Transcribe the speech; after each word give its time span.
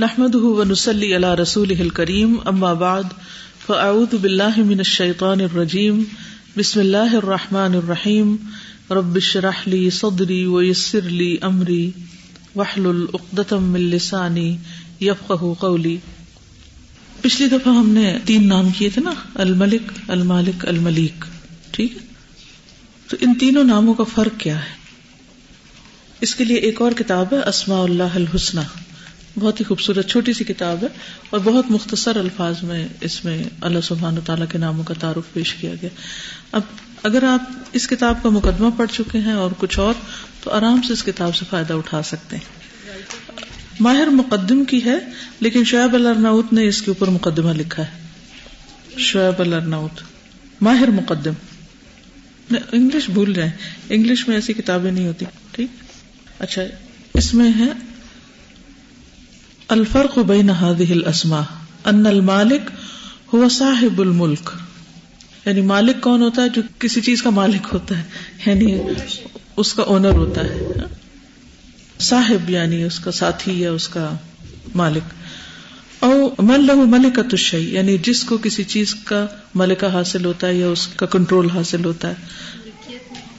نحمده 0.00 0.38
ونسلي 0.38 1.14
على 1.14 1.34
رسوله 1.34 1.80
الكريم 1.80 2.32
اما 2.48 2.72
بعد 2.72 3.04
فاعوذ 3.66 4.16
بالله 4.16 4.58
من 4.58 4.80
الشيطان 4.80 5.40
الرجيم. 5.40 6.04
بسم 6.56 6.80
الله 6.80 7.16
الرحمن 7.16 7.74
الرحيم. 7.74 8.36
رب 8.90 9.16
اشرح 9.16 9.68
لي 9.68 9.90
صدري 9.90 10.46
ويسر 10.46 11.00
لي 11.00 11.36
امري 11.42 11.90
واحلل 12.54 13.06
عقدة 13.14 13.58
من 13.58 13.80
لساني 13.80 14.56
يفقهوا 15.00 15.54
قولي. 15.54 15.96
پچھلی 17.22 17.48
دفعہ 17.48 17.74
ہم 17.74 17.88
نے 17.88 18.18
تین 18.24 18.48
نام 18.48 18.70
کیے 18.70 18.90
تھے 18.90 19.00
نا، 19.00 19.14
الملک، 19.34 19.92
المالک، 20.08 20.68
الملیک. 20.68 21.24
ٹھیک 21.70 21.92
ہے؟ 21.92 22.06
تو 23.08 23.16
ان 23.20 23.34
تینوں 23.34 23.64
ناموں 23.64 23.94
کا 23.94 24.04
فرق 24.04 24.40
کیا 24.40 24.58
ہے؟ 24.58 24.70
اس 26.20 26.34
کے 26.34 26.44
لیے 26.44 26.56
ایک 26.56 26.82
اور 26.82 26.92
کتاب 26.92 27.32
ہے، 27.32 27.48
اسماء 27.48 27.82
اللہ 27.82 28.14
الحسنہ. 28.14 28.60
بہت 29.38 29.60
ہی 29.60 29.64
خوبصورت، 29.64 30.08
چھوٹی 30.08 30.32
سی 30.32 30.44
کتاب 30.44 30.82
ہے 30.82 30.88
اور 31.30 31.40
بہت 31.44 31.70
مختصر 31.70 32.16
الفاظ 32.16 32.62
میں 32.62 32.88
اس 33.00 33.24
میں 33.24 33.44
اللہ 33.60 33.78
سبحان 33.82 34.16
تعالیٰ 34.24 34.46
کے 34.48 34.58
ناموں 34.58 34.84
کا 34.84 34.94
تعارف 35.00 35.32
پیش 35.32 35.54
کیا 35.54 35.74
گیا۔ 35.82 35.88
اب 36.52 36.60
اگر 37.02 37.22
آپ 37.22 37.42
اس 37.72 37.86
کتاب 37.86 38.22
کا 38.22 38.28
مقدمہ 38.28 38.70
پڑھ 38.76 38.90
چکے 38.92 39.18
ہیں 39.18 39.32
اور 39.32 39.50
کچھ 39.58 39.78
اور، 39.78 39.94
تو 40.42 40.50
آرام 40.50 40.82
سے 40.82 40.92
اس 40.92 41.04
کتاب 41.04 41.36
سے 41.36 41.44
فائدہ 41.50 41.72
اٹھا 41.72 42.02
سکتے 42.02 42.36
ہیں۔ 42.36 42.44
ماہر 43.80 44.06
مقدم 44.06 44.64
کی 44.64 44.84
ہے، 44.84 44.98
لیکن 45.40 45.64
شعیب 45.64 45.94
الرناؤت 45.94 46.52
نے 46.52 46.68
اس 46.68 46.82
کے 46.82 46.90
اوپر 46.90 47.08
مقدمہ 47.08 47.52
لکھا 47.52 47.82
ہے۔ 47.82 48.06
شعیب 48.98 49.40
الرناؤت 49.40 50.00
ماہر 50.60 50.88
مقدم۔ 50.88 51.32
انگلش 52.72 53.10
بھول 53.10 53.34
جائیں۔ 53.34 53.52
انگلش 53.90 54.28
میں 54.28 54.36
ایسی 54.36 54.52
کتابیں 54.52 54.92
نہیں 54.92 55.06
ہوتی، 55.06 55.24
ٹھیک؟ 55.50 55.68
اچھا 56.38 56.62
اس 57.14 57.34
میں 57.34 57.50
ہے 57.58 57.95
الفرق 59.68 60.18
بین 60.18 60.50
هذه 60.50 60.92
الاسماء، 60.92 61.42
ان 61.84 62.06
المالک 62.06 62.70
هو 63.34 63.48
صاحب 63.48 64.00
الملک. 64.00 64.50
یعنی 65.46 65.60
مالک 65.60 66.00
کون 66.00 66.22
ہوتا 66.22 66.42
ہے 66.42 66.48
جو 66.48 66.62
کسی 66.78 67.00
چیز 67.00 67.22
کا 67.22 67.30
مالک 67.30 67.66
ہوتا 67.72 67.98
ہے؟ 67.98 68.02
یعنی 68.46 68.78
اس 69.56 69.74
کا 69.74 69.82
اونر 69.82 70.12
ہوتا 70.12 70.44
ہے. 70.44 70.60
صاحب 72.00 72.50
یعنی 72.50 72.84
اس 72.84 72.98
کا 72.98 73.10
ساتھی 73.10 73.60
یا 73.60 73.72
اس 73.72 73.88
کا 73.88 74.16
مالک. 74.74 75.14
او 76.04 76.34
من 76.38 76.66
له 76.66 76.74
ملکۃ 76.74 77.32
الشیء 77.32 77.68
یعنی 77.68 77.98
جس 77.98 78.24
کو 78.24 78.38
کسی 78.38 78.64
چیز 78.64 78.94
کا 78.94 79.26
ملکہ 79.54 79.86
حاصل 79.86 80.24
ہوتا 80.24 80.46
ہے 80.46 80.54
یا 80.54 80.68
اس 80.68 80.86
کا 80.86 81.06
کنٹرول 81.06 81.50
حاصل 81.50 81.84
ہوتا 81.84 82.08
ہے. 82.08 82.14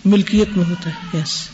ملکیت 0.05 0.57
میں 0.57 0.65
ہوتا 0.65 0.89
ہے 0.89 1.17
یس 1.17 1.49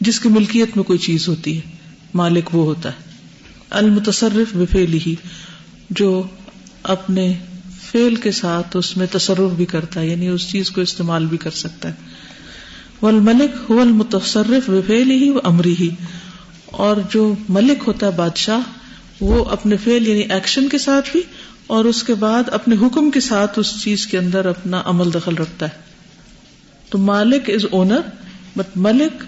جس 0.00 0.20
کی 0.20 0.28
ملکیت 0.28 0.76
میں 0.76 0.84
کوئی 0.84 0.98
چیز 0.98 1.28
ہوتی 1.28 1.56
ہے، 1.56 1.70
مالک 2.14 2.54
وہ 2.54 2.64
ہوتا 2.64 2.88
ہے. 2.88 3.11
المتصرف 3.72 4.54
بفیلی 4.54 4.98
ہی 5.06 5.14
جو 5.90 6.22
اپنے 6.82 7.34
فیل 7.90 8.14
کے 8.14 8.30
ساتھ 8.30 8.76
اس 8.76 8.96
میں 8.96 9.06
تصرف 9.12 9.52
بھی 9.52 9.64
کرتا 9.64 10.00
ہے 10.00 10.06
یعنی 10.06 10.28
اس 10.28 10.48
چیز 10.48 10.70
کو 10.70 10.80
استعمال 10.80 11.26
بھی 11.26 11.36
کر 11.36 11.50
سکتا 11.50 11.88
ہے۔ 11.88 11.94
والملک 13.02 13.70
هو 13.70 13.80
المتصرف 13.80 14.70
بفعلی 14.70 15.14
ہی 15.14 15.30
و 15.30 15.38
امری 15.44 15.74
ہی 15.80 15.88
اور 16.66 16.96
جو 17.10 17.34
ملک 17.48 17.82
ہوتا 17.86 18.06
ہے 18.06 18.10
بادشاہ، 18.10 18.60
وہ 19.20 19.44
اپنے 19.44 19.76
فیل 19.76 20.08
یعنی 20.08 20.20
ایکشن 20.20 20.68
کے 20.68 20.78
ساتھ 20.78 21.08
بھی، 21.12 21.22
اور 21.66 21.84
اس 21.84 22.02
کے 22.02 22.14
بعد 22.14 22.42
اپنے 22.52 22.76
حکم 22.86 23.10
کے 23.10 23.20
ساتھ 23.20 23.58
اس 23.58 23.82
چیز 23.82 24.06
کے 24.06 24.18
اندر 24.18 24.46
اپنا 24.46 24.82
عمل 24.84 25.12
دخل 25.14 25.34
رکھتا 25.34 25.66
ہے۔ 25.66 25.80
تو 26.90 26.98
مالک 26.98 27.50
is 27.54 27.66
owner 27.70 28.00
but 28.56 28.76
Malik 28.76 29.24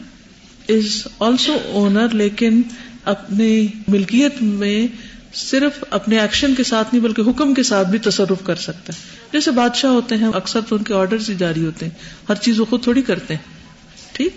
is 0.69 1.07
also 1.19 1.57
owner 1.69 2.09
لیکن 2.09 2.63
اپنی 3.05 3.67
ملکیت 3.89 4.43
میں 4.43 4.87
صرف 5.35 5.85
اپنے 5.91 6.19
ایکشن 6.19 6.55
کے 6.55 6.65
ساتھ 6.65 6.95
نہیں، 6.95 7.05
بلکہ 7.05 7.23
حکم 7.23 7.55
کے 7.55 7.63
ساتھ 7.63 7.89
بھی 7.89 7.99
تصرف 7.99 8.45
کر 8.45 8.55
سکتا 8.55 8.93
ہے 8.93 9.17
جیسے 9.33 9.51
بادشاہ 9.51 9.91
ہوتے 9.91 10.17
ہیں، 10.17 10.29
اکثر 10.35 10.61
تو 10.69 10.77
ان 10.77 10.83
کے 10.83 10.95
آرڈر 10.95 11.17
ہی 11.29 11.35
جاری 11.35 11.67
ہوتے 11.67 11.87
ہیں۔ 11.87 11.93
ہر 12.29 12.35
چیز 12.35 12.61
وہ 12.61 12.65
خود 12.65 12.83
تھوڑی 12.83 13.03
کرتے 13.03 13.35
ہیں۔ 13.35 13.43
ٹھیک؟ 14.13 14.29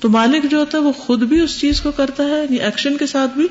تو 0.00 0.08
مالک 0.08 0.50
جو 0.50 0.58
ہوتا 0.58 0.78
ہے، 0.78 0.82
وہ 0.82 0.92
خود 0.92 1.22
بھی 1.22 1.40
اس 1.40 1.60
چیز 1.60 1.80
کو 1.80 1.90
کرتا 1.90 2.22
ہے 2.22 2.42
یعنی 2.42 2.56
ایکشن 2.56 2.96
کے 2.96 3.06
ساتھ 3.06 3.34
بھی، 3.34 3.46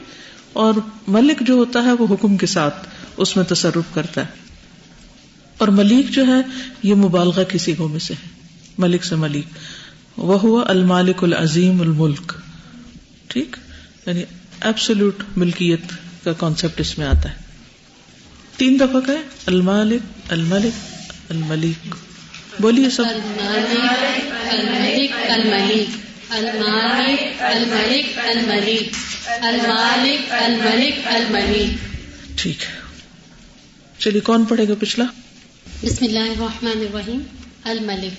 اور 0.53 0.73
ملک 1.07 1.39
جو 1.41 1.53
ہوتا 1.53 1.83
ہے، 1.83 1.91
وہ 1.91 2.07
حکم 2.09 2.37
کے 2.37 2.45
ساتھ 2.45 2.87
اس 3.17 3.37
میں 3.37 3.45
تصرف 3.45 3.93
کرتا 3.93 4.21
ہے۔ 4.21 4.51
اور 5.57 5.67
ملک 5.67 6.09
جو 6.09 6.27
ہے، 6.27 6.41
یہ 6.83 6.95
مبالغہ 6.95 7.43
کسی 7.43 7.77
گو 7.77 7.87
میں 7.87 7.99
سے 7.99 8.13
ہے۔ 8.13 8.27
ملک 8.77 9.03
سے 9.03 9.15
ملک۔ 9.15 9.45
وہ 10.17 10.39
ہوا 10.39 10.63
المالک 10.67 11.23
العظیم 11.23 11.81
الملک۔ 11.81 12.33
ٹھیک؟ 13.27 13.55
یعنی 14.05 14.23
ایبسولوٹ 14.61 15.23
ملکیت 15.37 15.81
کا 16.23 16.33
کانسیپٹ 16.33 16.79
اس 16.79 16.97
میں 16.97 17.07
آتا 17.07 17.29
ہے۔ 17.29 17.35
تین 18.57 18.79
دفعہ 18.79 19.01
کہ 19.01 19.11
المالک 19.45 20.31
الملک 20.31 20.73
الملک۔ 21.29 21.95
بولیے 22.61 22.89
سب۔ 22.89 23.03
الملک 23.07 24.33
الملک۔ 24.53 25.95
المالک 26.31 27.41
الملک 27.41 28.19
الملک۔ 28.19 28.95
المالک 29.27 30.33
الملک 30.33 31.07
الملک۔ 31.07 31.77
ٹھیک 32.35 32.61
ہے۔ 32.61 32.79
چلیے 33.99 34.21
کون 34.21 34.45
پڑھے 34.45 34.67
گا 34.67 34.73
پچھلا؟ 34.79 35.05
بسم 35.83 36.05
اللہ 36.05 36.19
الرحمن 36.19 36.85
الرحیم۔ 36.91 37.21
الملک۔ 37.63 38.13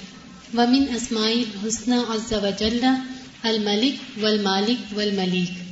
ومن 0.59 0.97
اسماء 0.97 1.31
الحسنى 1.31 1.97
عز 2.09 2.33
وجل۔ 2.33 2.85
الملک 3.43 4.25
والمالک 4.25 4.99
والملیک 4.99 5.72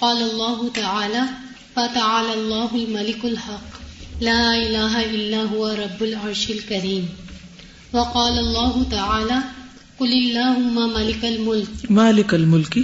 قال 0.00 0.22
الله 0.30 0.68
تعالى 0.68 1.22
فتعالى 1.76 2.34
الله 2.34 2.74
الملك 2.74 3.24
الحق 3.24 3.68
لا 4.20 4.56
إله 4.66 5.04
إلا 5.04 5.42
هو 5.42 5.66
رب 5.66 6.02
العرش 6.02 6.50
الكريم 6.50 7.08
وقال 7.92 8.38
الله 8.38 8.86
تعالى 8.90 9.38
قل 10.00 10.12
اللهم 10.12 10.92
مالك 10.92 11.24
الملك 11.24 11.90
مالك 11.90 12.34
الملك 12.34 12.74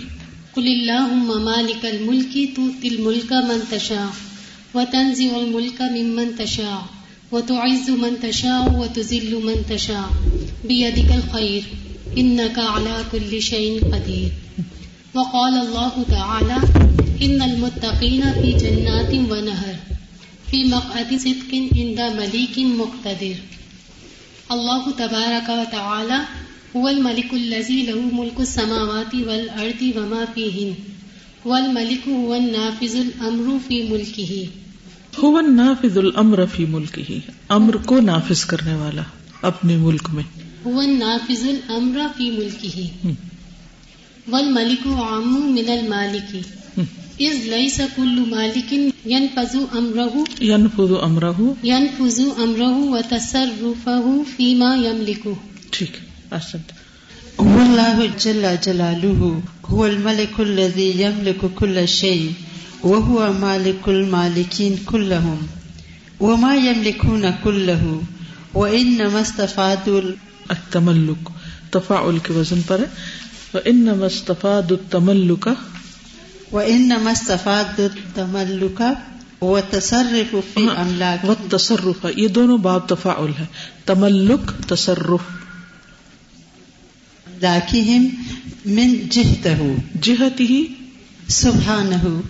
قل 0.57 0.67
اللهم 0.67 1.45
مالك 1.45 1.87
الملك 1.87 2.35
تؤتي 2.57 2.89
الملك 2.89 3.33
من 3.33 3.61
تشاء 3.71 4.11
وتنزع 4.75 5.37
الملك 5.37 5.83
ممن 5.83 6.37
تشاء 6.37 6.83
وتعز 7.33 7.91
من 7.91 8.21
تشاء 8.23 8.73
وتذل 8.81 9.33
من 9.45 9.67
تشاء. 9.71 10.11
بيدك 10.65 11.11
الخير 11.15 11.63
إنك 12.19 12.59
على 12.59 13.05
كل 13.13 13.43
شيء 13.43 13.73
قدير. 13.93 14.31
وقال 15.15 15.55
الله 15.55 16.03
تعالى 16.09 16.57
ان 17.21 17.43
المتقین 17.43 18.23
فی 18.43 18.53
جنات 18.53 19.31
و 19.31 19.35
نہر 19.35 19.73
فی 20.51 20.65
مقعد 20.65 21.13
صدق 21.21 21.55
عند 21.55 21.99
ملیک 22.15 22.59
مقتدر. 22.59 23.33
اللہ 24.49 24.89
تبارک 24.97 25.51
و 25.51 25.63
تعالی 25.71 26.19
هو 26.75 26.89
الملك 26.89 27.33
الذي 27.33 27.87
له 27.87 28.01
ملك 28.13 28.41
السماوات 28.41 29.15
والارض 29.15 29.83
وما 29.97 30.25
فيهن 30.35 30.73
والملك 31.45 32.09
هو 32.09 32.35
النافذ 32.35 32.97
الامر 32.97 33.59
في 33.67 33.83
ملكه 33.89 34.49
هو 35.25 35.39
النافذ 35.39 35.99
الامر 35.99 36.47
في 36.47 36.67
ملكه 36.67 37.21
امر 37.49 37.77
کو 37.77 38.01
نافذ 38.01 38.45
کرنے 38.45 38.75
والا 38.75 39.03
اپنے 39.43 39.77
ملک 39.77 40.09
میں۔ 40.13 40.23
هو 40.67 40.81
النافذ 40.81 41.47
الامر 41.49 42.01
في 42.17 42.31
ملكه 44.29 44.37
والملك 44.37 44.87
عام 44.87 45.53
من 45.53 45.69
المالك 45.69 46.37
از 47.21 47.49
لیس 47.49 47.81
کل 47.97 48.25
مالک 48.29 48.75
ینفذ 49.05 49.57
امرہ. 49.73 50.43
ینفذ 50.45 50.93
امرہ. 51.03 51.67
ینفذ 51.67 52.21
امرہ 52.37 52.75
و 52.75 53.01
تصرفہ 53.09 54.01
فیما 54.37 54.75
یملکہ 54.75 55.31
ٹھیک. 55.71 55.91
احسنت. 56.33 56.73
هو 57.43 57.59
الله 57.61 58.07
جل 58.19 58.47
جلاله 58.63 59.31
هو 59.73 59.87
الملك 59.87 60.41
الذي 60.41 60.93
يملك 60.97 61.45
كل 61.55 61.87
شيء 61.87 62.31
وهو 62.83 63.33
مالك 63.39 63.89
المالكين 63.89 64.75
كلهم 64.85 65.47
وما 66.21 66.55
يملكون 66.55 67.25
كله 67.43 68.01
وإنما 68.55 69.21
استفادوا 69.21 70.01
التملك 70.51 71.29
تفاعل 71.71 72.19
کے 72.23 72.33
وزن 72.33 72.61
پر. 72.67 72.81
وإنما 73.55 74.07
استفادوا 74.07 74.77
التملك 74.77 75.49
وإنما 76.53 77.11
استفاد 77.11 77.79
التملك 77.79 78.83
وتصرف 79.43 80.35
في 80.55 80.69
أملاك 80.77 81.25
والتصرف 81.25 82.07
یہ 82.17 82.29
دونوں 82.29 82.59
باب 82.59 82.89
تفاعل 82.89 83.31
ہے 83.41 83.47
تملک 83.85 84.69
تصرف۔ 84.69 85.21
أملاكهم 87.43 88.09
من 88.67 88.97
جهته. 89.11 89.75
جهته۔ 90.03 90.63
سبحانه 91.29 92.21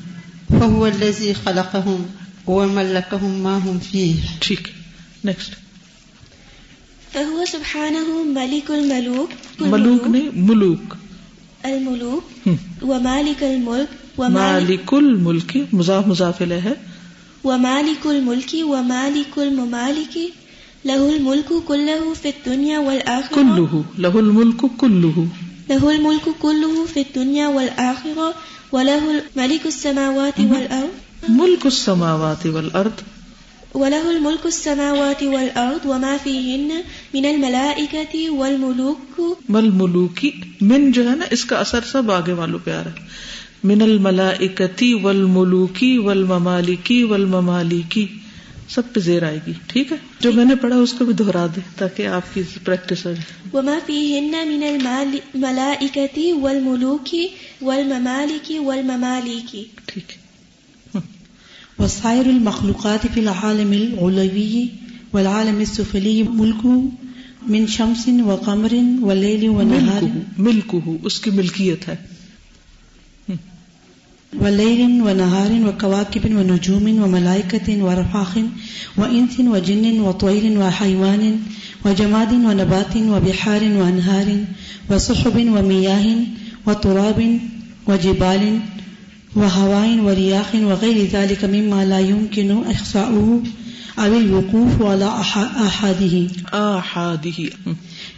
فهو 0.48 0.84
الذي 0.84 1.32
خلقهم 1.44 2.06
وملكهم 2.46 3.42
ما 3.42 3.58
هم 3.64 3.78
فيه. 3.90 4.12
ٹھیک 4.38 4.68
نیکسٹ 5.24 5.54
فهو 7.12 7.44
سبحانه 7.44 8.22
ملك 8.24 8.70
الملوك. 8.70 9.62
ملوک 9.62 10.06
نہیں 10.06 10.28
ملوک۔ 10.34 10.94
ومالك 12.82 13.42
الملك 13.42 13.88
مالک 14.18 14.94
الملک 14.94 15.56
مضاف 15.72 16.06
مضافل 16.06 16.52
ہے 16.52 16.76
ومالك 17.44 18.06
الملك 18.06 18.52
ومالك 18.62 19.38
الممالك 19.38 20.16
له 20.84 21.16
الملك 21.16 21.48
كله 21.68 22.14
في 22.14 22.28
الدنيا 22.28 22.78
والآخرة. 22.78 23.34
كله. 23.34 23.84
له 23.98 24.18
الملك 24.18 24.66
كله. 24.78 25.26
له 25.70 25.90
الملك 25.96 26.26
كله 26.42 26.84
في 26.84 27.00
الدنيا 27.00 27.48
والآخرة 27.48 28.34
وله 28.72 29.22
ملك 29.36 29.66
السماوات 29.66 30.40
والأرض. 30.40 30.90
ملك 31.28 31.66
السماوات 31.66 32.46
والارض 32.46 33.00
وله 33.74 34.10
الملك 34.10 34.40
السماوات 34.44 35.22
والأرض 35.22 35.86
وما 35.86 36.16
فيهن 36.22 36.68
من 37.14 37.24
الملائكة 37.24 38.36
والملوك. 38.36 39.20
مل 39.48 39.70
ملوکی 39.70 40.30
من 40.60 40.92
جو 40.92 41.10
ہے 41.10 41.16
نا 41.16 41.24
اس 41.30 41.44
کا 41.44 41.56
اثر 41.56 41.80
سب 41.80 42.10
آگے 42.10 42.32
والوں 42.32 42.58
پہ 42.64 42.70
آ 42.70 42.82
رہا 42.84 42.90
ہے۔ 42.90 43.06
من 43.64 43.82
الملائکتی 43.82 44.94
والملوکی 44.94 45.98
والممالکی 45.98 47.02
والممالکی 47.02 48.06
سب 48.68 48.82
پہ 48.92 49.00
زیر 49.00 49.22
آئے 49.22 49.38
گی۔ 49.46 49.52
ٹھیک 49.66 49.92
ہے؟ 49.92 49.96
جو 50.20 50.32
میں 50.32 50.44
نے 50.44 50.54
پڑھا 50.54 50.76
اس 50.76 50.92
کو 50.92 51.04
بھی 51.04 51.14
دہرا 51.14 51.46
دے 51.56 51.60
تاکہ 51.76 52.06
آپ 52.06 52.34
کی 52.34 52.42
پریکٹس 52.64 53.06
ہو 53.06 53.12
جائے۔ 53.12 53.48
وما 53.52 53.78
فيهن 53.86 54.32
من 54.48 54.86
الملائكة 54.86 56.40
والملوك 56.42 57.14
والممالك 57.62 58.52
والممالك 58.58 59.50
ٹھیک 59.86 60.10
ہے۔ 60.10 60.23
وسائر 61.84 62.26
المخلوقات 62.26 63.06
في 63.06 63.20
العالم 63.20 63.72
العلوي 63.72 64.68
والعالم 65.12 65.60
السفلي 65.60 66.22
ملكه 66.22 66.82
من 67.48 67.66
شمس 67.66 68.08
وقمر 68.26 68.74
وليل 69.00 69.48
ونهار 69.48 70.02
ملکہ 70.38 70.90
اس 71.02 71.20
کی 71.20 71.30
ملکیت 71.30 71.88
ہے۔ 71.88 71.96
وليل 74.40 74.80
ونهار 75.00 75.50
وكواكب 75.66 76.24
ونجوم 76.24 77.02
وملائكة 77.02 77.82
ورفاخ 77.82 78.38
وإنس 78.96 79.40
وجن 79.40 80.00
وطير 80.00 80.58
وحيوان 80.58 81.36
وجماد 81.84 82.32
ونبات 82.32 82.96
وبحار 82.96 83.62
وأنهار 83.62 84.30
وسحب 84.90 85.36
ومياه 85.36 86.06
وتراب 89.36 89.46
وجبال 89.46 89.98
وهواء 89.98 89.98
ورياح 90.00 90.54
وغير 90.54 91.06
ذلك 91.06 91.44
مما 91.44 91.84
لا 91.84 91.98
يمكن 92.00 92.62
إحصاؤه 92.70 93.42
أو 93.98 94.16
الوقوف 94.18 94.82
على 94.82 95.22
أح- 95.22 95.60
أحده 95.62 96.26
آحادی 96.54 97.50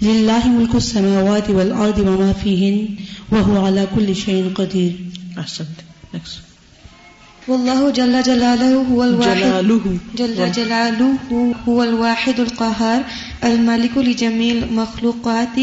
لله 0.03 0.49
ملك 0.49 0.75
السماوات 0.75 1.51
والأرض 1.51 1.99
وما 1.99 2.33
فيهن 2.33 2.89
وهو 3.33 3.67
على 3.67 3.87
كل 3.97 4.17
شيء 4.17 4.53
قدير. 4.55 4.93
احسنت 5.39 5.79
نیکسٹ 6.15 6.46
والله 7.49 7.91
جل 7.91 8.23
جلاله 8.23 8.75
هو 8.91 9.03
الواحد. 9.03 9.37
جلالہ. 9.37 9.97
جل 10.15 10.51
جلاله 10.55 11.33
هو 11.69 11.83
الواحد 11.83 12.41
القهار 12.41 13.01
الملك 13.43 13.99
لجميع 13.99 14.53
المخلوقات. 14.53 15.59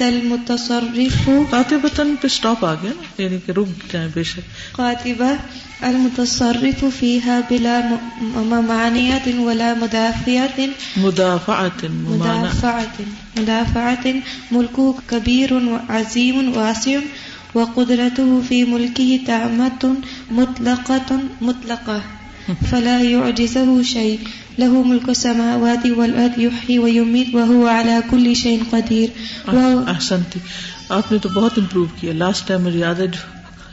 المتصرف. 0.00 1.30
قاطبتاً 1.50 2.14
پہ 2.20 2.28
سٹاپ 2.28 2.64
آ 2.64 2.74
گیا 2.74 2.90
نا؟ 2.96 3.22
یعنی 3.22 3.36
کہ 3.46 3.52
رک 3.52 3.92
جائیں 3.92 4.08
بے 4.14 4.22
شک. 4.22 4.80
المتصرف 5.82 6.84
فيها 7.00 7.40
بلا 7.50 7.80
ممانعة 8.22 9.40
ولا 9.40 9.74
مدافعة 9.74 10.66
ممانع. 10.98 12.42
مدافعة 12.42 13.02
مدافعة 13.36 14.12
ملكه 14.52 14.92
كبير 15.06 15.52
وعظيم 15.52 16.52
واسع. 16.56 16.98
وقدرته 17.54 18.40
في 18.48 18.64
ملكه 18.64 19.18
تامة 19.26 19.94
مطلقة 20.32 21.16
مطلقة 21.42 22.00
فلا 22.70 22.96
يعجزه 23.00 23.82
شيء. 23.88 24.30
له 24.58 24.82
ملك 24.84 25.08
السماوات 25.08 25.84
والأرض 25.96 26.38
يحيي 26.38 26.78
ويميت 26.78 27.34
وهو 27.34 27.66
على 27.68 27.98
كل 28.10 28.34
شيء 28.36 28.64
قدير 28.70 29.08
احسنتی 29.88 30.40
آپ 30.96 31.12
نے 31.12 31.18
تو 31.18 31.28
بہت 31.34 31.58
امپروو 31.58 31.86
کیا. 32.00 32.12
لاسٹ 32.14 32.48
ٹائم 32.48 32.64
مجھے 32.64 32.78
یاد 32.78 33.00
ہے 33.00 33.06
جو 33.06 33.22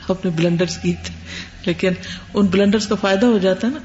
اپنے 0.08 0.30
بلنڈرز 0.36 0.76
کی 0.78 0.94
تھے 1.04 1.14
لیکن 1.66 1.92
ان 2.34 2.46
بلنڈرز 2.46 2.86
کا 2.86 2.94
فائدہ 3.00 3.26
ہو 3.26 3.38
جاتا 3.38 3.66
ہے 3.66 3.72
نا؟ 3.72 3.80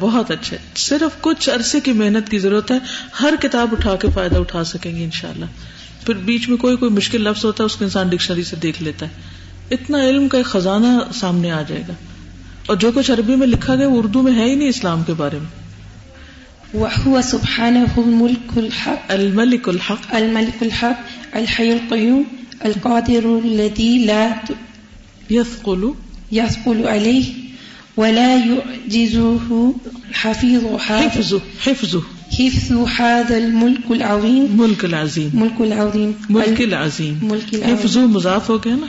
بہت 0.00 0.30
اچھے 0.30 0.56
صرف 0.78 1.20
کچھ 1.20 1.50
عرصے 1.50 1.80
کی 1.80 1.92
محنت 1.92 2.28
کی 2.30 2.38
ضرورت 2.38 2.70
ہے 2.70 2.78
ہر 3.20 3.34
کتاب 3.42 3.72
اٹھا 3.72 3.94
کے 3.96 4.08
فائدہ 4.14 4.36
اٹھا 4.36 4.64
سکیں 4.64 4.94
گے 4.96 5.04
انشاءاللہ. 5.04 5.46
پھر 6.06 6.14
بیچ 6.24 6.48
میں 6.48 6.56
کوئی 6.56 6.76
کوئی 6.76 6.90
مشکل 6.92 7.22
لفظ 7.24 7.44
ہوتا 7.44 7.62
ہے 7.62 7.66
اس 7.66 7.76
کو 7.76 7.84
انسان 7.84 8.08
ڈکشنری 8.08 8.44
سے 8.44 8.56
دیکھ 8.62 8.82
لیتا 8.82 9.06
ہے. 9.06 9.33
اتنا 9.70 10.04
علم 10.04 10.28
کا 10.28 10.38
ایک 10.38 10.46
خزانہ 10.46 11.12
سامنے 11.14 11.50
آ 11.50 11.62
جائے 11.62 11.82
گا۔ 11.88 11.92
اور 12.66 12.76
جو 12.76 12.90
کچھ 12.94 13.10
عربی 13.10 13.36
میں 13.36 13.46
لکھا 13.46 13.74
گیا 13.74 13.88
وہ 13.88 13.98
اردو 13.98 14.22
میں 14.22 14.32
ہے 14.32 14.44
ہی 14.44 14.54
نہیں 14.54 14.68
اسلام 14.68 15.02
کے 15.06 15.12
بارے 15.12 15.38
میں۔ 15.38 15.64
وهو 16.74 17.20
سبحانه 17.22 18.02
الملك 18.06 18.58
الحق۔ 18.58 19.12
الملک 19.12 19.68
الحق۔ 19.68 20.14
الملك 20.14 20.62
الحق 20.62 21.02
الحي 21.32 21.70
القيوم 21.70 22.22
القادر 22.60 23.24
الذي 23.24 23.98
لا 23.98 24.28
یثقل 25.30 25.84
يثقل۔ 26.32 26.88
عليه 26.88 27.20
ولا 27.96 28.36
يعجزه 28.46 29.70
حفيظ 30.24 30.64
هذا 30.64 31.06
حفظ 31.06 31.34
حفظ۔ 31.66 31.96
هذا 32.98 33.36
الملك 33.36 33.90
العظيم۔ 33.90 34.46
ملك 34.50 34.84
العظيم۔ 34.84 35.28
ملک 35.34 35.60
العظیم 35.60 37.18
ملك 37.22 37.54
العظيم۔ 37.54 37.74
حفظ 37.74 37.96
مضاف 37.96 38.48
ہو 38.48 38.58
گیا 38.64 38.76
نا۔ 38.76 38.86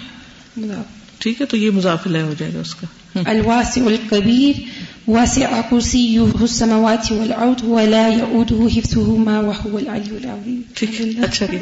ٹھیک 1.19 1.41
ہے 1.41 1.45
تو 1.45 1.57
یہ 1.57 1.71
مضاف 1.71 2.07
لے 2.07 2.21
ہو 2.21 2.33
جائے 2.39 2.51
گا 2.53 2.59
اس 2.59 2.75
کا۔ 2.75 2.87
الواسع 3.25 3.81
الكبير 3.85 4.61
واسع 5.07 5.61
كرسيه 5.69 6.41
السماوات 6.41 7.11
والأرض 7.11 7.63
ولا 7.63 8.07
يؤوده 8.07 8.67
حفظهما 8.69 9.39
وهو 9.39 9.77
العلي 9.77 10.15
العظيم 10.17 10.61
ٹھیک 10.73 11.01
ہے 11.01 11.09
اچھا 11.21 11.45
جی۔ 11.51 11.59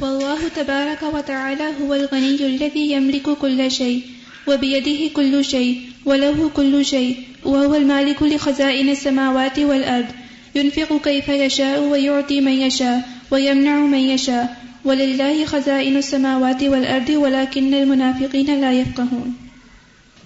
والله 0.00 0.48
تبارك 0.54 1.02
وتعالى 1.02 1.68
هو 1.80 1.94
الغني 1.94 2.46
الذي 2.46 2.84
يملك 2.92 3.36
كل 3.40 3.68
شيء 3.70 3.98
وبيده 4.46 5.10
كل 5.12 5.44
شيء 5.44 5.74
وله 6.06 6.48
كل 6.54 6.84
شيء 6.84 7.10
وهو 7.44 7.74
المالك 7.74 8.22
لخزائن 8.22 8.88
السماوات 8.88 9.58
والأرض 9.58 10.16
ينفق 10.54 10.96
كيف 11.04 11.28
يشاء 11.28 11.80
ويعطي 11.80 12.40
من 12.40 12.52
يشاء 12.52 12.96
ويمنع 13.30 13.78
من 13.86 13.98
يشاء 13.98 14.69
ولله 14.84 15.44
خزائن 15.44 15.96
السماوات 15.96 16.62
والأرض 16.62 17.10
ولكن 17.10 17.74
المنافقين 17.74 18.60
لا 18.60 18.72
يفقهون. 18.72 19.34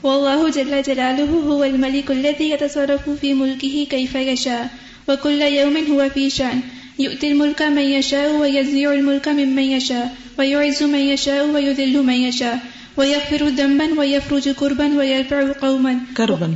والله 0.03 0.51
جل 0.51 0.83
جلاله 0.83 1.31
هو 1.31 1.65
الملك 1.65 2.11
الذي 2.11 2.51
يتصرف 2.51 3.11
في 3.11 3.35
ملكه 3.35 3.87
كيف 3.91 4.15
يشاء 4.15 4.71
وكل 5.09 5.43
يوم 5.43 5.77
هو 5.77 6.09
في 6.11 6.31
شأن. 6.31 6.61
يؤتي 6.99 7.33
الملك 7.33 7.63
من 7.63 7.83
يشاء 7.83 8.37
ويزيع 8.37 8.93
الملك 8.93 9.29
ممن 9.29 9.63
يشاء 9.63 10.15
ويعز 10.39 10.83
من 10.83 10.99
يشاء 10.99 11.47
ويذل 11.47 12.03
من 12.03 12.15
يشاء 12.15 12.59
ويغفر 12.97 13.49
ذنبا 13.49 13.99
ويفرج 13.99 14.49
كربا 14.49 14.99
ويرفع 14.99 15.53
قوما 15.53 16.01
کربن 16.17 16.55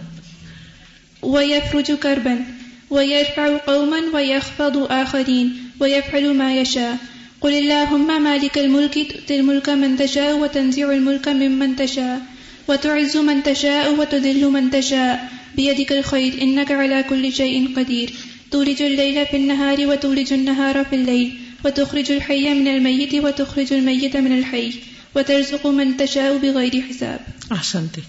ويفرج 1.23 1.93
كربا. 1.93 2.45
ويرفع 2.91 3.57
قوما 3.57 4.01
ويخفض 4.15 4.77
آخرين 4.93 5.57
ويفعل 5.81 6.35
ما 6.35 6.57
يشاء 6.57 6.97
قل 7.41 7.55
اللهم 7.55 8.23
مالك 8.23 8.59
الملك، 8.59 8.95
تؤتي 8.95 9.41
الملك 9.41 9.69
من 9.69 9.97
تشاء 9.97 10.39
وتنزع 10.39 10.93
الملك 10.93 11.29
ممن 11.29 11.77
تشاء، 11.77 12.21
وتعز 12.69 13.17
من 13.17 13.43
تشاء 13.43 13.95
وتذل 13.95 14.51
من 14.51 14.71
تشاء. 14.71 15.29
بيدك 15.57 15.93
الخير، 15.93 16.43
إنك 16.43 16.73
على 16.73 17.03
كل 17.03 17.33
شيء 17.33 17.75
قدير. 17.77 18.13
تولج 18.51 18.83
الليل 18.83 19.27
في 19.27 19.37
النهار 19.37 19.87
وتولج 19.87 20.33
النهار 20.33 20.85
في 20.85 20.97
الليل. 20.97 21.39
وتخرج 21.65 22.13
الحي 22.13 22.55
من 22.55 22.69
الميت 22.69 23.15
وتخرج 23.15 23.73
الميت 23.73 24.17
من 24.17 24.39
الحي. 24.39 24.71
وترزق 25.15 25.67
من 25.67 25.97
تشاء 25.97 26.37
بغير 26.37 26.81
حساب. 26.91 27.19
احسنتی 27.51 28.01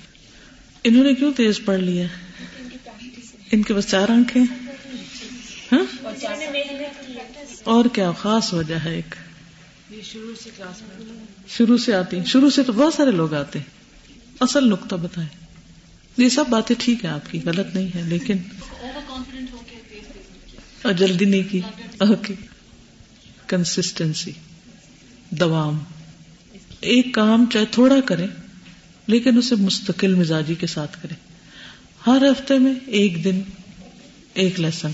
انہوں 0.84 1.04
نے 1.04 1.14
کیوں 1.14 1.32
تیز 1.32 1.60
پڑھ 1.66 1.80
لیا؟ 1.80 2.06
ان 3.52 3.64
کے 3.64 3.74
بس 3.74 3.88
چار 3.88 4.10
آنکھیں؟ 4.10 4.44
ہاں؟ 5.72 5.84
اور 7.64 7.86
کیا 7.94 8.12
خاص 8.12 8.54
وجہ 8.54 8.76
ہے 8.76 8.96
ایک؟ 8.96 9.16
شروع 11.48 11.78
سے 11.78 11.96
آتی 11.96 12.18
ہیں۔ 12.18 12.26
شروع 12.26 12.50
سے 12.50 12.64
تو 12.64 12.74
بہت 12.74 12.94
سارے 12.94 13.12
لوگ 13.12 13.34
آتے 13.34 13.60
ہیں۔ 13.60 13.66
اصل 14.40 14.70
نقطہ 14.70 14.96
بتائیں۔ 14.96 15.46
یہ 16.18 16.30
سب 16.30 16.46
باتیں 16.50 16.76
ٹھیک 16.80 17.06
ہے 17.06 17.10
آپ 17.10 17.32
کی 17.32 17.40
غلط 17.46 17.76
نہیں 17.76 17.88
ہے 17.96 18.02
لیکن 18.02 18.38
اور 20.82 20.94
جلدی 20.94 21.26
نہیں 21.26 21.44
کی۔ 21.52 21.62
اوکے 21.98 22.34
کنسٹینسی 23.48 24.32
دوام۔ 25.30 25.80
ایک 26.80 27.14
کام 27.14 27.46
چاہے 27.54 27.66
تھوڑا 27.72 27.96
کریں 28.06 28.28
لیکن 29.08 29.38
اسے 29.38 29.56
مستقل 29.56 30.16
مزاجی 30.16 30.56
کے 30.56 30.68
ساتھ 30.68 30.98
کریں۔ 31.04 31.16
ہر 32.08 32.24
ہفتے 32.32 32.60
میں 32.60 32.74
ایک 32.86 33.24
دن 33.24 33.42
ایک 34.34 34.60
لیسن 34.60 34.92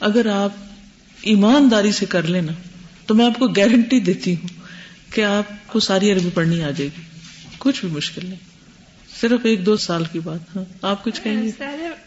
اگر 0.00 0.26
آپ 0.26 0.50
ایمانداری 1.22 1.92
سے 1.92 2.06
کر 2.06 2.22
لینا 2.22 2.52
تو 3.06 3.14
میں 3.14 3.26
آپ 3.26 3.38
کو 3.38 3.48
گارنٹی 3.48 4.00
دیتی 4.00 4.34
ہوں 4.34 4.48
کہ 5.12 5.24
آپ 5.24 5.44
کو 5.66 5.80
ساری 5.80 6.12
عربی 6.12 6.28
پڑھنی 6.34 6.62
آ 6.62 6.70
جائے 6.70 6.90
گی۔ 6.98 7.02
کچھ 7.58 7.84
بھی 7.84 7.94
مشکل 7.94 8.26
نہیں۔ 8.26 8.38
صرف 9.20 9.40
ایک 9.44 9.66
دو 9.66 9.76
سال 9.76 10.04
کی 10.12 10.18
بات 10.18 10.56
ہاں۔ 10.56 10.64
آپ 10.82 11.04
کچھ 11.04 11.20
کہیں 11.22 11.42
گے؟ 11.42 11.50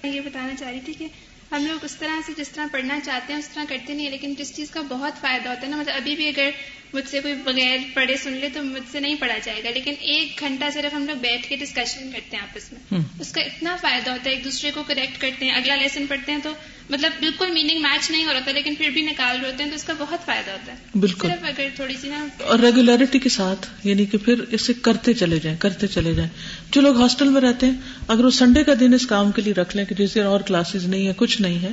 یہ 0.03 0.21
بتانا 0.21 0.55
چاہ 0.59 0.71
رہی 0.71 0.79
تھی 0.85 0.93
کہ 0.93 1.07
ہم 1.51 1.65
لوگ 1.65 1.85
اس 1.85 1.95
طرح 1.95 2.19
سے 2.25 2.31
جس 2.37 2.49
طرح 2.49 2.65
پڑھنا 2.71 2.99
چاہتے 2.99 3.33
ہیں 3.33 3.39
اس 3.39 3.49
طرح 3.49 3.63
کرتے 3.69 3.93
نہیں 3.93 4.03
ہیں 4.03 4.11
لیکن 4.11 4.33
جس 4.37 4.55
چیز 4.55 4.69
کا 4.69 4.81
بہت 4.81 5.21
فائدہ 5.21 5.49
ہوتا 5.49 5.61
ہے 5.61 5.71
نا 5.71 5.77
مطلب 5.77 5.93
ابھی 5.95 6.15
بھی 6.15 6.27
اگر 6.27 6.49
مجھ 6.93 7.09
سے 7.09 7.19
کوئی 7.19 7.33
بغیر 7.33 7.77
پڑھے 7.93 8.17
سن 8.17 8.33
لے 8.33 8.49
تو 8.53 8.63
مجھ 8.63 8.91
سے 8.91 8.99
نہیں 8.99 9.15
پڑھا 9.19 9.37
جائے 9.43 9.63
گا۔ 9.63 9.69
لیکن 9.69 9.93
ایک 9.99 10.39
گھنٹہ 10.39 10.65
صرف 10.73 10.93
ہم 10.93 11.05
لوگ 11.05 11.15
بیٹھ 11.15 11.49
کے 11.49 11.55
ڈسکشن 11.55 12.11
کرتے 12.11 12.37
ہیں 12.37 12.43
آپس 12.43 12.73
میں۔ 12.73 13.01
اس 13.19 13.31
کا 13.31 13.41
اتنا 13.41 13.75
فائدہ 13.81 14.09
ہوتا 14.09 14.29
ہے 14.29 14.35
ایک 14.35 14.43
دوسرے 14.43 14.71
کو 14.73 14.83
کریکٹ 14.87 15.21
کرتے 15.21 15.45
ہیں 15.45 15.51
اگلا 15.51 15.75
لیسن 15.75 16.05
پڑھتے 16.09 16.31
ہیں 16.31 16.39
تو 16.43 16.53
مطلب 16.89 17.11
بالکل 17.19 17.51
میننگ 17.51 17.81
میچ 17.81 18.11
نہیں 18.11 18.25
ہو 18.25 18.33
رہا 18.33 18.39
تھا 18.39 18.51
لیکن 18.51 18.75
پھر 18.75 18.89
بھی 18.89 19.01
نکال 19.01 19.37
رہے 19.41 19.51
ہوتے 19.51 19.63
ہیں 19.63 19.69
تو 19.69 19.75
اس 19.75 19.83
کا 19.83 19.93
بہت 19.99 20.25
فائدہ 20.25 20.51
ہوتا 20.51 20.71
ہے۔ 20.71 20.77
بالکل۔ 20.99 21.27
صرف 21.27 21.43
اگر 21.43 21.67
تھوڑی 21.75 21.93
سی 22.01 22.09
نا 22.09 22.27
اور 22.43 22.59
ریگولیرٹی 22.59 23.19
کے 23.19 23.29
ساتھ 23.29 23.67
یعنی 23.83 24.05
کہ 24.05 24.17
پھر 24.17 24.39
اسے 24.51 24.73
کرتے 24.73 25.13
چلے 25.13 25.39
جائیں 25.39 25.57
کرتے 25.57 25.87
چلے 25.87 26.13
جائیں۔ 26.13 26.29
جو 26.71 26.81
لوگ 26.81 27.01
ہاسٹل 27.01 27.29
میں 27.29 27.41
رہتے 27.41 27.65
ہیں 27.65 27.73
اگر 28.07 28.25
وہ 28.25 28.29
سنڈے 28.29 28.63
کا 28.63 28.73
دن 28.79 28.93
اس 28.93 29.07
کام 29.07 29.31
کے 29.31 29.41
لیے 29.41 29.53
رکھ 29.53 29.75
لیں 29.75 29.85
کہ 29.85 29.95
جس 29.95 30.15
دن 30.15 30.21
اور 30.21 30.39
کلاسز 30.39 30.85
نہیں 30.85 31.07
ہے 31.07 31.13
کچھ 31.17 31.41
نہیں 31.41 31.59
ہے 31.59 31.69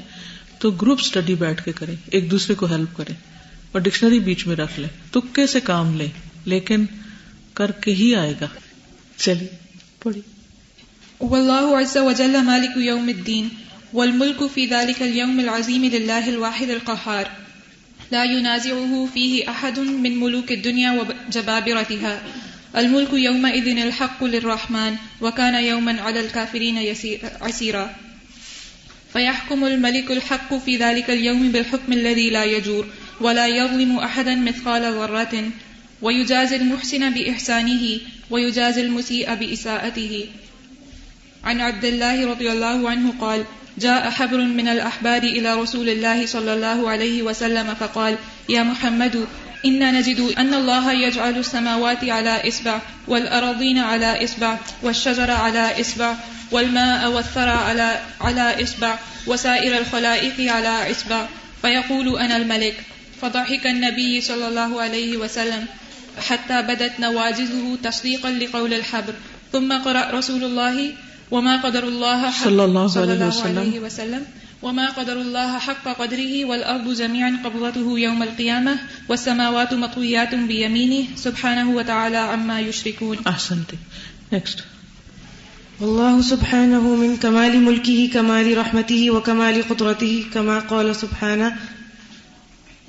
تو 0.59 0.71
گروپ 0.71 0.99
اسٹڈی 1.01 1.35
بیٹھ 1.35 1.65
کے 1.65 1.73
کریں 1.73 1.97
ایک 2.07 2.31
دوسرے 2.31 2.55
کو 2.55 2.67
ہیلپ 2.67 2.97
کریں 2.97 3.15
اور 3.73 3.81
ڈکشنری 3.81 4.19
بیچ 4.19 4.47
میں 4.47 4.57
رکھ 4.57 4.81
لیں۔ 4.81 4.89
تکے 5.13 5.47
سے 5.47 5.61
کام 5.61 5.97
لیں 5.97 6.09
لیکن 6.45 6.85
کر 7.55 7.71
کے 7.71 7.95
ہی 7.95 8.15
آئے 8.15 8.35
گا۔ 8.41 8.47
چلیے 9.17 9.49
پڑھی 10.03 10.21
عز 11.21 11.97
وجل 11.97 12.37
مالك 12.43 12.79
يوم 12.79 13.09
الدين 13.09 13.49
والملك 13.93 14.47
في 14.47 14.67
ذلك 14.67 15.03
اليوم 15.03 15.41
العظيم 15.41 15.85
لله 15.85 16.29
الواحد 16.29 16.71
القهار 16.71 17.31
لا 18.11 18.25
ينازعه 18.25 19.09
فيه 19.15 19.51
أحد 19.51 19.79
من 19.81 20.21
ملوك 20.21 20.53
الدنيا 20.53 21.05
وجبابرتها 21.29 22.23
الملك 22.77 23.13
يومئذ 23.13 23.79
الحق 23.79 24.25
للرحمن 24.25 24.97
وكان 25.21 25.55
يوما 25.55 26.03
على 26.03 26.21
الكافرين 26.21 26.95
عسيرا 27.41 27.95
فيحكم 29.13 29.65
الملك 29.65 30.11
الحق 30.11 30.55
في 30.55 30.77
ذلك 30.77 31.11
اليوم 31.11 31.53
بالحكم 31.53 31.93
الذي 31.93 32.31
لا 32.31 32.45
يجور 32.45 32.87
ولا 33.21 33.47
يظلم 33.47 33.99
أحدا 33.99 34.35
مثقال 34.35 34.83
ذرة 34.83 35.51
ويجازي 36.03 36.57
المحسن 36.57 37.11
بإحسانه 37.11 37.99
ويجازي 38.31 38.81
المسيء 38.81 39.35
بإساءته 39.35 40.27
عن 41.45 41.61
عبد 41.61 41.85
الله 41.85 42.27
رضي 42.31 42.53
الله 42.53 42.91
عنه 42.91 43.15
قال، 43.21 43.45
جاء 43.79 44.11
حبر 44.11 44.39
من 44.39 44.69
الأحبار 44.69 45.23
إلى 45.23 45.55
رسول 45.55 45.89
الله 45.89 46.27
صلى 46.27 46.55
الله 46.55 46.91
عليه 46.91 47.23
وسلم 47.23 47.75
فقال، 47.75 48.17
يا 48.49 48.63
محمد، 48.63 49.27
إنا 49.65 49.91
نجد 49.91 50.21
أن 50.39 50.55
الله 50.55 50.93
يجعل 50.93 51.39
السماوات 51.39 52.05
على 52.05 52.49
إصبع، 52.49 52.81
والأراضين 53.09 53.79
على 53.79 54.25
إصبع، 54.25 54.59
والشجر 54.83 55.31
على 55.31 55.81
إصبع، 55.81 56.15
والماء 56.51 57.11
والثرى 57.11 57.51
على 57.51 58.01
على 58.21 58.63
إصبع، 58.63 58.99
وسائر 59.27 59.79
الخلائق 59.79 60.53
على 60.53 60.91
إصبع. 60.91 61.27
فيقول 61.63 62.19
أنا 62.19 62.37
الملك. 62.37 62.75
فضحك 63.23 63.67
النبي 63.67 64.21
صلى 64.21 64.49
الله 64.49 64.83
عليه 64.83 65.17
وسلم. 65.17 65.67
حتى 66.29 66.63
بدت 66.63 67.01
نواجذه 67.01 67.79
تصديقا 67.83 68.31
لقول 68.31 68.75
الحبر. 68.75 69.15
ثم 69.53 69.73
قرأ 69.73 70.11
رسول 70.11 70.45
الله 70.45 70.93
وما 71.31 71.63
قدر 71.63 71.85
الله 71.85 72.31
حق 72.31 72.45
صلى 72.45 72.65
الله 72.65 72.87
صلى 72.87 73.13
عليه 73.13 73.27
وسلم. 73.27 73.59
عليه 73.59 73.81
وسلم. 73.81 74.23
وما 74.63 74.91
قدر 74.91 75.21
الله 75.21 75.59
حق 75.59 75.89
قدره 75.89 76.45
والأرض 76.45 76.93
جميعا 76.93 77.39
قبضته 77.45 77.99
يوم 77.99 78.23
القيامة 78.23 78.79
والسماوات 79.09 79.75
مطويات 79.75 80.35
بيمينه. 80.35 81.07
سبحانه 81.17 81.71
وتعالى 81.71 82.17
عما 82.17 82.61
يشركون. 82.61 83.17
احسنتے 83.29 83.77
نیکسٹ 84.33 84.61
والله 85.81 86.21
سبحانه 86.21 86.81
من 86.81 87.17
كمال 87.17 87.61
ملكه 87.61 88.11
كمال 88.15 88.59
رحمته 88.59 89.11
وكمال 89.11 89.69
قدرته 89.69 90.25
كما 90.35 90.59
قال 90.59 90.97
سبحانه 90.97 91.57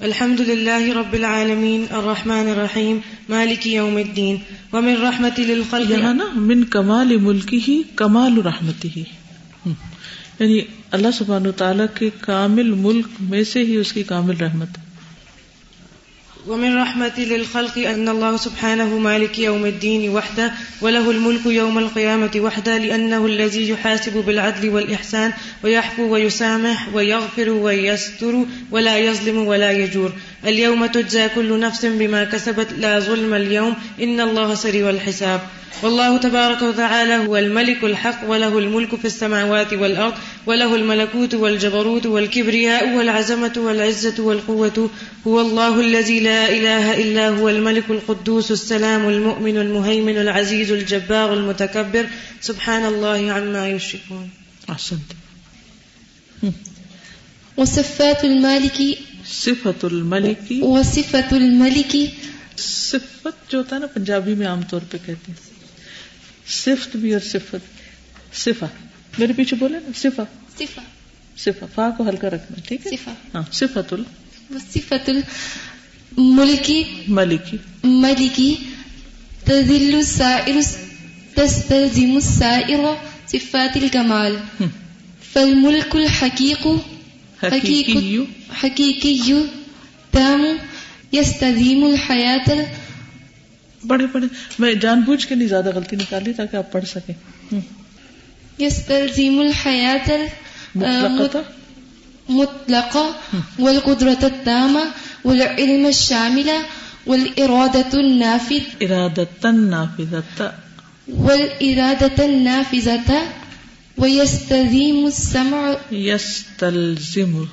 الحمد 0.01 0.41
لله 0.41 0.93
رب 0.93 1.13
العالمين، 1.13 1.85
الرحمن 1.91 2.49
الرحيم، 2.49 2.97
مالك 3.29 3.67
يوم 3.67 3.95
الدين، 3.97 4.35
ومن 4.73 4.95
رحمة 5.01 5.43
للخلق 5.43 5.91
یہاں 5.91 6.13
نا 6.13 6.25
من 6.35 6.63
کمال 6.63 7.17
ملکی 7.17 7.59
ہی 7.67 7.81
کمال 7.95 8.41
رحمتی 8.41 8.89
ہی 8.95 9.03
یعنی 10.39 10.61
اللہ 10.91 11.07
سبحانہ 11.13 11.47
و 11.47 11.51
تعالیٰ 11.51 11.85
کے 11.93 12.09
کامل 12.21 12.71
ملک 12.71 13.07
میں 13.19 13.43
سے 13.43 13.63
ہی 13.63 13.75
اس 13.75 13.93
کی 13.93 14.03
کامل 14.03 14.37
رحمت۔ 14.37 14.77
ہے 14.77 14.90
ومن 16.47 16.77
رحمة 16.77 17.13
للخلق 17.17 17.77
أن 17.77 18.09
الله 18.09 18.37
سبحانه 18.37 18.97
مالك 18.97 19.39
يوم 19.39 19.65
الدين 19.65 20.09
وحده 20.09 20.53
وله 20.81 21.11
الملك 21.11 21.45
يوم 21.45 21.77
القيامة 21.77 22.31
وحده 22.37 22.77
لأنه 22.77 23.25
الذي 23.25 23.69
يحاسب 23.69 24.17
بالعدل 24.17 24.69
والإحسان 24.69 25.33
ويحفو 25.63 26.13
ويسامح 26.13 26.95
ويغفر 26.95 27.49
ويستر 27.49 28.45
ولا 28.71 28.97
يظلم 28.97 29.37
ولا 29.37 29.71
يجور 29.71 30.11
اليوم 30.45 30.85
تجزى 30.85 31.29
كل 31.29 31.59
نفس 31.59 31.85
بما 31.85 32.23
كسبت 32.23 32.73
لا 32.73 32.99
ظلم 32.99 33.33
اليوم 33.33 33.75
إن 34.01 34.21
الله 34.21 34.55
سريع 34.55 34.89
الحساب. 34.89 35.41
والله 35.83 36.17
تبارك 36.17 36.61
وتعالى 36.61 37.15
هو 37.15 37.37
الملك 37.37 37.83
الحق 37.83 38.29
وله 38.29 38.57
الملك 38.57 38.95
في 38.95 39.05
السماوات 39.05 39.73
والأرض 39.73 40.13
وله 40.45 40.75
الملكوت 40.75 41.33
والجبروت 41.33 42.05
والكبرياء 42.05 42.95
والعزمة 42.95 43.53
والعزة 43.57 44.23
والقوة. 44.23 44.89
هو 45.27 45.41
الله 45.41 45.79
الذي 45.79 46.19
لا 46.19 46.49
إله 46.49 47.01
إلا 47.01 47.29
هو 47.29 47.49
الملك 47.49 47.89
القدوس 47.89 48.51
السلام 48.51 49.09
المؤمن 49.09 49.57
المهيمن 49.57 50.17
العزيز 50.17 50.71
الجبار 50.71 51.33
المتكبر. 51.33 52.05
سبحان 52.41 52.85
الله 52.85 53.31
عما 53.31 53.69
يشركون. 53.69 54.29
احسنتے 54.69 55.15
وصفات 57.57 58.23
المالك 58.23 58.97
صفت 59.25 59.85
الملکی 59.85 60.61
وصفة 60.61 61.35
الملك 61.35 61.95
صفت 62.57 63.51
جو 63.51 63.57
ہوتا 63.57 63.75
ہے 63.75 63.81
نا 63.81 63.87
پنجابی 63.87 64.35
میں 64.35 64.47
عام 64.47 64.61
طور 64.61 64.79
پہ 64.91 64.97
کہتے 65.05 65.31
ہیں۔ 65.31 65.51
صفت 66.47 66.95
بھی 66.95 67.13
اور 67.13 67.21
صفت 67.21 67.55
صفا۔ 68.35 68.65
میرے 69.17 69.33
پیچھے 69.33 69.57
بولے 69.57 69.79
نا 69.79 69.89
صفا۔ 69.95 70.23
صفة 70.59 70.83
صفا۔ 71.37 71.65
فا 71.75 71.89
کو 71.97 72.09
ہلکا 72.09 72.29
رکھنا 72.29 72.61
ٹھیک 72.67 72.87
ہے؟ 72.87 72.91
صفة 72.91 73.13
ہاں 73.35 73.41
صفت 73.51 73.93
وصفة 74.49 75.03
الملك 75.07 76.71
الملکی 76.71 77.57
ملكي 77.83 78.55
تذل 79.45 79.95
السائر 79.95 80.55
تستلزم 81.35 82.15
السائر 82.15 82.79
صفات 83.27 83.77
الكمال 83.77 84.35
ہم، 84.59 84.67
فالملك 85.33 85.95
حقیقی 87.43 88.25
حقيقي 88.63 89.43
تام 90.11 90.41
يستديم 91.13 91.83
الحياة 91.83 92.47
بڑے 93.87 94.05
بڑے 94.11 94.27
میں 94.59 94.73
جان 94.81 95.01
بوجھ 95.05 95.25
کے 95.27 95.35
نہیں 95.35 95.47
زیادہ 95.47 95.69
غلطی 95.75 95.95
نکالی 95.95 96.33
تاکہ 96.33 96.55
آپ 96.55 96.71
پڑھ 96.71 96.85
سکیں۔ 96.85 97.15
يستلزم 98.59 99.39
الحياة 99.39 100.09
مطلقتا 100.75 101.41
مطلقة 102.29 103.05
والقدرة 103.59 104.23
التامة 104.23 104.83
والعلم 105.25 105.85
الشامل 105.85 106.49
والإرادة 107.07 107.93
النافذ 107.93 108.63
ارادتن 108.81 109.55
نافذتا 109.69 110.47
والإرادة 111.07 112.25
النافذة 112.25 113.40
ويستلزم 113.97 115.05
السمع 115.05 115.73
یستلزم 115.91 117.45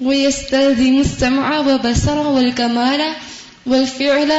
ويستلزم 0.00 0.98
السمع 0.98 1.58
وبصر 1.58 2.16
والكمال 2.16 3.00
والفعل 3.66 4.32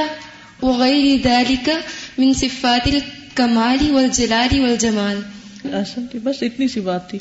وغير 0.62 1.22
ذلك 1.24 1.70
من 2.18 2.34
صفات 2.34 2.88
الكمال 2.88 3.92
والجلال 3.92 4.60
والجمال. 4.60 5.22
اصل 5.64 6.18
بس 6.24 6.44
اتنی 6.44 6.68
سی 6.68 6.80
بات 6.80 7.10
تھی۔ 7.10 7.20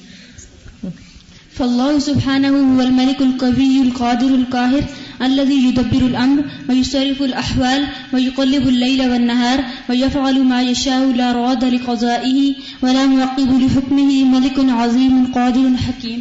فالله 1.58 1.98
سبحانه 1.98 2.48
هو 2.48 2.80
الملك 2.80 3.20
القوي 3.22 3.82
القادر 3.82 4.34
القاهر 4.34 4.84
الذي 5.22 5.58
يدبر 5.68 6.02
الأمر 6.06 6.44
ويصرف 6.68 7.22
الأحوال 7.22 7.86
ويقلب 8.14 8.68
الليل 8.68 9.00
والنهار 9.10 9.64
ويفعل 9.90 10.42
ما 10.44 10.62
يشاء 10.62 11.12
لا 11.12 11.32
راد 11.32 11.64
لقضائه 11.66 12.54
ولا 12.82 13.06
معقب 13.06 13.50
لحكمه 13.60 14.24
ملك 14.34 14.58
عظيم 14.80 15.14
قادر 15.34 15.76
حكيم 15.86 16.20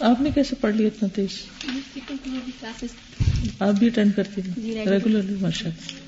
آپ 0.00 0.20
نے 0.20 0.30
کیسے 0.34 0.56
پڑھ 0.60 0.74
لیا 0.76 0.86
اتنا 0.86 1.08
تیز؟ 1.14 1.34
آپ 3.58 3.74
بھی 3.78 3.86
اٹینڈ 3.86 4.16
کرتی 4.16 4.42
تھی 4.42 4.74
ریگولرلی 4.74 5.36
ماشاء 5.40 5.70
اللہ 5.70 6.01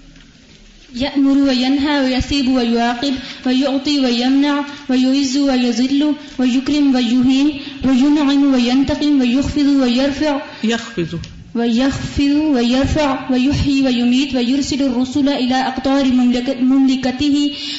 يأمر 0.97 1.39
وينهى 1.49 2.01
ويثيب 2.05 2.49
ويعاقب 2.49 3.15
ويعطي 3.47 4.01
ويمنع 4.01 4.65
ويعز 4.91 5.37
ويذل 5.37 6.13
ويكرم 6.39 6.95
ويهين 6.95 7.49
وينعم 7.87 8.55
وينتقم 8.55 9.21
ويخفض 9.21 9.67
ويرفع 9.83 10.41
یخفض 10.65 11.19
ويخفض 11.55 12.35
ويرفع 12.55 13.31
ويحيي 13.31 13.83
ويميت 13.87 14.35
ويرسل 14.35 14.83
الرسل 14.83 15.29
إلى 15.29 15.55
أقطار 15.55 16.05
مملك- 16.05 16.59
مملكته 16.63 17.37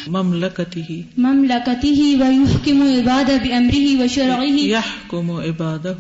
مملکتی 0.08 1.04
مملكته 1.18 2.00
ويحكم 2.22 2.78
عباده 2.96 3.38
بأمره 3.38 4.04
وشرعه 4.04 4.58
یحکم 4.76 5.32
عبادہ 5.32 5.96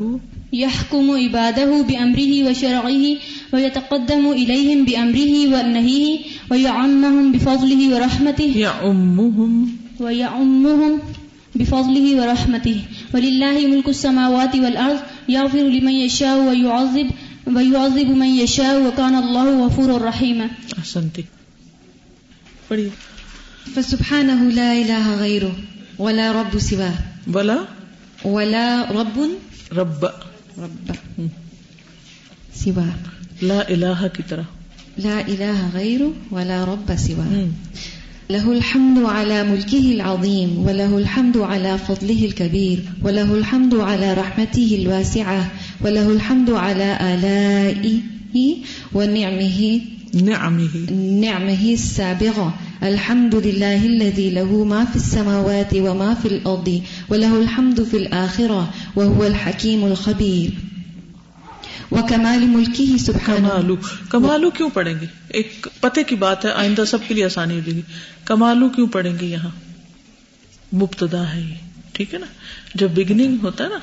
يحكم 0.53 1.11
عباده 1.11 1.81
بأمره 1.81 2.33
وشرعه 2.49 3.03
ويتقدم 3.53 4.31
إليهم 4.31 4.85
بأمره 4.85 5.33
ونهيه 5.53 6.19
ويعمهم 6.51 7.31
بفضله 7.31 7.95
ورحمته 7.95 8.57
یعمہم 8.57 9.75
ويعمهم 9.99 10.97
بفضله 11.55 12.21
ورحمته 12.21 12.77
ولله 13.13 13.67
ملك 13.67 13.89
السماوات 13.89 14.55
والأرض 14.55 15.29
يغفر 15.29 15.69
لمن 15.69 15.91
يشاء 15.91 16.37
ويعذب 16.37 17.07
ويعذب 17.55 18.09
من 18.09 18.27
يشاء 18.27 18.75
وكان 18.87 19.15
الله 19.15 19.65
غفورا 19.65 20.09
رحيما 20.09 20.45
پڑھیے۔ 22.67 22.89
فسبحانه 23.73 24.49
لا 24.49 24.73
إله 24.73 25.15
غيره 25.19 25.53
ولا 25.99 26.31
رب 26.31 26.59
سواه 26.59 26.93
بلا 27.27 27.57
ولا 28.25 28.85
رب 28.89 29.21
رب. 29.71 30.05
رب 30.57 30.85
سواه 32.53 32.97
لا 33.41 33.59
الہ 33.69 34.07
کی 34.13 34.23
طرح 34.27 34.41
لا 34.97 35.27
إله 35.27 35.69
غيره 35.73 36.11
ولا 36.31 36.63
رب 36.63 36.95
سواه. 36.95 37.47
له 38.29 38.51
الحمد 38.51 39.03
على 39.03 39.43
ملكه 39.43 39.91
العظيم 39.91 40.57
وله 40.65 40.97
الحمد 40.97 41.37
على 41.37 41.77
فضله 41.77 42.25
الكبير 42.25 42.79
وله 43.03 43.33
الحمد 43.33 43.75
على 43.75 44.13
رحمته 44.13 44.77
الواسعة 44.81 45.51
وله 45.81 46.11
الحمد 46.11 46.49
على 46.49 46.97
آلائه 47.01 48.55
ونعمه 48.93 49.81
نعمه. 50.23 50.75
نعمه 51.21 51.73
السابغة. 51.73 52.53
الحمد 52.83 53.35
لله 53.35 53.85
الذي 53.85 54.29
له 54.29 54.63
ما 54.63 54.85
في 54.85 54.95
السماوات 54.95 55.73
وما 55.75 56.13
في 56.13 56.27
الأرض 56.27 56.81
وله 57.09 57.41
الحمد 57.41 57.83
في 57.83 57.97
الآخرة 57.97 58.73
وهو 58.95 59.23
الحكيم 59.23 59.85
الخبير. 59.85 60.51
وكمال 61.91 62.39
ملكه 62.39 62.97
سبحانه 62.97 63.47
کمالو. 63.47 63.75
کمالو 64.09 64.49
کیوں 64.49 64.69
پڑھیں 64.69 64.93
گے؟ 65.01 65.05
ایک 65.27 65.67
پتے 65.79 66.03
کی 66.03 66.15
بات 66.15 66.45
ہے، 66.45 66.51
آئندہ 66.51 66.83
سب 66.87 66.97
کے 67.07 67.13
لیے 67.13 67.25
آسانی 67.25 67.53
ہو 67.53 67.59
جائے 67.59 67.75
گی۔ 67.75 67.81
کمالو 68.25 68.69
کیوں 68.69 68.87
پڑھیں 68.87 69.19
گے 69.21 69.25
یہاں؟ 69.25 69.49
مبتدا 70.75 71.33
ہے 71.33 71.41
یہ، 71.41 71.53
ٹھیک 71.91 72.13
ہے 72.13 72.19
نا؟ 72.19 72.25
جب 72.75 72.91
بگننگ 72.91 73.37
ہوتا 73.43 73.63
ہے 73.63 73.69
نا 73.69 73.79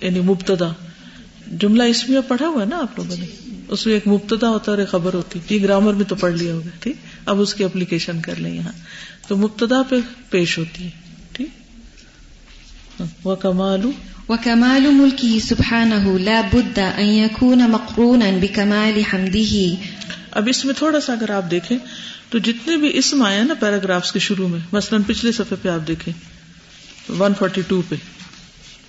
یعنی 0.00 0.20
مبتدا، 0.20 0.68
جملہ 1.60 1.82
اس 1.82 2.08
میں 2.08 2.20
پڑھا 2.28 2.46
ہوا 2.46 2.60
ہے 2.60 2.66
نا 2.66 2.76
آپ 2.76 2.98
لوگوں 2.98 3.16
نے؟ 3.20 3.26
اس 3.68 3.86
میں 3.86 3.94
ایک 3.94 4.08
مبتدا 4.08 4.48
ہوتا 4.48 4.64
ہے 4.64 4.70
اور 4.70 4.78
ایک 4.78 4.90
خبر 4.90 5.14
ہوتی 5.14 5.38
ہے۔ 5.38 5.54
یہ 5.54 5.62
گرامر 5.62 5.92
میں 5.92 6.04
تو 6.04 6.14
پڑھ 6.14 6.32
لیا 6.32 6.54
ہوگا، 6.54 6.68
ٹھیک؟ 6.80 6.96
اب 7.26 7.40
اس 7.40 7.54
کی 7.54 7.64
اپلیکیشن 7.64 8.20
کر 8.20 8.36
لیں 8.36 8.54
یہاں۔ 8.54 8.72
تو 9.28 9.36
مبتدا 9.36 9.82
پہ 9.82 9.96
پیش 10.30 10.58
ہوتی 10.58 10.84
ہے، 10.84 10.90
ٹھیک؟ 11.32 11.48
وہ 13.24 13.34
کمالو 13.34 13.90
وكمال 14.30 14.94
ملكه 14.94 15.38
سبحانه 15.38 16.18
لا 16.18 16.40
بد 16.52 16.78
أن 16.98 17.04
يكون 17.04 17.70
مقرونا 17.70 18.26
بكمال 18.40 19.00
حمده 19.12 19.62
اب 20.30 20.48
اس 20.48 20.64
میں 20.64 20.74
تھوڑا 20.74 21.00
سا 21.00 21.12
اگر 21.12 21.30
آپ 21.30 21.50
دیکھیں، 21.50 21.78
تو 22.30 22.38
جتنے 22.38 22.76
بھی 22.76 22.98
اسم 22.98 23.22
آئے 23.22 23.42
نا 23.42 23.54
پیراگرافس 23.54 24.12
کے 24.12 24.18
شروع 24.18 24.48
میں، 24.48 24.60
مثلاً 24.72 25.02
پچھلے 25.02 25.32
صفحے 25.32 25.56
پہ 25.62 25.68
آپ 25.68 25.88
دیکھیں 25.88 26.12
142 27.18 27.82
پہ۔ 27.88 27.94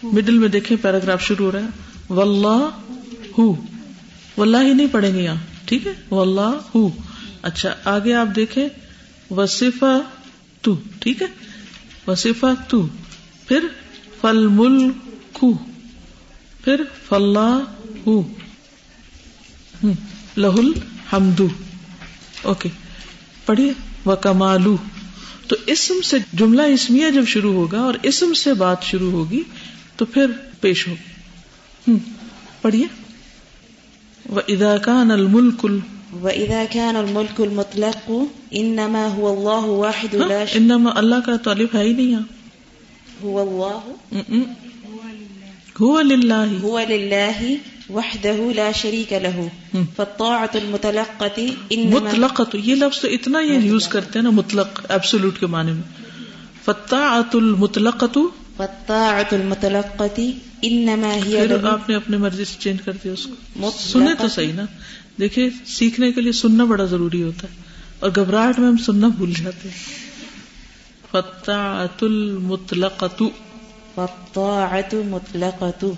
مڈل 0.03 0.37
میں 0.37 0.49
دیکھیں 0.49 0.77
پیراگراف 0.81 1.21
شروع 1.21 1.45
ہو 1.45 1.51
رہا 1.51 1.59
ہے۔ 1.59 1.67
واللہ 2.09 2.69
ہو 3.37 3.55
واللہ 4.37 4.57
ہی 4.57 4.73
نہیں 4.73 4.87
پڑھیں 4.91 5.15
گے 5.15 5.23
یہاں، 5.23 5.35
ٹھیک 5.65 5.87
ہے؟ 5.87 5.93
واللہ 6.11 6.57
ہو 6.75 6.89
اچھا 7.41 7.75
آگے 7.85 8.13
آپ 8.13 8.27
دیکھیں۔ 8.35 8.69
وصفہ 9.33 10.01
تو 10.61 10.75
ٹھیک 10.99 11.21
ہے؟ 11.21 11.27
وصفہ 12.07 12.53
تو 12.67 12.87
پھر 13.47 13.59
فل 14.21 14.47
ملک 15.43 15.57
پھر 16.63 16.81
فلاح 17.09 18.09
لہل 20.37 20.71
حمدو۔ 21.13 21.47
اوکے 22.41 22.69
پڑھیے۔ 23.45 23.73
و 24.05 24.15
کمالو 24.15 24.75
تو 25.47 25.55
اسم 25.67 26.01
سے 26.01 26.17
جملہ 26.33 26.61
اسمیہ 26.61 27.09
جب 27.09 27.25
شروع 27.27 27.53
ہوگا 27.53 27.79
اور 27.79 27.93
اسم 28.03 28.33
سے 28.33 28.53
بات 28.53 28.83
شروع 28.83 29.11
ہوگی 29.11 29.43
تو 29.95 30.05
پھر 30.05 30.25
پیش 30.61 30.87
ہوگی 30.87 31.97
پڑھیے۔ 32.61 32.85
و 34.29 34.39
اداکان 34.47 35.11
الملک 35.11 35.65
ال 35.65 35.79
وإذا 36.21 36.63
كان 36.71 36.95
الملك 36.95 37.41
المطلق 37.41 38.11
إنما 38.53 39.07
هو 39.17 39.33
الله 39.33 39.69
واحد 39.69 40.13
لا 40.13 40.45
ش... 40.45 40.55
انما 40.55 40.89
اللہ 40.95 41.15
کا 41.25 41.37
طالب 41.37 41.67
ہے 41.73 41.83
ہی 41.83 41.93
نہیں۔ 41.93 42.05
یہاں 42.05 42.21
هو 43.23 43.41
الله؟ 43.41 43.91
هو 45.81 46.01
للہ 46.01 46.45
هو 46.63 46.79
لله 46.89 47.53
وحده 47.89 48.51
لا 48.55 48.71
شريك 48.71 49.13
له۔ 49.13 49.45
فالطاعة 49.95 50.53
المتلقة 50.53 51.43
إنما 51.47 51.99
مطلق 51.99 52.41
تو 52.51 52.57
یہ 52.57 52.75
لفظ 52.75 53.01
تو 53.01 53.07
اتنا 53.07 53.39
یہ 53.39 53.53
یوز 53.53 53.87
کرتے 53.87 54.19
ہیں 54.19 54.23
نا 54.23 54.29
مطلق 54.29 54.85
ایبسولوٹ 54.89 55.39
کے 55.39 55.45
معنی 55.45 55.71
میں. 55.71 55.81
فتاعت 56.65 57.35
المطلق 57.35 58.03
تو 58.13 58.29
فالطاعة 58.57 59.41
المتلقة 59.41 60.23
إنما 60.65 61.17
هي 61.27 61.47
پھر 61.47 61.65
آپ 61.65 61.89
نے 61.89 61.95
اپنے 61.95 62.17
مرضی 62.17 62.45
سے 62.45 62.55
چینج 62.59 62.81
کر 62.81 62.91
دیا 63.03 63.11
اس 63.11 63.25
کو۔ 63.25 63.71
سنے 63.79 64.11
تو 64.21 64.27
صحیح 64.27 64.53
نا. 64.53 64.65
دیکھیے 65.19 65.49
سیکھنے 65.65 66.11
کے 66.11 66.21
لیے 66.21 66.31
سننا 66.31 66.63
بڑا 66.63 66.85
ضروری 66.85 67.23
ہوتا 67.23 67.47
ہے 67.47 67.55
اور 67.99 68.09
گھبراہٹ 68.15 68.59
میں 68.59 68.67
ہم 68.67 68.77
سننا 68.77 69.07
بھول 69.07 69.33
جاتے 69.33 69.69
ہیں. 69.69 70.01
فتاعت 71.11 72.03
المطلق 72.03 73.03
تو 73.95 74.05
فالطاعة 74.05 74.89
مطلقة. 74.93 75.95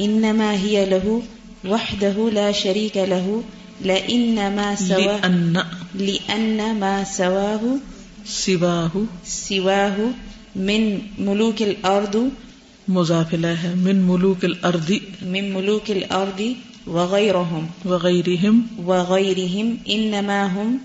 إنما 0.00 0.52
هي 0.52 0.86
له 0.86 1.22
وحده 1.64 2.30
لا 2.32 2.52
شريك 2.52 2.96
له 2.96 3.42
لإنما 3.80 4.74
سواه 4.74 5.26
لأن 5.26 5.56
لأن 5.94 6.76
ما 6.78 7.02
سواه 7.16 7.76
سواہ 8.26 8.96
سواه 9.24 9.96
من 10.56 10.98
ملوك 11.18 11.62
الأرض. 11.62 12.16
مضافلہ 12.88 13.46
ہے 13.62 13.74
من 13.74 13.96
ملوک 13.96 14.44
الارض 14.44 14.90
من 15.22 15.52
ملوك 15.52 15.90
الأرض 15.90 16.42
وغيرهم. 16.86 17.66
وغیرہم 17.84 18.60
وغيرهم 18.86 19.74
إنما 19.88 20.46
هم 20.46 20.76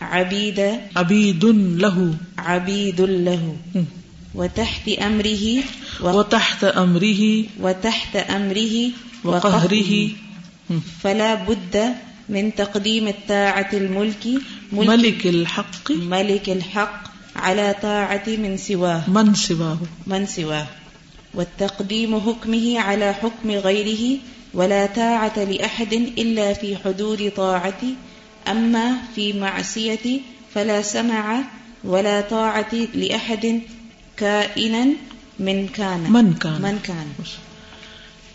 عبيد 0.00 0.60
عبید 0.94 1.44
لہو 1.80 2.10
عبيد 2.36 3.00
له. 3.00 3.52
وتحت 4.34 4.88
أمره 4.88 5.44
و- 6.00 6.10
وتحت 6.18 6.64
امرہ 6.64 7.22
وتحت 7.60 8.16
أمره 8.16 8.76
وقہرہ 9.24 9.92
فلا 11.02 11.34
بد 11.46 11.76
من 12.28 12.50
تقديم 12.56 13.06
الطاعة 13.06 13.70
الملك 13.72 14.26
ملك 14.72 15.26
الحق. 15.26 15.90
ملك 15.90 16.50
الحق 16.50 17.08
على 17.36 17.74
طاعة 17.82 18.28
من 18.28 18.56
سواه. 18.56 19.00
من 19.08 19.34
سواہ 19.34 19.82
من 20.06 20.26
سواه. 20.26 20.66
والتقديم 21.34 22.20
حكمه 22.20 22.78
على 22.80 23.12
حكم 23.14 23.50
غيره 23.50 24.18
ولا 24.54 24.86
طاعة 24.86 25.38
لأحد 25.38 25.92
إلا 26.18 26.52
في 26.52 26.76
حدود 26.76 27.32
طاعتي 27.36 27.94
أما 28.48 28.96
في 29.14 29.32
معصيتي 29.32 30.20
فلا 30.54 30.82
سمع 30.82 31.42
ولا 31.84 32.20
طاعة 32.20 32.74
لأحد 32.94 33.60
من 34.20 34.92
من 35.38 35.66
کان 35.72 36.06
من 36.58 36.76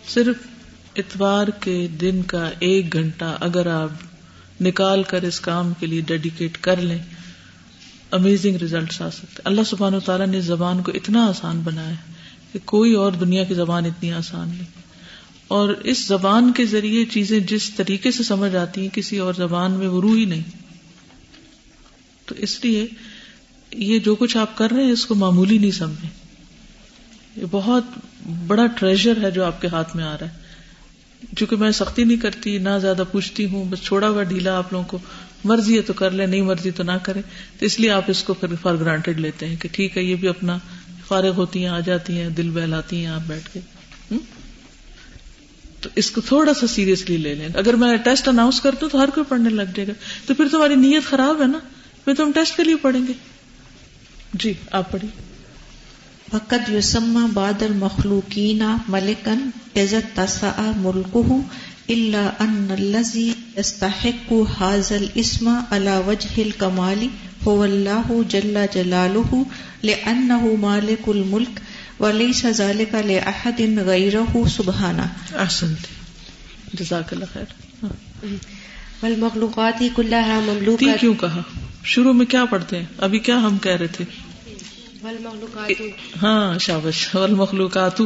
صرف 0.08 0.36
اتوار 0.95 1.48
کے 1.48 1.88
دن 2.02 2.21
کا 2.24 2.50
ایک 2.60 2.93
گھنٹہ 2.93 3.38
اگر 3.39 3.67
آپ 3.67 3.89
نکال 4.62 5.04
کر 5.04 5.21
اس 5.21 5.39
کام 5.39 5.74
کے 5.80 5.86
لیے 5.86 6.02
ڈیڈیکیٹ 6.02 6.58
کر 6.58 6.82
لیں 6.82 6.98
امیزنگ 8.12 8.56
ریزلٹس 8.56 9.02
آ 9.02 9.10
سکتے 9.10 9.41
اللہ 9.43 9.62
سبحانہ 9.65 9.95
و 9.95 10.00
تعالیٰ 10.00 10.28
نے 10.28 10.41
زبان 10.41 10.84
کو 10.84 10.91
اتنا 10.95 11.26
آسان 11.26 11.62
بنایا 11.63 11.95
کہ 12.54 12.60
کوئی 12.65 12.93
اور 12.93 13.12
دنیا 13.12 13.43
کی 13.43 13.54
زبان 13.54 13.86
اتنی 13.86 14.13
آسان 14.13 14.50
نہیں۔ 14.50 14.86
اور 15.48 15.69
اس 15.69 16.08
زبان 16.08 16.54
کے 16.54 16.65
ذریعے 16.65 17.06
چیزیں 17.06 17.39
جس 17.39 17.71
طریقے 17.76 18.12
سے 18.12 18.24
سمجھ 18.24 18.56
آتی 18.56 18.82
ہیں 18.82 18.95
کسی 18.95 19.17
اور 19.17 19.34
زبان 19.34 19.71
میں 19.71 19.88
وہ 19.88 20.02
روح 20.02 20.15
ہی 20.15 20.26
نہیں۔ 20.26 20.43
تو 22.26 22.36
اس 22.38 22.65
لیے 22.65 22.88
یہ 23.77 23.99
جو 23.99 24.15
کچھ 24.15 24.38
آپ 24.38 24.57
کر 24.57 24.71
رہے 24.71 24.83
ہیں 24.83 24.91
اس 24.91 25.05
کو 25.05 25.15
معمولی 25.15 25.57
نہیں 25.57 25.71
سمجھیں۔ 25.71 26.09
یہ 27.35 27.45
بہت 27.51 27.83
بڑا 28.47 28.65
ٹریجر 28.65 29.13
ہے 29.21 29.31
جو 29.31 29.43
آپ 29.43 29.61
کے 29.61 29.67
ہاتھ 29.67 29.95
میں 29.95 30.03
آ 30.03 30.17
رہا 30.21 30.27
ہے۔ 30.27 30.45
چونکہ 31.38 31.55
میں 31.55 31.71
سختی 31.71 32.03
نہیں 32.03 32.17
کرتی، 32.17 32.57
نہ 32.57 32.69
زیادہ 32.81 33.03
پوچھتی 33.11 33.45
ہوں، 33.45 33.65
بس 33.65 33.79
چھوڑا 33.81 34.09
ہوا 34.09 34.23
ڈھیلا 34.23 34.57
آپ 34.57 34.73
لوگوں 34.73 34.85
کو۔ 34.85 34.97
مرضی 35.43 35.77
ہے 35.77 35.81
تو 35.81 35.93
کر 35.93 36.11
لیں، 36.11 36.27
نہیں 36.27 36.41
مرضی 36.41 36.71
تو 36.71 36.83
نہ 36.83 36.91
کریں۔ 37.03 37.21
تو 37.59 37.65
اس 37.65 37.79
لیے 37.79 37.91
آپ 37.91 38.03
اس 38.07 38.23
کو 38.23 38.33
پھر 38.33 38.47
فار 38.61 38.75
گرانٹیڈ 38.75 39.19
لیتے 39.19 39.45
ہیں 39.45 39.55
کہ 39.55 39.69
ٹھیک 39.71 39.97
ہے، 39.97 40.03
یہ 40.03 40.15
بھی 40.15 40.27
اپنا 40.27 40.57
فارغ 41.07 41.31
ہوتی 41.31 41.59
ہیں، 41.59 41.67
آ 41.67 41.79
جاتی 41.79 42.17
ہیں، 42.17 42.29
دل 42.29 42.49
بہلاتی 42.49 42.97
ہیں 42.97 43.07
آپ 43.07 43.21
بیٹھ 43.27 43.49
کے۔ 43.53 43.59
تو 45.81 45.89
اس 45.95 46.11
کو 46.11 46.21
تھوڑا 46.21 46.53
سا 46.53 46.67
سیریسلی 46.67 47.17
لے 47.17 47.35
لیں۔ 47.35 47.47
اگر 47.55 47.73
میں 47.73 47.97
ٹیسٹ 47.97 48.27
اناؤنس 48.27 48.61
کرتا 48.61 48.77
ہوں 48.81 48.89
تو 48.89 49.03
ہر 49.03 49.09
کوئی 49.09 49.23
پڑھنے 49.29 49.49
لگ 49.49 49.61
جائے 49.61 49.88
گا۔ 49.88 49.93
تو 50.25 50.33
پھر 50.33 50.45
تمہاری 50.51 50.75
نیت 50.75 51.03
خراب 51.09 51.41
ہے 51.41 51.47
نا؟ 51.47 51.59
پھر 52.05 52.13
تم 52.13 52.31
ٹیسٹ 52.35 52.57
کے 52.57 52.63
لیے 52.63 52.75
پڑھیں 52.75 53.07
گے۔ 53.07 53.13
جی 54.39 54.54
آپ 54.71 54.91
پڑھیے۔ 54.91 55.10
وقد 56.34 56.69
يسمى 56.69 57.32
بعد 57.34 57.62
المخلوقين 57.62 58.63
ملكا 58.88 59.34
إذا 59.78 59.98
اتسع 59.98 60.71
ملكه 60.78 61.36
إلا 61.89 62.30
أن 62.39 62.67
الذي 62.80 63.32
يستحق 63.58 64.34
هذا 64.62 64.95
الاسم 64.95 65.48
على 65.71 66.02
وجه 66.08 66.41
الكمال 66.41 67.08
هو 67.48 67.65
الله 67.65 68.24
جل 68.30 68.58
جلاله 68.74 69.43
لأنه 69.84 70.56
مالك 70.60 71.10
الملك 71.10 71.60
وليس 72.00 72.45
ذلك 72.45 72.95
لأحد 72.95 73.62
غيره 73.78 74.38
سبحانه۔ 74.48 75.06
احسنت۔ 75.36 75.88
جزاک 76.74 77.13
اللہ 77.13 77.26
خیر۔ 77.34 77.45
والمخلوقات 79.04 79.84
كلها 79.95 80.39
مملوكة 80.39 80.95
کیوں 81.00 81.13
کہا؟ 81.13 81.41
شروع 81.84 82.13
میں 82.13 82.26
کیا 82.26 82.45
پڑھتے 82.45 82.78
ہیں؟ 82.78 82.86
ابھی 82.98 83.19
کیا 83.19 83.38
ہم 83.38 83.58
کہہ 83.58 83.71
رہے 83.71 83.88
تھے؟ 83.88 84.06
ہاں 86.22 86.60
شابش 86.60 87.15
والمخلوقات. 87.15 88.02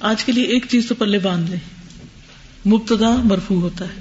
آج 0.00 0.24
کے 0.24 0.32
لیے 0.32 0.44
ایک 0.44 0.66
چیز 0.70 0.86
تو 0.88 0.94
پلے 0.94 1.18
باندھ 1.18 1.50
لیں۔ 1.50 1.58
مبتدا 2.68 3.10
مرفوع 3.10 3.60
ہوتا 3.60 3.84
ہے۔ 3.84 4.00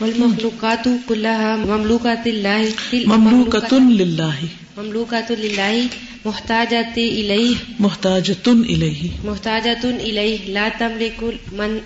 والمخلوقات 0.00 0.88
كلها 1.08 1.56
مملوكات 1.56 2.26
الله 2.26 2.64
مملوکۃ 3.06 3.72
للہ۔ 3.72 4.44
مملوكات 4.76 5.30
لله 5.30 5.84
محتاجات 6.24 6.98
إليه 6.98 7.52
محتاجۃ 7.78 8.48
الیہ۔ 8.48 9.08
محتاجة 9.24 9.86
إليه 10.00 10.36
لا 10.46 10.68
تملك 10.78 11.24
من 11.52 11.78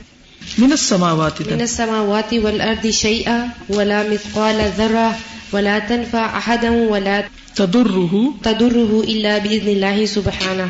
من 0.58 0.70
السماوات 0.70 1.40
من 1.40 1.60
السماوات 1.60 2.34
والأرض 2.42 2.86
شيئا 2.92 3.46
ولا 3.68 4.02
مثقال 4.10 4.60
ذرة 4.76 5.10
ولا 5.52 5.78
تنفع 5.88 6.26
أحدا 6.36 6.70
ولا 6.70 7.20
تضره 7.58 8.16
تضره 8.42 9.02
إلا 9.06 9.38
بإذن 9.42 9.68
الله 9.68 10.04
سبحانه. 10.06 10.66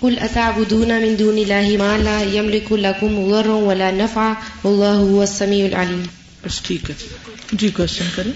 قل 0.00 0.18
أتعبدون 0.22 0.88
من 0.88 1.14
دون 1.18 1.38
الله 1.38 1.76
ما 1.76 1.96
لا 1.96 2.22
يملك 2.32 2.72
لكم 2.72 3.30
ضرا 3.30 3.54
ولا 3.54 3.90
نفع 3.90 4.32
والله 4.64 5.08
هو 5.08 5.20
السميع 5.20 5.64
العليم. 5.64 6.02
بس 6.44 6.60
ٹھیک 6.60 6.90
ہے۔ 6.90 6.94
جی 7.52 7.68
کوشچن 7.68 8.04
کریں۔ 8.14 8.32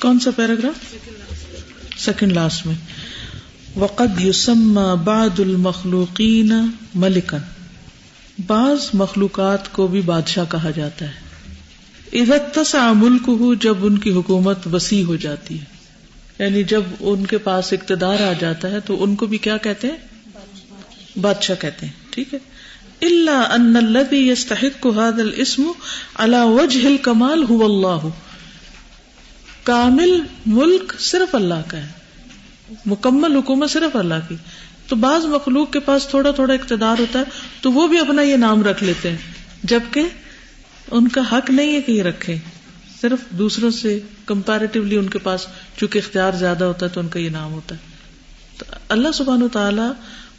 کون 0.00 0.20
سا 0.20 0.30
پیراگراف؟ 0.30 0.94
سیکنڈ 2.00 2.32
لاسٹ 2.32 2.66
میں۔ 2.66 2.74
وقد 3.78 4.20
یسمى 4.20 5.04
بعض 5.04 5.40
المخلوقین 5.40 6.52
ملکن 6.94 7.38
بعض 8.46 8.78
مخلوقات 8.94 9.72
کو 9.72 9.86
بھی 9.86 10.00
بادشاہ 10.00 10.44
کہا 10.50 10.70
جاتا 10.70 11.06
ہے۔ 11.06 11.21
ادھر 12.12 12.38
تسا 12.38 12.92
ملک 12.92 13.22
ہو 13.26 13.54
جب 13.54 13.76
ان 13.82 13.98
کی 13.98 14.10
حکومت 14.12 14.58
وسیع 14.72 15.04
ہو 15.04 15.16
جاتی 15.16 15.60
ہے۔ 15.60 15.64
یعنی 16.38 16.62
جب 16.62 16.82
ان 17.00 17.26
کے 17.26 17.38
پاس 17.38 17.72
اقتدار 17.72 18.20
آ 18.20 18.32
جاتا 18.40 18.70
ہے 18.70 18.80
تو 18.80 19.04
ان 19.04 19.16
کو 19.16 19.26
بھی 19.26 19.38
کیا 19.38 19.56
کہتے 19.56 19.88
ہیں؟ 19.88 19.96
بادشاہ 21.18 21.56
کہتے 21.60 21.86
ہیں۔ 21.86 21.92
ٹھیک 22.10 22.34
ہے۔ 22.34 22.38
اللہ 23.02 23.30
ان 23.30 23.76
الذي 23.76 24.28
يستحق 24.30 24.86
هذا 24.86 25.22
الاسم 25.22 25.62
على 26.16 26.36
وجه 26.44 26.88
الكمال 26.88 27.44
هو 27.50 27.64
اللہ۔ 27.64 28.08
کامل 29.62 30.20
ملک 30.46 30.92
صرف 30.98 31.34
اللہ 31.34 31.68
کا 31.68 31.78
ہے۔ 31.78 31.88
مکمل 32.86 33.36
حکومت 33.36 33.70
صرف 33.70 33.96
اللہ 33.96 34.14
کی۔ 34.28 34.34
تو 34.88 34.96
بعض 34.96 35.24
مخلوق 35.24 35.72
کے 35.72 35.80
پاس 35.80 36.06
تھوڑا 36.06 36.30
تھوڑا 36.30 36.54
اقتدار 36.54 37.00
ہوتا 37.00 37.18
ہے 37.18 37.24
تو 37.60 37.72
وہ 37.72 37.86
بھی 37.86 37.98
اپنا 37.98 38.22
یہ 38.22 38.36
نام 38.36 38.62
رکھ 38.62 38.84
لیتے 38.84 39.10
ہیں۔ 39.10 39.16
جبکہ 39.62 40.02
ان 40.90 41.08
کا 41.08 41.20
حق 41.32 41.50
نہیں 41.50 41.74
ہے 41.74 41.80
کہ 41.80 41.92
یہ 41.92 42.02
رکھے۔ 42.02 42.38
صرف 43.00 43.30
دوسروں 43.30 43.70
سے 43.70 44.00
کمپیریٹیولی 44.26 44.96
ان 44.96 45.08
کے 45.08 45.18
پاس 45.18 45.46
چونکہ 45.76 45.98
اختیار 45.98 46.32
زیادہ 46.32 46.64
ہوتا 46.64 46.86
ہے 46.86 46.90
تو 46.90 47.00
ان 47.00 47.08
کا 47.08 47.18
یہ 47.18 47.30
نام 47.30 47.52
ہوتا 47.52 47.74
ہے۔ 47.74 47.80
تو 48.58 48.64
اللہ 48.88 49.08
سبحان 49.14 49.42
و 49.42 49.48
تعالی 49.48 49.92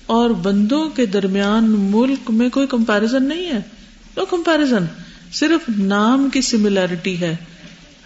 اور 0.06 0.30
بندوں 0.30 0.90
کے 0.90 1.06
درمیان 1.06 1.70
ملک 1.70 2.32
میں 2.32 2.50
کوئی 2.50 2.68
کمپیرزن 2.68 3.24
نہیں 3.24 3.46
ہے۔ 3.46 3.60
نو 4.18 4.26
کمپیرزن 4.26 4.86
صرف 5.34 5.70
نام 5.78 6.30
کی 6.30 6.42
سملیرٹی 6.42 7.20
ہے۔ 7.20 7.36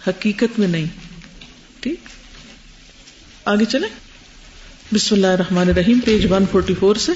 حقیقت 0.06 0.58
میں 0.58 0.68
نہیں۔ 0.68 0.86
ٹھیک۔ 1.80 2.00
آگے 3.44 3.64
چلے 3.64 3.86
بسم 4.94 5.14
اللہ 5.14 5.26
الرحمن 5.26 5.68
الرحیم، 5.68 5.98
پیج 6.04 6.26
144 6.26 6.96
سے۔ 7.00 7.12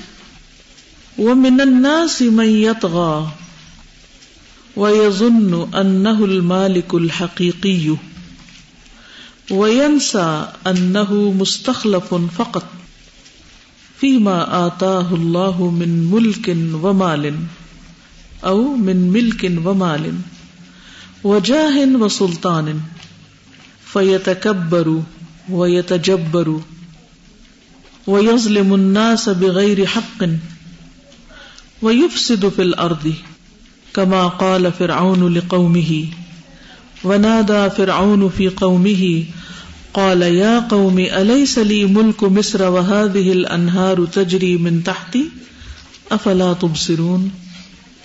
وَمِنَ 1.18 1.62
النَّاسِ 1.62 2.26
مَن 2.26 2.48
يَطْغَى۔ 2.48 3.41
ويظن 4.76 5.54
وَيَظُنُّ 5.54 5.74
أَنَّهُ 5.74 6.24
الْمَالِكُ 6.24 6.94
الْحَقِيقِيُّ 6.94 7.96
وَيَنْسَى 9.50 10.48
أَنَّهُ 10.66 11.32
مُسْتَخْلَفٌ 11.32 12.14
فَقَطْ 12.14 12.64
فِيمَا 14.00 14.66
آتَاهُ 14.66 15.14
اللَّهُ 15.14 15.70
مِن 15.70 16.11
مُلْكٍ 16.11 16.56
وَمَالٍ 16.85 17.37
أَوْ 18.44 18.76
مِن 18.76 18.96
مِلْكٍ 19.12 19.52
وَمَالٍ 19.64 20.14
وَجَاهٍ 21.24 21.87
وَسُلْطَانٍ 21.96 22.80
فَيَتَكَبَّرُ 23.92 25.02
وَيَتَجَبَّرُ 25.50 26.61
وَيَظْلِمُ 28.06 28.74
النَّاسَ 28.74 29.28
بِغَيْرِ 29.28 29.87
حَقٍّ 29.87 30.28
وَيُفْسِدُ 31.82 32.48
فِي 32.48 32.62
الْأَرْضِ 32.62 33.14
كما 33.94 34.28
قال 34.28 34.66
فرعون 34.78 35.35
لقومه. 35.35 36.02
ونادى 37.05 37.68
فرعون 37.76 38.28
في 38.37 38.48
قومه، 38.48 39.20
قال 39.92 40.22
يا 40.22 40.61
قوم، 40.70 41.00
أليس 41.20 41.59
لي 41.59 41.85
ملك 41.85 42.22
مصر 42.22 42.62
وهذه 42.62 43.33
الأنهار 43.33 44.05
تجري 44.12 44.57
من 44.57 44.81
تحتي؟ 44.85 45.22
أفلا 46.11 46.52
تبصرون؟ 46.61 47.28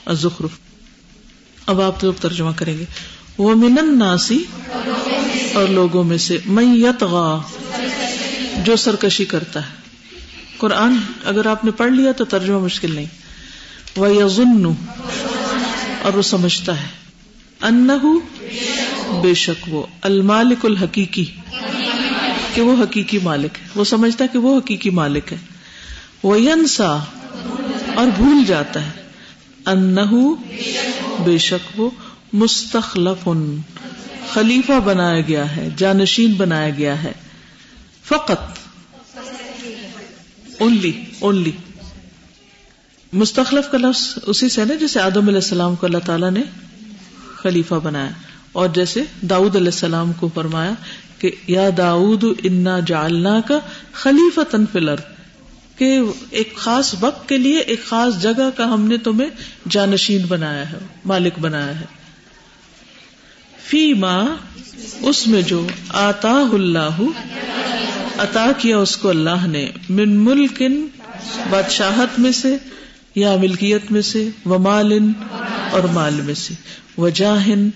الزخرف. 0.05 0.49
اب 1.65 1.81
آپ 1.81 1.99
تو 1.99 2.11
ترجمہ 2.11 2.51
کریں 2.55 2.77
گے. 2.77 2.85
وہ 3.37 3.55
من 3.55 3.77
الناسی 3.77 4.43
اور 5.53 5.67
لوگوں 5.67 6.03
میں 6.03 6.17
سے، 6.17 6.37
من 6.45 6.75
یتغا 6.75 7.39
جو 8.63 8.75
سرکشی 8.75 9.25
کرتا 9.25 9.59
ہے. 9.59 9.71
قرآن، 10.57 10.97
اگر 11.23 11.45
آپ 11.45 11.65
نے 11.65 11.71
پڑھ 11.71 11.91
لیا 11.91 12.11
تو 12.11 12.25
ترجمہ 12.25 12.59
مشکل 12.59 12.95
نہیں. 12.95 13.05
وہ 13.95 14.15
یظن 14.15 14.65
اور 16.01 16.13
وہ 16.13 16.21
سمجھتا 16.21 16.81
ہے۔ 16.81 16.87
انہو 17.61 18.19
بے 19.21 19.33
شک 19.33 19.73
وہ 19.73 19.85
المالک 20.01 20.65
الحقیقی۔ 20.65 21.25
کہ 22.53 22.61
وہ 22.61 22.83
حقیقی 22.83 23.19
مالک 23.23 23.57
ہے۔ 23.61 23.67
وہ 23.75 23.83
سمجھتا 23.83 24.23
ہے 24.23 24.29
کہ 24.33 24.39
وہ 24.39 24.57
حقیقی 24.57 24.89
مالک 24.89 25.33
ہے۔ 25.33 25.37
وہ 26.23 26.41
ینسا 26.41 26.97
اور 27.95 28.07
بھول 28.17 28.45
جاتا 28.45 28.85
ہے۔ 28.85 28.91
انہو 29.65 30.35
بے 31.19 31.37
شک 31.37 31.79
وہ 31.79 31.89
مستخلف 32.33 33.29
خلیفہ 34.33 34.79
بنایا 34.79 35.21
گیا 35.21 35.55
ہے۔ 35.55 35.69
جانشین 35.77 36.33
بنایا 36.33 36.69
گیا 36.69 37.03
ہے۔ 37.03 37.11
فقط۔ 38.05 38.59
Only 40.59 41.03
only. 41.19 41.51
مستخلف 43.13 43.71
کا 43.71 43.77
لفظ 43.77 44.17
اسی 44.25 44.49
سے 44.49 44.65
نا 44.65 44.73
جیسے 44.73 44.99
آدم 44.99 45.27
علیہ 45.27 45.43
السلام 45.43 45.75
کو 45.75 45.85
اللہ 45.85 45.97
تعالیٰ 46.05 46.31
نے 46.31 46.41
خلیفہ 47.35 47.75
بنایا 47.75 48.09
اور 48.51 48.69
جیسے 48.69 49.03
داؤد 49.21 49.55
علیہ 49.55 49.67
السلام 49.67 50.13
کو 50.13 50.29
فرمایا 50.33 50.71
کہ 51.17 51.31
یا 51.47 51.69
داؤد 51.77 52.23
انا 52.43 52.79
جالنا 52.79 53.41
کا 53.41 53.59
خلیفہ 53.93 54.41
تنفلر 54.51 54.95
کہ 55.75 55.99
ایک 56.29 56.55
خاص 56.55 56.95
وقت 56.99 57.29
کے 57.29 57.37
لیے 57.37 57.59
ایک 57.59 57.85
خاص 57.85 58.21
جگہ 58.21 58.49
کا 58.57 58.73
ہم 58.73 58.87
نے 58.87 58.97
تمہیں 58.97 59.29
جانشین 59.69 60.25
بنایا 60.25 60.71
ہے، 60.71 60.77
مالک 61.05 61.39
بنایا 61.39 61.79
ہے۔ 61.79 61.85
فی 63.67 63.93
ماں 63.93 64.25
اس 65.01 65.27
میں 65.27 65.41
جو 65.41 65.67
آتا 65.89 66.31
اللہ، 66.31 67.01
عطا 68.17 68.51
کیا 68.57 68.77
اس 68.77 68.97
کو 68.97 69.09
اللہ 69.09 69.47
نے، 69.47 69.71
من 69.89 70.15
ملک 70.15 70.63
بادشاہت 71.49 72.19
میں 72.19 72.31
سے 72.31 72.57
یا 73.17 73.35
ملکیت 73.37 73.91
میں 73.91 74.01
سے 74.01 74.29
و 74.45 74.57
مالن 74.59 75.11
اور 75.71 75.83
مال 75.83 76.13
میں 76.13 76.33
سے 76.33 76.53
و 76.97 77.09
جاہن 77.09 77.69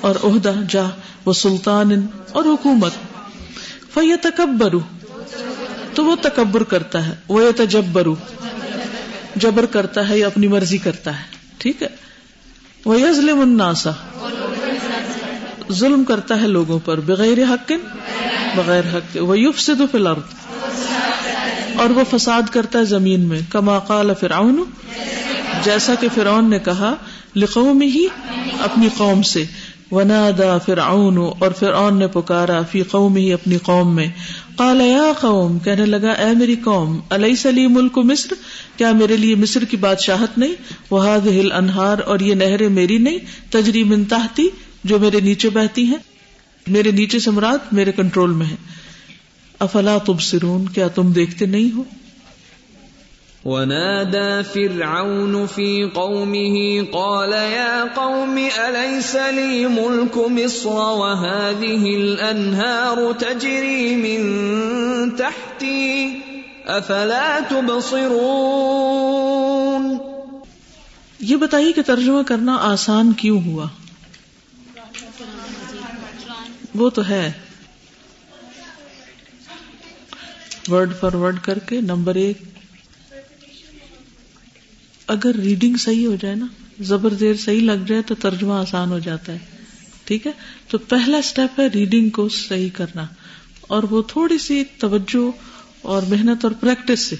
اور 0.00 0.14
عہدہ، 0.22 0.52
جاہ 0.68 1.28
و 1.28 1.32
سلطان 1.32 2.06
اور 2.32 2.44
حکومت۔ 2.44 2.92
فی 3.94 4.16
تکبر 4.22 4.74
تو 5.94 6.04
وہ 6.04 6.16
تکبر 6.22 6.62
کرتا 6.62 7.06
ہے 7.06 7.14
وہ 7.28 7.44
یہ 7.44 7.50
تجبرو 7.56 8.14
جبر 9.36 9.66
کرتا 9.66 10.08
ہے 10.08 10.18
یا 10.18 10.26
اپنی 10.26 10.46
مرضی 10.48 10.78
کرتا 10.78 11.18
ہے، 11.18 11.24
ٹھیک 11.58 11.82
ہے؟ 11.82 11.88
وہ 12.84 13.00
یزلم 13.00 13.40
الناسا 13.40 13.90
ظلم 15.72 16.04
کرتا 16.04 16.40
ہے 16.42 16.46
لوگوں 16.46 16.78
پر، 16.78 17.00
بغیر 17.00 17.44
حق 17.44 17.72
بغیر 18.56 18.84
حق۔ 18.94 19.16
وہ 19.20 19.38
یوف 19.38 19.60
سے 19.60 19.72
فی 19.74 19.98
الارض 19.98 20.34
اور 21.80 21.90
وہ 21.90 22.18
فساد 22.18 22.42
کرتا 22.50 22.78
ہے 22.78 22.84
زمین 22.84 23.20
میں۔ 23.20 23.40
کما 23.50 23.78
قال 23.78 24.10
فرعون، 24.20 24.64
جیسا 25.64 25.94
کہ 25.94 26.08
فرعون 26.14 26.50
نے 26.50 26.58
کہا 26.58 26.94
لقوم 27.36 27.80
ہی 27.80 28.06
اپنی 28.60 28.88
قوم 28.96 29.22
سے۔ 29.22 29.44
ونادا 29.90 30.58
فرعون، 30.58 31.18
اور 31.38 31.50
فرعون 31.58 31.98
نے 31.98 32.06
پکارا 32.06 32.62
فی 32.62 32.82
قوم 32.82 33.16
ہی 33.16 33.32
اپنی 33.32 33.58
قوم 33.58 33.94
میں۔ 33.94 34.06
قال، 34.56 34.80
یا 34.80 35.12
قوم، 35.20 35.58
کہنے 35.58 35.86
لگا، 35.86 36.10
اے 36.10 36.34
میری 36.38 36.56
قوم 36.64 37.00
علیہ 37.10 37.34
سلی 37.34 37.66
ملک 37.66 37.98
مصر؟ 37.98 38.34
کیا 38.76 38.92
میرے 38.92 39.16
لیے 39.16 39.34
مصر 39.34 39.64
کی 39.64 39.76
بادشاہت 39.76 40.38
نہیں؟ 40.38 40.54
وہ 40.90 41.06
ہل 41.06 41.52
انہار 41.52 41.98
اور 41.98 42.20
یہ 42.20 42.34
نہریں 42.34 42.68
میری 42.68 42.98
نہیں؟ 42.98 43.18
تجری 43.50 43.84
من 43.84 44.04
تحتی، 44.04 44.48
جو 44.84 44.98
میرے 44.98 45.20
نیچے 45.20 45.50
بہتی 45.50 45.84
ہیں۔ 45.84 45.98
میرے 46.66 46.90
نیچے 46.90 47.18
سے 47.18 47.30
مراد 47.30 47.72
میرے 47.72 47.92
کنٹرول 47.92 48.32
میں 48.32 48.46
ہے۔ 48.46 48.56
افلا 49.60 49.98
تبصرون 49.98 50.68
کیا 50.68 50.88
تم 50.88 51.12
دیکھتے 51.12 51.46
نہیں 51.46 51.76
ہو؟ 51.76 51.84
ونادى 53.44 54.42
فرعون 54.52 55.46
في 55.54 55.90
قومه 55.94 56.84
قال 56.90 57.32
يا 57.32 57.84
قوم 57.94 58.48
أليس 58.58 59.14
لي 59.14 59.66
ملك 59.66 60.16
مصر 60.16 60.72
وهذه 60.72 61.96
الأنهار 61.96 63.18
تجري 63.18 63.96
من 63.96 64.30
تحتي؟ 65.10 66.20
أفلا 66.66 67.38
تبصرون؟ 67.48 69.98
یہ 71.20 71.36
بتائیے 71.36 71.72
کہ 71.72 71.82
ترجمہ 71.82 72.22
کرنا 72.22 72.58
آسان 72.60 73.12
کیوں 73.12 73.40
ہوا؟ 73.46 73.66
وہ 76.74 76.90
تو 76.90 77.02
ہے۔ 77.08 77.32
ورڈ 80.68 80.90
فار 81.00 81.12
ورڈ 81.12 81.36
کر 81.42 81.58
کے 81.58 81.80
نمبر 81.80 82.14
ایک۔ 82.14 82.36
اگر 85.06 85.34
ریڈنگ 85.34 85.76
صحیح 85.76 86.06
ہو 86.06 86.16
جائے 86.20 86.34
نا، 86.34 86.46
زبر 86.80 87.14
زیر 87.14 87.34
صحیح 87.34 87.62
لگ 87.62 87.84
جائے 87.86 88.02
تو 88.02 88.14
ترجمہ 88.14 88.52
آسان 88.52 88.90
ہو 88.90 88.98
جاتا 88.98 89.32
ہے۔ 89.32 89.38
ٹھیک 90.04 90.26
ہے؟ 90.26 90.32
تو 90.68 90.78
پہلا 90.78 91.18
اسٹیپ 91.18 91.60
ہے 91.60 91.66
ریڈنگ 91.66 92.10
کو 92.10 92.28
صحیح 92.28 92.68
کرنا۔ 92.74 93.06
اور 93.60 93.82
وہ 93.82 94.02
تھوڑی 94.02 94.38
سی 94.38 94.64
توجہ 94.78 95.30
اور 95.82 96.02
محنت 96.02 96.44
اور 96.44 96.52
پریکٹس 96.60 97.00
سے۔ 97.00 97.16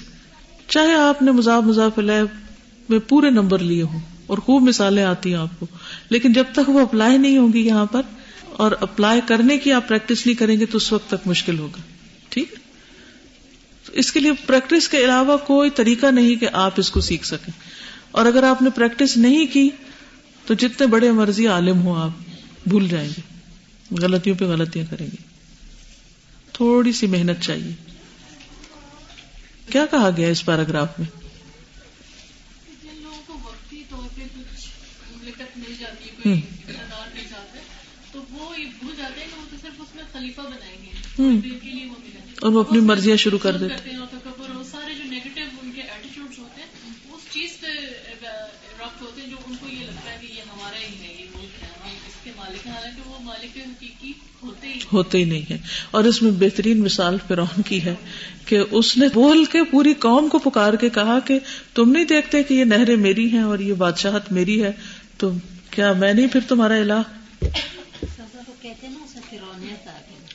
چاہے 0.67 0.93
آپ 0.93 1.21
نے 1.21 1.31
مزاح 1.31 1.59
مزاف 1.59 1.99
میں 2.89 2.99
پورے 2.99 3.29
نمبر 3.29 3.59
لیے 3.59 3.83
ہوں 3.83 3.99
اور 4.27 4.37
خوب 4.37 4.63
مثالیں 4.63 5.03
آتی 5.03 5.29
ہیں 5.29 5.37
آپ 5.37 5.59
کو، 5.59 5.65
لیکن 6.09 6.33
جب 6.33 6.43
تک 6.51 6.69
وہ 6.69 6.79
اپلائی 6.79 7.17
نہیں 7.17 7.37
ہوگی 7.37 7.59
یہاں 7.59 7.85
پر 7.85 8.01
اور 8.43 8.71
اپلائی 8.79 9.21
کرنے 9.27 9.57
کی 9.57 9.73
آپ 9.73 9.87
پریکٹس 9.87 10.25
نہیں 10.25 10.35
کریں 10.35 10.59
گے 10.59 10.65
تو 10.65 10.77
اس 10.77 10.93
وقت 10.93 11.07
تک 11.07 11.27
مشکل 11.27 11.59
ہوگا۔ 11.59 11.81
ٹھیک 12.29 12.55
اس 13.93 14.11
کے 14.11 14.19
لیے 14.19 14.31
پریکٹس 14.45 14.89
کے 14.89 14.97
علاوہ 14.97 15.37
کوئی 15.37 15.69
طریقہ 15.69 16.05
نہیں 16.05 16.35
کہ 16.35 16.47
آپ 16.53 16.73
اس 16.77 16.91
کو 16.91 17.01
سیکھ 17.01 17.25
سکیں۔ 17.25 17.51
اور 18.11 18.25
اگر 18.25 18.43
آپ 18.43 18.61
نے 18.61 18.69
پریکٹس 18.69 19.17
نہیں 19.17 19.45
کی 19.45 19.69
تو 20.45 20.53
جتنے 20.53 20.87
بڑے 20.87 21.11
مرضی 21.11 21.47
عالم 21.47 21.81
ہو 21.81 21.95
آپ 21.95 22.09
بھول 22.67 22.87
جائیں 22.87 23.09
گے۔ 23.09 23.21
غلطیوں 24.01 24.35
پہ 24.35 24.45
غلطیاں 24.45 24.85
کریں 24.89 25.05
گے۔ 25.05 25.23
تھوڑی 26.53 26.91
سی 26.91 27.07
محنت 27.07 27.41
چاہیے۔ 27.41 27.73
کیا 29.71 29.85
کہا 29.85 30.09
گیا 30.17 30.27
اس 30.27 30.45
پیراگراف 30.45 30.99
میں؟ 30.99 31.21
اور 42.41 42.51
وہ 42.51 42.59
اپنی 42.59 42.79
مرضیاں 42.79 43.17
شروع 43.17 43.37
کر 43.37 43.57
دیتے 43.57 43.73
ہوتے 54.93 55.17
ہی 55.17 55.23
نہیں۔ 55.23 55.51
ہے 55.51 55.57
اور 55.91 56.03
اس 56.03 56.21
میں 56.21 56.31
بہترین 56.31 56.81
مثال 56.81 57.17
فرعون 57.27 57.61
کی 57.61 57.83
ہے 57.85 57.95
کہ 58.45 58.59
اس 58.71 58.97
نے 58.97 59.07
بول 59.13 59.45
کے 59.45 59.63
پوری 59.63 59.93
قوم 59.93 60.27
کو 60.27 60.39
پکار 60.39 60.73
کے 60.73 60.89
کہا 60.89 61.19
کہ 61.19 61.39
تم 61.73 61.91
نہیں 61.91 62.05
دیکھتے 62.05 62.43
کہ 62.43 62.53
یہ 62.53 62.63
نہریں 62.63 62.95
میری 62.95 63.31
ہیں 63.31 63.41
اور 63.41 63.59
یہ 63.59 63.73
بادشاہت 63.73 64.31
میری 64.31 64.63
ہے؟ 64.63 64.71
تو 65.17 65.31
کیا 65.69 65.93
میں 65.93 66.13
نہیں 66.13 66.27
پھر 66.27 66.39
تمہارا 66.47 66.75
الہ؟ 66.75 67.01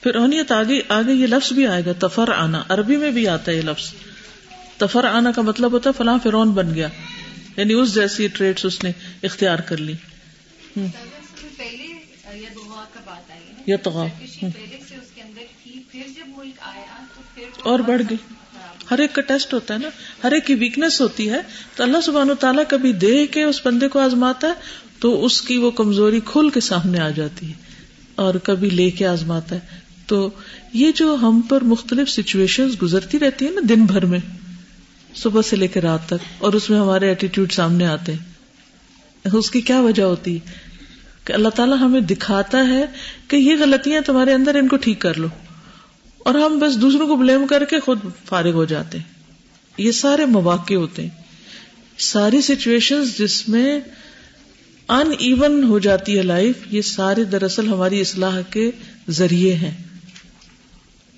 فرونیت 0.07 0.53
آگے 0.53 0.81
آگے 0.89 1.13
یہ 1.13 1.27
لفظ 1.27 1.53
بھی 1.53 1.67
آئے 1.67 1.83
گا 1.87 1.93
تفر 1.99 2.29
آنا 2.33 2.63
عربی 2.69 2.97
میں 2.97 3.11
بھی 3.11 3.29
آتا 3.29 3.53
ہے 3.53 3.57
یہ 3.57 3.63
لفظ۔ 3.63 3.93
تفر 4.77 5.05
آنا 5.05 5.33
کا 5.33 5.43
مطلب 5.43 5.73
ہوتا 5.73 5.91
ہے 5.91 5.95
فلاں 5.99 6.19
فرون 6.23 6.51
بن 6.51 6.75
گیا۔ 6.75 6.89
یعنی 7.57 7.75
اس 7.75 7.95
جیسی 7.95 8.29
ٹریڈس 8.29 8.65
اس 8.65 8.85
نے 8.85 8.93
اختیار 9.23 9.59
کر 9.59 9.77
لی۔ 9.77 9.93
یا 13.67 13.77
تو 13.77 14.07
اور 17.63 17.79
بڑھ 17.79 18.03
گئی۔ 18.11 18.17
ہر 18.91 18.99
ایک 18.99 19.13
کا 19.13 19.23
ٹیسٹ 19.23 19.55
ہوتا 19.55 19.75
ہے 19.75 19.79
نا۔ 19.79 19.89
ہر 20.25 20.33
ایک 20.33 20.47
کی 20.47 20.55
ویکنیس 20.55 21.01
ہوتی 21.01 21.31
ہے۔ 21.31 21.41
تو 21.77 21.83
اللہ 21.83 21.99
سبحانہ 22.01 22.33
تعالیٰ 22.33 22.65
کبھی 22.69 22.93
دے 22.93 23.27
کے 23.27 23.43
اس 23.43 23.67
بندے 23.67 23.89
کو 23.89 23.99
آزماتا 23.99 24.49
ہے 24.49 24.53
تو 24.99 25.25
اس 25.25 25.43
کی 25.43 25.57
وہ 25.57 25.71
کمزوری 25.71 26.21
کھل 26.25 26.51
کے 26.51 26.61
سامنے 26.61 27.01
آ 27.01 27.11
جاتی 27.11 27.49
ہے۔ 27.49 27.67
اور 28.15 28.35
کبھی 28.35 28.71
لے 28.71 28.91
کے 28.91 29.07
آزماتا 29.07 29.57
ہے۔ 29.57 29.86
تو 30.07 30.31
یہ 30.73 30.93
جو 30.97 31.15
ہم 31.23 31.41
پر 31.41 31.65
مختلف 31.65 32.09
سچویشن 32.09 32.69
گزرتی 32.83 33.19
رہتی 33.19 33.47
ہے 33.47 33.51
نا 33.51 33.61
دن 33.69 33.85
بھر 33.85 34.05
میں، 34.05 34.19
صبح 35.15 35.43
سے 35.43 35.57
لے 35.57 35.69
کے 35.69 35.81
رات 35.81 36.07
تک، 36.07 36.27
اور 36.39 36.53
اس 36.53 36.71
میں 36.71 36.79
ہمارے 36.81 37.09
ایٹیٹیوڈ 37.09 37.53
سامنے 37.53 37.87
آتے 37.87 38.13
ہیں۔ 38.13 38.35
اس 39.35 39.51
کی 39.51 39.61
کیا 39.61 39.81
وجہ 39.81 40.03
ہوتی؟ 40.03 40.35
ہے 40.35 40.65
کہ 41.25 41.33
اللہ 41.33 41.49
تعالیٰ 41.49 41.79
ہمیں 41.79 42.01
دکھاتا 42.01 42.67
ہے 42.69 42.85
کہ 43.29 43.37
یہ 43.37 43.55
غلطیاں 43.61 44.01
تمہارے 44.01 44.33
اندر 44.33 44.55
ان 44.55 44.69
کو 44.69 44.77
ٹھیک 44.77 44.99
کر 44.99 45.19
لو، 45.19 45.29
اور 46.19 46.35
ہم 46.35 46.59
بس 46.59 46.81
دوسروں 46.81 47.07
کو 47.07 47.17
بلیم 47.17 47.47
کر 47.47 47.65
کے 47.65 47.81
خود 47.81 47.99
فارغ 48.25 48.53
ہو 48.53 48.65
جاتے 48.65 48.99
ہیں۔ 48.99 49.15
یہ 49.79 49.93
سارے 49.93 50.27
مواقع 50.27 50.75
ہوتے 50.75 51.03
ہیں۔ 51.03 51.25
ساری 51.99 52.41
سچویشن 52.41 53.03
جس 53.19 53.49
میں 53.49 53.81
ان 54.89 55.11
ایون 55.19 55.65
ہو 55.65 55.79
جاتی 55.79 56.17
ہے 56.19 56.23
لائف 56.23 56.57
یہ 56.71 56.83
سارے 56.83 57.25
دراصل 57.25 57.69
ہماری 57.69 58.01
اصلاح 58.01 58.41
کے 58.51 58.71
ذریعے 59.11 59.55
ہیں۔ 59.55 59.75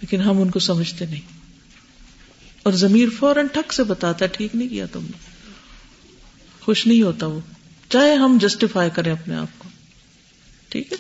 لیکن 0.01 0.21
ہم 0.21 0.41
ان 0.41 0.51
کو 0.51 0.59
سمجھتے 0.59 1.07
نہیں۔ 1.07 1.21
اور 2.63 2.73
ضمیر 2.73 3.09
فوراً 3.19 3.47
ٹھک 3.53 3.73
سے 3.73 3.85
بتاتا 3.85 4.25
ہے، 4.25 4.31
ٹھیک 4.33 4.57
نہیں 4.57 4.69
کیا 4.69 4.87
تم 4.87 5.03
نے۔ 5.03 5.19
خوش 6.61 6.87
نہیں 6.87 7.03
ہوتا 7.03 7.27
وہ۔ 7.27 7.41
چاہے 7.89 8.15
ہم 8.15 8.39
جسٹیفائی 8.41 8.91
کریں 8.95 9.13
اپنے 9.13 9.35
آپ 9.35 9.59
کو۔ 9.59 9.69
ٹھیک 10.69 10.93
ہے؟ 10.93 10.97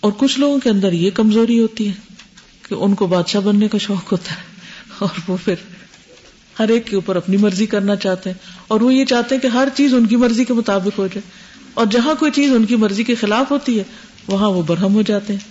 اور 0.00 0.12
کچھ 0.16 0.40
لوگوں 0.40 0.58
کے 0.58 0.70
اندر 0.70 0.92
یہ 0.92 1.10
کمزوری 1.10 1.60
ہوتی 1.60 1.88
ہے 1.88 1.92
کہ 2.68 2.74
ان 2.74 2.94
کو 2.94 3.06
بادشاہ 3.06 3.40
بننے 3.40 3.68
کا 3.68 3.78
شوق 3.78 4.12
ہوتا 4.12 4.32
ہے۔ 4.32 4.42
اور 4.98 5.08
وہ 5.28 5.36
پھر 5.44 5.54
ہر 6.58 6.68
ایک 6.68 6.86
کے 6.86 6.94
اوپر 6.94 7.16
اپنی 7.16 7.36
مرضی 7.36 7.66
کرنا 7.66 7.96
چاہتے 7.96 8.30
ہیں۔ 8.30 8.36
اور 8.68 8.80
وہ 8.80 8.94
یہ 8.94 9.04
چاہتے 9.04 9.34
ہیں 9.34 9.42
کہ 9.42 9.46
ہر 9.46 9.68
چیز 9.74 9.94
ان 9.94 10.06
کی 10.06 10.16
مرضی 10.16 10.44
کے 10.44 10.52
مطابق 10.52 10.98
ہو 10.98 11.06
جائے۔ 11.06 11.30
اور 11.74 11.86
جہاں 11.86 12.14
کوئی 12.14 12.32
چیز 12.32 12.52
ان 12.52 12.66
کی 12.66 12.76
مرضی 12.76 13.04
کے 13.04 13.14
خلاف 13.14 13.50
ہوتی 13.50 13.78
ہے، 13.78 13.84
وہاں 14.26 14.48
وہ 14.48 14.62
برہم 14.62 14.94
ہو 14.94 15.02
جاتے 15.02 15.32
ہیں۔ 15.32 15.49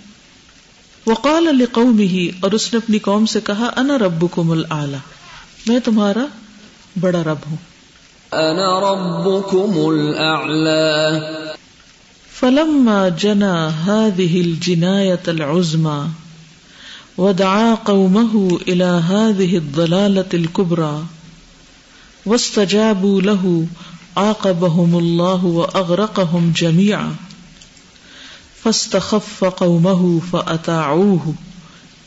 وقال 1.06 1.48
علی 1.48 1.64
ہی 2.06 2.30
اور 2.40 2.52
اس 2.52 2.72
نے 2.72 2.76
اپنی 2.76 2.98
قوم 2.98 3.26
سے 3.26 3.40
کہا 3.40 3.70
انا 3.76 3.98
رب 3.98 4.24
کو 4.30 4.42
مل 4.42 4.64
میں 5.66 5.80
تمہارا 5.84 6.26
بڑا 7.00 7.24
رب 7.24 7.38
ہوں۔ 7.50 7.56
انا 8.32 8.80
ربكم 8.80 9.72
الاعلى 9.76 11.20
فلما 12.40 13.08
جنا 13.08 13.70
هذه 13.86 14.40
الجناية 14.40 15.24
العظمى 15.28 16.02
ودعا 17.18 17.74
قومه 17.84 18.58
إلى 18.68 18.90
هذه 19.08 19.56
الضلالة 19.56 20.30
الكبرى 20.34 21.02
واستجابوا 22.26 23.22
له 23.22 23.66
عاقبهم 24.16 24.96
الله 24.98 25.44
وأغرقهم 25.44 26.52
جميعا 26.56 27.10
فاستخف 28.64 29.44
قومه 29.44 30.20
فأطاعوه 30.32 31.34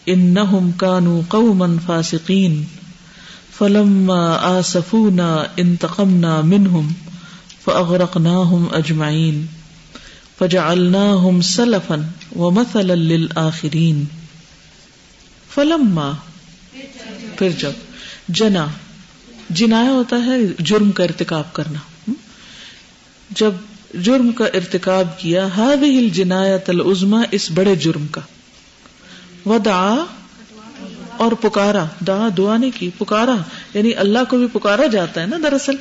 إنهم 0.09 0.71
كانوا 0.79 1.21
قوما 1.29 1.77
فاسقين 1.87 2.63
فلما 3.57 4.59
آسفونا 4.59 5.47
انتقمنا 5.59 6.41
منهم 6.41 6.93
فأغرقناهم 7.65 8.67
أجمعين 8.73 9.47
فجعلناهم 10.39 11.41
سلفا 11.41 12.03
ومثلا 12.35 12.95
للآخرين 12.95 14.05
فلما 15.55 16.13
پھر 17.37 17.49
جب 17.59 17.71
جنا، 18.29 18.67
جنایا 19.49 19.91
ہوتا 19.91 20.15
ہے، 20.25 20.37
جرم 20.59 20.91
کا 20.91 21.03
ارتکاب 21.03 21.53
کرنا۔ 21.53 22.11
جب 23.29 23.51
جرم 23.93 24.31
کا 24.31 24.45
ارتکاب 24.45 25.19
کیا، 25.19 25.45
هذه 25.45 25.97
الجناية 25.97 26.63
العظمى 26.67 27.21
اس 27.31 27.51
بڑے 27.51 27.75
جرم 27.75 28.07
کا۔ 28.07 28.21
ودعا 29.45 30.05
اور 31.17 31.31
پکارا۔ 31.31 31.85
دعا 32.07 32.27
دعا 32.37 32.57
نہیں 32.57 32.71
کی، 32.79 32.89
پکارا۔ 32.97 33.35
یعنی 33.73 33.95
اللہ 33.95 34.19
کو 34.29 34.37
بھی 34.37 34.47
پکارا 34.53 34.87
جاتا 34.87 35.21
ہے 35.21 35.25
نا 35.25 35.37
دراصل۔ 35.43 35.75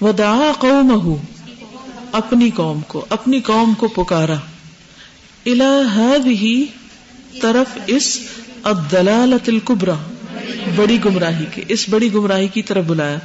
وہ 0.00 0.12
دعا 0.12 0.52
قوم 0.58 0.90
اپنی 2.12 2.50
قوم 2.50 2.80
کو، 2.80 3.04
اپنی 3.08 3.40
قوم 3.40 3.74
کو 3.74 3.88
پکارا۔ 3.88 4.36
الہ 5.46 6.16
طرف 7.42 7.78
اس 7.86 8.18
الدلالت 8.62 9.48
الکبرا 9.48 9.94
بڑی 10.76 10.98
گمراہی 11.04 11.44
کے، 11.54 11.62
اس 11.68 11.88
بڑی 11.88 12.12
گمراہی 12.14 12.48
کی 12.48 12.62
طرف 12.62 12.84
بلایا۔ 12.84 13.18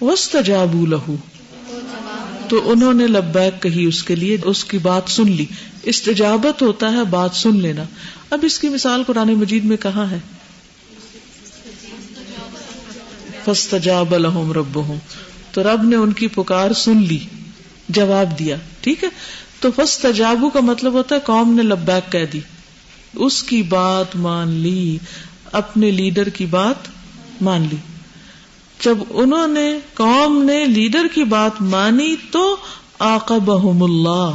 وسطجابوا 0.00 0.86
لہو 0.88 1.16
تو 2.48 2.70
انہوں 2.70 2.94
نے 2.94 3.06
لبیک 3.06 3.62
کہی 3.62 3.84
اس 3.84 4.02
کے 4.02 4.14
لیے، 4.14 4.36
اس 4.44 4.64
کی 4.64 4.78
بات 4.78 5.02
سن 5.06 5.30
لی۔ 5.30 5.44
استجابت 5.82 6.62
ہوتا 6.62 6.92
ہے 6.92 7.04
بات 7.04 7.30
سن 7.34 7.56
لینا۔ 7.56 7.84
اب 8.30 8.38
اس 8.42 8.58
کی 8.58 8.68
مثال 8.68 9.02
قرآن 9.06 9.28
مجید 9.34 9.64
میں 9.64 9.76
کہاں 9.76 10.10
ہے؟ 10.10 10.18
فستجاب 13.44 14.16
لهم 14.16 14.52
ربهم۔ 14.52 14.98
تو 15.52 15.62
رب 15.62 15.82
نے 15.82 15.96
ان 15.96 16.12
کی 16.12 16.28
پکار 16.28 16.72
سن 16.72 17.02
لی، 17.02 17.18
جواب 17.88 18.38
دیا۔ 18.38 18.56
ٹھیک 18.80 19.04
ہے؟ 19.04 19.08
تو 19.60 19.68
فستجابو 19.76 20.50
کا 20.50 20.60
مطلب 20.60 20.92
ہوتا 20.92 21.14
ہے 21.14 21.20
قوم 21.20 21.54
نے 21.54 21.62
لبیک 21.62 22.12
کہہ 22.12 22.24
دی۔ 22.32 22.40
اس 23.14 23.42
کی 23.42 23.62
بات 23.62 24.16
مان 24.16 24.48
لی، 24.48 24.98
اپنے 25.52 25.90
لیڈر 25.90 26.28
کی 26.28 26.46
بات 26.46 26.74
مان 27.42 27.66
لی۔ 27.70 27.95
جب 28.84 28.98
انہوں 29.10 29.48
نے 29.48 29.78
قوم 29.94 30.42
نے 30.42 30.64
لیڈر 30.64 31.06
کی 31.14 31.24
بات 31.24 31.62
مانی 31.62 32.16
تو 32.30 32.56
آقا 32.98 33.38
بہم 33.38 33.82
اللہ، 33.82 34.30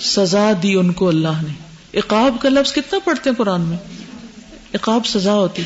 سزا 0.00 0.52
دی 0.62 0.74
ان 0.74 0.92
کو 0.92 1.08
اللہ 1.08 1.42
نے۔ 1.42 1.52
اقاب 1.98 2.36
کا 2.40 2.48
لفظ 2.48 2.72
کتنا 2.72 2.98
پڑھتے 3.04 3.30
ہیں 3.30 3.36
قرآن 3.36 3.60
میں؟ 3.60 3.76
اقاب 4.74 5.06
سزا 5.06 5.34
ہوتی۔ 5.34 5.62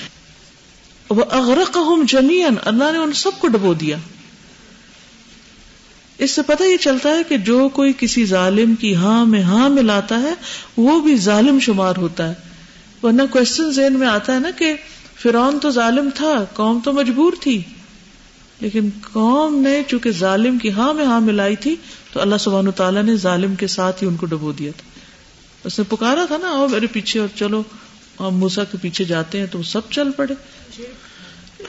وہ 1.10 1.24
اغرق 1.30 1.78
اللہ 2.64 2.92
نے 2.92 2.98
ان 2.98 3.12
سب 3.12 3.30
کو 3.38 3.48
ڈبو 3.48 3.74
دیا۔ 3.74 3.96
اس 6.18 6.30
سے 6.30 6.42
پتہ 6.42 6.62
یہ 6.62 6.76
چلتا 6.76 7.08
ہے 7.08 7.22
کہ 7.28 7.36
جو 7.36 7.68
کوئی 7.68 7.92
کسی 7.98 8.24
ظالم 8.24 8.74
کی 8.74 8.94
ہاں 8.94 9.24
میں 9.24 9.42
ہاں 9.42 9.68
ملاتا 9.68 10.22
ہے، 10.22 10.34
وہ 10.76 11.00
بھی 11.00 11.16
ظالم 11.16 11.58
شمار 11.58 11.96
ہوتا 11.96 12.28
ہے۔ 12.28 12.34
ورنہ 13.02 13.22
کوشچن 13.30 13.72
ذہن 13.72 13.92
میں 13.92 14.08
آتا 14.08 14.34
ہے 14.34 14.38
نا 14.38 14.50
کہ 14.50 14.74
فرعون 15.22 15.58
تو 15.58 15.70
ظالم 15.70 16.08
تھا، 16.14 16.44
قوم 16.54 16.80
تو 16.84 16.92
مجبور 16.92 17.32
تھی۔ 17.40 17.62
لیکن 18.60 18.88
قوم 19.12 19.54
نے 19.54 19.82
چونکہ 19.88 20.10
ظالم 20.10 20.58
کی 20.58 20.70
ہاں 20.70 20.94
میں 20.94 21.04
ہاں 21.04 21.20
ملائی 21.20 21.56
تھی، 21.56 21.76
تو 22.12 22.20
اللہ 22.20 22.36
سبحانہ 22.40 22.70
تعالیٰ 22.70 23.02
نے 23.02 23.16
ظالم 23.16 23.54
کے 23.54 23.66
ساتھ 23.66 24.02
ہی 24.02 24.08
ان 24.08 24.16
کو 24.16 24.26
ڈبو 24.26 24.52
دیا 24.52 24.72
تھا۔ 24.76 25.00
اس 25.64 25.78
نے 25.78 25.84
پکارا 25.88 26.24
تھا 26.24 26.36
نا، 26.36 26.48
آؤ 26.48 26.68
میرے 26.68 26.86
پیچھے 26.86 27.20
اور 27.20 27.28
چلو۔ 27.34 27.62
ہم 28.20 28.26
موسا 28.26 28.64
کے 28.64 28.78
پیچھے 28.82 29.04
جاتے 29.04 29.38
ہیں 29.38 29.46
تو 29.46 29.62
سب 29.62 29.80
چل 29.90 30.10
پڑے۔ 30.10 30.34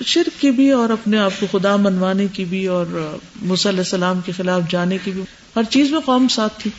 شرک 0.05 0.41
کی 0.41 0.51
بھی 0.51 0.71
اور 0.71 0.89
اپنے 0.89 1.17
آپ 1.17 1.31
کو 1.39 1.59
خدا 1.59 1.75
منوانے 1.75 2.27
کی 2.27 2.45
بھی 2.45 2.67
اور 2.67 3.15
موسیٰ 3.41 3.71
علیہ 3.71 3.79
السلام 3.79 4.19
کے 4.25 4.31
خلاف 4.31 4.61
جانے 4.69 4.97
کی 5.03 5.11
بھی۔ 5.11 5.23
ہر 5.55 5.63
چیز 5.63 5.91
میں 5.91 5.99
قوم 5.99 6.27
ساتھ 6.27 6.59
تھی۔ 6.59 6.71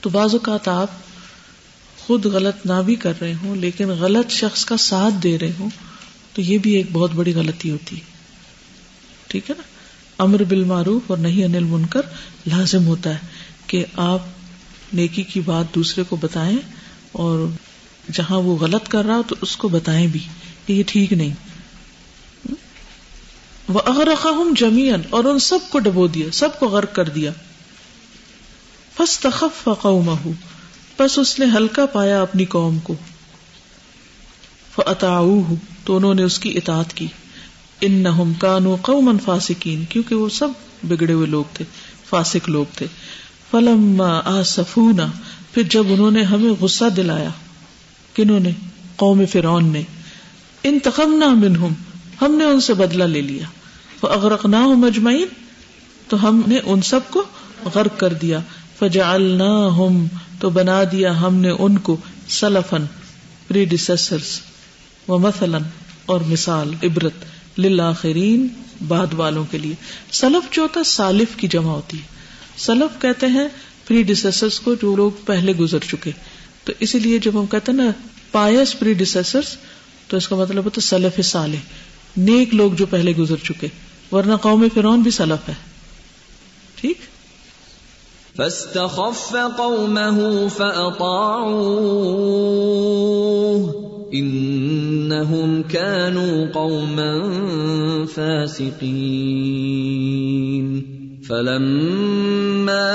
تو 0.00 0.10
بعض 0.10 0.34
اوقات 0.34 0.68
آپ 0.68 0.88
خود 2.06 2.26
غلط 2.26 2.66
نہ 2.66 2.82
بھی 2.86 2.94
کر 2.94 3.12
رہے 3.20 3.34
ہوں، 3.34 3.56
لیکن 3.56 3.88
غلط 3.88 4.30
شخص 4.30 4.64
کا 4.64 4.76
ساتھ 4.76 5.14
دے 5.22 5.38
رہے 5.38 5.52
ہوں، 5.58 5.70
تو 6.32 6.42
یہ 6.42 6.58
بھی 6.58 6.72
ایک 6.72 6.86
بہت 6.92 7.10
بڑی 7.14 7.34
غلطی 7.34 7.70
ہوتی 7.70 7.96
ہے۔ 7.96 8.00
ٹھیک 9.26 9.50
ہے 9.50 9.54
نا؟ 9.58 9.62
امر 10.18 10.44
بالمعروف 10.44 11.02
اور 11.06 11.18
نہیں 11.18 11.44
انل 11.44 11.64
منکر 11.64 12.00
لازم 12.46 12.86
ہوتا 12.86 13.10
ہے 13.10 13.18
کہ 13.66 13.84
آپ 13.96 14.18
نیکی 14.92 15.22
کی 15.22 15.40
بات 15.40 15.74
دوسرے 15.74 16.04
کو 16.04 16.16
بتائیں 16.16 16.58
اور 17.12 17.46
جہاں 18.12 18.38
وہ 18.38 18.56
غلط 18.56 18.88
کر 18.88 19.04
رہا 19.04 19.16
ہو 19.16 19.22
تو 19.28 19.36
اس 19.40 19.56
کو 19.56 19.68
بتائیں 19.68 20.06
بھی 20.06 20.20
کہ 20.66 20.72
یہ 20.72 20.82
ٹھیک 20.86 21.12
نہیں۔ 21.12 21.34
وہ 23.68 23.80
اغرقہم 23.86 24.54
جمیان 24.56 25.02
اور 25.10 25.24
ان 25.24 25.38
سب 25.38 25.58
کو 25.70 25.78
ڈبو 25.78 26.06
دیا، 26.06 26.26
سب 26.32 26.58
کو 26.58 26.68
غرق 26.68 26.94
کر 26.94 27.08
دیا۔ 27.08 27.30
فاستخف 28.96 29.68
قومہ 29.80 30.28
بس 30.98 31.18
اس 31.18 31.38
نے 31.38 31.46
ہلکا 31.56 31.86
پایا 31.86 32.22
اپنی 32.22 32.44
قوم 32.44 32.78
کو۔ 32.78 32.94
فأطاعوہ 34.74 35.54
تو 35.84 35.96
انہوں 35.96 36.14
نے 36.14 36.22
اس 36.22 36.38
کی 36.38 36.50
اطاعت 36.50 36.94
کی۔ 36.94 37.06
انہم 37.80 38.32
کانوا 38.34 38.76
قوما 38.82 39.12
فاسقین 39.24 39.84
کیونکہ 39.84 40.14
وہ 40.14 40.28
سب 40.28 40.48
بگڑے 40.82 41.12
ہوئے 41.12 41.26
لوگ 41.26 41.44
تھے، 41.52 41.64
فاسق 42.08 42.48
لوگ 42.48 42.64
تھے۔ 42.74 42.86
فلما 43.50 44.20
آسفونا 44.24 45.06
پھر 45.52 45.62
جب 45.62 45.84
انہوں 45.88 46.10
نے 46.10 46.22
ہمیں 46.22 46.52
غصہ 46.60 46.84
دلایا 46.96 47.30
کنہوں 48.14 48.40
نے 48.40 48.50
قوم 48.96 49.26
فرعون 49.26 49.72
نے 49.72 49.82
انتقمنا 50.62 51.26
منہم، 51.26 51.72
ہم 52.22 52.34
نے 52.34 52.44
ان 52.44 52.60
سے 52.60 52.74
بدلہ 52.74 53.04
لے 53.04 53.20
لیا۔ 53.20 53.46
فاغرقناہم 54.00 54.84
اجمعین 54.84 55.26
تو 56.08 56.28
ہم 56.28 56.42
نے 56.46 56.58
ان 56.64 56.82
سب 56.82 57.00
کو 57.10 57.22
غرق 57.74 58.00
کر 58.00 58.12
دیا۔ 58.12 58.40
فجعلناہم 58.78 60.06
تو 60.38 60.50
بنا 60.50 60.82
دیا 60.92 61.20
ہم 61.20 61.34
نے 61.34 61.50
ان 61.50 61.78
کو 61.78 61.96
سلفن 62.28 62.84
پریڈیسرس 63.48 64.40
و 65.08 65.18
مثلاً 65.18 65.62
اور 66.06 66.20
مثال، 66.20 66.74
عبرت، 66.82 67.12
للآخرین، 67.58 68.48
بعد 68.88 69.06
والوں 69.12 69.44
کے 69.50 69.58
لیے۔ 69.58 69.74
سلف 70.12 70.54
جو 70.54 70.62
ہوتا 70.62 70.80
ہے 70.80 70.84
سالف 70.84 71.36
کی 71.36 71.48
جمع 71.48 71.72
ہوتی 71.72 71.96
ہے۔ 71.96 72.02
سلف 72.56 73.02
کہتے 73.02 73.26
ہیں 73.26 73.48
پری 73.88 74.02
ڈسیسرس 74.02 74.60
کو 74.60 74.74
جو 74.74 74.96
لوگ 74.96 75.10
پہلے 75.26 75.52
گزر 75.52 75.78
چکے۔ 75.90 76.10
تو 76.64 76.72
اسی 76.80 76.98
لیے 76.98 77.18
جب 77.18 77.40
ہم 77.40 77.46
کہتے 77.46 77.72
ہیں 77.72 77.78
نا 77.78 77.90
پایس 78.32 78.78
پری 78.78 78.92
ڈسیسرس 78.94 79.56
تو 80.08 80.16
اس 80.16 80.28
کا 80.28 80.36
مطلب 80.36 80.64
ہوتا 80.64 80.80
ہے 80.82 80.88
سلف 80.88 81.26
صالح۔ 81.26 81.58
نیک 82.16 82.54
لوگ 82.54 82.72
جو 82.72 82.86
پہلے 82.86 83.12
گزر 83.12 83.36
چکے۔ 83.36 83.66
ورنہ 84.12 84.34
قوم 84.34 84.66
فرعون 84.74 85.00
بھی 85.00 85.10
سلف 85.10 85.48
ہے۔ 85.48 85.54
ٹھیک؟ 86.74 86.98
فاستخف 88.38 89.36
قومه 89.36 90.48
فأطاعوه. 90.48 91.76
إنهم 94.14 95.62
كانوا 95.62 96.52
قوما 96.52 97.22
فاسقين. 98.06 99.26
فلما 101.28 102.92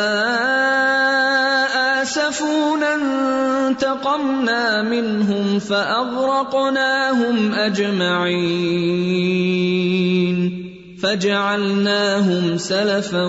آسفونا 2.01 2.95
انتقمنا 2.95 4.81
منهم 4.81 5.59
فأغرقناهم 5.59 7.53
أجمعين. 7.53 9.50
فجعلناهم 11.01 12.57
سلفا 12.57 13.27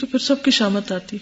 تو 0.00 0.06
پھر 0.06 0.18
سب 0.18 0.44
کی 0.44 0.50
شامت 0.50 0.92
آتی۔ 0.92 1.18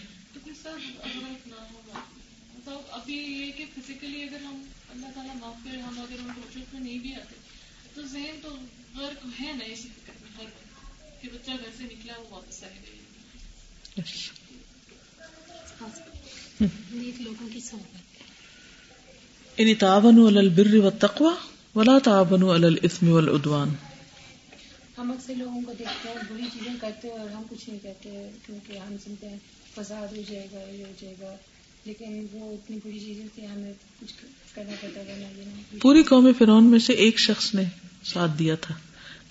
ابھی 2.90 3.14
یہ 3.14 3.52
کہ 3.56 3.64
فزیکلی 3.74 4.22
اگر 4.22 4.44
ہم 4.44 4.62
اللہ 4.90 5.06
تعالیٰ 5.14 5.37
معاف 5.37 5.54
کرے 5.64 5.80
ہم 5.80 5.98
اگر 5.98 6.18
ان 6.18 6.24
پروجیکٹ 6.24 6.74
میں 6.74 6.82
نہیں 6.82 6.98
بھی 6.98 7.14
آتے 7.14 7.35
تو 7.94 8.02
ذہن 8.02 8.38
تو 8.42 8.56
غرق 8.98 9.26
ہے 9.40 9.52
نا 9.52 9.64
اسی 9.64 9.74
فکر 9.74 10.12
میں 10.20 10.30
ہر 10.38 10.44
گھر 11.59 11.71
سے 11.79 11.85
نکلا 11.85 12.12
وہ 12.19 12.25
واپس 12.31 12.62
آئے 12.62 12.75
گا 12.75 12.81
لوگوں 17.21 17.49
کی 17.53 17.61
صحبت 17.61 19.61
یعنی 19.61 19.75
تعاون 19.75 20.37
البر 20.37 20.75
والتقوى 20.75 21.35
ولا 21.75 21.99
تعاون 21.99 22.43
علی 22.43 22.67
الاثم 22.67 23.09
والعدوان. 23.09 23.75
ہم 24.99 25.11
اکثر 25.11 25.35
لوگوں 25.35 25.62
کو 25.62 25.73
دیکھتے 25.79 26.09
ہیں 26.09 26.17
بری 26.31 26.43
چیزیں 26.53 26.73
کرتے 26.81 27.09
ہیں 27.09 27.19
اور 27.19 27.31
ہم 27.31 27.42
کچھ 27.50 27.69
نہیں 27.69 27.79
کہتے 27.83 28.31
کیونکہ 28.46 28.79
ہم 28.79 28.96
سنتے 29.05 29.29
ہیں 29.29 29.37
فساد 29.75 30.17
ہو 30.17 30.23
جائے 30.29 30.46
گا 30.53 30.59
یہ 30.59 30.85
ہو 30.85 30.92
جائے 31.00 31.15
گا 31.21 31.37
لیکن 31.85 32.27
وہ 32.33 32.53
اتنی 32.53 32.79
بری 32.85 33.00
چیزیں 33.00 33.27
تھی 33.35 33.46
ہمیں 33.46 33.73
کچھ 34.00 34.13
کرنا 34.55 34.73
پڑتا 34.81 35.00
ہے 35.00 35.79
پوری 35.83 36.03
قوم 36.03 36.31
فرعون 36.38 36.65
میں 36.65 36.79
سے 36.79 36.92
ایک 36.92 37.19
شخص 37.19 37.55
نے 37.55 37.63
ساتھ 38.05 38.31
دیا 38.38 38.55
تھا۔ 38.55 38.75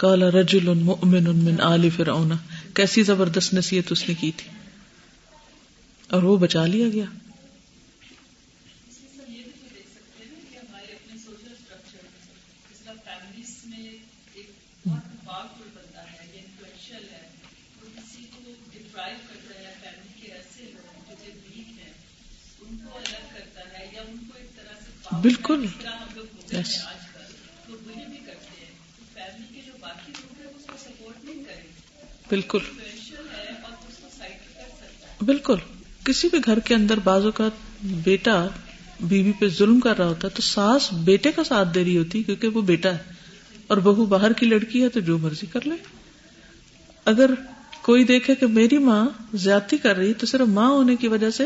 کالا 0.02 0.30
رجل 0.30 0.74
مؤمن 0.74 1.24
من 1.24 1.62
آل 1.62 1.90
فرعون۔ 1.90 2.32
کیسی 2.74 3.04
زبردست 3.04 3.54
نصیحت 3.54 3.92
اس 3.92 4.10
نے 4.10 4.14
کی 4.14 4.32
تھی۔ 4.38 4.50
اور 6.10 6.24
وہ 6.24 6.38
بچا 6.38 6.66
لیا 6.66 6.88
گیا۔ 6.88 7.06
بالکل۔ 25.22 25.66
یس 26.54 27.01
بالکل۔ 32.32 32.60
بالکل۔ 35.26 35.56
کسی 36.04 36.28
بھی 36.32 36.40
گھر 36.46 36.60
کے 36.60 36.76
اندر 36.76 37.00
بازو 37.04 37.32
کا 37.32 37.50
بیٹا 37.84 38.48
بیوی 39.02 39.32
پہ 39.32 39.48
ظلم 39.48 39.80
کر 39.80 39.98
رہا 39.98 40.08
ہوتا 40.08 40.28
ہے 40.28 40.36
تو 40.36 40.42
ساس 40.42 40.94
بیٹے 40.94 41.32
کا 41.32 41.44
ساتھ 41.44 41.70
دے 41.76 41.84
رہی 41.84 41.98
ہوتی 41.98 42.24
کیونکہ 42.24 42.48
وہ 42.48 42.62
بیٹا 42.62 42.92
ہے۔ 42.92 42.98
اور 43.68 43.78
بہو 43.78 44.06
باہر 44.06 44.34
کی 44.34 44.46
لڑکی 44.46 44.84
ہے 44.84 44.90
تو 44.90 45.00
جو 45.00 45.18
مرضی 45.18 45.46
کر 45.46 45.60
لے۔ 45.66 45.76
اگر 47.06 47.30
کوئی 47.82 48.04
دیکھے 48.04 48.36
کہ 48.36 48.48
میری 48.48 48.78
ماں 48.78 49.06
زیادتی 49.34 49.78
کر 49.78 49.96
رہی 49.98 50.14
تو 50.14 50.26
صرف 50.26 50.48
ماں 50.48 50.70
ہونے 50.70 50.96
کی 50.96 51.08
وجہ 51.08 51.30
سے 51.30 51.44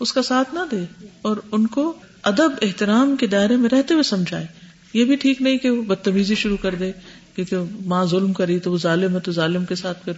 اس 0.00 0.12
کا 0.12 0.22
ساتھ 0.22 0.54
نہ 0.54 0.60
دے 0.70 1.06
اور 1.22 1.36
ان 1.52 1.66
کو 1.66 1.92
ادب، 2.22 2.50
احترام 2.62 3.16
کے 3.16 3.26
دائرے 3.26 3.56
میں 3.56 3.70
رہتے 3.70 3.94
ہوئے 3.94 4.02
سمجھائے۔ 4.02 4.46
یہ 4.94 5.04
بھی 5.04 5.16
ٹھیک 5.16 5.42
نہیں 5.42 5.58
کہ 5.58 5.70
وہ 5.70 5.82
بدتمیزی 5.82 6.34
شروع 6.34 6.56
کر 6.56 6.74
دے۔ 6.74 6.92
کیونکہ 7.34 7.56
ماں 7.86 8.04
ظلم 8.04 8.32
کری 8.32 8.58
تو 8.58 8.72
وہ 8.72 8.78
ظالم 8.78 9.14
ہے 9.14 9.20
تو 9.20 9.32
ظالم 9.32 9.64
کے 9.64 9.74
ساتھ 9.74 10.04
پھر 10.04 10.12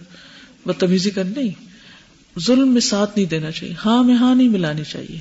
بدتمیزی 0.65 1.09
کر 1.09 1.23
نہیں۔ 1.23 1.49
ظلم 2.39 2.73
میں 2.73 2.81
ساتھ 2.81 3.11
نہیں 3.15 3.29
دینا 3.29 3.51
چاہیے۔ 3.51 3.73
ہاں 3.85 4.03
میں 4.03 4.15
ہاں 4.15 4.35
نہیں 4.35 4.49
ملانی 4.49 4.83
چاہیے۔ 4.83 5.19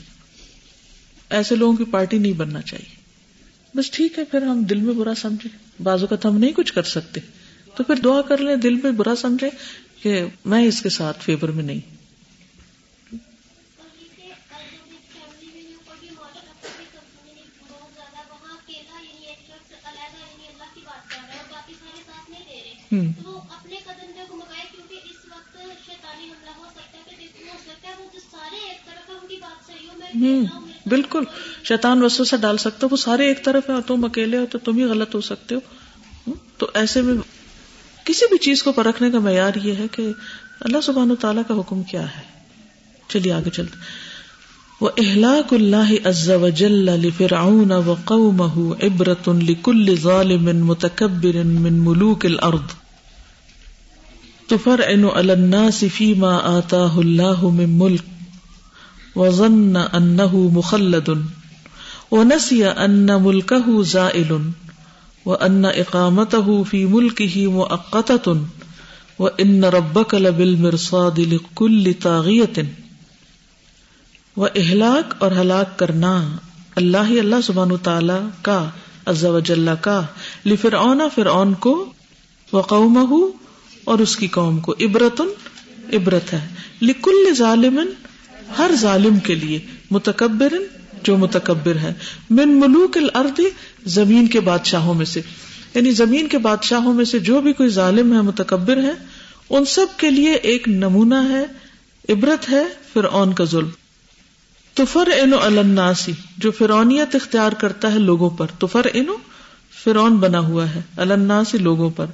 ایسے 1.30 1.56
لوگوں 1.56 1.76
کی 1.76 1.84
پارٹی 1.84 2.18
نہیں 2.18 2.32
بننا 2.32 2.62
چاہیے۔ 2.62 3.04
بس 3.76 3.90
ٹھیک 3.90 4.18
ہے، 4.18 4.24
پھر 4.24 4.42
ہم 4.42 4.62
دل 4.62 4.80
میں 4.80 4.94
برا 4.94 5.14
سمجھے 5.14 5.48
بازو 5.82 6.06
کا 6.06 6.16
ہم 6.24 6.38
نہیں 6.38 6.52
کچھ 6.52 6.72
کر 6.72 6.82
سکتے۔ 6.82 7.20
تو 7.76 7.84
پھر 7.84 7.94
دعا 8.04 8.22
کر 8.22 8.38
لیں، 8.38 8.56
دل 8.56 8.74
میں 8.74 8.92
برا 8.92 9.14
سمجھے 9.16 9.50
کہ 10.02 10.22
میں 10.44 10.64
اس 10.64 10.82
کے 10.82 10.88
ساتھ 10.88 11.24
فیور 11.24 11.48
میں 11.48 11.64
نہیں۔ 11.64 11.80
ہوں۔ 22.98 23.12
بالکل۔ 30.88 31.24
شیطان 31.64 32.02
وسو 32.02 32.24
سے 32.24 32.36
ڈال 32.36 32.56
سکتا 32.56 32.86
وہ 32.90 32.96
سارے 32.96 33.26
ایک 33.26 33.44
طرف 33.44 33.70
ہے 33.70 33.74
تم 33.86 34.04
اکیلے 34.04 34.38
ہو 34.38 34.46
تو 34.50 34.58
تم 34.58 34.76
ہی 34.76 34.84
غلط 34.84 35.14
ہو 35.14 35.20
سکتے 35.20 35.54
ہو۔ 35.54 35.60
تو 36.58 36.66
ایسے 36.74 37.02
میں 37.02 37.14
کسی 38.04 38.26
بھی 38.28 38.38
چیز 38.38 38.62
کو 38.62 38.72
پرکھنے 38.72 39.10
کا 39.10 39.18
معیار 39.18 39.54
یہ 39.54 39.74
ہے 39.74 39.86
کہ 39.92 40.12
اللہ 40.60 40.80
سبحان 40.80 41.10
و 41.10 41.16
تعالیٰ 41.16 41.42
کا 41.48 41.54
حکم 41.54 41.82
کیا 41.82 42.16
ہے۔ 42.16 42.22
چلیے 43.08 43.32
آگے 43.32 43.50
چلتے۔ 43.50 43.76
وہ 44.80 44.90
اہلاک 44.98 45.54
اللہ 45.54 46.08
عز 46.08 46.30
وجل 46.30 47.10
فرعون 47.10 47.72
و 47.72 47.94
قومه 48.04 48.72
عبرت 48.82 49.28
لكل 49.28 49.96
ظالم 49.96 50.66
متكبر 50.66 51.44
من 51.44 51.74
ملوك 51.74 52.26
الارض۔ 52.26 52.83
تفرعن 54.54 55.04
على 55.04 55.32
الناس 55.32 55.84
فيما 55.84 56.34
آتاه 56.58 57.00
الله 57.00 57.50
من 57.50 57.78
ملك 57.78 58.04
وظن 59.16 59.76
انه 59.76 60.50
مخلد 60.54 61.24
ونسي 62.10 62.68
ان 62.68 63.22
ملكه 63.22 63.82
زائل 63.82 64.30
وان 65.26 65.64
اقامته 65.64 66.64
في 66.64 66.84
ملكه 66.86 67.46
مؤقته 67.46 68.40
وان 69.18 69.64
ربك 69.64 70.14
لبالمرصاد 70.14 71.20
لكل 71.20 71.94
طاغية 72.02 72.66
واهلاك 74.36 75.14
اور 75.18 75.30
ہلاک 75.30 75.78
کرنا 75.78 76.12
اللہ 76.76 77.08
ہی 77.08 77.18
اللہ 77.18 77.40
سبحانہ 77.44 77.76
تعالی 77.82 78.18
کا 78.42 78.58
عز 79.06 79.24
وجل 79.24 79.68
کا 79.80 80.00
لفرعون 80.46 81.02
فرعون 81.14 81.54
کو 81.60 81.74
وقومه 82.52 83.18
اور 83.84 83.98
اس 83.98 84.16
کی 84.16 84.26
قوم 84.26 84.58
کو 84.60 84.74
عبرت 84.80 85.20
عبرت 85.92 86.32
ہے۔ 86.32 86.48
لکل 86.82 87.34
ظالم 87.34 87.80
ہر 88.58 88.70
ظالم 88.74 89.18
کے 89.18 89.34
لیے 89.34 89.58
متکبر 89.90 90.52
جو 91.02 91.16
متکبر 91.16 91.76
ہے۔ 91.76 91.92
من 92.30 92.60
ملوک 92.60 92.96
الارض، 92.96 93.40
زمین 93.84 94.26
کے 94.26 94.40
بادشاہوں 94.40 94.94
میں 94.94 95.06
سے۔ 95.06 95.20
یعنی 95.74 95.90
زمین 95.90 96.28
کے 96.28 96.38
بادشاہوں 96.38 96.94
میں 96.94 97.04
سے 97.04 97.18
جو 97.18 97.40
بھی 97.40 97.52
کوئی 97.52 97.68
ظالم 97.68 98.12
ہے، 98.12 98.20
متکبر 98.20 98.76
ہے، 98.76 98.92
ان 99.50 99.64
سب 99.64 99.86
کے 99.96 100.10
لیے 100.10 100.32
ایک 100.32 100.68
نمونہ 100.68 101.14
ہے، 101.14 101.44
عبرت 102.12 102.50
ہے، 102.50 102.64
فرعون 102.92 103.32
کا 103.32 103.44
ظلم۔ 103.44 103.68
تو 104.74 104.84
فر 104.84 105.06
اینو 105.06 105.36
الناسی 105.38 106.12
جو 106.38 106.50
فرونیت 106.50 107.14
اختیار 107.14 107.52
کرتا 107.52 107.92
ہے 107.92 107.98
لوگوں 107.98 108.30
پر۔ 108.30 108.46
تو 108.58 108.66
فر 108.66 108.84
اینو 108.84 109.16
فرعون 109.84 110.16
بنا 110.16 110.38
ہوا 110.38 110.74
ہے 110.74 110.80
الناسی 110.96 111.58
لوگوں 111.58 111.90
پر۔ 111.90 112.06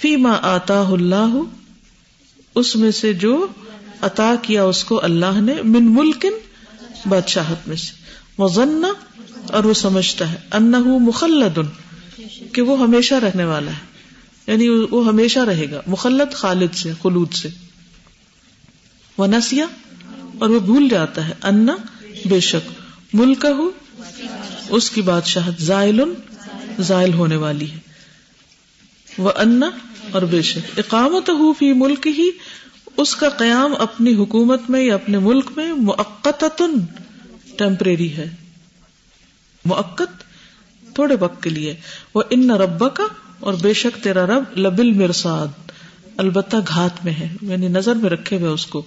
فیما 0.00 0.32
آتا 0.42 0.80
اللہ، 0.80 1.40
اس 2.54 2.76
میں 2.76 2.90
سے 2.90 3.12
جو 3.12 3.46
عطا 4.00 4.34
کیا 4.42 4.64
اس 4.64 4.84
کو 4.84 5.04
اللہ 5.04 5.40
نے 5.40 5.54
من 5.64 5.94
ملکن، 5.94 6.32
بادشاہت 7.06 7.68
میں 7.68 7.76
سے۔ 7.76 7.92
مزنہ 8.38 8.86
اور 9.52 9.64
وہ 9.64 9.74
سمجھتا 9.74 10.32
ہے 10.32 10.36
انہ 10.52 10.76
مخلد 10.76 11.58
کہ 12.52 12.62
وہ 12.62 12.80
ہمیشہ 12.80 13.14
رہنے 13.14 13.44
والا 13.44 13.70
ہے۔ 13.70 13.96
یعنی 14.46 14.68
وہ 14.90 15.06
ہمیشہ 15.06 15.38
رہے 15.38 15.70
گا، 15.70 15.80
مخلد 15.86 16.34
خالد 16.34 16.74
سے، 16.74 16.92
خلود 17.02 17.32
سے۔ 17.32 17.48
وہ 19.18 19.26
نسیا 19.26 19.66
اور 20.38 20.48
وہ 20.48 20.60
بھول 20.60 20.88
جاتا 20.88 21.28
ہے 21.28 21.34
انا 21.42 21.76
بے 22.24 22.40
شک 22.40 22.70
ملک 23.12 23.44
ہو 23.44 23.70
اس 24.68 24.90
کی 24.90 25.02
بادشاہت 25.02 25.62
زائل 25.62 26.00
زائل 26.78 27.12
ہونے 27.12 27.36
والی 27.36 27.70
ہے۔ 27.70 27.78
وہ 29.18 29.30
انا 29.36 29.70
اور 30.12 30.22
بے 30.22 30.42
شک 30.42 30.78
اقامت 30.78 31.30
ہو 31.30 31.52
فی 31.52 31.72
ملک 31.72 32.06
ہی 32.06 32.30
اس 32.96 33.16
کا 33.16 33.28
قیام 33.28 33.74
اپنی 33.78 34.14
حکومت 34.14 34.60
میں 34.68 34.82
یا 34.82 34.94
اپنے 34.94 35.18
ملک 35.18 35.50
میں 35.56 35.72
موقت 35.72 36.44
ٹیمپریری 37.58 38.16
ہے۔ 38.16 38.30
موقت 39.64 40.24
تھوڑے 40.94 41.16
وقت 41.20 41.42
کے 41.42 41.50
لیے۔ 41.50 41.74
وہ 42.14 42.22
ان 42.30 42.50
رب 42.50 42.94
کا 42.94 43.04
اور 43.40 43.54
بے 43.54 43.72
شک 43.72 44.04
تیرا 44.04 44.26
رب 44.26 44.58
لبل 44.58 44.92
مرساد 44.92 45.70
البتہ 46.16 46.56
گھات 46.68 47.04
میں 47.04 47.12
ہے۔ 47.12 47.36
یعنی 47.42 47.68
نظر 47.68 47.94
میں 47.94 48.10
رکھے 48.10 48.36
ہوئے 48.36 48.50
اس 48.50 48.66
کو۔ 48.66 48.82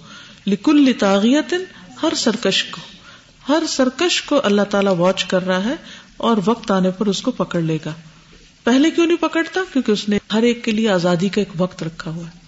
لکل 0.48 0.90
لتاغیت 0.90 1.54
ہر 2.04 2.14
سرکش 2.16 2.64
کو۔ 2.64 2.82
ہر 3.50 3.64
سرکش 3.70 4.22
کو 4.22 4.42
اللہ 4.44 4.62
تعالیٰ 4.62 4.98
واچ 4.98 5.26
کر 5.26 5.46
رہا 5.46 5.64
ہے 5.64 5.76
اور 6.18 6.38
وقت 6.46 6.72
آنے 6.72 6.92
پر 6.92 7.06
اس 7.06 7.22
کو 7.22 7.32
پکڑ 7.32 7.62
لے 7.62 7.78
گا۔ 7.86 7.94
پہلے 8.70 8.92
کیوں 8.92 9.08
نہیں 9.08 9.22
پکڑتا؟ 9.22 9.62
کیونکہ 9.74 9.92
اس 9.92 10.10
نے 10.10 10.18
ہر 10.34 10.44
ایک 10.44 10.64
کے 10.66 10.72
لیے 10.72 10.90
آزادی 10.90 11.30
کا 11.30 11.42
ایک 11.42 11.62
وقت 11.62 11.84
رکھا 11.84 12.12
ہوا 12.12 12.26
ہے۔ 12.26 12.40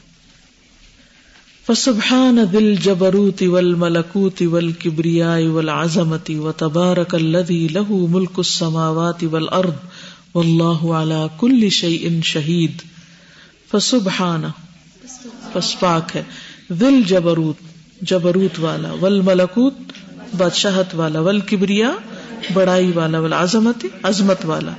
فسبحان 1.68 2.38
دل 2.54 2.76
جبروتی 2.76 3.48
ول 3.48 3.74
ملکوتی 3.74 4.46
ول 4.46 4.72
کبریا 4.72 5.32
ول 5.32 5.70
آزمتی 5.70 6.36
و 6.36 6.52
تبارک 6.52 7.16
الذي 7.16 7.68
له 7.68 7.86
ملك 7.90 8.38
السماوات 8.38 9.24
والارض 9.32 9.74
والله 10.36 11.02
على 11.02 11.28
كل 11.38 11.70
شيء 11.70 12.22
شهيد۔ 12.24 12.72
فسبحان 13.72 14.44
پاک 15.80 16.16
ہے۔ 16.16 16.24
دل 16.70 17.02
جبروت 17.08 17.56
جبروت 18.02 18.60
والا 18.60 18.92
ول 18.92 19.22
ملکوت 19.22 19.74
بادشاہت 20.38 20.96
والا 20.96 21.20
ول 21.20 21.40
کبریا 21.40 21.92
بڑائی 22.54 22.92
والا 22.96 23.20
ول 23.20 23.34
عظمت 23.34 23.86
عظمت 24.04 24.46
والا۔ 24.46 24.72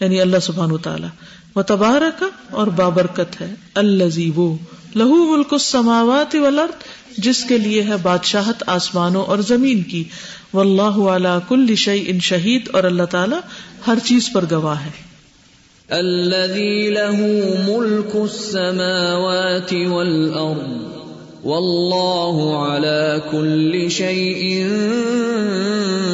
یعنی 0.00 0.20
اللہ 0.20 0.38
سبحان 0.42 0.78
تعالی 0.78 1.06
و 1.56 1.62
تبارک 1.62 2.24
اور 2.50 2.66
بابرکت 2.66 3.40
ہے۔ 3.40 3.54
الذي 3.74 4.30
وہ۔ 4.34 4.56
لہو 4.94 5.36
ملک 5.36 5.46
السماوات 5.50 6.34
والارض، 6.34 6.82
جس 7.18 7.44
کے 7.44 7.58
لیے 7.58 7.82
ہے 7.82 7.96
بادشاہت 8.02 8.62
آسمانوں 8.66 9.22
اور 9.22 9.38
زمین 9.38 9.82
کی۔ 9.82 10.04
واللہ 10.54 10.82
علی 10.82 11.38
کل 11.48 11.74
شیء 11.74 12.18
شہید 12.18 12.68
اور 12.72 12.84
اللہ 12.84 13.02
تعالی 13.02 13.36
ہر 13.86 13.98
چیز 14.04 14.28
پر 14.32 14.44
گواہ 14.50 14.84
ہے۔ 14.84 15.10
الذي 15.88 16.88
له 16.88 17.26
ملك 17.66 18.16
السماوات 18.16 19.72
والارض 19.72 21.00
والله 21.44 22.46
على 22.74 23.20
كل 23.30 23.88
شيء 23.88 24.66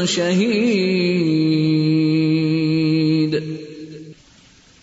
شهيد 0.06 1.75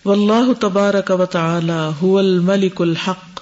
والله 0.04 0.54
تبارك 0.54 1.10
وتعالى 1.10 1.94
هو 2.02 2.20
الملك 2.20 2.80
الحق. 2.80 3.34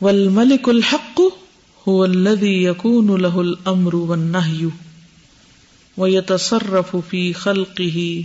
والملك 0.00 0.68
الحق 0.68 1.20
هو 1.88 2.04
الذي 2.04 2.62
يكون 2.64 3.20
له 3.22 3.40
الامر 3.40 3.96
والنهي 3.96 4.70
ويتصرف 5.96 6.96
في 6.96 7.34
خلقه 7.34 8.24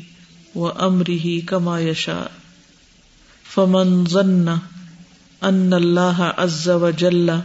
وامره 0.56 1.39
كما 1.39 1.82
يشاء 1.82 2.32
فمن 3.43 4.06
ظن 4.06 4.60
ان 5.43 5.74
الله 5.74 6.24
عز 6.24 6.70
وجل 6.70 7.41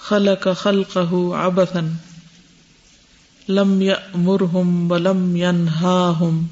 خلق 0.00 0.48
خلقه 0.48 1.36
عبثا 1.36 1.94
لم 3.48 3.82
يأمرهم 3.82 4.90
ولم 4.90 5.36
ينهاهم 5.36 6.48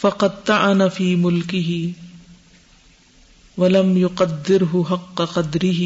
فقد 0.00 0.44
طعن 0.44 0.88
في 0.88 1.16
ملكه 1.16 1.92
ولم 3.56 3.96
يقدره 3.96 4.86
حق 4.90 5.22
قدره 5.22 5.82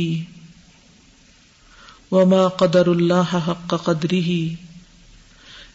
وما 2.11 2.49
قدر 2.49 2.93
الله 2.93 3.25
حق 3.25 3.75
قدره 3.75 4.31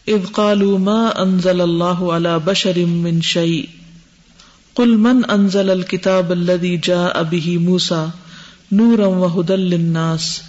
اذ 0.08 0.26
قالوا 0.26 0.78
ما 0.78 1.22
انزل 1.22 1.60
الله 1.60 2.12
على 2.12 2.38
بشر 2.38 2.86
من 2.86 3.22
شيء 3.22 3.68
قل 4.74 4.98
من 4.98 5.24
انزل 5.24 5.70
الكتاب 5.70 6.32
الذي 6.32 6.76
جاء 6.76 7.22
به 7.22 7.58
موسى 7.58 8.10
نورا 8.72 9.06
وهدى 9.06 9.56
للناس 9.56 10.42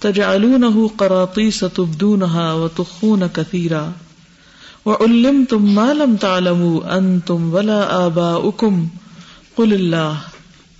تجعلونه 0.00 0.88
قراطيس 0.98 1.60
تبدونها 1.60 2.52
وتخفون 2.54 3.26
كثيرا 3.26 3.92
وعلمتم 4.86 5.64
ما 5.74 5.92
لم 5.94 6.16
تعلموا 6.16 6.96
انتم 6.96 7.54
ولا 7.54 7.78
آباؤكم 7.96 8.84
قل 9.56 9.72
الله 9.72 10.20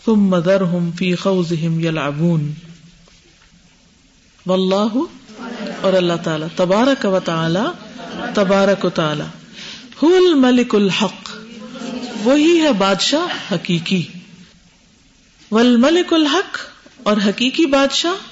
ثم 0.04 0.34
ذرهم 0.36 0.92
في 0.98 1.08
خوضهم 1.16 1.80
يلعبون 1.80 2.46
واللہ 4.46 4.96
اور 5.82 5.92
اللہ 5.92 6.22
تعالی 6.24 6.46
تبارک 6.56 7.04
و 7.06 7.18
تعالی 7.24 7.64
تبارک 8.34 8.84
و 8.84 8.90
تعالی 8.94 9.26
هو 10.02 10.12
الملک 10.16 10.74
الحق 10.74 11.28
وہی 12.24 12.54
ہے 12.60 12.72
بادشاہ 12.78 13.36
حقیقی 13.50 14.02
والملک 15.50 16.12
الحق 16.12 16.58
اور 17.02 17.22
حقیقی 17.26 17.66
بادشاہ 17.74 18.24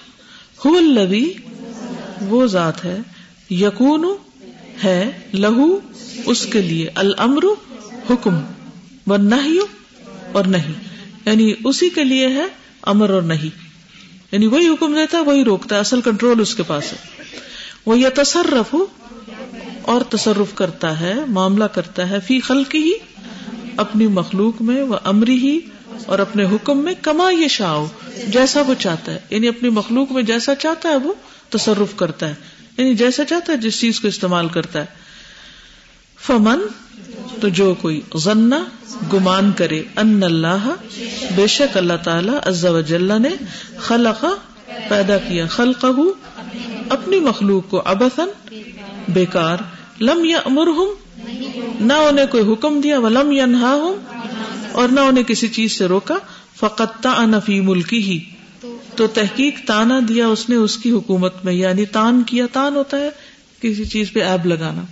هو 0.64 0.76
الذی 0.78 1.26
وہ 2.30 2.46
ذات 2.54 2.84
ہے 2.84 2.96
یقون 3.56 4.08
ہے 4.84 5.10
لہو 5.34 5.80
اس 6.24 6.46
کے 6.46 6.62
لیے 6.62 6.88
الامر 6.94 7.42
حکم 8.10 8.34
و 9.06 9.16
نہیں 9.16 9.58
اور 10.32 10.44
نہیں 10.44 10.74
یعنی 11.26 11.52
اسی 11.64 11.88
کے 11.88 12.04
لیے 12.04 12.26
ہے 12.26 12.44
امر 12.82 13.10
اور 13.10 13.22
نہیں 13.22 13.68
یعنی 14.32 14.46
وہی 14.46 14.68
حکم 14.68 14.94
دیتا 14.94 15.18
ہے، 15.18 15.22
وہی 15.22 15.44
روکتا 15.44 15.74
ہے، 15.74 15.80
اصل 15.80 16.00
کنٹرول 16.00 16.40
اس 16.40 16.54
کے 16.54 16.62
پاس 16.62 16.92
ہے۔ 16.92 16.96
وہ 17.86 17.98
یہ 17.98 18.08
تصرف 18.14 18.76
اور 19.82 20.00
تصرف 20.00 20.54
کرتا 20.54 21.00
ہے، 21.00 21.14
معاملہ 21.28 21.64
کرتا 21.64 22.10
ہے، 22.10 22.18
فی 22.26 22.40
خلقی 22.40 22.78
ہی 22.78 22.92
اپنی 23.76 24.06
مخلوق 24.06 24.62
میں 24.62 24.82
وہ 24.82 24.96
امری 25.04 25.34
ہی 25.34 25.60
اور 26.06 26.18
اپنے 26.18 26.44
حکم 26.44 26.78
میں، 26.78 26.94
کما 27.02 27.30
یہ 27.30 27.48
شاؤ 27.48 27.86
جیسا 28.26 28.60
وہ 28.60 28.74
چاہتا 28.74 29.12
ہے۔ 29.12 29.18
یعنی 29.30 29.48
اپنی 29.48 29.68
مخلوق 29.68 30.12
میں 30.12 30.22
جیسا 30.22 30.54
چاہتا 30.54 30.88
ہے، 30.88 30.96
وہ 30.96 31.12
تصرف 31.48 31.96
کرتا 31.96 32.28
ہے۔ 32.28 32.34
یعنی 32.78 32.94
جیسا 32.94 33.24
چاہتا 33.24 33.52
ہے 33.52 33.58
جس 33.58 33.80
چیز 33.80 34.00
کو 34.00 34.08
استعمال 34.08 34.48
کرتا 34.48 34.80
ہے۔ 34.80 34.86
فمن؟ 36.20 36.60
تو 37.40 37.48
جو 37.48 37.74
کوئی 37.74 38.00
ضنا 38.14 38.64
گمان 39.12 39.52
کرے 39.52 39.82
ان 39.96 40.22
اللہ 40.22 40.70
بے 41.36 41.46
شک 41.46 41.76
اللہ 41.76 41.92
تعالی 42.04 42.32
عز 42.46 42.64
و 42.64 42.80
جل 42.80 43.22
نے 43.22 43.28
خلق، 43.78 44.24
پیدا 44.88 45.18
کیا 45.18 45.46
خلق 45.46 45.84
اپنی 46.90 47.20
مخلوق 47.20 47.70
کو 47.70 47.82
ابسن 47.84 48.28
بیکار۔ 49.08 49.56
لم 50.00 50.24
یا 50.24 50.38
امرحم 50.44 50.94
نہ 51.80 51.92
انہیں 51.92 52.26
کوئی 52.26 52.52
حکم 52.52 52.80
دیا 52.80 52.98
وہ 52.98 53.08
لم 53.08 53.32
یا 53.32 53.46
اور 54.72 54.88
نہ 54.88 55.00
انہیں 55.00 55.24
کسی 55.24 55.48
چیز 55.48 55.78
سے 55.78 55.86
روکا۔ 55.86 56.14
فقت 56.56 57.06
فی 57.46 57.60
ملکی 57.60 58.02
ہی 58.02 58.20
تو 58.98 59.06
تحقیق 59.06 59.54
تانا 59.66 60.00
دیا 60.08 60.26
اس 60.26 60.48
نے 60.48 60.54
اس 60.54 60.76
کی 60.76 60.90
حکومت 60.90 61.44
میں 61.44 61.52
یعنی 61.52 61.84
تان 61.84 62.22
کیا، 62.22 62.46
تان 62.52 62.76
ہوتا 62.76 62.96
ہے 62.96 63.10
کسی 63.60 63.84
چیز 63.84 64.12
پہ 64.12 64.20
ایب 64.20 64.46
لگانا۔ 64.46 64.82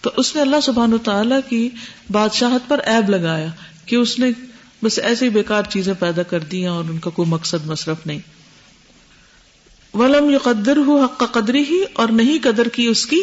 تو 0.00 0.10
اس 0.16 0.36
نے 0.36 0.42
اللہ 0.42 0.60
سبحان 0.62 0.92
تعالی 1.04 1.34
کی 1.48 1.68
بادشاہت 2.10 2.68
پر 2.68 2.78
ایب 2.78 3.10
لگایا 3.10 3.46
کہ 3.86 3.96
اس 3.96 4.18
نے 4.18 4.30
بس 4.82 4.98
ایسے 4.98 5.24
ہی 5.24 5.30
بیکار 5.30 5.62
چیزیں 5.68 5.94
پیدا 5.98 6.22
کر 6.22 6.40
دی 6.40 6.66
اور 6.66 6.84
ان 6.84 6.98
کا 6.98 7.10
کوئی 7.10 7.28
مقصد 7.28 7.66
مصرف 7.66 8.06
نہیں۔ 8.06 8.18
ولم 9.94 10.38
قدر 10.42 10.76
ہو 10.76 11.02
حق 11.02 11.18
کا 11.18 11.26
قدری 11.26 11.64
ہی 11.70 11.84
اور 11.92 12.08
نہیں 12.08 12.38
قدر 12.42 12.68
کی 12.68 12.86
اس 12.86 13.06
کی، 13.06 13.22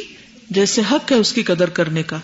جیسے 0.49 0.81
حق 0.91 1.11
ہے 1.11 1.17
اس 1.17 1.33
کی 1.33 1.43
قدر 1.43 1.69
کرنے 1.69 2.03
کا۔ 2.03 2.17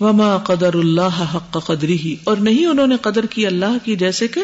وما 0.00 0.36
قدر 0.38 0.74
اللہ 0.74 1.24
حق 1.34 1.66
قدری 1.66 1.98
ہی 1.98 2.16
اور 2.24 2.36
نہیں 2.36 2.66
انہوں 2.66 2.86
نے 2.86 2.96
قدر 3.02 3.26
کی 3.26 3.46
اللہ 3.46 3.76
کی، 3.84 3.96
جیسے 3.96 4.28
کہ 4.28 4.40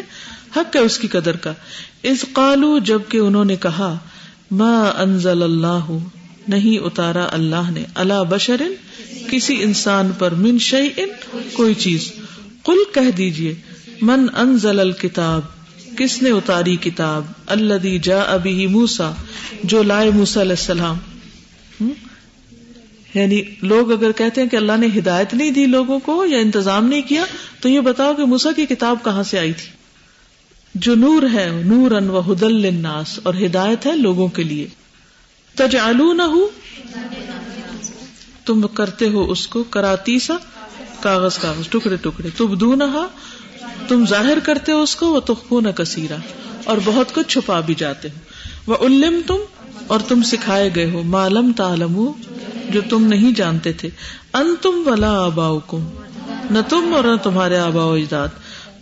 حق 0.55 0.75
ہے 0.75 0.81
اس 0.81 0.97
کی 0.97 1.07
قدر 1.07 1.35
کا۔ 1.35 1.53
اس 2.03 2.25
قالو 2.33 2.79
جبکہ 2.79 3.17
انہوں 3.17 3.45
نے 3.45 3.55
کہا، 3.55 3.97
ما 4.51 4.91
انزل 4.97 5.43
اللہ 5.43 5.97
نہیں 6.47 6.79
اتارا 6.79 7.27
اللہ 7.31 7.71
نے۔ 7.71 7.83
اللہ 7.95 8.23
بشرن 8.29 8.73
کسی 9.31 9.63
انسان 9.63 10.11
پر 10.19 10.31
من 10.31 10.57
شعی 10.59 10.87
ان 10.97 11.09
کوئی 11.53 11.73
چیز۔ 11.73 12.11
کل 12.65 12.77
کہہ 12.93 13.11
دیجیے 13.17 13.55
من 14.01 14.25
انزل 14.37 14.79
الکتاب 14.79 15.41
کس 15.97 16.21
نے 16.21 16.29
اتاری 16.29 16.75
کتاب؟ 16.75 17.23
اللہ 17.45 17.97
جا 18.03 18.19
ابھی 18.19 18.67
موسا 18.67 19.11
جو 19.63 19.83
لائے 19.83 20.09
موسا 20.09 20.41
علیہ 20.41 20.51
السلام۔ 20.51 20.97
یعنی 23.17 23.41
لوگ 23.61 23.91
اگر 23.91 24.11
کہتے 24.11 24.41
ہیں 24.41 24.49
کہ 24.49 24.55
اللہ 24.55 24.77
نے 24.77 24.87
ہدایت 24.99 25.33
نہیں 25.33 25.51
دی 25.51 25.65
لوگوں 25.65 25.99
کو 25.99 26.25
یا 26.25 26.37
انتظام 26.37 26.85
نہیں 26.85 27.01
کیا، 27.01 27.23
تو 27.61 27.69
یہ 27.69 27.79
بتاؤ 27.79 28.13
کہ 28.13 28.25
موسا 28.25 28.51
کی 28.51 28.65
کتاب 28.65 28.97
کہاں 29.03 29.23
سے 29.23 29.39
آئی 29.39 29.53
تھی؟ 29.53 29.69
جو 30.75 30.95
نور 30.95 31.23
ہے 31.33 31.61
نور 31.65 31.91
ان 31.91 32.09
و 32.09 32.33
ہدل 32.33 32.65
الناس 32.65 33.19
اور 33.23 33.33
ہدایت 33.33 33.85
ہے 33.85 33.95
لوگوں 33.95 34.27
کے 34.27 34.43
لیے۔ 34.43 34.67
تج 35.55 35.75
نہ 36.13 36.23
تم 38.45 38.67
کرتے 38.67 39.09
ہو 39.09 39.31
اس 39.31 39.47
کو 39.47 39.63
کراتی 39.63 40.19
سا 40.19 40.33
کاغذ 40.99 41.37
کاغذ، 41.37 41.69
ٹکڑے 41.69 41.95
ٹکڑے۔ 41.95 42.29
تم 42.37 42.53
دو 42.55 42.75
نہ 42.75 43.07
تم 43.87 44.05
ظاہر 44.09 44.37
کرتے 44.43 44.71
ہو 44.71 44.81
اس 44.81 44.95
کو 44.95 45.13
وہ 45.13 45.19
تخو 45.19 45.61
نہ 45.61 45.69
کثیرا۔ 45.69 46.15
اور 46.63 46.77
بہت 46.85 47.15
کچھ 47.15 47.27
چھپا 47.27 47.59
بھی 47.59 47.73
جاتے 47.73 48.09
ہو۔ 48.09 48.19
وہ 48.67 48.77
علم 48.87 49.21
تم 49.27 49.37
اور 49.87 49.99
تم 49.99 50.21
سکھائے 50.21 50.69
گئے 50.75 50.91
ہو 50.91 51.03
معلوم 51.03 51.51
تالم 51.57 52.11
جو 52.69 52.81
تم 52.89 53.03
نہیں 53.03 53.31
جانتے 53.31 53.73
تھے۔ 53.73 53.89
ان 54.33 54.55
تم 54.61 54.83
ولا 54.85 55.25
آبا 55.25 55.59
کم 55.67 55.89
نہ 56.51 56.59
تم 56.69 56.93
اور 56.95 57.03
نہ 57.03 57.23
تمہارے 57.23 57.57
آبا 57.57 57.83
و 57.83 57.93
اجداد۔ 57.93 58.27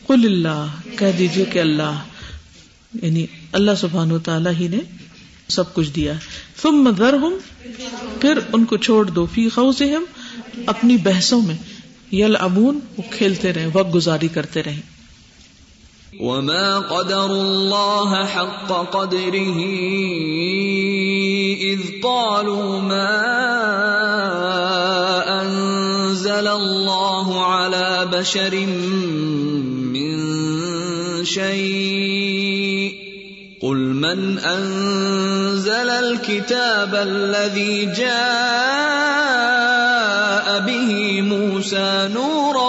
کل 0.07 0.21
اللہ، 0.23 0.65
کہہ 0.97 1.11
دیجیے 1.17 1.45
کہ 1.45 1.59
اللہ۔ 1.59 1.99
یعنی 3.01 3.25
اللہ 3.51 3.71
سبحان 3.77 4.11
و 4.11 4.19
تعالیٰ 4.19 4.53
ہی 4.59 4.67
نے 4.67 4.79
سب 5.47 5.73
کچھ 5.73 5.89
دیا۔ 5.89 6.13
تم 6.61 6.71
مدر 6.71 7.13
ہوں 7.13 7.39
پھر 8.21 8.39
ان 8.53 8.65
کو 8.65 8.77
چھوڑ 8.77 9.05
دو، 9.05 9.25
فی 9.25 9.49
خوز 9.49 9.81
اپنی 10.65 10.97
بحثوں 10.97 11.41
میں۔ 11.41 11.55
یل 12.11 12.35
امون 12.39 12.79
وہ 12.97 13.03
کھیلتے 13.11 13.53
رہے 13.53 13.69
وقت 13.73 13.95
گزاری 13.95 14.27
کرتے 14.27 14.63
رہے 14.63 14.79
وما 16.19 16.79
قدر 16.79 17.17
الله 17.17 18.21
حق 18.21 18.67
قدره 18.91 19.61
إذ 21.61 21.79
قالوا 22.03 22.81
ما 22.81 23.15
أنزل 25.41 26.47
الله 26.47 27.45
على 27.45 28.07
بشر 28.11 28.55
من 29.95 30.15
شيء 31.25 33.05
قل 33.61 33.77
من 33.77 34.39
أنزل 34.39 35.89
الكتاب 35.89 36.95
الذي 36.95 37.85
جاء 37.85 39.05
به 40.59 41.21
موسى 41.21 42.09
نورا 42.13 42.67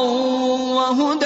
وهدى 0.77 1.26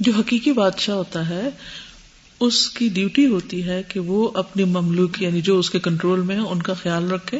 جو 0.00 0.12
حقیقی 0.18 0.52
بادشاہ 0.52 0.94
ہوتا 0.94 1.28
ہے، 1.28 1.48
اس 2.40 2.70
کی 2.70 2.88
ڈیوٹی 2.88 3.26
ہوتی 3.26 3.64
ہے 3.64 3.82
کہ 3.88 4.00
وہ 4.00 4.30
اپنی 4.34 4.64
مملوک 4.64 5.22
یعنی 5.22 5.40
جو 5.40 5.58
اس 5.58 5.70
کے 5.70 5.80
کنٹرول 5.80 6.20
میں 6.20 6.36
ہے، 6.36 6.40
ان 6.40 6.62
کا 6.62 6.74
خیال 6.74 7.10
رکھے 7.10 7.38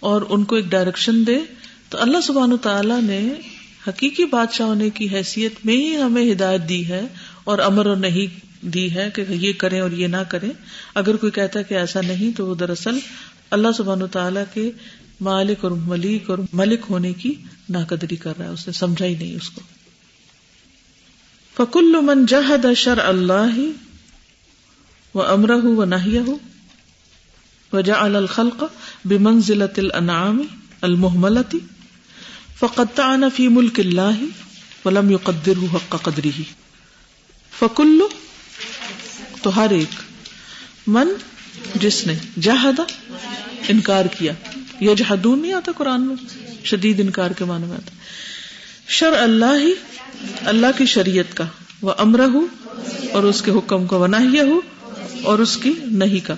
اور 0.00 0.22
ان 0.28 0.44
کو 0.44 0.56
ایک 0.56 0.64
ڈائریکشن 0.64 1.26
دے۔ 1.26 1.38
تو 1.88 1.98
اللہ 2.00 2.20
سبحان 2.20 2.56
تعالیٰ 2.62 3.02
نے 3.02 3.32
حقیقی 3.88 4.24
بادشاہ 4.24 4.66
ہونے 4.66 4.90
کی 4.90 5.08
حیثیت 5.08 5.52
میں 5.64 5.76
ہی 5.76 5.96
ہمیں 5.96 6.32
ہدایت 6.32 6.68
دی 6.68 6.88
ہے 6.88 7.02
اور 7.44 7.58
امر 7.58 7.86
اور 7.86 7.96
نہیں 7.96 8.40
دی 8.66 8.94
ہے 8.94 9.10
کہ 9.14 9.24
یہ 9.28 9.52
کریں 9.52 9.80
اور 9.80 9.90
یہ 9.90 10.06
نہ 10.06 10.22
کریں۔ 10.28 10.50
اگر 10.94 11.16
کوئی 11.16 11.32
کہتا 11.32 11.58
ہے 11.58 11.64
کہ 11.64 11.74
ایسا 11.74 12.00
نہیں، 12.00 12.36
تو 12.36 12.46
وہ 12.46 12.54
دراصل 12.54 12.98
اللہ 13.50 13.68
سبحان 13.76 14.02
و 14.02 14.06
تعالیٰ 14.06 14.44
کے 14.54 14.70
مالک 15.20 15.58
اور 15.60 15.70
ملک 15.70 16.30
اور 16.30 16.38
ملک 16.52 16.80
ہونے 16.90 17.12
کی 17.12 17.34
ناقدری 17.68 18.16
کر 18.16 18.32
رہا 18.38 18.46
ہے، 18.46 18.50
اس 18.50 18.66
نے 18.66 18.72
سمجھا 18.72 19.06
ہی 19.06 19.14
نہیں 19.14 19.36
اس 19.36 19.50
کو۔ 19.50 19.75
فکل 21.56 21.96
من 22.02 22.24
جہد 22.26 22.66
شر 22.76 22.98
اللہ 23.04 23.58
و 25.14 25.22
امرہ 25.22 25.64
و 25.64 25.84
نہ 25.84 26.20
وجا 27.72 28.00
الخلق 28.00 28.64
بمنزلت 29.04 29.78
الانعام 29.78 30.42
المحملتی 30.80 31.58
فقط 32.58 33.00
فی 33.36 33.48
ملک 33.48 33.80
اللہ 33.80 34.22
ولم 34.84 35.10
يقدر 35.10 35.64
حق 35.74 35.96
قدری 36.02 36.42
فکل 37.58 38.02
تو 39.42 39.56
ہر 39.56 39.70
ایک، 39.70 40.00
من 40.86 41.08
جس 41.74 42.06
نے 42.06 42.14
جہدا 42.40 42.82
انکار 43.68 44.04
کیا۔ 44.18 44.32
یہ 44.80 44.94
جہدون 44.94 45.42
نہیں 45.42 45.52
آتا 45.52 45.72
قرآن 45.76 46.06
میں، 46.06 46.16
شدید 46.64 47.00
انکار 47.00 47.30
کے 47.30 47.44
معنی 47.44 47.66
میں 47.66 47.76
آتا 47.76 47.94
شر 48.88 49.12
اللہ 49.12 49.60
ہی، 49.62 49.72
اللہ 50.40 50.66
کی 50.76 50.86
شریعت 50.86 51.36
کا۔ 51.36 51.44
وہ 51.82 51.92
امر 51.98 52.20
ہو 52.20 52.46
اور 53.12 53.22
اس 53.22 53.42
کے 53.42 53.50
حکم 53.50 53.86
کا، 53.86 53.96
وہ 53.96 54.06
نہ 54.06 54.16
ہو 54.40 54.60
اور 55.22 55.38
اس 55.38 55.56
کی 55.56 55.72
نہیں 55.84 56.26
کا۔ 56.26 56.34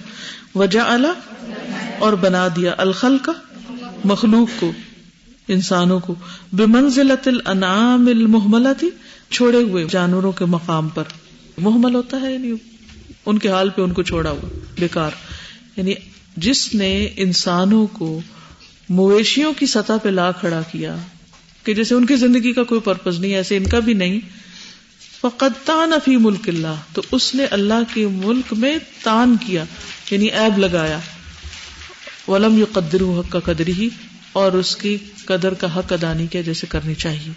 وجہ 0.55 0.81
اللہ 0.81 1.43
اور 1.99 2.13
بنا 2.13 2.49
دیا 2.57 2.75
الخل 2.77 3.19
کا 3.19 3.33
مخلوق 4.05 4.61
کو، 4.61 4.73
انسانوں 5.49 6.01
کو۔ 6.01 6.15
بے 6.53 6.67
منزلت 6.67 7.29
الانعام 7.29 8.07
المحملتی 8.07 8.91
چھوڑے 9.31 9.59
ہوئے 9.59 9.87
جانوروں 9.91 10.33
کے 10.33 10.45
مقام 10.45 10.89
پر۔ 10.89 11.05
محمل 11.59 11.95
ہوتا 11.95 12.21
ہے 12.21 12.33
یعنی 12.33 12.53
ان 13.27 13.39
کے 13.39 13.49
حال 13.49 13.69
پہ 13.69 13.83
ان 13.83 13.93
کو 13.93 14.03
چھوڑا 14.03 14.31
ہوا، 14.31 14.49
بیکار۔ 14.79 15.11
یعنی 15.77 15.95
جس 16.37 16.75
نے 16.75 17.09
انسانوں 17.17 17.87
کو 17.87 18.21
مویشیوں 18.89 19.53
کی 19.53 19.67
سطح 19.67 19.93
پہ 20.03 20.09
لا 20.09 20.33
کھڑا 20.33 20.63
کیا 20.73 20.97
کہ 21.69 21.75
جیسے 21.75 21.95
ان 21.95 22.07
کی 22.07 22.17
زندگی 22.17 22.53
کا 22.53 22.63
کوئی 22.63 22.81
پرپز 22.81 23.19
نہیں، 23.19 23.35
ایسے 23.35 23.57
ان 23.57 23.65
کا 23.65 23.79
بھی 23.79 23.95
نہیں۔ 23.95 24.21
فقط 25.21 25.67
تان 25.67 25.93
فی 26.05 26.17
ملک 26.17 26.49
اللہ 26.49 26.75
تو 26.93 27.03
اس 27.13 27.35
نے 27.35 27.45
اللہ 27.45 27.95
کے 27.95 28.07
ملک 28.07 28.53
میں 28.53 28.79
تان 29.03 29.37
کیا 29.47 29.65
یعنی 30.11 30.27
ایب 30.27 30.59
لگایا۔ 30.59 30.99
ولم 32.29 32.59
یو 32.59 32.65
قدر 32.73 33.01
حق 33.01 33.33
کا 33.33 33.41
قدر 33.41 33.69
ہی 33.69 33.89
اور 34.33 34.53
اس 34.53 34.77
کی 34.77 34.97
قدر 35.25 35.55
کا 35.55 35.79
حق 35.79 35.93
ادا 35.93 36.13
نہیں 36.13 36.27
کیا 36.27 36.41
جیسے 36.41 36.67
کرنی 36.71 36.95
چاہیے۔ 36.95 37.33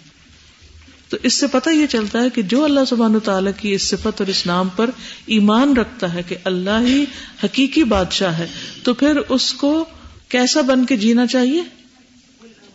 تو 1.08 1.16
اس 1.22 1.34
سے 1.34 1.46
پتہ 1.46 1.70
یہ 1.70 1.86
چلتا 1.86 2.22
ہے 2.22 2.30
کہ 2.30 2.42
جو 2.42 2.64
اللہ 2.64 2.80
سبحانہ 2.88 3.18
تعالیٰ 3.18 3.52
کی 3.56 3.72
اس 3.72 3.82
صفت 3.82 4.20
اور 4.20 4.26
اس 4.26 4.46
نام 4.46 4.68
پر 4.76 4.90
ایمان 5.26 5.76
رکھتا 5.76 6.14
ہے 6.14 6.22
کہ 6.28 6.36
اللہ 6.44 6.86
ہی 6.86 7.04
حقیقی 7.44 7.84
بادشاہ 7.84 8.38
ہے، 8.38 8.46
تو 8.82 8.94
پھر 8.94 9.16
اس 9.28 9.54
کو 9.54 9.84
کیسا 10.28 10.60
بن 10.60 10.86
کے 10.86 10.96
جینا 10.96 11.26
چاہیے؟ 11.26 11.81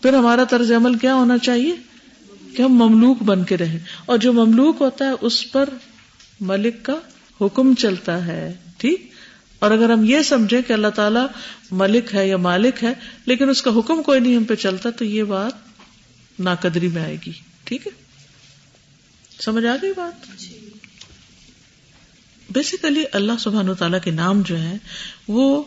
پھر 0.07 0.17
ہمارا 0.17 0.43
طرز 0.43 0.71
عمل 0.71 0.97
کیا 0.97 1.13
ہونا 1.15 1.37
چاہیے؟ 1.37 1.75
کہ 2.55 2.61
ہم 2.61 2.73
مملوک 2.73 3.23
بن 3.23 3.43
کے 3.43 3.57
رہیں۔ 3.57 3.79
اور 4.05 4.17
جو 4.17 4.33
مملوک 4.33 4.77
ہوتا 4.79 5.05
ہے، 5.05 5.09
اس 5.21 5.51
پر 5.51 5.69
ملک 6.39 6.75
کا 6.83 6.95
حکم 7.41 7.73
چلتا 7.73 8.25
ہے، 8.25 8.53
ٹھیک؟ 8.77 9.11
اور 9.59 9.71
اگر 9.71 9.89
ہم 9.89 10.03
یہ 10.03 10.21
سمجھیں 10.21 10.61
کہ 10.61 10.73
اللہ 10.73 10.87
تعالیٰ 10.87 11.27
ملک 11.71 12.15
ہے 12.15 12.27
یا 12.27 12.37
مالک 12.37 12.83
ہے، 12.83 12.93
لیکن 13.25 13.49
اس 13.49 13.61
کا 13.61 13.71
حکم 13.77 14.03
کوئی 14.03 14.19
نہیں 14.19 14.35
ہم 14.35 14.43
پہ 14.43 14.55
چلتا، 14.55 14.89
تو 14.89 15.05
یہ 15.05 15.23
بات 15.23 15.51
ناقدری 16.39 16.87
میں 16.87 17.01
آئے 17.01 17.17
گی۔ 17.25 17.31
ٹھیک 17.63 17.87
ہے؟ 17.87 17.91
سمجھ 19.39 19.65
آ 19.65 19.75
گئی 19.81 19.93
بات؟ 19.97 20.43
بیسیکلی 22.49 23.03
اللہ 23.11 23.33
سبحان 23.39 23.75
تعالیٰ 23.75 23.99
کے 24.03 24.11
نام 24.11 24.41
جو 24.41 24.59
ہے 24.59 24.77
وہ 25.27 25.63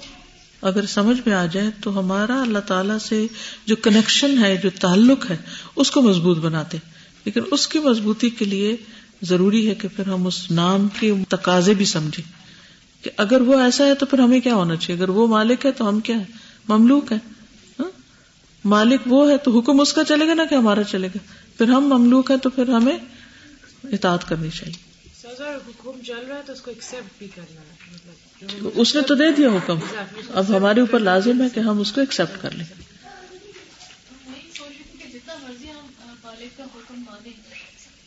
اگر 0.63 0.87
سمجھ 0.87 1.21
میں 1.27 1.35
آ 1.35 1.47
جائے 1.47 1.71
تو 1.83 1.99
ہمارا 1.99 2.43
اللہ 2.43 2.59
تعالی 2.59 2.95
سے 3.09 3.27
جو 3.67 3.77
کنیکشن 3.77 4.45
ہے، 4.45 4.57
جو 4.57 4.71
تعلق 4.81 5.31
ہے، 5.31 5.37
اس 5.77 5.91
کو 5.91 6.03
مضبوط 6.03 6.39
بناتے۔ 6.39 6.79
لیکن 7.25 7.41
اس 7.51 7.69
کی 7.69 7.79
مضبوطی 7.79 8.31
کے 8.31 8.45
لیے 8.45 8.77
ضروری 9.23 9.69
ہے 9.69 9.75
کہ 9.75 9.89
پھر 9.97 10.09
ہم 10.09 10.27
اس 10.27 10.51
نام 10.51 10.89
کے 11.01 11.15
تقاضے 11.29 11.75
بھی 11.75 11.85
سمجھیں۔ 11.85 12.33
کہ 13.05 13.11
اگر 13.17 13.41
وہ 13.41 13.61
ایسا 13.61 13.87
ہے 13.87 13.95
تو 13.95 14.07
پھر 14.07 14.19
ہمیں 14.19 14.41
کیا 14.41 14.55
ہونا 14.55 14.77
چاہیے؟ 14.77 15.01
اگر 15.01 15.09
وہ 15.09 15.27
مالک 15.27 15.67
ہے 15.67 15.73
تو 15.73 15.89
ہم 15.89 16.01
کیا 16.01 16.17
ہے 16.17 16.25
مملوک 16.69 17.13
ہے 17.13 17.19
ہاں؟ 17.81 17.91
مالک 18.65 19.01
وہ 19.07 19.31
ہے 19.31 19.37
تو 19.37 19.59
حکم 19.59 19.81
اس 19.81 19.93
کا 19.93 20.05
چلے 20.05 20.29
گا 20.29 20.35
نا 20.35 20.45
کہ 20.45 20.55
ہمارا 20.55 20.83
چلے 20.83 21.07
گا۔ 21.07 21.19
پھر 21.59 21.69
ہم 21.69 21.85
مملوک 21.85 22.31
ہے 22.31 22.39
تو 22.39 22.51
پھر 22.51 22.69
ہمیں 22.69 22.99
اطاعت 23.85 24.29
کرنی 24.29 24.51
چاہیے۔ 24.51 24.90
حکم 25.45 26.01
چل 26.07 26.27
رہا 26.29 26.37
ہے 26.37 26.43
تو 26.47 26.53
اس 26.53 26.61
کو 26.61 26.71
ایکسپٹ 26.71 27.19
بھی 27.19 27.29
کرنا 27.35 27.61
ہے۔ 27.61 28.01
اس 28.75 28.95
نے 28.97 29.03
تو 29.03 29.15
دے 29.15 29.33
دیا 29.33 29.49
حکم۔ 29.49 29.79
اب 30.35 30.57
ہمارے 30.57 30.81
اوپر 30.81 30.99
لازم 30.99 31.43
ہے 31.43 31.49
کہ 31.55 31.61
ہم 31.61 31.81
اس 31.81 31.93
کو 31.93 32.01
ایکسپٹ 32.01 32.43
کر 32.43 32.51
لیں۔ 32.51 32.65
جتنا 35.13 35.35
مرضی 35.43 35.71
ہم 35.71 35.87
مالک 36.23 36.57
کا 36.57 36.65
حکم 36.65 37.03
مانیں 37.07 37.33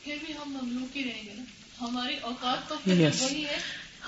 پھر 0.03 0.17
بھی 0.25 0.33
ہم 0.33 0.57
مملوک 0.61 0.97
ہی 0.97 1.03
رہیں 1.03 1.23
گے 1.23 1.33
نا۔ 1.37 1.43
ہماری 1.81 2.15
اوقات 2.21 2.69
تو 2.69 2.75
وہی 2.87 3.45
ہے۔ 3.45 3.57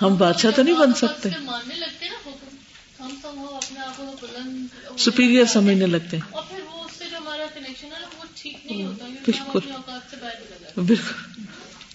ہم 0.02 0.14
بادشاہ 0.16 0.50
تو 0.50 0.62
نہیں 0.62 0.74
بن 0.74 0.94
سکتے۔ 0.94 1.28
ماننے 1.42 1.74
لگتے 1.74 2.08
نا 2.08 2.16
حکم 2.26 2.56
ہم 3.04 3.14
تو 3.22 3.34
وہ 3.34 3.56
اپنے 3.56 3.80
آپ 3.80 3.96
کو 3.96 4.14
بلند 4.22 4.66
سپیریئر 4.98 5.44
سمجھنے 5.44 5.86
لگتے 5.86 6.16
ہیں۔ 6.16 6.24
اور 6.30 6.42
پھر 6.48 6.60
وہ 6.72 6.84
اس 6.84 6.90
سے 6.98 7.04
جو 7.10 7.16
ہمارا 7.16 7.46
کنیکشن 7.54 7.86
ہے 7.86 8.06
وہ 8.18 8.24
ٹھیک 8.34 8.66
نہیں 8.66 8.84
ہوتا 8.84 9.06
بالکل۔ 9.06 9.72
اوقات 9.72 10.10
سے 10.10 10.16
باہر 10.20 10.80
بالکل۔ 10.80 11.42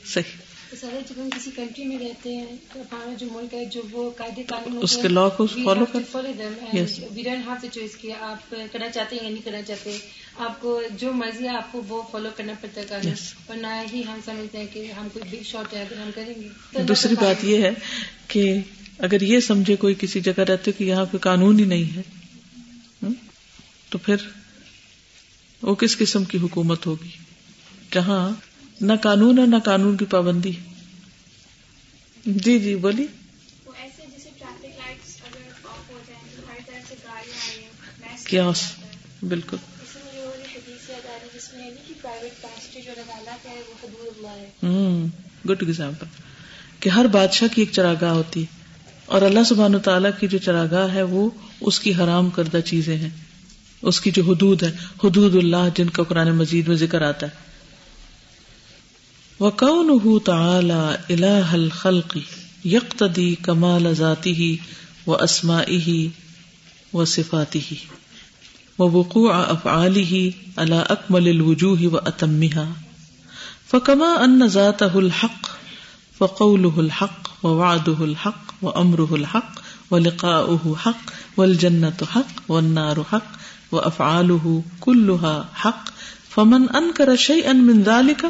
صحیح۔ 0.05 0.50
جب 0.71 1.21
ہم 1.21 1.29
کسی 1.29 1.51
کنٹری 1.55 1.85
میں 1.85 1.99
رہتے 1.99 2.35
ہیں 2.35 2.55
تو 2.73 2.81
ہمارا 2.81 3.13
جو 3.13 3.27
ملک 3.31 3.53
ہے 3.53 3.65
جو 3.65 3.81
وہ 3.91 4.11
قاعدے 4.17 4.43
قانون 4.43 4.79
اس 4.81 4.97
کے 5.01 5.07
لا 5.07 5.29
کو 5.29 5.47
فالو 5.47 5.85
کر 5.85 5.99
وی 7.11 7.23
ڈونٹ 7.23 7.47
ہیو 7.47 7.67
چوائس 7.73 7.95
کیا 7.95 8.15
آپ 8.19 8.55
کرنا 8.71 8.89
چاہتے 8.89 9.15
ہیں 9.15 9.23
یا 9.23 9.29
نہیں 9.29 9.45
کرنا 9.45 9.61
چاہتے۔ 9.61 9.97
آپ 10.37 10.61
کو 10.61 10.81
جو 10.97 11.13
مرضی 11.13 11.43
ہے 11.43 11.49
آپ 11.49 11.71
کو 11.71 11.81
وہ 11.87 12.03
فالو 12.11 12.29
کرنا 12.35 12.53
پڑتا 12.61 12.81
ہے 12.81 12.85
قانون۔ 12.89 13.13
اور 13.47 13.57
نہ 13.57 13.67
ہی 13.93 14.01
ہم 14.07 14.19
سمجھتے 14.25 14.57
ہیں 14.57 14.67
کہ 14.73 14.91
ہم 14.91 15.07
کوئی 15.13 15.37
بگ 15.37 15.43
شاٹ 15.43 15.73
ہے 15.73 15.81
اگر 15.81 15.97
ہم 15.97 16.09
کریں 16.15 16.41
گے۔ 16.41 16.83
دوسری 16.83 17.15
بات 17.15 17.43
یہ 17.43 17.61
ہے 17.61 17.71
کہ 18.27 18.57
اگر 18.97 19.21
یہ 19.21 19.39
سمجھے 19.39 19.75
کوئی 19.75 19.95
کسی 19.99 20.19
جگہ 20.19 20.39
رہتے 20.39 20.71
کہ 20.71 20.83
یہاں 20.83 21.05
کوئی 21.05 21.19
قانون 21.19 21.59
ہی 21.59 21.65
نہیں 21.65 21.95
ہے 21.95 22.01
تو 23.89 23.97
پھر 23.97 24.15
وہ 25.61 25.75
کس 25.75 25.97
قسم 25.97 26.23
کی 26.23 26.37
حکومت 26.37 26.85
ہوگی؟ 26.85 27.09
جہاں 27.91 28.50
نہ 28.81 28.93
قانون 29.01 29.39
ہے 29.39 29.45
نہ 29.45 29.55
قانون 29.63 29.97
کی 29.97 30.05
پابندی۔ 30.05 30.51
جی 32.25 32.59
جی 32.59 32.75
بولی 32.75 33.07
بالکل۔ 39.27 39.57
گڈ 45.49 45.63
ایگزامپل 45.63 46.05
کہ 46.79 46.89
ہر 46.89 47.05
بادشاہ 47.05 47.47
کی 47.55 47.61
ایک 47.61 47.71
چراگاہ 47.71 48.11
ہوتی 48.11 48.41
ہے 48.41 48.45
اور 49.05 49.21
اللہ 49.21 49.43
سبحان 49.43 49.79
تعالیٰ 49.79 50.11
کی 50.19 50.27
جو 50.27 50.37
چراگاہ 50.37 50.93
ہے 50.93 51.03
وہ 51.03 51.29
اس 51.61 51.79
کی 51.79 51.95
حرام 51.95 52.29
کردہ 52.29 52.59
چیزیں 52.59 52.97
ہیں۔ 52.97 53.09
اس 53.81 54.01
کی 54.01 54.11
جو 54.11 54.23
حدود 54.23 54.63
ہے 54.63 54.71
حدود 55.03 55.35
اللہ 55.35 55.69
جن 55.75 55.89
کا 55.89 56.03
قرآن 56.03 56.31
مزید 56.31 56.67
میں 56.67 56.75
ذکر 56.75 57.01
آتا 57.01 57.27
ہے۔ 57.27 57.50
وَقَوْنُهُ 59.41 60.19
تَعَالَى 60.19 60.99
إِلَهَ 61.11 61.55
الْخَلْقِ 61.55 62.17
يَقْتَدِي 62.65 63.35
كَمَالَ 63.35 63.93
ذَاتِهِ 63.93 64.57
وَأَسْمَائِهِ 65.07 66.09
وَصِفَاتِهِ 66.93 67.77
وَوُقُوعَ 68.79 69.51
أَفْعَالِهِ 69.51 70.33
عَلَى 70.57 70.81
أَكْمَلِ 70.95 71.27
الْوُجُوهِ 71.27 71.79
وَأَتَمِّهَا 71.93 72.67
فَكَمَا 73.67 74.23
أَنَّ 74.25 74.47
ذَاتَهُ 74.47 74.99
الْحَقِّ 74.99 75.49
فَقَوْلُهُ 76.19 76.79
الْحَقِّ 76.79 77.31
وَوَعْدُهُ 77.43 78.03
الْحَقِّ 78.05 78.53
وَأَمْرُهُ 78.61 79.15
الْحَقِّ 79.15 79.61
وَلِقَاؤُهُ 79.91 80.75
حَقِّ 80.77 81.05
وَالْجَنَّةُ 81.37 81.97
حَقِّ 82.11 82.35
وَالنَّارُ 82.47 83.03
حَقِّ 83.03 83.31
وَأَفْعَالُهُ 83.71 84.63
كُلُّهَا 84.79 85.49
حَقِّ 85.53 85.83
فَمَنْ 86.29 86.69
أَنْكَرَ 86.69 87.15
شَيْئًا 87.15 87.53
مِنْ 87.53 87.83
ذَلِكَ 87.83 88.25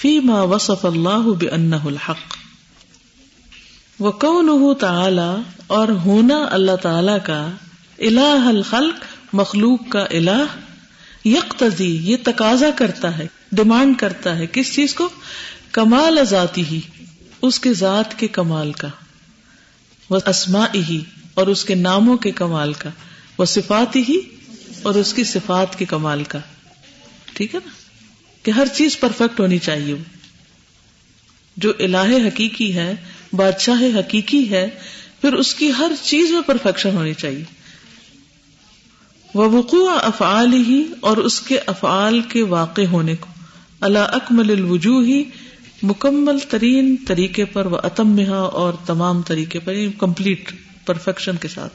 فی 0.00 0.20
ما 0.20 0.42
وصف 0.42 0.84
اللہ 0.84 1.86
الحق. 1.86 2.36
وہ 3.98 4.74
تعالی 4.74 5.42
اور 5.66 5.88
ہونا 5.88 6.48
اللہ 6.50 6.76
تعالی 6.76 7.12
کا 7.24 7.50
الہ 7.98 8.48
الخلق، 8.48 9.04
مخلوق 9.32 9.88
کا 9.88 10.04
الہ 10.10 10.44
یکتزی 11.24 11.96
یہ 11.96 12.16
تقاضا 12.24 12.70
کرتا 12.76 13.18
ہے، 13.18 13.26
ڈیمانڈ 13.52 13.98
کرتا 13.98 14.38
ہے 14.38 14.46
کس 14.52 14.74
چیز 14.74 14.94
کو؟ 14.94 15.08
کمال 15.72 16.18
ذاتی 16.24 16.64
ہی 16.70 16.80
اس 17.42 17.60
کے 17.60 17.72
ذات 17.74 18.18
کے 18.18 18.28
کمال 18.28 18.72
کا 18.72 18.88
وہ 20.10 20.18
اسما 20.26 20.66
ہی 20.74 21.00
اور 21.34 21.46
اس 21.46 21.64
کے 21.64 21.74
ناموں 21.74 22.16
کے 22.16 22.30
کمال 22.30 22.72
کا 22.72 22.90
وہ 23.38 23.44
صفات 23.44 23.96
ہی 23.96 24.20
اور 24.82 24.94
اس 24.94 25.14
کی 25.14 25.24
صفات 25.24 25.78
کے 25.78 25.84
کمال 25.84 26.24
کا۔ 26.24 26.38
ٹھیک 27.34 27.54
ہے 27.54 27.60
نا؟ 27.64 27.85
کہ 28.46 28.50
ہر 28.50 28.66
چیز 28.66 29.00
پرفیکٹ 29.00 29.40
ہونی 29.40 29.58
چاہیے۔ 29.58 29.94
جو 31.56 31.72
الہ 31.78 32.26
حقیقی 32.26 32.74
ہے، 32.74 32.94
بادشاہ 33.32 33.98
حقیقی 33.98 34.50
ہے، 34.50 34.70
پھر 35.20 35.32
اس 35.32 35.54
کی 35.54 35.70
ہر 35.78 35.92
چیز 36.02 36.30
میں 36.30 36.40
پرفیکشن 36.40 36.96
ہونی 36.96 37.14
چاہیے۔ 37.14 37.44
وہ 39.34 39.48
وقوع 39.48 39.90
افعال 40.02 40.52
ہی 40.52 40.84
اور 41.00 41.16
اس 41.16 41.40
کے 41.40 41.58
افعال 41.66 42.20
کے 42.20 42.42
واقع 42.42 42.82
ہونے 42.92 43.16
کو۔ 43.16 43.26
اللہ 43.80 43.98
اکمل 43.98 44.50
الوجوہ 44.50 45.04
ہی 45.04 45.24
مکمل 45.82 46.38
ترین 46.38 46.96
طریقے 47.06 47.44
پر 47.44 47.66
وہ 47.66 47.78
اتم 47.82 48.20
اور 48.34 48.74
تمام 48.86 49.22
طریقے 49.22 49.58
پر 49.58 49.72
یعنی 49.72 49.92
کمپلیٹ 49.98 50.52
پرفیکشن 50.86 51.36
کے 51.36 51.48
ساتھ۔ 51.48 51.74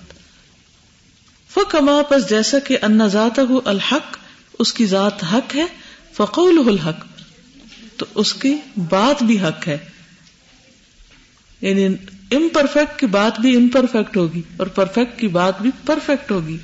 فکما 1.53 2.01
پس 2.09 2.29
جیسا 2.29 2.59
کہ 2.59 2.77
ان 2.81 3.07
ذات 3.07 3.39
الحق، 3.65 4.17
اس 4.59 4.73
کی 4.73 4.85
ذات 4.85 5.23
حق 5.23 5.55
ہے۔ 5.55 5.65
فقول 6.13 6.67
الحق۔ 6.67 7.05
تو 7.97 8.05
اس 8.15 8.33
کی 8.33 8.55
بات 8.89 9.23
بھی 9.23 9.39
حق 9.39 9.67
ہے۔ 9.67 9.77
یعنی 11.61 11.85
امپرفیکٹ 12.31 12.99
کی 12.99 13.05
بات 13.05 13.39
بھی 13.39 13.55
امپرفیکٹ 13.55 14.17
ہوگی 14.17 14.41
اور 14.57 14.67
پرفیکٹ 14.67 15.19
کی 15.19 15.27
بات 15.27 15.61
بھی 15.61 15.69
پرفیکٹ 15.85 16.31
ہوگی۔ 16.31 16.57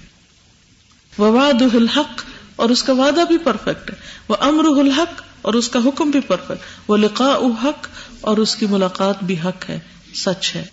واد 1.17 1.61
الحق 1.61 2.23
اور 2.55 2.69
اس 2.69 2.83
کا 2.83 2.93
وعدہ 2.93 3.19
بھی 3.27 3.37
پرفیکٹ 3.37 3.89
ہے۔ 3.89 3.95
وہ 4.27 4.35
امر 4.39 4.63
الحق 4.63 5.21
اور 5.41 5.53
اس 5.53 5.69
کا 5.69 5.79
حکم 5.85 6.09
بھی 6.11 6.19
پرفیکٹ 6.19 6.61
وہ 6.87 6.97
لقاء 6.97 7.37
حق 7.63 7.87
اور 8.21 8.37
اس 8.37 8.55
کی 8.55 8.65
ملاقات 8.65 9.23
بھی 9.23 9.35
حق 9.45 9.69
ہے۔ 9.69 9.79
سچ 10.15 10.55
ہے۔ 10.55 10.65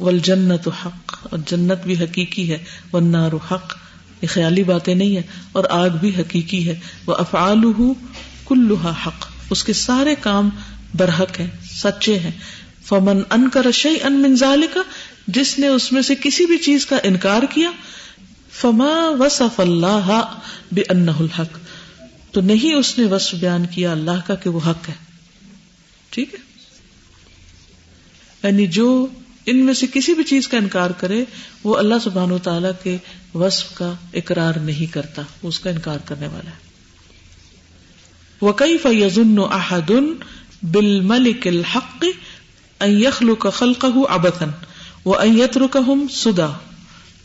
ول 0.00 0.18
جنت 0.18 0.68
حق 0.86 1.14
اور 1.30 1.38
جنت 1.46 1.78
بھی 1.84 2.04
حقیقی 2.04 2.52
ہے۔ 2.52 2.64
ونار 2.92 3.32
حق۔ 3.50 3.83
یہ 4.24 4.28
خیالی 4.28 4.62
باتیں 4.62 4.94
نہیں 4.94 5.16
ہے 5.16 5.22
اور 5.52 5.64
آگ 5.70 5.90
بھی 5.90 6.12
حقیقی 6.18 6.68
ہے۔ 6.68 6.80
وہ 7.06 7.14
افعال 7.14 7.62
کلوہا 8.48 8.94
حق۔ 9.06 9.26
اس 9.50 9.64
کے 9.64 9.72
سارے 9.72 10.14
کام 10.20 10.50
برحق 10.94 11.40
ہیں، 11.40 11.50
سچے 11.62 12.18
ہیں۔ 12.18 12.30
فمن 12.84 13.22
ان 13.30 13.48
کا 13.48 13.62
رشی 13.62 13.96
ان 14.02 14.12
منظال 14.12 14.66
کا 14.74 14.80
جس 15.26 15.58
نے 15.58 15.66
اس 15.66 15.92
میں 15.92 16.02
سے 16.02 16.14
کسی 16.22 16.46
بھی 16.46 16.58
چیز 16.58 16.86
کا 16.86 16.96
انکار 17.02 17.42
کیا، 17.50 17.70
فما 18.52 19.08
وصف 19.18 19.60
اللہ 19.60 20.38
بے 20.72 20.82
الحق۔ 20.88 21.58
تو 22.32 22.40
نہیں 22.40 22.74
اس 22.74 22.98
نے 22.98 23.04
وصف 23.04 23.34
بیان 23.34 23.66
کیا 23.66 23.92
اللہ 23.92 24.26
کا 24.26 24.34
کہ 24.34 24.50
وہ 24.50 24.60
حق 24.66 24.88
ہے۔ 24.88 24.94
ٹھیک 26.10 26.34
ہے؟ 26.34 26.38
یعنی 28.42 28.66
جو 28.66 29.06
ان 29.46 29.64
میں 29.64 29.74
سے 29.74 29.86
کسی 29.94 30.14
بھی 30.14 30.24
چیز 30.24 30.48
کا 30.48 30.56
انکار 30.56 30.90
کرے، 30.90 31.24
وہ 31.64 31.76
اللہ 31.76 31.94
سبحان 32.04 32.32
و 32.32 32.38
تعالی 32.38 32.68
کے 32.82 32.96
وصف 33.34 33.74
کا 33.74 33.92
اقرار 34.14 34.58
نہیں 34.58 34.92
کرتا، 34.92 35.22
اس 35.42 35.60
کا 35.60 35.70
انکار 35.70 35.98
کرنے 36.04 36.26
والا 36.26 36.50
ہے۔ 36.50 36.64
وکئی 38.42 38.78
فیزن 38.78 39.38
احدن 39.50 40.12
بل 40.62 41.00
ملک 41.00 41.46
الحق 41.46 42.04
یخلق 42.84 43.46
خلقه 43.52 44.04
ابتن 44.08 44.50
و 45.04 45.14
ایترکہم 45.16 46.06
سدا 46.10 46.46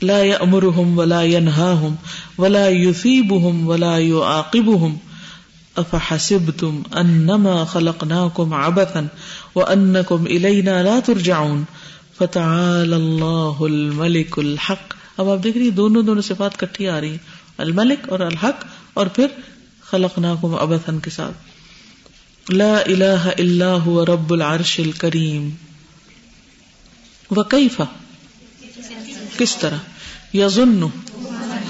لا 0.02 0.18
امر 0.18 0.26
يأمرهم 0.26 0.98
ولا 0.98 1.22
ينهاهم 1.24 1.96
ولا 2.38 2.62
یوسیب 2.68 3.32
يثيبهم 3.32 3.68
ولا 3.68 3.98
یو 3.98 4.22
عاقب 4.24 4.70
ہم 4.76 4.94
يعاقبهم 4.94 5.84
افحسبتم 5.84 6.78
انما 7.02 7.58
خلقناكم 7.66 8.54
عبثا 8.54 9.04
وانكم 9.56 10.30
الينا 10.30 10.78
لا 10.84 10.96
ترجعون 11.10 11.66
فتعالى 12.20 12.96
الله 12.96 13.70
الملك 13.70 14.40
الحق 14.40 14.99
اب 15.20 15.30
آپ 15.30 15.44
دیکھ 15.44 15.58
رہی 15.58 15.70
دونوں 15.70 16.04
دونوں 16.04 16.22
صفات 16.22 16.60
کٹھی 16.60 16.90
آ 16.90 17.02
رہی 17.02 17.10
ہیں۔ 17.10 17.18
الملک 17.58 18.10
اور 18.10 18.20
الحق 18.20 18.66
اور 18.94 19.08
پھر 19.08 19.28
خلقناکم 19.82 20.56
عبثا 20.56 20.92
کے 21.04 21.10
ساتھ۔ 21.10 21.38
لا 22.54 22.78
الہ 22.78 23.30
الا 23.40 23.78
هو 23.86 24.06
رب 24.06 24.34
العرش 24.34 24.80
الكریم 24.80 25.50
وکیفہ 27.32 27.84
کس 29.38 29.58
طرح؟ 29.58 29.78
یظن، 30.34 30.82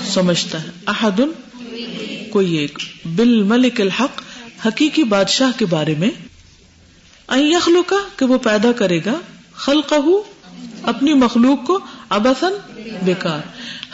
سمجھتا 0.05 0.63
ہے۔ 0.63 0.67
احد، 0.87 1.19
کوئی 2.31 2.55
ایک۔ 2.55 2.79
بل 3.05 3.43
ملک 3.43 3.81
الحق، 3.81 4.21
حقیقی 4.67 5.03
بادشاہ 5.03 5.59
کے 5.59 5.65
بارے 5.65 5.95
میں۔ 5.97 6.09
یخلو 7.37 7.83
کا 7.83 7.95
کہ 8.15 8.25
وہ 8.25 8.37
پیدا 8.37 8.71
کرے 8.71 8.99
گا۔ 9.05 9.19
خلق 9.53 9.93
اپنی 10.83 11.13
مخلوق 11.13 11.67
کو 11.67 11.79
ابسن 12.09 12.53
بیکار۔ 13.03 13.39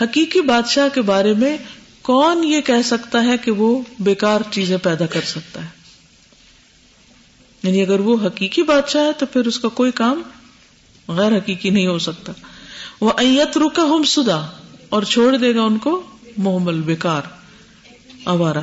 حقیقی 0.02 0.42
بادشاہ 0.42 0.90
کے 0.94 1.02
بارے 1.02 1.34
میں 1.34 1.58
کون 2.02 2.44
یہ 2.44 2.62
کہہ 2.62 2.82
سکتا 2.86 3.24
ہے 3.24 3.38
کہ 3.38 3.52
وہ 3.52 3.82
بیکار 4.00 4.42
چیزیں 4.52 4.78
پیدا 4.78 5.06
کر 5.06 5.22
سکتا 5.22 5.62
ہے؟ 5.62 5.68
یعنی 7.64 7.82
اگر 7.82 8.00
وہ 8.00 8.18
حقیقی 8.28 8.64
بادشاہ 8.64 9.06
ہے 9.06 9.12
تو 9.18 9.26
پھر 9.26 9.46
اس 9.46 9.60
کا 9.60 9.68
کوئی 9.68 9.92
کام 9.92 10.22
غیر 11.08 11.38
حقیقی 11.38 11.70
نہیں 11.70 11.88
ہو 11.88 12.00
سکتا۔ 12.00 12.32
وہ 13.02 13.12
ایت 13.18 13.58
رکا 13.58 13.82
ہم 13.82 14.04
سدا 14.04 14.48
اور 14.90 15.04
چھوڑ 15.04 15.38
دے 15.38 15.56
گا 15.56 15.62
ان 15.62 15.78
کو 15.78 16.04
محمل 16.38 16.82
بیکار 16.82 17.22
اوارا 18.24 18.62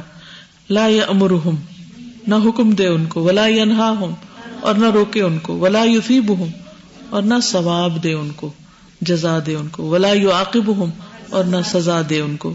لا 0.70 0.86
یا 0.86 1.04
امر 1.04 1.30
نہ 2.26 2.34
حکم 2.34 2.70
دے 2.70 2.86
ان 2.86 3.06
کو، 3.06 3.24
ولا 3.24 3.46
ینہا 3.46 3.90
ہوں 3.90 4.14
اور 4.60 4.74
نہ 4.74 4.90
روکے 4.90 5.22
ان 5.22 5.38
کو، 5.38 5.58
ولا 5.58 5.84
یفیب 5.84 6.38
ہوں 6.38 6.48
اور 7.10 7.22
نہ 7.22 7.34
ثواب 7.42 8.02
دے 8.02 8.12
ان 8.12 8.30
کو۔ 8.30 8.52
جزا 9.02 9.38
دے 9.46 9.54
ان 9.54 9.68
کو۔ 9.68 9.90
ولا 9.90 10.12
یو 10.12 10.32
عاقب 10.32 10.76
ہوں 10.76 10.92
اور 11.30 11.44
نہ 11.44 11.56
سزا 11.64 12.02
دے 12.08 12.20
ان 12.20 12.36
کو۔ 12.36 12.54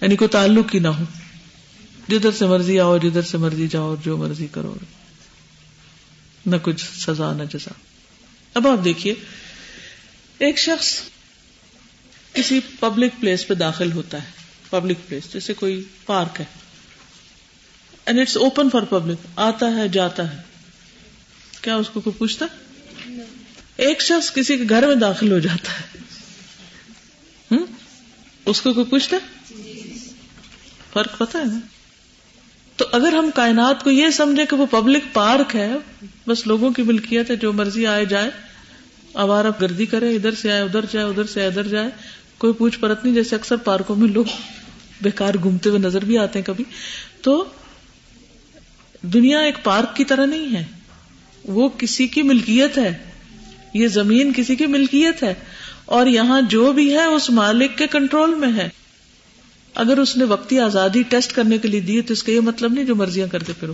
یعنی 0.00 0.16
کوئی 0.16 0.28
تعلق 0.28 0.74
ہی 0.74 0.80
نہ 0.80 0.88
ہو۔ 0.88 1.04
جدھر 2.08 2.30
سے 2.30 2.46
مرضی 2.46 2.80
آؤ، 2.80 2.98
جدھر 2.98 3.22
سے 3.22 3.38
مرضی 3.38 3.68
جاؤ، 3.68 3.94
جو 4.04 4.16
مرضی 4.16 4.46
کرو۔ 4.52 4.74
نہ 6.46 6.56
کچھ 6.62 6.84
سزا، 6.98 7.32
نہ 7.32 7.42
جزا۔ 7.42 7.70
اب 8.54 8.68
آپ 8.68 8.84
دیکھیے، 8.84 9.14
ایک 10.38 10.58
شخص 10.58 11.00
کسی 12.32 12.60
پبلک 12.80 13.12
پلیس 13.20 13.46
پہ 13.46 13.54
داخل 13.54 13.92
ہوتا 13.92 14.18
ہے۔ 14.18 14.30
پبلک 14.70 14.96
پلیس 15.08 15.32
جیسے 15.32 15.54
کوئی 15.54 15.84
پارک 16.06 16.40
ہے۔ 16.40 16.44
And 18.06 18.20
it's 18.20 18.36
open 18.36 18.70
for 18.70 18.82
public 18.82 19.18
آتا 19.36 19.66
ہے، 19.66 19.88
جاتا 19.88 20.36
ہے۔ 20.36 20.42
کیا 21.60 21.76
اس 21.76 21.88
کو 21.88 22.00
کوئی 22.00 22.18
پوچھتا؟ 22.18 22.46
ایک 23.82 24.00
شخص 24.00 24.32
کسی 24.32 24.56
کے 24.56 24.64
گھر 24.68 24.86
میں 24.86 24.94
داخل 24.94 25.32
ہو 25.32 25.38
جاتا 25.38 25.72
ہے۔ 25.72 26.02
اس 28.46 28.60
کو 28.60 28.72
کوئی 28.72 28.86
پوچھتا 28.86 29.16
فرق 30.92 31.18
پتا 31.18 31.38
ہے 31.38 31.44
نا؟ 31.44 31.58
تو 32.76 32.84
اگر 32.92 33.12
ہم 33.12 33.30
کائنات 33.34 33.84
کو 33.84 33.90
یہ 33.90 34.10
سمجھے 34.10 34.46
کہ 34.46 34.56
وہ 34.56 34.66
پبلک 34.66 35.02
پارک 35.12 35.56
ہے، 35.56 35.72
بس 36.26 36.46
لوگوں 36.46 36.70
کی 36.70 36.82
ملکیت 36.82 37.30
ہے، 37.30 37.36
جو 37.36 37.52
مرضی 37.52 37.86
آئے 37.86 38.04
جائے، 38.04 38.30
آوارہ 39.14 39.46
گردی 39.60 39.86
کرے، 39.86 40.16
ادھر 40.16 40.34
سے 40.34 40.52
آئے، 40.52 40.62
ادھر 40.62 40.84
جائے 40.92 41.06
ادھر 41.06 41.24
سے 41.24 41.46
ادھر 41.46 41.66
جائے، 41.66 41.90
کوئی 42.38 42.52
پوچھ 42.52 42.78
پرت 42.78 43.04
نہیں، 43.04 43.14
جیسے 43.14 43.36
اکثر 43.36 43.56
پارکوں 43.56 43.96
میں 43.96 44.08
لوگ 44.08 44.24
بیکار 45.00 45.34
گھومتے 45.42 45.68
ہوئے 45.68 45.80
نظر 45.80 46.04
بھی 46.04 46.18
آتے 46.18 46.38
ہیں 46.38 46.46
کبھی۔ 46.46 46.64
تو 47.22 47.44
دنیا 49.02 49.38
ایک 49.40 49.64
پارک 49.64 49.96
کی 49.96 50.04
طرح 50.04 50.26
نہیں 50.26 50.56
ہے۔ 50.56 50.64
وہ 51.44 51.68
کسی 51.68 52.06
کی 52.06 52.22
ملکیت 52.22 52.78
ہے۔ 52.78 53.11
یہ 53.72 53.88
زمین 53.88 54.32
کسی 54.36 54.56
کی 54.56 54.66
ملکیت 54.66 55.22
ہے 55.22 55.34
اور 55.84 56.06
یہاں 56.06 56.42
جو 56.42 56.72
بھی 56.72 56.94
ہے 56.94 57.04
اس 57.04 57.30
مالک 57.30 57.78
کے 57.78 57.86
کنٹرول 57.86 58.34
میں 58.34 58.52
ہے۔ 58.52 58.68
اگر 59.74 59.98
اس 59.98 60.16
نے 60.16 60.24
وقتی 60.24 60.58
آزادی 60.58 61.02
ٹیسٹ 61.02 61.32
کرنے 61.32 61.58
کے 61.58 61.68
لیے 61.68 61.80
دی 61.80 62.02
تو 62.02 62.12
اس 62.12 62.22
کا 62.22 62.32
یہ 62.32 62.40
مطلب 62.40 62.72
نہیں 62.72 62.84
جو 62.84 62.94
مرضیاں 62.94 63.26
کرتے 63.26 63.52
پھر 63.52 63.68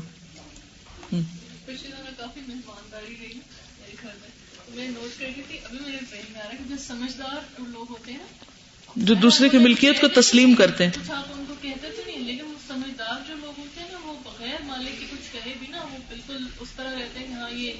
جو 8.97 9.15
دوسرے 9.15 9.49
کی 9.49 9.59
ملکیت 9.59 10.01
کو 10.01 10.09
تسلیم 10.09 10.55
کرتے 10.55 10.85
ہیں۔ 10.85 10.91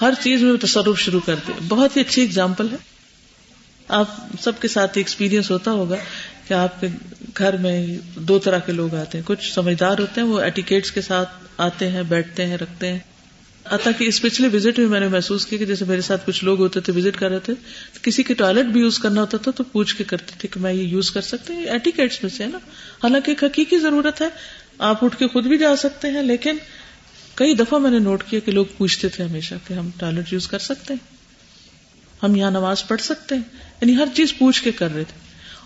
ہر 0.00 0.12
چیز 0.22 0.42
میں 0.42 0.56
تصرف 0.56 1.00
شروع 1.00 1.20
کرتے 1.26 1.52
ہیں 1.52 1.60
بہت 1.68 1.96
ہی 1.96 2.00
اچھی 2.00 2.22
اگزامپل 2.22 2.66
ہے۔ 2.72 2.76
آپ 3.88 4.06
سب 4.40 4.60
کے 4.60 4.68
ساتھ 4.68 4.98
ایکسپیرینس 4.98 5.50
ہوتا 5.50 5.70
ہوگا 5.70 5.96
کہ 6.48 6.54
آپ 6.54 6.80
کے 6.80 6.86
گھر 7.38 7.56
میں 7.56 7.86
دو 8.16 8.38
طرح 8.38 8.58
کے 8.58 8.72
لوگ 8.72 8.94
آتے 8.94 9.18
ہیں۔ 9.18 9.24
کچھ 9.26 9.52
سمجھدار 9.52 9.98
ہوتے 9.98 10.20
ہیں، 10.20 10.28
وہ 10.28 10.40
ایٹیکیٹس 10.40 10.90
کے 10.92 11.00
ساتھ 11.00 11.28
آتے 11.58 11.90
ہیں، 11.90 12.02
بیٹھتے 12.02 12.46
ہیں، 12.46 12.56
رکھتے 12.56 12.92
ہیں۔ 12.92 12.98
آتا 13.64 13.90
کہ 13.90 14.04
اس 14.04 14.22
پچھلے 14.22 14.48
وزٹ 14.52 14.78
میں 14.78 14.86
میں 14.86 15.00
نے 15.00 15.08
محسوس 15.08 15.46
کیا 15.46 15.58
کہ 15.58 15.66
جیسے 15.66 15.84
میرے 15.84 16.00
ساتھ 16.00 16.26
کچھ 16.26 16.44
لوگ 16.44 16.60
ہوتے 16.60 16.80
تھے 16.80 16.92
وزٹ 16.92 17.18
کر 17.18 17.28
رہے 17.28 17.38
تھے، 17.38 17.54
تو 17.92 17.98
کسی 18.02 18.22
کے 18.22 18.34
ٹوائلٹ 18.34 18.66
بھی 18.66 18.80
یوز 18.80 18.98
کرنا 18.98 19.20
ہوتا 19.20 19.36
تھا 19.36 19.50
تو 19.50 19.64
پوچھ 19.64 19.96
کے 19.96 20.04
کرتے 20.04 20.32
تھے 20.38 20.48
کہ 20.48 20.60
میں 20.60 20.72
یہ 20.72 20.82
یوز 20.82 21.10
کر 21.10 21.20
سکتے 21.20 21.52
ہیں 21.52 21.64
ایٹیکیٹس 21.64 22.22
میں 22.22 22.30
سے 22.30 22.46
نا۔ 22.46 22.58
حالانکہ 23.02 23.30
ایک 23.30 23.44
حقیقی 23.44 23.78
ضرورت 23.78 24.20
ہے۔ 24.20 24.28
آپ 24.78 25.04
اٹھ 25.04 25.16
کے 25.16 25.28
خود 25.28 25.46
بھی 25.46 25.58
جا 25.58 25.76
سکتے 25.76 26.10
ہیں، 26.10 26.22
لیکن 26.22 26.56
کئی 27.34 27.54
دفعہ 27.54 27.78
میں 27.78 27.90
نے 27.90 27.98
نوٹ 27.98 28.24
کیا 28.28 28.40
کہ 28.40 28.52
لوگ 28.52 28.66
پوچھتے 28.78 29.08
تھے 29.08 29.24
ہمیشہ 29.24 29.54
کہ 29.68 29.74
ہم 29.74 29.90
ٹوائلٹ 29.98 30.32
یوز 30.32 30.48
کر 30.48 30.58
سکتے 30.58 30.94
ہیں؟ 30.94 31.16
ہم 32.22 32.36
یہاں 32.36 32.50
نماز 32.50 32.88
پڑھ 32.88 33.00
سکتے 33.00 33.34
ہیں؟ 33.34 33.42
یعنی 33.80 33.96
ہر 33.96 34.08
چیز 34.14 34.38
پوچھ 34.38 34.62
کے 34.62 34.72
کر 34.72 34.94
رہے 34.94 35.04
تھے۔ 35.04 35.20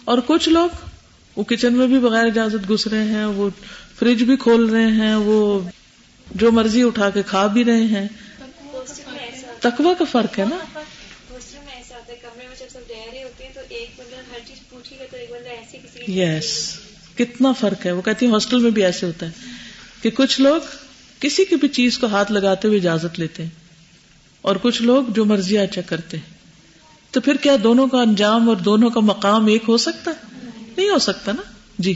اور 0.05 0.19
کچھ 0.27 0.49
لوگ 0.49 0.69
وہ 1.37 1.45
کچن 1.45 1.73
میں 1.73 1.87
بھی 1.87 1.99
بغیر 1.99 2.25
اجازت 2.25 2.69
گھس 2.69 2.87
رہے 2.87 3.05
ہیں، 3.05 3.25
وہ 3.25 3.51
فریج 3.99 4.23
بھی 4.23 4.37
کھول 4.37 4.71
رہے 4.71 4.87
ہیں، 4.87 5.15
وہ 5.15 5.61
جو 6.35 6.53
مرضی 6.53 6.83
اٹھا 6.83 7.11
کے 7.11 7.23
کھا 7.27 7.47
بھی 7.47 7.65
رہے 7.65 7.83
ہیں۔ 7.83 8.09
تقوی 9.61 9.95
کا 9.99 10.05
فرق 10.13 10.39
ہے 10.39 10.45
نا؟ 10.45 10.79
یس 16.09 16.78
کتنا 17.19 17.53
فرق 17.53 17.87
ہے؟ 17.87 17.93
وہ 17.93 18.03
کہتی 18.03 18.27
ہیں 18.27 18.33
ہاسٹل 18.33 18.59
میں 18.59 18.71
بھی 18.71 18.85
ایسے 18.85 19.07
ہوتا 19.07 19.27
ہے 19.27 19.31
کہ 20.03 20.11
کچھ 20.11 20.41
لوگ 20.41 20.61
کسی 21.21 21.45
کی 21.45 21.57
بھی 21.57 21.69
چیز 21.69 21.99
کو 21.99 22.07
ہاتھ 22.07 22.33
لگاتے 22.33 22.69
ہوئے 22.69 22.79
اجازت 22.79 23.19
لیتے 23.19 23.43
ہیں 23.43 23.51
اور 24.43 24.57
کچھ 24.63 24.83
لوگ 24.83 25.05
جو 25.09 25.25
مرضی 25.25 25.59
اچھا 25.59 25.83
کرتے 25.83 26.17
ہیں۔ 26.17 26.39
تو 27.11 27.21
پھر 27.21 27.35
کیا 27.35 27.57
دونوں 27.63 27.87
کا 27.87 28.01
انجام 28.01 28.49
اور 28.49 28.57
دونوں 28.57 28.91
کا 28.91 29.01
مقام 29.01 29.47
ایک 29.47 29.63
ہو 29.69 29.77
سکتا 29.77 30.11
ہے؟ 30.11 30.39
نہیں 30.77 30.91
ہو 30.91 30.99
سکتا 30.99 31.33
نا؟ 31.33 31.43
جی۔ 31.79 31.95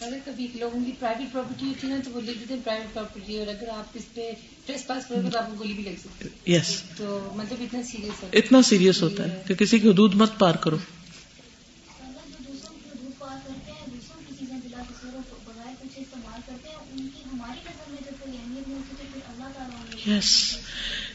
اگر 0.00 0.18
کبھی 0.24 0.46
لوگوں 0.54 0.84
کی 0.84 0.92
پرائیویٹ 0.98 1.32
پراپرٹی 1.32 1.66
ہوتی 1.66 1.86
ہے 1.86 1.92
نا 1.92 2.00
تو 2.04 2.10
وہ 2.10 2.20
لکھ 2.20 2.38
دیتے 2.38 2.54
ہیں 2.54 2.60
پرائیویٹ 2.64 2.94
پراپرٹی 2.94 3.38
اور 3.38 3.46
اگر 3.46 3.68
آپ 3.68 3.84
اس 3.94 4.14
پہ 4.14 4.32
ٹریس 4.66 4.86
پاس 4.86 5.06
کرو 5.06 5.28
تو 5.32 5.38
آپ 5.38 5.46
کو 5.46 5.54
گولی 5.58 5.72
بھی 5.72 5.82
لگ 5.82 5.98
سکتی 6.00 6.28
ہے۔ 6.28 6.56
یس 6.56 6.82
تو 6.96 7.32
مطلب 7.36 7.58
اتنا 7.60 7.82
سیریس 7.82 8.24
اتنا 8.32 8.62
سیریس 8.62 9.02
ہوتا 9.02 9.24
ہے 9.24 9.42
کہ 9.46 9.54
کسی 9.54 9.78
کی 9.78 9.88
حدود 9.88 10.14
مت 10.14 10.38
پار 10.38 10.54
کرو۔ 10.54 10.76
یس 20.06 20.56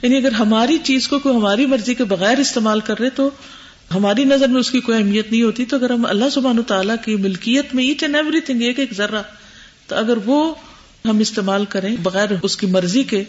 یعنی 0.01 0.17
اگر 0.17 0.31
ہماری 0.31 0.77
چیز 0.83 1.07
کو 1.07 1.19
کوئی 1.19 1.35
ہماری 1.35 1.65
مرضی 1.65 1.93
کے 1.93 2.03
بغیر 2.03 2.37
استعمال 2.37 2.79
کر 2.79 2.99
رہے 2.99 3.09
تو 3.09 3.29
ہماری 3.95 4.23
نظر 4.23 4.47
میں 4.47 4.59
اس 4.59 4.71
کی 4.71 4.79
کوئی 4.79 4.97
اہمیت 4.97 5.31
نہیں 5.31 5.43
ہوتی۔ 5.43 5.65
تو 5.65 5.75
اگر 5.75 5.89
ہم 5.89 6.05
اللہ 6.05 6.29
سبحانہ 6.31 6.61
تعالیٰ 6.61 6.95
کی 7.05 7.15
ملکیت 7.15 7.75
میں 7.75 7.83
ایچ 7.83 8.03
اینڈ 8.03 8.15
ایوری 8.15 8.39
تھنگ 8.41 8.61
ایک 8.61 8.79
ایک 8.79 8.93
ذرہ 8.93 9.21
تو 9.87 9.95
اگر 9.95 10.17
وہ 10.25 10.53
ہم 11.05 11.19
استعمال 11.19 11.65
کریں 11.65 11.95
بغیر 12.03 12.29
اس 12.43 12.57
کی 12.57 12.67
مرضی 12.67 13.03
کے 13.03 13.23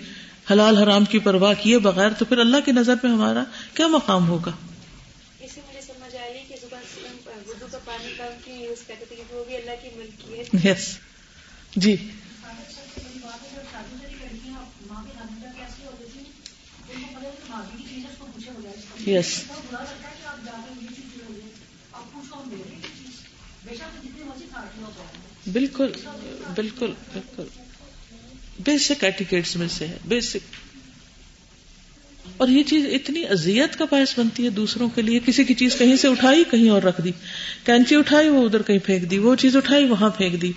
حلال 0.51 0.77
حرام 0.77 1.05
کی 1.05 1.19
پرواہ 1.19 1.55
کیے 1.63 1.79
بغیر 1.79 2.11
تو 2.11 2.25
پھر 2.25 2.39
اللہ 2.39 2.57
کی 2.65 2.73
نظر 2.73 2.95
میں 3.03 3.13
ہمارا 3.13 3.45
کیا 3.75 3.87
مقام 3.87 4.29
ہوگا؟ 4.29 4.51
یس 10.65 10.99
جی۔ 11.77 11.97
یس 19.09 19.41
بالکل 25.53 25.93
بالکل 26.55 26.93
بالکل۔ 27.13 27.43
بیسک 28.65 29.05
ایٹیکیٹس 29.05 29.57
میں 29.57 29.69
سے 29.71 29.87
ہے 29.87 29.99
بیسک 30.05 30.37
اور 32.37 32.49
یہ 32.49 32.63
چیز 32.63 32.87
اتنی 32.93 33.25
اذیت 33.27 33.79
کا 33.79 33.85
باعث 33.91 34.19
بنتی 34.19 34.45
ہے 34.45 34.51
دوسروں 34.51 34.89
کے 34.89 35.03
لیے، 35.03 35.21
کسی 35.27 35.45
کی 35.45 35.55
چیز 35.55 35.77
کہیں 35.79 35.97
سے 35.97 36.09
اٹھائی، 36.09 36.45
کہیں 36.51 36.71
اور 36.71 36.83
رکھ 36.83 37.01
دی۔ 37.01 37.13
کینچی 37.65 37.97
اٹھائی، 37.97 38.29
وہ 38.29 38.45
ادھر 38.45 38.63
کہیں 38.63 38.79
پھینک 38.79 39.11
دی۔ 39.11 39.19
وہ 39.19 39.35
چیز 39.35 39.57
اٹھائی، 39.57 39.87
وہاں 39.87 40.11
پھینک 40.11 40.43
دی۔ 40.43 40.53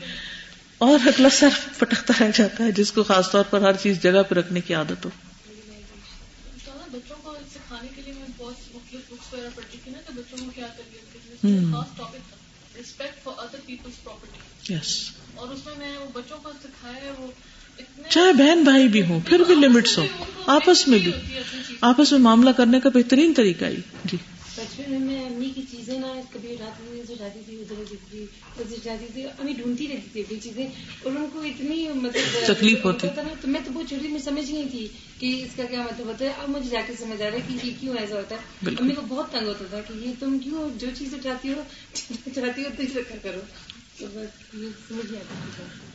اور 0.77 1.07
اگلا 1.07 1.29
سر 1.29 1.49
پٹکتا 1.77 2.13
رہ 2.19 2.31
جاتا 2.35 2.63
ہے، 2.63 2.71
جس 2.71 2.91
کو 2.91 3.03
خاص 3.03 3.31
طور 3.31 3.43
پر 3.43 3.61
ہر 3.61 3.73
چیز 3.73 4.01
جگہ 4.01 4.23
پہ 4.29 4.35
رکھنے 4.35 4.61
کی 4.61 4.73
عادت 4.73 5.05
ہو 5.05 5.09
بچوں 6.91 7.15
کو 7.23 7.35
سکھانے 7.53 7.87
کے 7.95 8.01
لیے 8.01 8.13
میں 8.13 8.25
بہت 8.37 8.75
مختلف 8.75 9.01
بکس 9.11 9.33
وغیرہ 9.33 9.47
پڑھتی 9.55 9.77
تھی 9.83 9.91
نا 9.91 9.97
کہ 10.07 10.13
بچوں 10.15 10.45
کو 10.45 10.51
کیا 10.55 10.67
کریے 10.67 11.30
خاص 11.41 11.97
ٹاپک 11.97 12.29
تھا 12.29 12.37
respect 12.77 13.23
for 13.23 13.33
other 13.37 13.57
peoples 13.65 14.03
property 14.03 14.73
yes 14.73 15.11
اور 15.35 15.47
اس 15.47 15.65
میں 15.65 15.75
میں 15.77 15.97
بچوں 16.13 16.37
کو 16.43 16.49
سکھایا 16.63 17.01
ہے 17.01 17.11
وہ 17.19 17.27
چاہے 18.09 18.33
بہن 18.33 18.63
بھائی 18.63 18.87
بھی 18.87 19.01
ہوں 19.01 19.19
پھر 19.25 19.39
بھی 19.47 19.55
لمٹس 19.55 19.97
ہو 19.97 20.03
آپس 20.45 20.87
میں 20.87 20.99
بھی۔ 20.99 21.11
آپس 21.81 22.11
میں 22.11 22.19
معاملہ 22.19 22.49
کرنے 22.57 22.79
کا 22.79 22.89
بہترین 22.89 23.33
طریقہ 23.33 23.65
ہی 23.65 23.81
جی۔ 24.05 24.17
بچپن 24.55 24.91
میں 24.91 24.99
میں 24.99 25.25
امی 25.25 25.49
کی 25.55 25.61
چیزیں 25.71 25.97
نا 25.99 26.07
کبھی 26.31 26.47
تھی 26.47 26.53
اٹھاتی 26.53 27.39
تھی 27.45 27.61
ادھر 27.61 27.83
تھی 27.89 27.95
ادھر 27.95 28.40
جاتی 28.57 29.05
تھی 29.13 29.23
امی 29.23 29.53
ڈھونڈتی 29.53 29.87
رہتی 29.87 30.23
تھی 30.23 30.39
چیزیں 30.39 30.65
اور 30.65 31.11
ان 31.11 31.25
کو 31.33 31.41
اتنی 31.41 31.87
مطلب 31.95 32.53
تکلیف 32.53 32.85
ہوتی 32.85 33.07
تو 33.41 33.47
میں 33.47 33.59
تو 33.65 33.71
بہت 33.73 33.89
چھوٹی 33.89 34.07
میں 34.07 34.19
سمجھ 34.19 34.51
نہیں 34.51 34.69
تھی 34.71 34.87
کہ 35.19 35.43
اس 35.43 35.55
کا 35.55 35.63
کیا 35.69 35.81
مطلب 35.81 36.07
ہوتا 36.07 36.25
ہے۔ 36.25 36.29
اب 36.29 36.49
مجھے 36.49 36.69
جا 36.69 36.81
کے 36.87 36.93
سمجھ 36.99 37.21
آ 37.21 37.25
رہا 37.25 37.33
ہے 37.33 37.41
کہ 37.47 37.67
یہ 37.67 37.71
کیوں 37.79 37.95
ایسا 37.97 38.15
ہوتا 38.15 38.35
ہے۔ 38.35 38.75
امی 38.79 38.93
کو 38.95 39.01
بہت 39.07 39.31
تنگ 39.31 39.47
ہوتا 39.47 39.65
تھا 39.69 39.81
کہ 39.81 39.93
یہ 39.93 40.13
تم 40.19 40.39
کیوں 40.39 40.69
جو 40.79 40.87
چیز 40.97 41.13
اٹھاتی 41.13 41.53
ہو 41.53 41.61
چاہتی 42.35 42.63
ہو 42.63 42.69
تو 42.77 42.83
اس 42.83 42.95
رکھا 42.95 43.15
کرو۔ 43.21 43.41
تو 43.99 44.05
بس 44.13 44.55
یہ 44.55 44.67
سمجھ 44.87 45.11
نہیں 45.11 45.21
آتی 45.21 45.90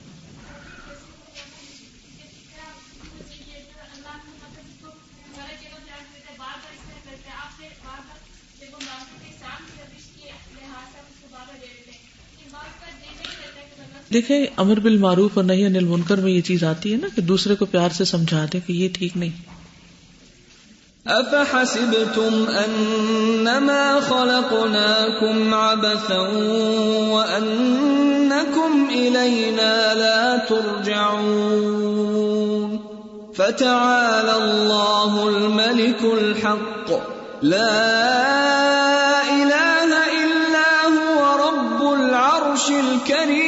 دیکھیں، 14.13 14.47
امر 14.57 14.79
بال 14.79 14.97
معروف 14.97 15.31
اور 15.35 15.45
نہیں 15.45 15.67
انل 15.67 15.85
منکر 15.85 16.17
میں 16.17 16.33
یہ 16.33 16.41
چیز 16.41 16.65
آتی 16.65 16.93
ہے 16.93 16.97
نا 16.97 17.09
کہ 17.17 17.23
دوسرے 17.23 17.55
کو 17.55 17.65
پیار 17.65 17.91
سے 17.91 18.05
سمجھا 18.05 18.47
دے 18.53 18.61
کہ 18.67 18.73
یہ 18.73 18.89
ٹھیک 18.93 19.17
نہیں۔ 19.17 19.57
افحسبتم 21.05 22.45
انما 22.49 23.99
خلقناكم 24.09 25.55
عبثا 25.55 26.31
وانكم 27.09 28.85
الينا 28.91 29.93
لا 29.93 30.37
ترجعون۔ 30.49 32.77
فتعالى 33.37 34.31
الله 34.31 35.27
الملك 35.27 36.03
الحق۔ 36.03 36.93
لا 37.43 39.23
اله 39.29 40.23
الا 40.23 40.89
هو 40.89 41.39
رب 41.39 42.01
العرش 42.01 42.71
الكريم 42.71 43.46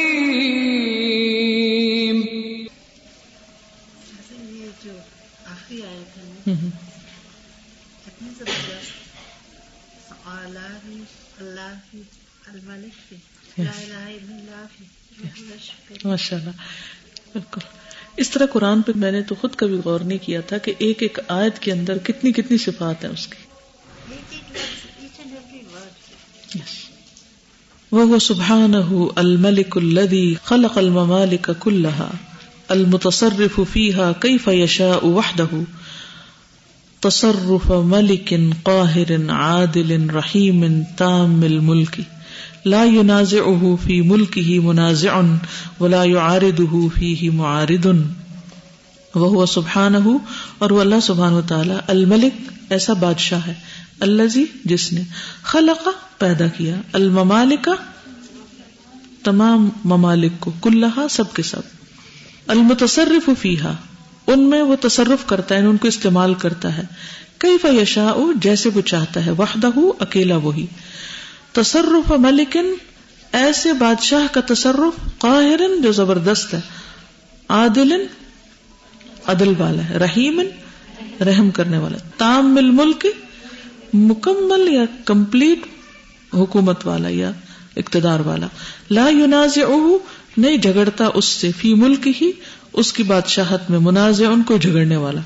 ماشاء 16.05 16.37
اللہ 16.37 16.49
بالکل۔ 17.33 17.61
اس 18.17 18.29
طرح 18.29 18.45
قرآن 18.45 18.81
پہ 18.81 18.91
میں 18.95 19.11
نے 19.11 19.21
تو 19.21 19.35
خود 19.35 19.55
کبھی 19.55 19.77
غور 19.85 19.99
نہیں 19.99 20.17
کیا 20.17 20.41
تھا 20.41 20.57
کہ 20.57 20.73
ایک 20.77 21.01
ایک 21.01 21.19
آیت 21.27 21.59
کے 21.59 21.71
اندر 21.71 21.97
کتنی 21.97 22.31
کتنی 22.31 22.57
صفات 22.57 23.05
ہیں 23.05 23.11
اس 23.11 23.27
کی۔ 23.27 23.49
وہ 27.91 28.19
سبحانه 28.19 28.97
الملك 29.15 29.77
الذي 29.77 30.33
خلق 30.43 30.77
الممالك 30.77 31.51
كلها، 31.59 32.11
المتصرف 32.67 33.59
فيها 33.73 34.11
كيف 34.19 34.47
يشاء 34.47 35.05
وحده، 35.05 35.61
تصرف 37.01 37.71
ملك 37.71 38.33
قاهر 38.63 39.29
عادل 39.29 40.09
رحيم 40.09 40.83
تام 40.97 41.41
الملك۔ 41.41 42.01
لا 42.65 42.83
یوناز 42.83 43.33
ينازعه 43.33 43.75
في 43.83 44.01
ملكه 44.01 44.59
منازع 44.59 45.21
ولا 45.79 46.03
يعارضه 46.03 46.87
فيه 46.99 47.29
معارض. 47.33 47.85
وهو 49.15 49.45
سبحانه 49.45 50.17
اور 50.57 50.69
وہ 50.69 50.81
اللہ 50.81 50.99
سبحانہ 51.03 51.35
وتعالی 51.35 51.73
الملک 51.87 52.51
ایسا 52.69 52.93
بادشاہ 52.93 53.39
ہے 53.47 53.53
الذي 53.99 54.45
جس 54.65 54.93
نے 54.93 55.01
خلق 55.43 55.87
پیدا 56.17 56.47
کیا، 56.47 56.75
الممالک 56.93 57.69
تمام 59.23 59.69
ممالک 59.85 60.31
کو، 60.39 60.51
کلہا 60.61 61.07
سب 61.09 61.33
کے 61.33 61.43
سب، 61.43 61.61
المتصرف 62.47 63.29
فیہا، 63.41 63.73
ان 64.27 64.49
میں 64.49 64.61
وہ 64.61 64.75
تصرف 64.81 65.25
کرتا 65.25 65.55
ہے، 65.55 65.59
ان 65.59 65.77
کو 65.77 65.87
استعمال 65.87 66.33
کرتا 66.33 66.77
ہے 66.77 66.83
کئی 67.37 67.57
فیشا 67.57 68.13
جیسے 68.41 68.69
وہ 68.75 68.81
چاہتا 68.81 69.25
ہے، 69.25 69.31
وحدہ، 69.31 69.67
اکیلا 69.99 70.35
وہی۔ 70.35 70.61
وہ 70.61 70.88
تصرف 71.53 72.11
ملکن، 72.11 72.73
ایسے 73.31 73.73
بادشاہ 73.73 74.33
کا 74.33 74.41
تصرف 74.47 75.19
قاہرن 75.19 75.81
جو 75.81 75.91
زبردست 75.91 76.53
ہے 76.53 76.59
عادل 77.49 77.93
عدل 79.27 79.53
والا 79.57 79.89
ہے 79.89 79.97
رحیم 79.97 80.41
رحم 81.21 81.51
کرنے 81.51 81.77
والا 81.77 81.97
تام 82.17 82.55
ملک، 82.55 83.05
مکمل 83.93 84.73
یا 84.73 84.83
کمپلیٹ 85.05 85.59
حکومت 86.33 86.87
والا 86.87 87.07
یا 87.09 87.31
اقتدار 87.77 88.19
والا۔ 88.19 88.47
لا 88.91 89.09
ينازع 89.09 89.75
نہیں 90.37 90.57
جھگڑتا 90.57 91.09
اس 91.13 91.25
سے، 91.25 91.51
فی 91.51 91.73
ملک 91.73 92.07
ہی 92.21 92.31
اس 92.73 92.93
کی 92.93 93.03
بادشاہت 93.03 93.69
میں 93.69 93.79
منازع، 93.79 94.27
ان 94.27 94.43
کو 94.43 94.57
جھگڑنے 94.57 94.97
والا۔ 94.97 95.21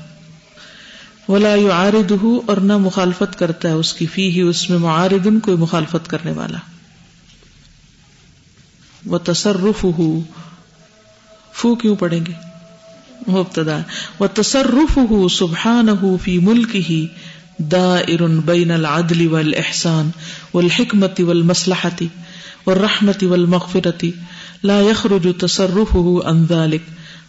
ولا 1.28 1.54
يعارضه 1.54 2.40
اور 2.46 2.56
نہ 2.56 2.76
مخالفت 2.78 3.38
کرتا 3.38 3.68
ہے 3.68 3.74
اس 3.74 3.92
کی 3.92 4.06
فی 4.06 4.30
ہی 4.30 4.40
اس 4.40 4.70
میں 4.70 4.78
معارض 4.78 5.28
کوئی 5.42 5.56
مخالفت 5.56 6.10
کرنے 6.10 6.32
والا۔ 6.32 6.58
وہ 9.06 9.18
تصرف 9.18 9.84
فو 11.52 11.74
کیوں 11.74 11.96
پڑیں 11.96 12.26
گے؟ 12.26 12.32
مبتدا 13.28 13.78
و 14.20 14.26
تصرف 14.26 14.98
ہو 15.10 15.28
سبحان 15.28 15.88
ہو 15.88 16.16
فی 16.16 16.38
ملک 16.38 16.76
ہی 16.76 17.06
دائر 17.58 18.26
بین 18.44 18.70
العدل 18.70 19.26
والاحسان 19.26 20.10
والحکمت 20.54 21.20
والمصلحة 21.20 22.06
والرحمة 22.66 23.18
والمغفرة 23.22 24.10
لا 24.64 24.82
يخرج 24.82 25.28
تصرفه 25.38 26.20
عن 26.24 26.44
ذلك 26.44 26.82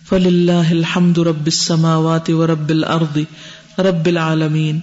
فلله 0.10 0.72
الحمد 0.72 1.18
رب 1.28 1.46
السماوات 1.46 2.30
ورب 2.30 2.70
الارض 2.70 3.20
رب 3.78 4.06
العالمین 4.06 4.80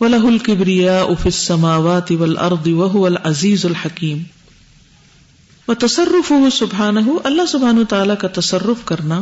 وله 0.00 0.28
الكبرياء 0.28 1.14
في 1.14 1.26
السماوات 1.26 2.12
والارض 2.12 2.66
وهو 2.66 3.06
العزيز 3.06 3.64
الحكيم. 3.64 4.22
وتصرفه 5.68 6.48
سبحانه، 6.52 7.16
اللہ 7.24 7.46
سبحانہ 7.48 7.84
تعالی 7.84 8.14
کا 8.18 8.28
تصرف 8.28 8.84
کرنا 8.84 9.20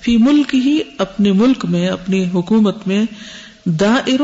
فی 0.00 0.16
ملک 0.16 0.54
ہی 0.54 0.80
اپنے 0.98 1.32
ملک 1.32 1.64
میں، 1.64 1.88
اپنی 1.88 2.24
حکومت 2.34 2.86
میں 2.86 3.04
دائر 3.64 4.20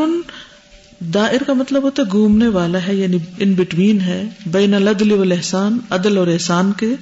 دائر 0.98 1.42
کا 1.46 1.52
مطلب 1.52 1.82
ہوتا 1.82 2.02
ہے 2.02 2.10
گھومنے 2.10 2.48
والا 2.48 2.78
ہے 2.86 2.94
یعنی 2.94 3.18
ان 3.38 3.54
بٹوین 3.54 4.00
ہے، 4.00 4.28
بین 4.46 4.74
العدل 4.74 5.12
والاحسان، 5.12 5.78
عدل 5.90 6.18
اور 6.18 6.26
احسان 6.26 6.72
کے، 6.72 6.94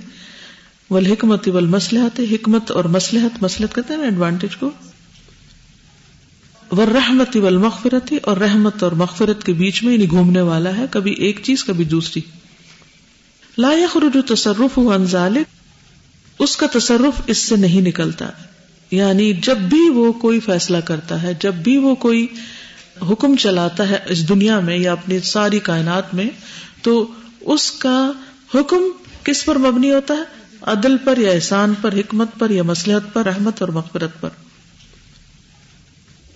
والحکمت 0.91 1.49
والمصلحت، 1.49 2.21
حکمت 2.33 2.71
اور 2.71 2.85
مسلحت 2.85 3.43
مسلحت 3.43 3.75
کہتے 3.75 3.95
ہیں 3.95 4.05
ایڈوانٹیج 4.05 4.57
کو؟ 4.57 4.71
والرحمت 6.73 7.37
والمغفرت، 7.37 8.13
اور 8.23 8.37
رحمت 8.37 8.83
اور 8.83 8.93
مغفرت 8.93 9.45
کے 9.45 9.53
بیچ 9.53 9.83
میں 9.83 9.93
یعنی 9.93 10.11
گھومنے 10.11 10.41
والا 10.41 10.77
ہے، 10.77 10.85
کبھی 10.91 11.13
ایک 11.13 11.41
چیز، 11.43 11.65
کبھی 11.65 11.85
دوسری۔ 11.85 12.21
لا 13.59 13.73
يخرج 13.73 14.17
تصرف 14.29 14.79
عن 14.79 15.05
ذلك 15.05 15.47
اس 16.39 16.57
کا 16.57 16.67
تصرف 16.73 17.21
اس 17.27 17.39
سے 17.39 17.57
نہیں 17.57 17.81
نکلتا۔ 17.81 18.27
یعنی 18.91 19.33
جب 19.33 19.57
بھی 19.57 19.91
وہ 19.91 20.13
کوئی 20.13 20.41
فیصلہ 20.41 20.77
کرتا 20.77 21.23
ہے، 21.23 21.33
جب 21.41 21.55
بھی 21.55 21.77
وہ 21.77 21.95
کوئی 21.95 22.27
حکم 23.11 23.37
چلاتا 23.37 23.89
ہے 23.89 23.99
اس 24.07 24.29
دنیا 24.29 24.61
میں 24.61 24.77
یا 24.77 24.93
اپنی 24.93 25.21
ساری 25.21 25.59
کائنات 25.59 26.15
میں، 26.15 26.29
تو 26.83 27.07
اس 27.41 27.73
کا 27.73 28.13
حکم 28.55 28.83
کس 29.25 29.45
پر 29.45 29.59
مبنی 29.59 29.93
ہوتا 29.93 30.15
ہے؟ 30.15 30.23
عدل 30.63 30.97
پر 30.97 31.19
یا 31.19 31.31
احسان 31.31 31.75
پر، 31.83 31.93
حکمت 31.93 32.29
پر 32.39 32.51
یا 32.51 32.63
مسلحت 32.63 33.15
پر، 33.15 33.27
رحمت 33.27 33.61
اور 33.61 33.69
مغفرت 33.69 34.21
پر۔ 34.21 34.29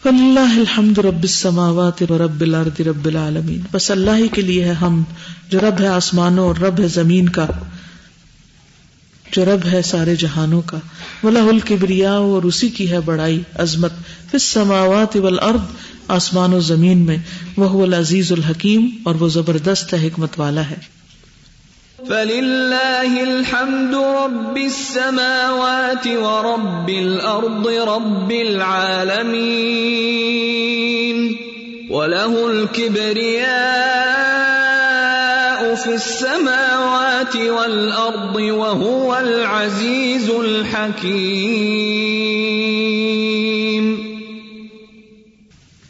فللہ 0.05 0.59
الحمد 0.59 0.99
رب 0.99 1.23
السماوات 1.23 2.03
و 2.03 2.19
رب 2.19 2.41
الارض 2.41 2.81
رب 2.81 3.07
العالمین۔ 3.07 3.61
بس 3.73 3.91
اللہ 3.91 4.11
ہی 4.17 4.29
کے 4.29 4.43
لیے 4.43 4.65
ہے 4.65 4.73
ہم، 4.73 5.03
جو 5.51 5.61
رب 5.61 5.81
ہے 5.81 5.87
آسمانوں 5.87 6.47
اور 6.47 6.57
رب 6.57 6.81
ہے 6.81 6.89
زمین 6.89 7.29
کا، 7.29 7.47
جو 9.33 9.45
رب 9.45 9.67
ہے 9.73 9.83
سارے 9.83 10.17
جہانوں 10.17 10.63
کا۔ 10.67 10.79
ولہ 11.23 11.39
الکبریا 11.39 12.13
اور 12.13 12.43
اسی 12.43 12.69
کی 12.69 12.91
ہے 12.91 13.01
بڑائی، 13.01 13.43
عظمت۔ 13.55 13.93
فی 14.01 14.29
السماوات 14.33 15.17
والارض 15.17 15.61
آسمان 16.09 16.55
و 16.55 16.61
زمین 16.61 16.99
میں۔ 16.99 17.17
وہ 17.57 17.83
العزیز 17.83 18.33
الحکیم 18.33 18.91
اور 19.05 19.15
وہ 19.15 19.29
زبردست 19.29 19.95
ہے، 19.95 20.07
حکمت 20.07 20.31
والا 20.41 20.71
ہے۔ 20.71 20.94
فلله 22.09 23.23
الحمد 23.23 23.95
رب 23.95 24.57
السماوات 24.57 26.07
ورب 26.07 26.91
الأرض 26.91 27.69
رب 27.69 28.33
العالمين 28.33 29.95
وله 31.91 32.47
الكبرياء 32.51 33.45
في 35.75 35.95
السماوات 35.95 37.37
والأرض 37.37 38.37
وهو 38.37 39.17
العزيز 39.17 40.31
الحكيم 40.31 41.75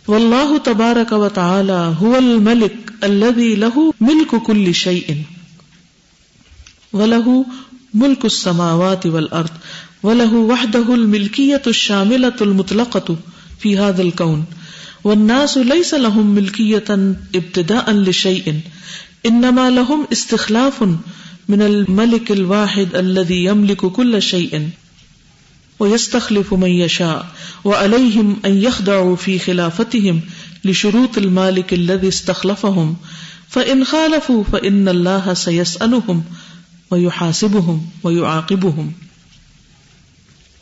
والله 0.08 0.58
تبارك 0.58 1.12
وتعالى 1.12 1.94
هو 2.02 2.16
الملك 2.16 2.76
الذي 3.04 3.54
له 3.54 3.92
ملك 4.00 4.36
كل 4.36 4.74
شيء 4.74 5.06
وله 6.94 7.46
ملك 7.94 8.24
السماوات 8.24 9.06
والارض 9.06 9.50
وله 10.02 10.34
وحده 10.34 10.94
الملكيه 10.94 11.62
الشامله 11.66 12.36
المطلقه 12.40 13.16
في 13.58 13.78
هذا 13.78 14.02
الكون 14.02 14.44
والناس 15.04 15.58
ليس 15.58 15.94
لهم 15.94 16.26
ملكيه 16.34 16.84
ابتداء 17.34 17.92
لشيء 17.92 18.60
انما 19.26 19.70
لهم 19.70 20.06
استخلاف 20.12 20.82
من 21.48 21.62
الملك 21.62 22.32
الواحد 22.32 22.96
الذي 22.96 23.44
يملك 23.44 23.86
كل 23.86 24.22
شيء 24.22 24.68
ويستخلف 25.78 26.54
من 26.54 26.70
يشاء 26.70 27.26
وعليهم 27.64 28.36
ان 28.44 28.62
يخضعوا 28.62 29.16
في 29.16 29.38
خلافتهم 29.38 30.20
لشروط 30.64 31.18
المالك 31.18 31.74
الذي 31.74 32.08
استخلفهم 32.08 32.96
فان 33.48 33.84
خالفوا 33.84 34.44
فان 34.44 34.88
الله 34.88 35.34
ویو 36.90 37.08
حاصب 37.08 37.54
ہوں 37.54 37.80
سيسالهم 37.80 37.80
ويحاسبهم 38.04 38.22
ويعاقبهم۔ 38.22 38.90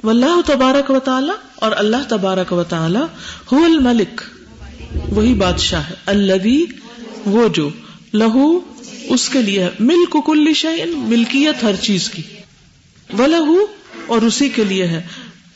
واللہ 0.05 0.41
تبارک 0.47 0.91
و 0.91 0.99
تعالی 0.99 1.33
اور 1.55 1.73
اللہ 1.77 1.97
تبارک 2.09 2.53
و 2.53 2.63
تعالی 2.63 2.99
هو 3.53 3.65
الملک، 3.65 4.21
وہی 5.19 5.35
بادشاہ 5.35 5.89
ہے۔ 5.89 5.95
الذي 6.07 6.65
وہ 7.27 7.49
جو 7.49 7.71
لہو، 8.15 8.61
اس 9.05 9.29
کے 9.29 9.43
لیے 9.43 9.69
ملک 9.81 10.17
کل 10.27 10.53
شیء، 10.55 10.85
ملکیت 10.97 11.65
ہر 11.65 11.77
چیز 11.77 12.11
کی۔ 12.11 12.23
ولہو 13.19 13.67
اور 14.07 14.23
اسی 14.23 14.49
کے 14.49 14.65
لیے 14.65 14.87
ہے۔ 14.87 15.03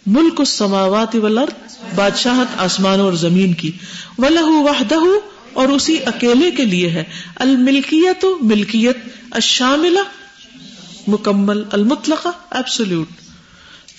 ملک 0.07 0.35
السماوات 0.39 1.15
والارض، 1.15 1.77
بادشاہت 1.95 2.47
آسمان 2.57 3.01
اور 3.01 3.13
زمین 3.13 3.55
کی۔ 3.55 3.71
ولہو 4.19 4.63
وحدہ 4.63 4.99
اور 5.53 5.69
اسی 5.69 5.97
اکیلے 6.07 6.51
کے 6.51 6.65
لیے 6.65 6.91
ہے۔ 6.91 7.05
الملکیت، 7.37 8.25
ملکیت 8.41 8.97
الشاملہ 9.31 9.99
مکمل، 11.07 11.63
المطلقہ 11.73 12.29
ایبسولوٹ 12.51 13.09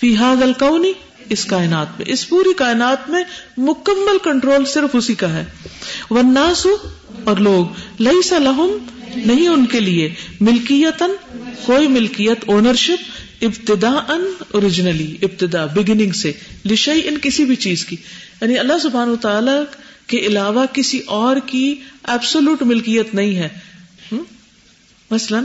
فی 0.00 0.16
حاد 0.16 0.42
الکونی 0.42 0.92
اس 1.28 1.44
کائنات 1.44 1.86
میں، 1.98 2.06
اس 2.08 2.28
پوری 2.28 2.54
کائنات 2.54 3.10
میں 3.10 3.24
مکمل 3.56 4.18
کنٹرول 4.24 4.64
صرف 4.64 4.96
اسی 4.96 5.14
کا 5.14 5.32
ہے۔ 5.32 5.44
والناس 6.10 6.66
اور 7.24 7.36
لوگ 7.36 7.66
لئی 8.02 8.34
لہم، 8.38 8.76
نہیں 9.16 9.48
ان 9.48 9.66
کے 9.66 9.80
لیے۔ 9.80 10.14
ملکیتن 10.40 11.38
کوئی 11.66 11.88
ملکیت 11.88 12.38
اونرشپ 12.46 13.10
ابتدا 13.42 13.88
ان 13.88 14.32
اوریجنلی 14.50 15.16
ابتدا 15.22 15.66
بگننگ 15.66 16.12
سے۔ 16.12 16.32
لشئی 16.66 17.08
ان 17.08 17.18
کسی 17.22 17.44
بھی 17.44 17.56
چیز 17.56 17.84
کی۔ 17.84 17.96
یعنی 18.40 18.58
اللہ 18.58 18.78
سبحان 18.82 19.16
تعالی 19.16 19.64
کے 20.06 20.18
علاوہ 20.18 20.66
کسی 20.72 20.98
اور 20.98 21.36
کی 21.46 21.74
ایبسولوٹ 22.04 22.62
ملکیت 22.62 23.14
نہیں 23.14 23.36
ہے۔ 23.36 23.48
مثلاً 25.10 25.44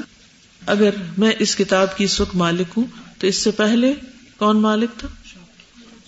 اگر 0.66 0.90
میں 1.18 1.32
اس 1.40 1.56
کتاب 1.56 1.98
کی 1.98 2.04
اس 2.04 2.22
وقت 2.22 2.36
مالک 2.36 2.68
ہوں، 2.78 2.84
تو 3.20 3.28
اس 3.28 3.36
سے 3.36 3.52
پہلے 3.52 3.94
کون 4.38 4.62
مالک 4.62 4.90
تھا؟ 4.98 5.08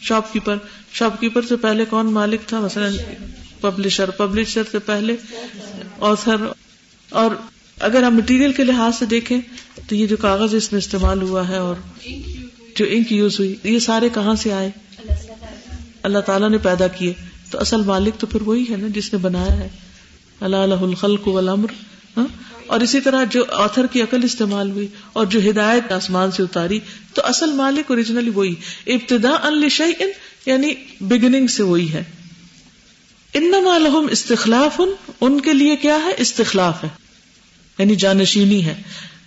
شاپ 0.02 0.34
کیپر 0.34 0.58
شاپ 0.92 1.20
کیپر 1.20 1.42
سے 1.42 1.56
پہلے 1.56 1.86
کون 1.86 2.06
مالک 2.06 2.42
تھا؟ 2.48 2.60
مثلا 2.60 2.90
پبلشر۔ 3.62 4.10
پبلشر 4.10 4.62
سے 4.72 4.80
پہلے 4.80 5.16
آتھر۔ 6.00 6.36
اور 7.10 7.32
اگر 7.80 8.04
ہم 8.04 8.16
مٹیریل 8.16 8.54
کے 8.54 8.64
لحاظ 8.64 8.96
سے 9.00 9.06
دیکھیں، 9.06 9.42
تو 9.90 9.96
یہ 9.96 10.08
جو 10.08 10.18
کاغذ 10.18 10.56
اس 10.56 10.72
میں 10.72 10.80
استعمال 10.80 11.22
ہوا 11.22 11.48
ہے 11.48 11.58
اور 11.58 11.76
جو 12.76 12.86
انک 12.90 13.12
یوز 13.12 13.40
ہوئی، 13.40 13.56
یہ 13.64 13.80
سارے 13.80 14.10
کہاں 14.14 14.36
سے 14.36 14.54
آئے؟ 14.54 14.72
اللہ 16.04 16.20
تعالیٰ 16.20 16.50
نے 16.50 16.58
پیدا 16.58 16.88
کیے۔ 16.88 17.14
تو 17.52 17.60
اصل 17.60 17.82
مالک 17.82 18.14
تو 18.20 18.28
پھر 18.28 18.42
وہی 18.42 18.66
ہے 18.70 18.78
نا، 18.78 18.88
جس 18.90 19.14
نے 19.14 19.20
بنایا 19.20 19.60
ہے۔ 19.60 19.70
اللہ 20.42 20.58
الخلق 20.58 21.28
والامر۔ 21.28 21.68
ہاں؟ 22.18 22.28
اور 22.68 22.80
اسی 22.80 23.02
طرح 23.02 23.24
جو 23.24 23.44
آتھر 23.52 23.88
کی 23.88 24.02
عقل 24.02 24.24
استعمال 24.24 24.72
ہوئی 24.72 24.88
اور 25.14 25.26
جو 25.26 25.50
ہدایت 25.50 25.92
آسمان 25.92 26.32
سے 26.32 26.44
اتاری، 26.44 26.80
تو 27.14 27.22
اصل 27.26 27.52
مالک 27.52 27.92
اوریجنلی 27.92 28.30
وہی۔ 28.30 28.56
ابتدا 28.88 29.30
ان 29.30 29.64
یعنی 30.46 30.74
بگننگ 31.02 31.48
سے 31.48 31.64
وہی 31.64 31.94
ہے۔ 31.94 32.04
انما 33.34 33.78
لہم 33.78 34.08
استخلاف، 34.12 34.82
ان 35.22 35.42
کے 35.42 35.54
لیے 35.54 35.76
کیا 35.76 35.96
ہے؟ 35.96 36.12
استخلاف 36.18 36.84
ہے۔ 36.84 36.90
یعنی 37.78 37.96
جانشینی 37.96 38.66
ہے۔ 38.66 38.82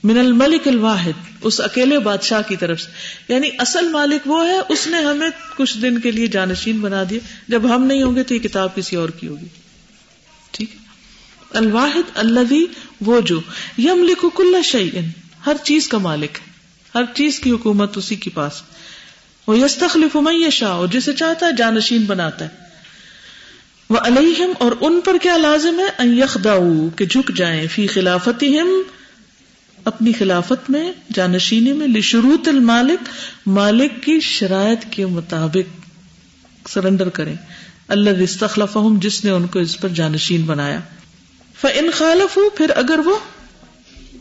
من 0.05 0.19
الملک 0.19 0.69
الواحد، 0.69 1.37
اس 1.41 1.61
اکیلے 1.61 1.99
بادشاہ 1.99 2.43
کی 2.49 2.57
طرف 2.57 2.81
سے۔ 2.81 2.91
یعنی 3.33 3.51
اصل 3.59 3.89
مالک 3.89 4.27
وہ 4.27 4.47
ہے، 4.47 4.59
اس 4.69 4.87
نے 4.87 4.99
ہمیں 4.99 5.31
کچھ 5.57 5.79
دن 5.79 6.01
کے 6.01 6.11
لیے 6.11 6.27
جانشین 6.27 6.79
بنا 6.79 7.03
دیا۔ 7.11 7.19
جب 7.49 7.75
ہم 7.75 7.85
نہیں 7.85 8.03
ہوں 8.03 8.17
گے 8.17 8.23
تو 8.23 8.35
یہ 8.35 8.39
کتاب 8.39 8.75
کسی 8.75 8.97
اور 8.97 9.09
کی 9.09 9.29
ہوگی۔ 9.29 9.47
ٹھیک 10.51 10.75
ہے؟ 10.75 10.88
الواحد 11.51 12.11
اللہ 12.15 12.55
وہ 13.01 13.21
جو 13.21 13.41
یم 13.79 14.05
لکھو 14.09 14.31
کل 14.31 14.57
شعین 14.65 15.11
ہر 15.47 15.57
چیز 15.65 15.89
کا 15.89 15.99
مالک 15.99 16.39
ہے، 16.43 16.53
ہر 16.95 17.03
چیز 17.15 17.41
کی 17.41 17.51
حکومت 17.51 17.99
اسی 17.99 18.17
کے 18.17 18.31
پاس۔ 18.31 18.53
وہ 19.47 19.59
یس 19.59 19.77
تخلیف 19.77 20.17
شاہ 20.51 20.87
جسے 20.93 21.13
چاہتا 21.13 21.47
ہے 21.47 21.51
جانشین 21.57 22.05
بناتا 22.05 22.45
ہے۔ 22.45 22.51
وہ 23.91 23.97
علیہم 23.97 24.53
اور 24.59 24.73
ان 24.81 25.01
پر 25.05 25.17
کیا 25.23 25.37
لازم 25.37 25.79
ہے؟ 25.79 26.07
یخ 26.17 26.39
کہ 26.97 27.07
جھک 27.07 27.37
جائیں۔ 27.37 27.67
فی 27.67 27.87
خلافتی 27.87 28.59
اپنی 29.85 30.13
خلافت 30.13 30.71
میں، 30.71 30.93
جانشینی 31.15 31.73
میں، 31.73 31.87
لشروط 31.87 32.49
المالک، 32.49 33.09
مالک 33.47 34.03
کی 34.03 34.21
شرائط 34.21 34.79
کے 34.91 35.07
مطابق 35.07 35.89
سرنڈر 36.69 37.09
کریں۔ 37.09 37.35
اللہ 37.89 38.11
رستخلف 38.11 38.79
جس 39.01 39.25
نے 39.25 39.31
ان 39.31 39.47
کو 39.47 39.59
اس 39.59 39.81
پر 39.81 39.89
جانشین 39.89 40.43
بنایا۔ 40.43 40.81
ان 41.63 41.91
خالف 41.95 42.37
ہو 42.37 42.51
پھر 42.51 42.71
اگر 42.77 42.99
وہ 42.99 43.19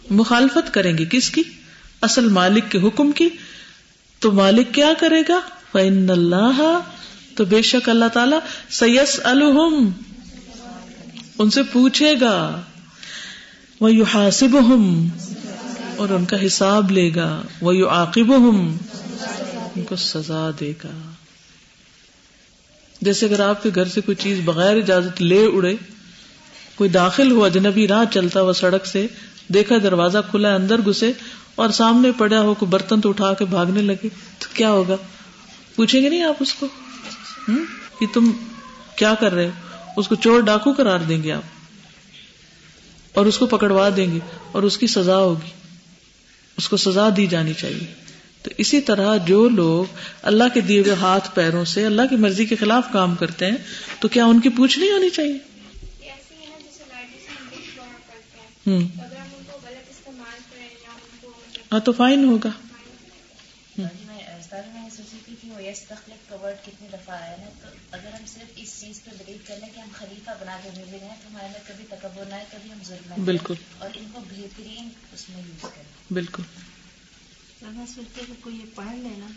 مخالفت 0.09 0.73
کریں 0.73 0.97
گے 0.97 1.05
کس 1.11 1.29
کی؟ 1.29 1.43
اصل 2.01 2.29
مالک 2.29 2.63
کے 2.69 2.77
حکم 2.77 3.11
کی۔ 3.11 3.29
تو 4.19 4.31
مالک 4.31 4.73
کیا 4.73 4.93
کرے 4.99 5.21
گا؟ 5.29 5.39
فن 5.71 6.09
اللہ 6.09 6.79
تو 7.35 7.45
بے 7.45 7.61
شک 7.61 7.89
اللہ 7.89 8.05
تعالی 8.13 8.35
سیس 8.69 9.19
الحم 9.23 9.89
ان 11.39 11.49
سے 11.49 11.63
پوچھے 11.63 12.13
گا۔ 12.21 12.61
وہ 13.79 13.93
یو 13.93 14.03
حاصب 14.03 14.57
اور 15.97 16.09
ان 16.09 16.25
کا 16.25 16.45
حساب 16.45 16.91
لے 16.91 17.15
گا۔ 17.15 17.41
وہ 17.61 17.75
یو 17.75 17.89
عاقب 17.89 18.33
ان 18.33 19.83
کو 19.83 19.95
سزا 19.95 20.49
دے 20.59 20.73
گا۔ 20.83 21.11
جیسے 23.01 23.25
اگر 23.25 23.39
آپ 23.39 23.63
کے 23.63 23.69
گھر 23.75 23.85
سے 23.85 24.01
کوئی 24.01 24.15
چیز 24.15 24.39
بغیر 24.45 24.77
اجازت 24.77 25.21
لے 25.21 25.45
اڑے 25.45 25.75
کوئی 26.77 26.89
داخل 26.89 27.31
ہوا، 27.31 27.47
جنبی 27.47 27.87
راہ 27.87 28.03
چلتا 28.13 28.41
ہوا 28.41 28.53
سڑک 28.53 28.85
سے 28.85 29.07
دیکھا 29.47 29.75
دروازہ 29.83 30.17
کھلا 30.31 30.55
اندر 30.55 30.79
گھسے 30.79 31.11
اور 31.55 31.69
سامنے 31.69 32.11
پڑا 32.17 32.39
ہو 32.39 32.53
کوئی 32.53 32.69
برتن 32.69 33.01
تو 33.01 33.09
اٹھا 33.09 33.33
کے 33.33 33.45
بھاگنے 33.45 33.81
لگے۔ 33.81 34.09
تو 34.39 34.45
کیا 34.53 34.69
ہوگا؟ 34.71 34.95
پوچھیں 35.75 36.01
گے 36.01 36.09
نہیں 36.09 36.23
آپ 36.23 36.35
اس 36.39 36.53
کو؟ 36.53 36.67
کہ 37.99 38.05
تم 38.13 38.31
کیا 38.95 39.13
کر 39.13 39.33
رہے 39.33 39.45
ہو؟ 39.45 39.51
اس 39.97 40.07
کو 40.07 40.15
چور 40.15 40.41
ڈاکو 40.41 40.71
قرار 40.71 40.99
دیں 40.99 41.23
گے 41.23 41.31
آپ۔ 41.31 41.41
اور 43.13 43.25
اس 43.25 43.37
کو 43.37 43.45
پکڑوا 43.45 43.89
دیں 43.95 44.11
گے 44.11 44.19
اور 44.51 44.63
اس 44.63 44.77
کی 44.77 44.87
سزا 44.87 45.17
ہوگی۔ 45.17 45.49
اس 46.57 46.69
کو 46.69 46.77
سزا 46.77 47.09
دی 47.17 47.27
جانی 47.27 47.53
چاہیے۔ 47.53 47.93
تو 48.43 48.49
اسی 48.57 48.81
طرح 48.81 49.17
جو 49.17 49.49
لوگ 49.49 49.93
اللہ 50.23 50.43
کے 50.53 50.61
دیے 50.61 50.79
ہوئے 50.79 50.93
ہاتھ 50.93 51.35
پیروں 51.35 51.65
سے 51.65 51.85
اللہ 51.85 52.01
کی 52.09 52.15
مرضی 52.15 52.45
کے 52.45 52.55
خلاف 52.55 52.83
کام 52.93 53.15
کرتے 53.15 53.45
ہیں، 53.45 53.57
تو 53.99 54.07
کیا 54.07 54.25
ان 54.25 54.39
کی 54.39 54.49
پوچھ 54.49 54.79
نہیں 54.79 54.91
ہونی 54.91 55.09
چاہیے؟ 55.09 55.37
ہاں 61.71 61.79
تو 61.79 61.91
فائن 61.91 62.23
ہوگا۔ 62.23 62.49
کتنی 66.63 66.87
دفعہ 66.93 67.15
آیا 67.15 67.35
نا 67.39 67.49
تو 67.61 67.67
اگر 67.91 68.13
ہم 68.13 68.25
صرف 68.27 68.51
اس 68.55 68.81
چیز 68.81 69.03
پہ 69.03 69.11
بلیو 69.19 69.37
کر 69.47 69.55
لیں 69.59 69.69
کہ 69.75 69.79
ہم 69.79 69.89
خلیفہ 69.93 70.31
بنا 70.41 70.59
کے 70.63 70.69
ملے 70.77 70.97
ہیں 70.97 71.15
تو 71.23 71.29
ہمارے 71.29 71.59
کبھی 71.67 71.85
تکبر 71.89 72.23
نہ 72.29 72.35
ہے 72.35 72.43
کبھی 72.51 72.71
ہم 72.71 72.77
ظلم 72.83 73.25
بالکل۔ 73.25 73.53
اور 73.77 73.89
ان 73.95 74.05
کو 74.13 74.19
بہترین 74.19 74.89
اس 75.13 75.29
میں 75.29 75.41
یوز 75.47 75.61
کریں۔ 75.61 76.13
بالکل۔ 76.13 76.43
میں 77.61 77.85
کوئی 78.41 78.59
یہ 78.59 78.65
پڑھ 78.75 78.95
لینا 78.95 79.27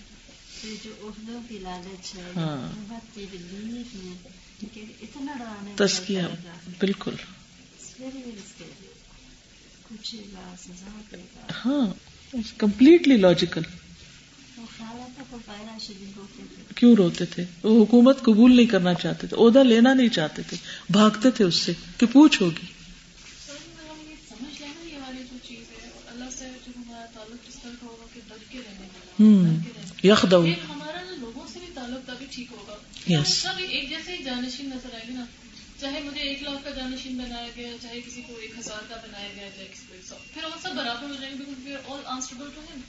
جو 0.85 0.91
اردو 1.01 1.41
کی 1.49 1.59
لالچ 1.59 2.15
ہے 2.15 2.33
ہاں۔ 2.37 2.73
اتنا 5.03 5.75
تسکیہ 5.77 6.23
بالکل۔ 6.81 7.15
ہاں 11.67 11.87
کمپلیٹلی 12.59 13.17
لاجیکل 13.17 13.63
کیوں 16.75 16.97
روتے 16.97 17.27
تھے؟ 17.27 17.45
وہ 17.63 17.85
حکومت 17.85 18.21
قبول 18.21 18.57
نہیں 18.57 18.67
کرنا 18.67 18.95
چاہتے 18.95 19.27
تھے 19.27 19.37
عہدہ 19.37 19.63
لینا 19.63 19.95
نہیں 19.95 20.09
چاہتے 20.09 20.43
تھے۔ 20.43 20.57
بھاگتے 20.91 21.31
تھے 21.31 21.45
اس 21.45 21.55
سے 21.55 21.73
کہ 21.99 22.07
پوچھ 22.07 22.43
ہوگی۔ 22.43 22.67
یخ 30.05 30.27
دو 30.31 30.47
یس 33.09 33.47
ایک 33.59 33.89
جیسے 33.89 34.17
جانشین 34.25 34.69
نظر 34.69 34.95
آئے 34.95 35.03
گی 35.09 35.15
نا۔ 35.15 35.25
چاہے 35.81 36.01
مجھے 36.01 36.21
ایک 36.21 36.43
لاکھ 36.43 36.65
کا 36.65 36.71
جانشین 36.71 37.19
بنایا 37.19 37.49
گیا 37.57 37.69
چاہے 37.83 38.01
کسی 38.01 38.23
کو 38.27 38.37
ایک 38.37 38.51
ہزار 38.59 38.81
کا 38.89 38.97
بنایا 38.97 39.29
گیا 39.37 39.49
چاہے 39.57 39.69
کسی 39.73 39.83
کو 40.09 40.15
پھر 40.35 40.45
وہ 40.45 40.57
سب 40.63 40.71
برابر 40.77 41.09
ہو 41.09 41.15
جائیں 41.21 41.35
گے 41.39 41.77
آل 41.89 42.21
ٹو 42.31 42.61
ہم 42.75 42.81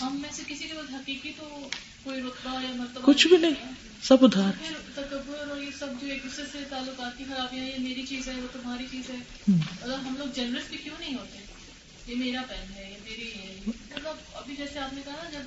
ہم 0.00 0.18
میں 0.22 0.30
سے 0.32 0.42
کسی 0.46 0.64
کے 0.68 0.74
بعد 0.74 0.94
حقیقی 0.94 1.32
تو 1.36 1.68
کوئی 2.02 2.20
رتبہ 2.20 2.62
یا 2.62 2.72
مرتبہ 2.74 3.02
کچھ 3.04 3.26
بھی 3.26 3.36
نہیں۔ 3.36 3.72
سب 4.02 4.16
ادھار۔ 4.20 4.52
پھر 4.60 5.02
تکبر 5.02 5.50
اور 5.50 5.62
یہ 5.62 5.70
سب 5.78 5.86
جو 6.00 6.06
ایک 6.06 6.24
دوسرے 6.24 6.44
سے 6.52 6.58
تعلقات 6.68 7.18
کی 7.18 7.24
خرابیاں 7.28 7.64
یہ 7.64 7.78
میری 7.78 8.02
چیز 8.02 8.28
ہے 8.28 8.34
وہ 8.34 8.48
تمہاری 8.52 8.84
چیز 8.90 9.10
ہے۔ 9.10 9.16
اگر 9.82 9.94
ہم 9.94 10.14
لوگ 10.18 10.26
جنرس 10.34 10.68
بھی 10.70 10.78
کیوں 10.78 10.94
نہیں 10.98 11.14
ہوتے؟ 11.14 11.38
یہ 12.06 12.16
میرا 12.16 12.42
پین 12.48 12.72
ہے 12.74 12.90
یہ 12.90 13.10
میری 13.10 13.32
ہے 13.34 13.60
مطلب 13.66 14.16
ابھی 14.32 14.56
جیسے 14.56 14.78
آپ 14.78 14.92
نے 14.92 15.00
کہا 15.04 15.12
نا 15.12 15.30
جب 15.30 15.42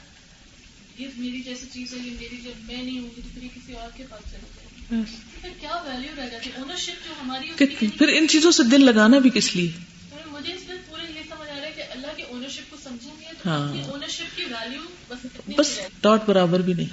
یہ 1.02 1.08
میری 1.16 1.41
جیسی 1.41 1.68
چیز 1.74 1.93
ہے 1.93 1.98
یہ 1.98 2.12
میری 2.20 2.38
جب 2.38 2.64
میں 2.64 2.84
نہیں 2.84 3.00
ہوں 3.00 3.10
گی 3.18 3.22
تو 3.22 3.30
پھر 3.34 3.48
کسی 3.56 3.74
اور 3.74 3.98
کے 3.98 4.04
پاس 4.10 4.32
چلے 4.32 4.48
جائے 4.56 4.66
پھر 4.90 5.50
کیا 5.60 5.82
ویلو 5.86 6.22
رہ 6.22 6.30
جاتی؟ 6.30 6.50
اونرشپ 6.58 7.06
جو 7.06 7.14
ہماری 7.22 7.48
پھر 7.98 8.08
ان 8.08 8.28
چیزوں 8.28 8.52
سے 8.52 8.64
دل 8.64 8.86
لگانا 8.86 9.20
بھی 9.20 9.30
کس 9.30 9.56
لیے؟ 9.56 9.72
مجھے 10.28 10.54
اس 10.54 10.68
میں 10.68 10.78
پورے 10.90 11.04
یہ 11.16 11.22
سمجھ 11.30 11.50
آ 11.50 11.60
رہا 11.60 11.68
ہے 11.68 11.72
کہ 11.76 11.82
اللہ 11.92 12.08
کی 12.18 12.24
اونرشپ 12.24 12.72
کو 12.72 12.78
سمجھیں 12.84 13.12
گے 13.22 13.26
تو 13.44 13.50
اونرشپ 13.92 14.38
کی 14.38 14.44
ویلو 14.44 14.82
بس 15.08 15.26
بس 15.56 15.80
ڈاٹ 16.02 16.26
برابر 16.26 16.60
بھی 16.60 16.74
نہیں۔ 16.74 16.86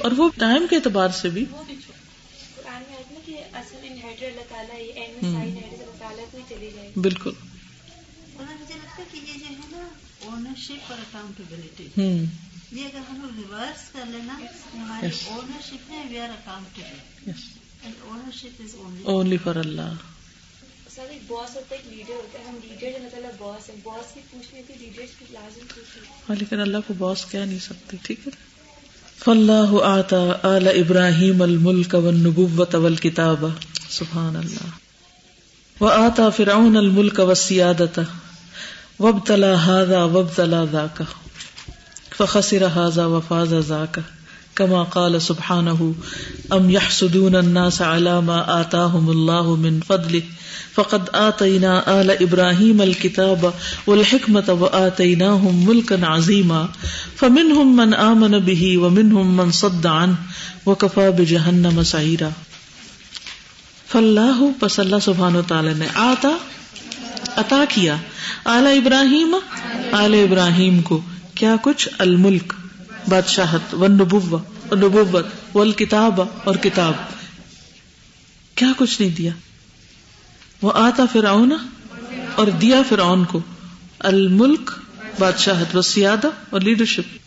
اور 0.00 0.12
وہ 0.16 0.28
ٹائم 0.38 0.66
کے 0.70 0.76
اعتبار 0.76 1.08
سے 1.08 1.28
بھی۔ 1.28 1.44
بالکل۔ 7.00 7.30
مجھے 8.34 8.74
لگتا 8.74 8.98
ہے 8.98 9.04
کہ 9.12 9.16
یہ 9.16 9.38
جو 9.38 9.44
ہے 9.48 9.54
نا 9.70 9.88
اونرشپ 10.24 10.92
اور 10.92 10.98
اکاؤنٹیبلٹی 10.98 11.88
یہ 12.74 12.84
اگر 12.84 13.02
ہم 13.08 13.26
ریورس 13.36 13.82
کر 13.92 14.06
لینا 14.06 14.36
ہماری 14.74 15.08
اونرشپ 15.28 15.90
ہے 15.90 16.02
we 16.10 16.18
are 16.20 16.28
accountable 16.30 17.30
ownership 17.84 18.62
is 18.62 18.74
only 19.06 19.36
for 19.44 19.56
Allah 19.58 19.92
سر 20.90 21.06
ایک 21.10 21.22
باس 21.28 21.54
ہوتا 21.56 21.74
ہے 21.74 21.76
ایک 21.76 21.92
لیڈر 21.92 22.14
ہوتا 22.14 22.38
ہے 22.38 22.44
ہم 22.44 22.58
لیڈر 22.62 22.90
جو 22.90 23.04
مطلب 23.04 23.38
باس 23.38 23.68
ہے 23.70 23.74
باس 23.82 24.12
کی 24.14 24.20
پوچھنی 24.30 24.62
تھی 24.66 24.74
لیڈر 24.80 25.06
کی 25.18 25.24
لازم 25.32 25.66
پوچھنی 25.74 26.04
ہاں 26.28 26.36
لیکن 26.38 26.60
اللہ 26.60 26.86
کو 26.86 26.94
باس 26.98 27.24
کہہ 27.30 27.44
نہیں 27.44 27.58
سکتے 27.62 27.96
ٹھیک 28.02 28.26
ہے 28.26 28.32
فاللہ 29.18 29.82
آتا 29.86 30.22
آل 30.44 30.68
ابراہیم 30.70 31.42
الملک 31.42 31.94
والنبوت 31.96 32.74
والکتاب 32.76 33.44
سبحان 33.90 34.36
اللہ 34.36 34.72
وآتا 35.76 36.28
فرعون 36.32 36.76
الملک 36.78 37.20
والسیادت 37.22 38.00
وابتلا 39.00 39.54
هذا 39.66 40.02
وابتلا 40.06 40.64
ذاك 40.66 41.23
فخسر 42.18 42.66
هذا 42.66 43.04
وفاز 43.04 43.54
ذاك. 43.54 44.02
كما 44.56 44.82
قال 44.82 45.22
سبحانه 45.22 45.94
ام 46.52 46.70
يحسدون 46.70 47.36
الناس 47.36 47.82
على 47.82 48.20
ما 48.20 48.60
آتاهم 48.60 49.10
الله 49.10 49.56
من 49.56 49.80
فضله؟ 49.88 50.22
فقد 50.74 51.08
آتينا 51.12 52.00
آل 52.00 52.10
إبراهيم 52.10 52.82
الكتاب 52.82 53.54
والحكمة 53.86 54.50
وآتيناهم 54.50 55.68
ملكا 55.68 56.06
عظيما. 56.06 56.66
فمنهم 57.16 57.76
من 57.76 57.94
آمن 57.94 58.38
به 58.38 58.76
ومنهم 58.76 59.36
من 59.36 59.52
صد 59.52 59.86
عنه. 59.86 60.14
وكفى 60.66 61.10
بجهنم 61.10 61.82
سعيرا. 61.82 62.28
فاللہ 63.92 64.42
پس 64.60 64.78
اللہ 64.78 64.96
سبحانہ 65.02 65.38
وتعالی 65.38 65.72
نے 65.76 65.86
آتا، 65.94 66.36
عطا 67.36 67.64
کیا. 67.68 67.96
آل 68.44 68.66
ابراہیم 68.66 69.34
آل 69.92 70.14
ابراہیم 70.14 70.82
کو. 70.82 71.00
کیا 71.34 71.56
کچھ؟ 71.62 71.88
الملک، 71.98 72.52
بادشاہت 73.08 73.74
و 73.74 73.86
نبوت 73.86 75.56
والکتاب 75.56 76.20
اور 76.44 76.54
کتاب۔ 76.54 76.92
کیا 78.54 78.68
کچھ 78.76 79.02
نہیں 79.02 79.16
دیا؟ 79.16 79.32
وہ 80.62 80.72
آتا 80.74 81.04
فرعون 81.12 81.52
اور 82.34 82.46
دیا 82.46 82.82
فرعون 82.88 83.24
کو۔ 83.24 83.40
الملک، 83.98 84.70
بادشاہت 85.18 85.76
و 85.76 85.82
سیادہ 85.82 86.26
اور 86.50 86.60
لیڈرشپ 86.60 87.18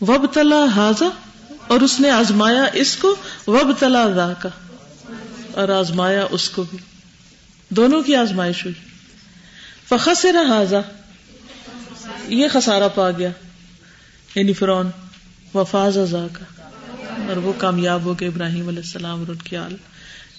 وب 0.00 0.26
تلا 0.32 0.64
حاضا 0.76 1.08
اور 1.66 1.80
اس 1.80 2.00
نے 2.00 2.10
آزمایا 2.10 2.64
اس 2.72 2.96
کو۔ 2.96 3.16
وب 3.46 3.72
تلا 3.78 4.10
ذا 4.14 4.32
کا 4.38 4.48
اور 5.52 5.68
آزمایا 5.68 6.26
اس 6.30 6.50
کو 6.50 6.62
بھی۔ 6.62 6.78
دونوں 7.68 8.02
کی 8.02 8.16
آزمائش 8.16 8.66
ہوئی۔ 8.66 8.88
فخر 9.88 10.36
حاضا 10.48 10.80
یہ 12.28 12.48
خسارا 12.52 12.88
پا 12.88 13.10
گیا۔ 13.10 13.30
یعنی 14.34 14.52
فرون 14.52 14.90
وفاظ 15.54 15.98
ازا 15.98 16.26
کا 16.32 16.44
اور 17.28 17.36
وہ 17.36 17.52
کامیاب 17.58 18.04
ہو 18.04 18.20
گئے 18.20 18.28
ابراہیم 18.28 18.68
علیہ 18.68 18.82
السلام 18.82 19.18
اور 19.18 19.28
ان 19.28 19.36
کی 19.36 19.56
آل۔ 19.56 19.76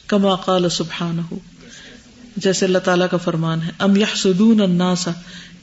کما 0.08 0.36
قال 0.36 0.70
سبحان 0.70 1.20
ہو 1.32 1.40
جیسے 2.38 2.66
اللہ 2.66 2.78
تعالیٰ 2.78 3.08
کا 3.12 3.18
فرمان 3.18 3.62
ہے۔ 3.62 3.70
ام 3.80 3.96
یحسدون 3.96 4.62
الناس 4.62 5.08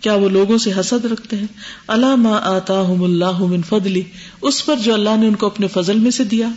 کیا 0.03 0.15
وہ 0.15 0.29
لوگوں 0.29 0.59
سے 0.59 0.71
حسد 0.81 1.05
رکھتے 1.05 1.37
ہیں؟ 1.37 1.47
اللہ 1.87 2.15
ما 2.17 2.39
آتاہم 2.43 3.03
اللہ 3.03 3.43
من 3.43 3.63
فضلی، 3.63 4.03
اس 4.41 4.67
پر 4.67 4.77
جو 4.83 4.95
اللہ 4.95 5.17
نے 5.19 5.27
ان 5.27 5.35
کو 5.35 5.47
اپنے 5.47 5.69
فضل 5.69 5.99
میں 5.99 6.11
سے 6.11 6.25
دیا۔ 6.25 6.49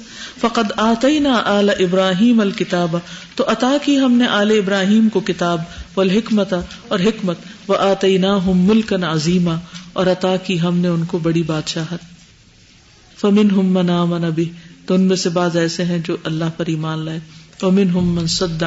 فقد 0.41 0.71
آتینا 0.77 1.41
آل 1.45 1.69
ابراہیم 1.69 2.39
الکتاب، 2.39 2.97
تو 3.35 3.43
عطا 3.47 3.71
کی 3.83 3.99
ہم 3.99 4.11
نے 4.11 4.27
آل 4.27 4.51
ابراہیم 4.51 5.09
کو 5.09 5.19
کتاب، 5.19 5.61
والحکمت 5.95 6.53
اور 6.87 6.99
حکمت 6.99 7.37
و 7.67 7.73
آتی 7.73 7.89
آتیناہم 7.89 8.57
ملکا 8.57 8.95
عظیما، 9.11 9.55
اور 9.93 10.07
عطا 10.07 10.35
کی 10.35 10.61
ہم 10.61 10.77
نے 10.77 10.87
ان 10.87 11.05
کو 11.05 11.17
بڑی 11.17 11.43
بادشاہت۔ 11.43 12.13
فمن 13.21 13.51
ہم 13.51 13.65
من 13.65 13.89
آمن 13.89 14.23
تو 14.85 14.93
ان 14.93 15.01
میں 15.01 15.15
سے 15.15 15.29
بعض 15.29 15.57
ایسے 15.57 15.83
ہیں 15.83 15.99
جو 15.99 16.17
اللہ 16.23 16.57
پر 16.57 16.65
ایمان 16.65 16.99
لائے۔ 16.99 17.19
امن 17.61 17.89
ہم 17.89 18.05
منصد 18.05 18.63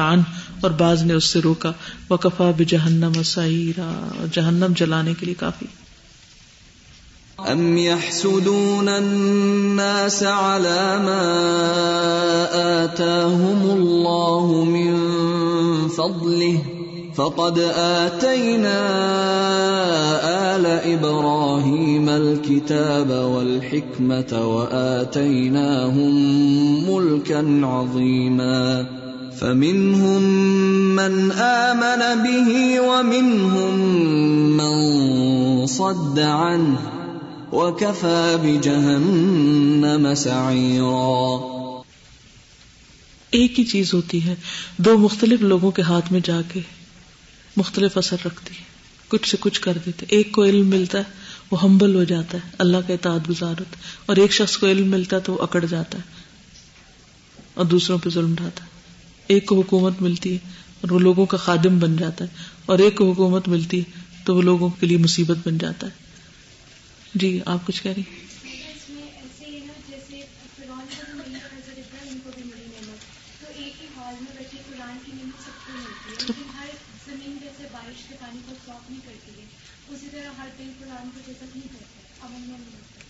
اور 0.61 0.71
بعض 0.71 1.03
نے 1.03 1.13
اس 1.13 1.23
سے 1.23 1.39
روکا۔ 1.39 1.71
وہ 2.09 2.17
کفا 2.17 2.49
وکفا 2.49 2.63
جہنم 2.63 3.23
سعیرا 3.23 4.07
جہنم 4.31 4.73
جلانے 4.75 5.13
کے 5.19 5.25
لیے 5.25 5.35
کافی۔ 5.35 5.65
ام 7.37 7.77
يحسدون 7.77 8.87
الناس 8.87 10.23
على 10.23 10.97
ما 11.05 11.21
آتاهم 12.83 13.71
الله 13.71 14.63
من 14.65 14.95
فضله 15.89 16.78
فقد 17.19 17.57
آتينا 17.75 18.81
آل 20.55 20.65
إبراهيم 20.65 22.09
الكتاب 22.09 23.09
والحكمة 23.09 24.45
وآتيناهم 24.47 26.13
ملكا 26.89 27.41
عظيما 27.67 28.85
فمنهم 29.39 30.21
من 30.95 31.31
آمن 31.31 32.05
به 32.23 32.79
ومنهم 32.79 33.73
من 34.61 34.73
صد 35.67 36.19
عنه 36.19 36.79
وكفى 37.53 38.35
بجهنم 38.43 40.13
سعيرا 40.13 41.37
ایک 43.31 43.59
ہی 43.59 43.63
چیز 43.63 43.93
ہوتی 43.93 44.25
ہے، 44.25 44.35
دو 44.77 44.97
مختلف 44.97 45.41
لوگوں 45.41 45.71
کے 45.71 45.81
ہاتھ 45.81 46.11
میں 46.11 46.19
جا 46.23 46.41
کے۔ 46.53 46.59
مختلف 47.59 47.97
اثر 47.97 48.17
رکھتی 48.25 48.55
ہے۔ 48.55 48.63
کچھ 49.07 49.29
سے 49.29 49.37
کچھ 49.39 49.61
کر 49.61 49.77
دیتے۔ 49.85 50.05
ایک 50.09 50.31
کو 50.31 50.45
علم 50.45 50.67
ملتا 50.67 50.97
ہے، 50.97 51.03
وہ 51.51 51.63
ہمبل 51.63 51.95
ہو 51.95 52.03
جاتا 52.03 52.37
ہے۔ 52.37 52.49
اللہ 52.57 52.77
کا 52.87 52.93
اطاعت 52.93 53.29
گزار 53.29 53.49
ہوتا 53.49 53.77
ہے۔ 53.77 53.81
اور 54.05 54.15
ایک 54.15 54.31
شخص 54.31 54.57
کو 54.57 54.67
علم 54.67 54.87
ملتا 54.87 55.15
ہے 55.15 55.21
تو 55.21 55.33
وہ 55.33 55.41
اکڑ 55.41 55.65
جاتا 55.65 55.97
ہے 55.97 56.03
اور 57.53 57.65
دوسروں 57.65 57.97
پہ 57.97 58.09
ظلم 58.09 58.35
ڈھاتا 58.35 58.63
ہے۔ 58.63 58.69
ایک 59.27 59.45
کو 59.45 59.55
حکومت 59.55 60.01
ملتی 60.01 60.33
ہے 60.33 60.37
اور 60.81 60.91
وہ 60.91 60.99
لوگوں 60.99 61.25
کا 61.25 61.37
خادم 61.37 61.79
بن 61.79 61.97
جاتا 61.97 62.25
ہے۔ 62.25 62.29
اور 62.65 62.79
ایک 62.79 62.95
کو 62.95 63.11
حکومت 63.11 63.47
ملتی 63.47 63.79
ہے 63.79 63.91
تو 64.23 64.35
وہ 64.35 64.41
لوگوں 64.41 64.69
کے 64.69 64.87
لیے 64.87 64.97
مصیبت 64.97 65.37
بن 65.47 65.57
جاتا 65.57 65.87
ہے۔ 65.87 65.91
جی 67.15 67.39
آپ 67.45 67.67
کچھ 67.67 67.83
کہہ 67.83 67.91
رہی 67.91 68.03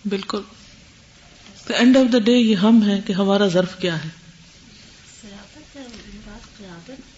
بالکل۔ 0.05 0.41
اینڈ 1.67 1.97
آف 1.97 2.13
دا 2.13 2.19
ڈے 2.19 2.31
یہ 2.31 2.55
ہم 2.55 2.89
ہے 2.89 2.99
کہ 3.05 3.13
ہمارا 3.13 3.47
ظرف 3.47 3.80
کیا 3.80 4.03
ہے۔ 4.05 4.09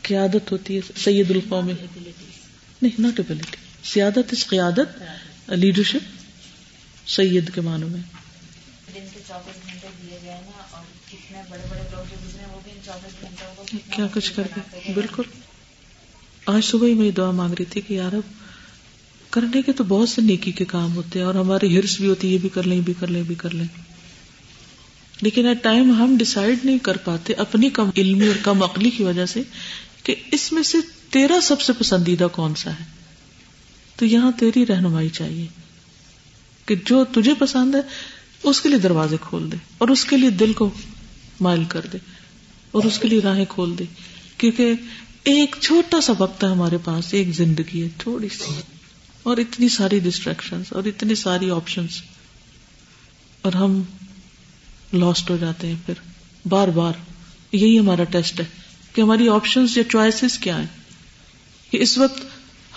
قیادت 0.01 0.51
ہوتی 0.51 0.75
ہے 0.75 0.99
سید 0.99 1.31
القوم۔ 1.31 1.69
نہیں 2.81 3.01
ناٹ 3.01 3.19
ایبلٹی 3.19 3.57
سیادت 3.83 4.31
اس 4.31 4.47
قیادت 4.47 5.03
لیڈرشپ 5.49 6.21
سید 7.09 7.53
کے 7.55 7.61
معنوں 7.61 7.89
میں۔ 7.89 8.01
کیا 13.95 14.07
کچھ 14.13 14.33
کر 14.35 14.43
کے؟ 14.55 14.91
بالکل۔ 14.93 15.23
آج 16.45 16.63
صبح 16.63 16.87
ہی 16.87 16.93
میں 16.93 17.11
دعا 17.11 17.31
مانگ 17.31 17.53
رہی 17.53 17.65
تھی 17.65 17.81
کہ 17.81 17.93
یار 17.93 18.13
اب 18.13 18.40
کرنے 19.31 19.61
کے 19.61 19.71
تو 19.71 19.83
بہت 19.83 20.09
سے 20.09 20.21
نیکی 20.21 20.51
کے 20.51 20.65
کام 20.65 20.95
ہوتے 20.95 21.19
ہیں 21.19 21.25
اور 21.25 21.35
ہماری 21.35 21.77
ہرس 21.77 21.97
بھی 21.97 22.09
ہوتی 22.09 22.27
ہے، 22.27 22.33
یہ 22.33 22.37
بھی 22.37 22.49
کر 22.49 22.63
لیں 22.63 22.81
بھی 22.81 22.93
کر 22.99 23.07
لیں 23.07 23.23
بھی 23.23 23.35
کر 23.35 23.53
لیں۔ 23.53 23.65
لیکن 25.21 25.47
ایٹ 25.47 25.63
ٹائم 25.63 25.91
ہم 25.91 26.15
ڈسائڈ 26.17 26.59
نہیں 26.63 26.77
کر 26.77 26.97
پاتے 26.97 27.33
اپنی 27.33 27.69
کم 27.69 27.89
علمی 27.97 28.27
اور 28.27 28.35
کم 28.41 28.63
عقلی 28.63 28.89
کی 28.89 29.03
وجہ 29.03 29.25
سے 29.25 29.41
کہ 30.03 30.15
اس 30.31 30.51
میں 30.51 30.63
سے 30.63 30.77
تیرا 31.09 31.39
سب 31.43 31.61
سے 31.61 31.73
پسندیدہ 31.73 32.27
کون 32.31 32.55
سا 32.55 32.71
ہے۔ 32.71 32.85
تو 33.95 34.05
یہاں 34.05 34.31
تیری 34.39 34.65
رہنمائی 34.65 35.09
چاہیے 35.09 35.47
کہ 36.65 36.75
جو 36.85 37.05
تجھے 37.05 37.33
پسند 37.39 37.75
ہے، 37.75 37.81
اس 38.43 38.61
کے 38.61 38.69
لیے 38.69 38.77
دروازے 38.77 39.15
کھول 39.21 39.51
دے 39.51 39.57
اور 39.77 39.87
اس 39.87 40.05
کے 40.05 40.17
لیے 40.17 40.29
دل 40.29 40.53
کو 40.53 40.69
مائل 41.39 41.63
کر 41.63 41.81
دے 41.93 41.97
اور 42.71 42.83
اس 42.83 42.99
کے 42.99 43.07
لیے 43.07 43.19
راہیں 43.23 43.45
کھول 43.49 43.77
دے۔ 43.79 43.83
کیونکہ 44.37 44.73
ایک 45.23 45.55
چھوٹا 45.61 46.01
سا 46.01 46.13
وقت 46.17 46.43
ہے 46.43 46.49
ہمارے 46.49 46.77
پاس، 46.83 47.13
ایک 47.13 47.27
زندگی 47.27 47.83
ہے، 47.83 47.87
تھوڑی 47.97 48.29
سی۔ 48.29 48.70
اور 49.23 49.37
اتنی 49.37 49.69
ساری 49.69 49.99
ڈسٹریکشن 49.99 50.61
اور 50.69 50.83
اتنی 50.83 51.15
ساری 51.15 51.49
آپشن 51.49 51.85
اور 53.41 53.53
ہم 53.53 53.81
لاسٹ 54.93 55.29
ہو 55.29 55.37
جاتے 55.37 55.67
ہیں 55.67 55.75
پھر 55.85 55.93
بار 56.47 56.67
بار 56.67 56.93
یہی 57.51 57.79
ہمارا 57.79 58.03
ٹیسٹ 58.03 58.39
ہے 58.39 58.45
کہ 58.93 59.01
ہماری 59.01 59.29
آپشن 59.29 59.65
یا 59.75 59.83
چوائسیز 59.91 60.37
کیا 60.37 60.59
ہیں 60.59 60.67
کہ 61.71 61.77
اس 61.81 61.97
وقت 61.97 62.21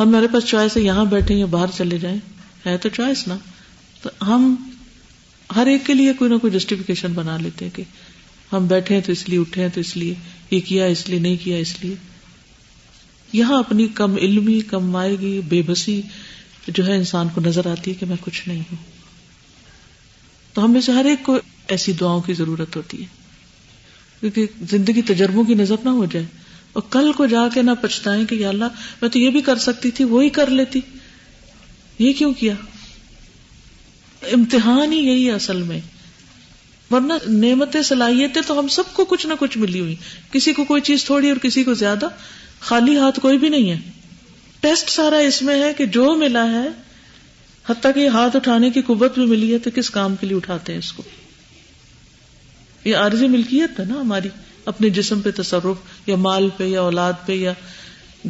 ہمارے 0.00 0.26
پاس 0.26 0.44
چوائس 0.44 0.76
ہے 0.76 0.82
یہاں 0.82 1.04
بیٹھے 1.04 1.34
یا 1.34 1.46
باہر 1.46 1.66
چلے 1.76 1.98
جائیں 1.98 2.18
ہے 2.66 2.76
تو 2.76 2.88
چوائس 2.88 3.28
نا 3.28 3.38
تو 4.02 4.10
ہم 4.22 4.54
ہر 5.56 5.66
ایک 5.66 5.86
کے 5.86 5.94
لیے 5.94 6.12
کوئی 6.12 6.30
نہ 6.30 6.36
کوئی 6.36 6.52
جسٹیفکیشن 6.52 7.12
بنا 7.12 7.36
لیتے 7.36 7.64
ہیں 7.64 7.76
کہ 7.76 7.82
ہم 8.52 8.66
بیٹھے 8.66 8.94
ہیں 8.94 9.02
تو 9.02 9.12
اس 9.12 9.28
لیے، 9.28 9.38
اٹھے 9.38 9.62
ہیں 9.62 9.68
تو 9.68 9.80
اس 9.80 9.96
لیے، 9.96 10.14
یہ 10.50 10.60
کیا 10.60 10.84
اس 10.84 11.08
لیے، 11.08 11.18
نہیں 11.18 11.36
کیا 11.36 11.56
اس 11.56 11.74
لیے۔ 11.80 11.94
یہاں 13.35 13.59
اپنی 13.59 13.86
کم 13.86 14.16
علمی، 14.16 14.61
کم 14.61 14.90
مائے 14.90 15.16
گی 15.20 15.40
بے 15.48 15.62
بسی 15.62 16.02
جو 16.69 16.86
ہے 16.86 16.97
انسان 16.97 17.28
کو 17.35 17.40
نظر 17.40 17.66
آتی 17.66 17.90
ہے 17.90 17.97
کہ 17.97 18.06
میں 18.06 18.16
کچھ 18.20 18.48
نہیں 18.48 18.61
ہوں۔ 18.61 18.77
تو 20.55 20.65
ہمیں 20.65 20.81
سے 20.81 20.93
ہر 20.93 21.05
ایک 21.05 21.23
کو 21.23 21.39
ایسی 21.69 21.93
دعاؤں 21.93 22.20
کی 22.20 22.35
ضرورت 22.35 22.77
ہوتی 22.77 23.01
ہے۔ 23.01 23.06
کیونکہ 24.20 24.47
زندگی 24.70 25.02
تجربوں 25.02 25.44
کی 25.44 25.55
نظر 25.55 25.74
نہ 25.85 25.89
ہو 25.89 26.05
جائے۔ 26.05 26.27
اور 26.73 26.82
کل 26.90 27.12
کو 27.12 27.27
جا 27.27 27.48
کے 27.55 27.62
نہ 27.62 27.70
پچھتائیں 27.81 28.24
کہ 28.24 28.35
یا 28.35 28.48
اللہ، 28.48 28.65
میں 29.02 29.11
تو 29.11 29.19
یہ 29.19 29.31
بھی 29.31 29.40
کر 29.40 29.56
سکتی 29.56 29.90
تھی، 29.90 30.05
وہی 30.05 30.28
کر 30.28 30.51
لیتی۔ 30.51 30.81
یہ 31.98 32.12
کیوں 32.12 32.35
کیا؟ 32.35 32.55
امتحان 34.23 34.93
ہی 34.93 34.98
یہی 34.98 35.27
ہے 35.27 35.32
اصل 35.32 35.62
میں۔ 35.62 35.81
ورنہ 36.90 37.12
نعمت 37.28 37.77
صلاحیتیں 37.85 38.43
تو 38.47 38.59
ہم 38.59 38.69
سب 38.69 38.82
کو 38.93 39.05
کچھ 39.05 39.27
نہ 39.27 39.32
کچھ 39.40 39.59
ملی 39.59 39.81
ہوئی۔ 39.81 39.97
کسی 40.31 40.52
کو 40.52 40.65
کوئی 40.65 40.82
چیز 40.82 41.05
تھوڑی 41.05 41.28
اور 41.28 41.36
کسی 41.36 41.65
کو 41.65 41.74
زیادہ۔ 41.74 42.09
خالی 42.65 42.97
ہاتھ 42.97 43.20
کوئی 43.20 43.39
بھی 43.39 43.49
نہیں 43.49 43.70
ہے۔ 43.70 43.81
ٹیسٹ 44.61 44.91
سارا 44.91 45.16
اس 45.16 45.43
میں 45.43 45.62
ہے 45.62 45.74
کہ 45.74 45.86
جو 45.86 46.15
ملا 46.15 46.51
ہے 46.51 46.69
حتیٰ 47.69 47.95
کہ 47.95 48.09
ہاتھ 48.09 48.36
اٹھانے 48.36 48.70
کی 48.70 48.82
قوت 48.82 49.15
بھی 49.15 49.27
ملی 49.27 49.53
ہے 49.53 49.59
تو 49.59 49.70
کس 49.74 49.91
کام 49.91 50.16
کے 50.16 50.27
لیے 50.27 50.36
اٹھاتے 50.36 50.73
ہیں 50.73 50.78
اس 50.78 50.93
کو؟ 50.93 51.03
یہ 52.85 52.97
عارضی 52.97 53.28
ملکیت 53.28 53.81
ہے 53.81 53.85
نا 53.85 54.01
ہماری، 54.01 54.28
اپنے 54.65 54.91
جسم 54.91 55.20
پہ 55.20 55.31
تصرف، 55.36 56.09
یا 56.09 56.16
مال 56.16 56.49
پہ، 56.57 56.65
یا 56.65 56.81
اولاد 56.81 57.12
پہ، 57.27 57.32
یا 57.32 57.53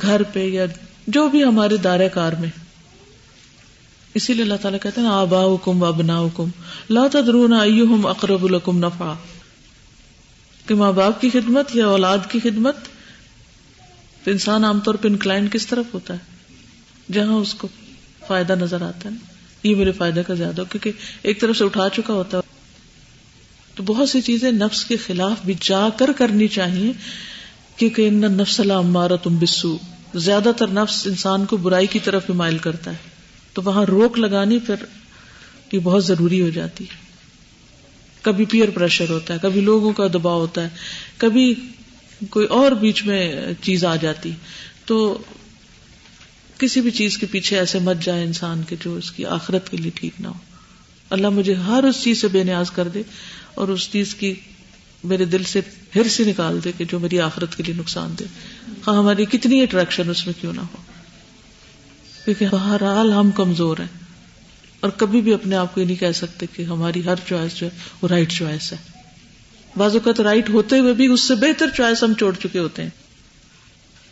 گھر 0.02 0.22
پہ، 0.22 0.44
یا 0.44 0.66
جو 1.06 1.28
بھی 1.28 1.44
ہمارے 1.44 1.76
دائرہ 1.76 2.08
کار 2.08 2.32
میں۔ 2.32 2.48
اسی 4.14 4.34
لیے 4.34 4.42
اللہ 4.42 4.54
تعالیٰ 4.62 4.80
کہتے 4.82 5.00
ہیں 5.00 5.08
آبا 5.08 5.54
حکم 5.54 5.82
و 5.82 5.86
ابنا 5.86 6.20
حکم 6.20 6.48
لا 6.90 7.06
تدرون 7.12 7.52
ایہم 7.52 8.06
اقرب 8.06 8.48
لکم 8.48 8.78
نفع 8.78 9.14
کہ 10.66 10.74
ماں 10.74 10.92
باپ 10.92 11.20
کی 11.20 11.30
خدمت 11.30 11.76
یا 11.76 11.86
اولاد 11.86 12.18
کی 12.28 12.40
خدمت 12.42 12.76
تو 14.24 14.30
انسان 14.30 14.64
عام 14.64 14.80
طور 14.80 14.94
پہ 14.94 15.08
انکلائنڈ 15.08 15.52
کس 15.52 15.66
طرف 15.66 15.84
ہوتا 15.94 16.14
ہے؟ 16.14 16.18
جہاں 17.12 17.34
اس 17.34 17.54
کو 17.54 17.68
فائدہ 18.26 18.52
نظر 18.52 18.82
آتا 18.82 19.08
ہے 19.08 19.14
یہ 19.62 19.76
میرے 19.76 19.92
فائدے 19.92 20.22
کا 20.22 20.34
زیادہ 20.34 20.60
ہو، 20.60 20.66
کیونکہ 20.70 20.92
ایک 21.22 21.40
طرف 21.40 21.56
سے 21.56 21.64
اٹھا 21.64 21.88
چکا 21.88 22.12
ہوتا 22.12 22.38
ہے۔ 22.38 22.42
تو 23.74 23.82
بہت 23.82 24.08
سی 24.08 24.20
چیزیں 24.20 24.52
نفس 24.52 24.84
کے 24.84 24.96
خلاف 24.96 25.36
بھی 25.44 25.54
جا 25.60 25.88
کر 25.96 26.10
کرنی 26.12 26.48
چاہیے، 26.48 26.92
کیونکہ 27.76 28.08
ان 28.08 28.14
نفس 28.14 28.60
اللہ 28.60 29.16
تم 29.22 29.36
بسو۔ 29.36 29.78
زیادہ 30.14 30.48
تر 30.56 30.66
نفس 30.68 31.06
انسان 31.06 31.44
کو 31.44 31.56
برائی 31.56 31.86
کی 31.86 31.98
طرف 31.98 32.26
بھی 32.26 32.34
مائل 32.34 32.58
کرتا 32.58 32.90
ہے۔ 32.90 32.96
تو 33.52 33.62
وہاں 33.64 33.84
روک 33.84 34.18
لگانی 34.18 34.58
پھر 34.58 34.74
یہ 35.72 35.78
بہت 35.78 36.04
ضروری 36.04 36.42
ہو 36.42 36.48
جاتی 36.48 36.84
ہے۔ 36.84 36.96
کبھی 38.22 38.44
پیئر 38.44 38.70
پریشر 38.70 39.10
ہوتا 39.10 39.34
ہے، 39.34 39.38
کبھی 39.42 39.60
لوگوں 39.60 39.92
کا 39.92 40.06
دباؤ 40.06 40.40
ہوتا 40.40 40.62
ہے، 40.62 40.68
کبھی 41.16 41.54
کوئی 42.30 42.46
اور 42.46 42.72
بیچ 42.72 43.04
میں 43.04 43.42
چیز 43.62 43.84
آ 43.84 43.96
جاتی 43.96 44.32
تو 44.84 45.22
کسی 46.58 46.80
بھی 46.80 46.90
چیز 46.90 47.18
کے 47.18 47.26
پیچھے 47.26 47.58
ایسے 47.58 47.78
مت 47.78 47.96
جائے 48.02 48.24
انسان 48.24 48.62
کے 48.68 48.76
جو 48.80 48.94
اس 48.94 49.12
کی 49.12 49.26
آخرت 49.26 49.70
کے 49.70 49.76
لیے 49.76 49.90
ٹھیک 49.94 50.20
نہ 50.20 50.26
ہو۔ 50.26 50.38
اللہ 51.10 51.28
مجھے 51.28 51.54
ہر 51.54 51.84
اس 51.84 52.02
چیز 52.02 52.20
سے 52.20 52.28
بے 52.28 52.44
نیاز 52.44 52.70
کر 52.70 52.88
دے 52.88 53.02
اور 53.54 53.68
اس 53.68 53.90
چیز 53.92 54.14
کی 54.14 54.34
میرے 55.04 55.24
دل 55.24 55.42
سے 55.42 55.60
پھر 55.90 56.08
سے 56.08 56.24
نکال 56.24 56.60
دے 56.64 56.72
کہ 56.78 56.84
جو 56.84 56.98
میری 56.98 57.20
آخرت 57.20 57.56
کے 57.56 57.62
لیے 57.62 57.74
نقصان 57.74 58.14
دے۔ 58.18 58.24
ہاں 58.86 58.98
ہماری 58.98 59.24
کتنی 59.24 59.62
اٹریکشن 59.62 60.10
اس 60.10 60.26
میں 60.26 60.34
کیوں 60.40 60.52
نہ 60.52 60.60
ہو۔ 60.60 60.82
کیونکہ 62.24 62.46
بہرحال 62.50 63.12
ہم 63.12 63.30
کمزور 63.30 63.78
ہیں 63.78 63.98
اور 64.80 64.90
کبھی 64.90 65.20
بھی 65.20 65.34
اپنے 65.34 65.56
آپ 65.56 65.74
کو 65.74 65.80
یہ 65.80 65.86
نہیں 65.86 65.96
کہہ 65.96 66.12
سکتے 66.14 66.46
کہ 66.56 66.62
ہماری 66.62 67.04
ہر 67.04 67.14
چوائس 67.28 67.56
جو 67.56 67.66
ہے 67.66 67.78
وہ 68.02 68.08
رائٹ 68.08 68.32
چوائس 68.32 68.72
ہے۔ 68.72 68.93
بعض 69.76 69.94
اوقات 69.94 70.20
رائٹ 70.20 70.50
ہوتے 70.50 70.78
ہوئے 70.78 70.92
بھی 70.92 71.06
اس 71.06 71.20
سے 71.20 71.34
بہتر 71.34 71.66
چوائس 71.76 72.02
ہم 72.02 72.14
چھوڑ 72.14 72.34
چکے 72.42 72.58
ہوتے 72.58 72.82
ہیں۔ 72.82 72.90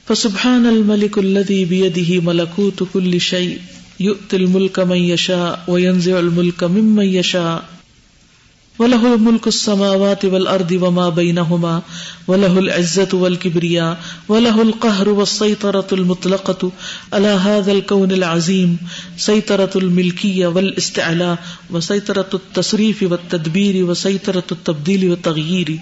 فسبحان 0.09 0.67
الملک 0.67 1.19
الذي 1.19 1.65
بيده 1.65 2.15
ملكوت 2.23 2.83
كل 2.93 3.19
شيء 3.19 3.57
يؤتي 4.01 4.37
الملك 4.37 4.79
من 4.79 4.97
يشاء 4.97 5.71
وينزع 5.71 6.19
الملك 6.19 6.65
ممن 6.65 7.05
يشاء 7.05 7.82
وله 8.79 9.17
ملك 9.17 9.47
السماوات 9.47 10.25
والأرض 10.25 10.73
وما 10.73 11.09
بينهما 11.09 11.83
وله 12.29 12.59
العزة 12.59 13.09
والكبرياء 13.15 14.01
وله 14.29 14.63
القهر 14.63 15.09
والسيطرة 15.09 15.87
المطلقة 15.93 16.71
على 17.13 17.29
هذا 17.29 17.73
الكون 17.73 18.13
العظيم 18.13 18.77
سيطرة 19.19 19.71
الملكية 19.77 20.47
والاستعلاء 20.47 21.37
وسيطرة 21.71 22.31
التصريف 22.35 23.03
والتدبير 23.03 23.85
وسيطرة 23.85 24.49
التبديل 24.53 25.09
والتغيير 25.09 25.77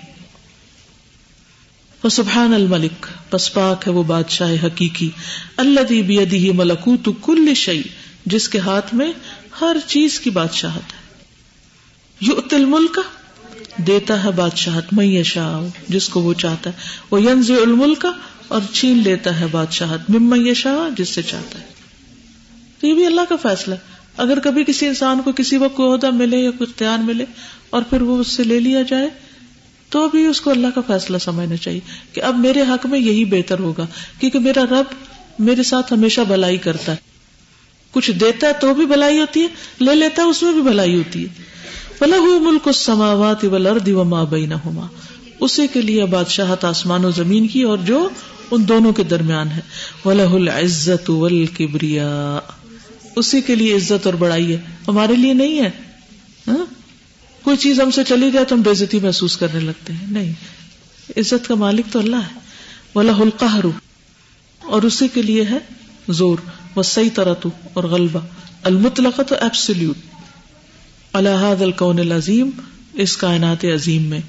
وسبحان 2.04 2.54
الملك 2.54 3.06
پس 3.30 3.54
پاک 3.54 3.88
ہے 3.88 3.92
وہ 3.92 4.02
بادشاہ 4.02 4.52
حقیقی، 4.62 5.10
الذي 5.56 6.02
بيده 6.02 6.52
ملكوت 6.54 7.08
كل 7.20 7.54
شيء، 7.54 7.82
جس 8.26 8.48
کے 8.48 8.58
ہاتھ 8.58 8.94
میں 8.94 9.12
ہر 9.60 9.76
چیز 9.86 10.20
کی 10.20 10.30
بادشاہت 10.30 10.92
ہے۔ 10.92 11.09
یؤت 12.20 12.54
الملک، 12.54 13.00
دیتا 13.76 14.24
ہے 14.24 14.30
بادشاہت 14.30 14.92
میں 14.92 15.06
یشا 15.06 15.66
جس 15.88 16.08
کو 16.08 16.20
وہ 16.20 16.34
چاہتا 16.34 16.70
ہے۔ 16.70 16.74
وہ 17.10 17.22
ینز 17.22 17.50
الملک، 17.50 18.06
اور 18.48 18.60
چھین 18.72 18.98
لیتا 18.98 19.40
ہے 19.40 19.46
بادشاہت 19.50 20.10
مم 20.10 20.46
یشا 20.46 20.88
جس 20.96 21.08
سے 21.08 21.22
چاہتا 21.22 21.60
ہے۔ 21.60 21.64
تو 22.80 22.86
یہ 22.86 22.94
بھی 22.94 23.06
اللہ 23.06 23.20
کا 23.28 23.36
فیصلہ 23.36 23.74
ہے۔ 23.74 23.78
اگر 24.16 24.38
کبھی 24.38 24.64
کسی 24.64 24.86
انسان 24.86 25.20
کو 25.24 25.32
کسی 25.32 25.56
وقت 25.56 25.76
کوئی 25.76 25.92
عہدہ 25.92 26.10
ملے 26.10 26.38
یا 26.38 26.50
کوئی 26.50 26.70
اختیار 26.70 26.98
ملے 26.98 27.24
اور 27.70 27.82
پھر 27.82 28.02
وہ 28.02 28.20
اس 28.20 28.28
سے 28.28 28.44
لے 28.44 28.60
لیا 28.60 28.82
جائے، 28.82 29.08
تو 29.88 30.08
بھی 30.08 30.26
اس 30.26 30.40
کو 30.40 30.50
اللہ 30.50 30.66
کا 30.74 30.80
فیصلہ 30.86 31.18
سمجھنا 31.18 31.56
چاہیے 31.56 31.80
کہ 32.12 32.22
اب 32.22 32.38
میرے 32.38 32.60
حق 32.60 32.86
میں 32.86 32.98
یہی 32.98 33.24
بہتر 33.24 33.58
ہوگا۔ 33.58 33.86
کیونکہ 34.20 34.38
میرا 34.38 34.62
رب 34.70 34.84
میرے 35.38 35.62
ساتھ 35.62 35.92
ہمیشہ 35.92 36.20
بلائی 36.28 36.56
کرتا 36.56 36.92
ہے۔ 36.92 36.96
کچھ 37.90 38.10
دیتا 38.10 38.46
ہے 38.46 38.52
تو 38.60 38.74
بھی 38.74 38.86
بلائی 38.86 39.18
ہوتی 39.20 39.42
ہے، 39.42 39.46
لے 39.80 39.94
لیتا 39.94 40.22
ہے، 40.22 40.28
اس 40.28 40.42
میں 40.42 40.52
بھی 40.52 40.62
بلائی 40.62 40.96
ہوتی 40.96 41.22
ہے۔ 41.24 41.59
فلح 42.00 42.38
ملک 42.40 42.62
السماوات 42.66 43.44
والارض 43.44 43.88
وما 43.88 44.24
بینہما۔ 44.24 44.86
اسی 45.40 45.66
کے 45.72 45.80
لیے 45.80 46.04
بادشاہت 46.04 46.64
آسمان 46.64 47.04
و 47.04 47.10
زمین 47.10 47.48
کی 47.48 47.62
اور 47.62 47.78
جو 47.78 48.08
ان 48.50 48.68
دونوں 48.68 48.92
کے 48.92 49.02
درمیان 49.02 49.48
ہے۔ 49.48 49.60
ولہ 50.04 50.22
العزت 50.22 51.10
والکبریا 51.10 52.38
اسی 53.16 53.40
کے 53.40 53.54
لیے 53.54 53.76
عزت 53.76 54.06
اور 54.06 54.14
بڑائی 54.14 54.52
ہے۔ 54.52 54.60
ہمارے 54.88 55.14
لیے 55.14 55.32
نہیں 55.32 55.60
ہے۔ 55.60 55.70
ہاں؟ 56.48 56.64
کوئی 57.42 57.56
چیز 57.56 57.80
ہم 57.80 57.90
سے 57.90 58.04
چلی 58.04 58.30
جائے 58.30 58.44
تو 58.46 58.54
ہم 58.54 58.62
بےزتی 58.62 59.00
محسوس 59.00 59.36
کرنے 59.36 59.60
لگتے 59.60 59.92
ہیں۔ 59.92 60.06
نہیں۔ 60.10 60.32
عزت 61.16 61.48
کا 61.48 61.54
مالک 61.54 61.92
تو 61.92 61.98
اللہ 61.98 62.16
ہے۔ 62.16 62.38
ولہ 62.94 63.12
القہر۔ 63.12 63.64
اور 64.62 64.82
اسی 64.82 65.08
کے 65.08 65.22
لیے 65.22 65.44
ہے 65.44 65.58
زور۔ 66.08 66.38
وہ 66.74 66.82
صحیح 66.82 67.10
طرح 67.14 67.34
اور 67.72 67.84
غلبہ۔ 67.84 68.20
المطلق 68.62 69.20
تو 69.28 69.34
ایبسلیوٹ 69.34 69.96
الحاد 71.12 71.62
القون 71.62 71.98
العظیم، 71.98 72.50
اس 72.94 73.16
کائنات 73.16 73.64
عظیم 73.64 74.02
میں۔ 74.02 74.20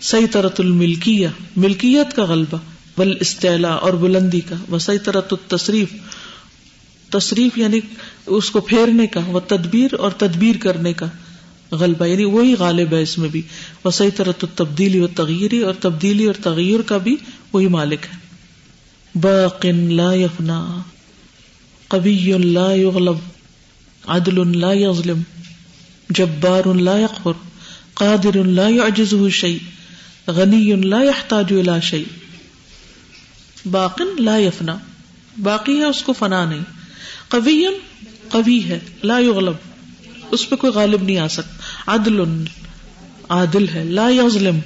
صحیح 0.00 0.26
طرت 0.32 0.60
الملکیہ، 0.60 1.28
ملکیت 1.56 2.16
کا 2.16 2.24
غلبہ 2.24 2.58
بل 2.96 3.14
استعلا 3.20 3.72
اور 3.72 3.92
بلندی 3.92 4.40
کا 4.40 4.54
وہ 4.68 4.78
صحیح 4.78 4.98
طرت 5.04 5.32
التصریف۔ 5.32 5.88
تصریف 7.10 7.58
یعنی 7.58 7.80
اس 8.26 8.50
کو 8.50 8.60
پھیرنے 8.60 9.06
کا 9.06 9.20
وہ 9.26 9.40
تدبیر 9.40 9.94
اور 9.98 10.10
تدبیر 10.10 10.54
کرنے 10.60 10.92
کا 10.92 11.06
غلبہ۔ 11.70 12.04
یعنی 12.04 12.24
وہی 12.24 12.54
غالب 12.58 12.94
ہے 12.94 13.02
اس 13.02 13.18
میں 13.18 13.28
بھی۔ 13.28 13.42
وہ 13.84 13.90
صحیح 13.90 14.10
طرح 14.16 14.32
تبدیلی 14.54 15.00
و 15.00 15.06
تغیری 15.06 15.60
اور 15.60 15.74
تبدیلی 15.80 16.26
اور 16.26 16.34
تغیر 16.42 16.82
کا 16.82 16.98
بھی 16.98 17.16
وہی 17.52 17.68
مالک 17.68 18.06
ہے۔ 18.12 18.18
باقن 19.18 19.92
لا 19.92 20.14
یفنا 20.14 20.82
قبی 21.88 22.32
لا 22.44 22.72
یغلب، 22.72 23.16
عدل 24.06 24.58
لا 24.58 24.72
یظلم۔ 24.72 25.22
جبار 26.10 26.72
لا 26.74 26.98
يغفر 26.98 27.32
قادر 27.94 28.42
لا 28.44 28.68
يعجزه 28.68 29.28
شيء، 29.28 29.58
غني 30.30 30.74
لا 30.74 31.02
يحتاج 31.02 31.52
الى 31.52 31.80
شيء. 31.82 32.04
باق 33.64 34.02
لا 34.18 34.38
يفنا 34.38 34.76
باقی 35.38 35.78
ہے 35.78 35.84
اس 35.84 36.02
کو 36.02 36.12
فنا 36.12 36.44
نہیں. 36.44 36.62
قوی 37.28 37.64
قوی 38.28 38.64
ہے، 38.64 38.78
لا 39.02 39.18
يغلب، 39.18 39.54
اس 40.30 40.48
پہ 40.48 40.56
کوئی 40.56 40.72
غالب 40.72 41.02
نہیں 41.02 41.18
آ 41.18 41.28
سکتا. 41.28 41.94
عدل، 41.94 42.20
عادل 43.28 43.68
ہے، 43.74 43.84
لا 43.84 44.08
يظلم، 44.08 44.58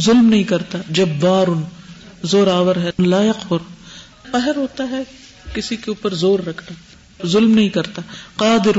ظلم 0.00 0.26
نہیں 0.26 0.44
کرتا. 0.44 0.78
جبار 0.90 1.46
زور 2.22 2.46
آور 2.46 2.76
ہے، 2.76 2.90
لا 2.98 3.22
يغفر 3.24 3.58
قہر 4.32 4.56
ہوتا 4.56 4.84
ہے، 4.90 5.02
کسی 5.54 5.76
کے 5.76 5.90
اوپر 5.90 6.14
زور 6.14 6.38
رکھنا، 6.38 7.26
ظلم 7.26 7.54
نہیں 7.54 7.68
کرتا. 7.68 8.02
قادر 8.36 8.78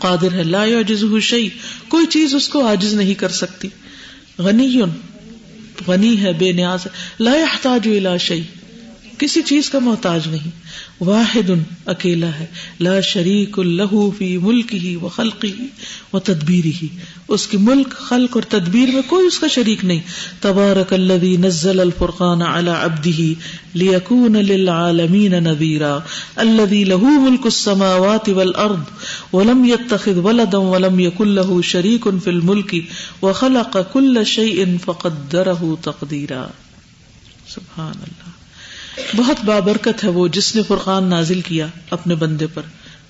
قادر 0.00 0.32
ہے، 0.32 0.42
لا 0.42 0.64
جز 0.82 1.04
شعی 1.22 1.48
کوئی 1.88 2.06
چیز 2.06 2.34
اس 2.34 2.48
کو 2.48 2.66
عاجز 2.66 2.94
نہیں 2.94 3.14
کر 3.14 3.28
سکتی۔ 3.28 3.68
غنی 4.38 4.66
غنی 5.88 6.22
ہے، 6.22 6.32
بے 6.32 6.52
نیاز 6.52 6.86
ہے۔ 6.86 6.90
لا 7.20 7.32
احتاج 7.32 7.88
شعی 8.16 8.42
کسی 9.18 9.42
چیز 9.42 9.70
کا 9.70 9.78
محتاج 9.78 10.28
نہیں۔ 10.28 10.50
واحد 11.00 11.50
اکیلا 11.86 12.26
ہے۔ 12.26 12.46
لا 12.80 13.00
شریک 13.00 13.58
الہو 13.58 14.10
فی 14.10 14.38
ملک 14.38 14.74
ہی 14.74 14.96
و 14.96 15.08
خلقی 15.08 15.52
و 16.12 16.18
تدبیری 16.18 16.72
ہی 16.82 16.88
اس 17.28 17.46
کی 17.46 17.56
ملک، 17.56 17.90
خلق 17.90 18.36
اور 18.36 18.42
تدبیر 18.42 18.88
میں 18.88 19.02
کوئی 19.06 19.26
اس 19.26 19.38
کا 19.38 19.46
شریک 19.48 19.84
نہیں۔ 19.84 20.00
تبارک 20.40 20.92
الذی 20.92 21.36
نزل 21.36 21.80
الفرقان 21.80 22.42
على 22.42 22.70
عبده 22.70 23.32
ليكون 23.74 24.32
للعالمین 24.32 25.44
نذیرا۔ 25.44 25.98
الذی 26.36 26.84
له 26.84 27.02
ملک 27.02 27.40
السماوات 27.44 28.28
والارض 28.28 28.80
ولم 29.34 29.64
يتخذ 29.64 30.18
ولدا 30.18 30.58
ولم 30.58 31.00
يكن 31.00 31.28
له 31.28 31.60
شریک 31.64 32.08
فی 32.24 32.30
الملک 32.30 32.74
وخلق 33.22 33.76
كل 33.92 34.24
شيء 34.24 34.64
فقدره 34.84 35.74
تقدیرا۔ 35.82 36.46
سبحان 37.48 37.94
اللہ۔ 38.02 38.45
بہت 39.16 39.44
بابرکت 39.44 40.04
ہے 40.04 40.08
وہ 40.08 40.28
جس 40.28 40.56
نے 40.56 40.62
فرقان 40.62 41.04
نازل 41.04 41.40
کیا 41.40 41.66
اپنے 41.90 42.14
بندے 42.14 42.46
پر، 42.46 42.62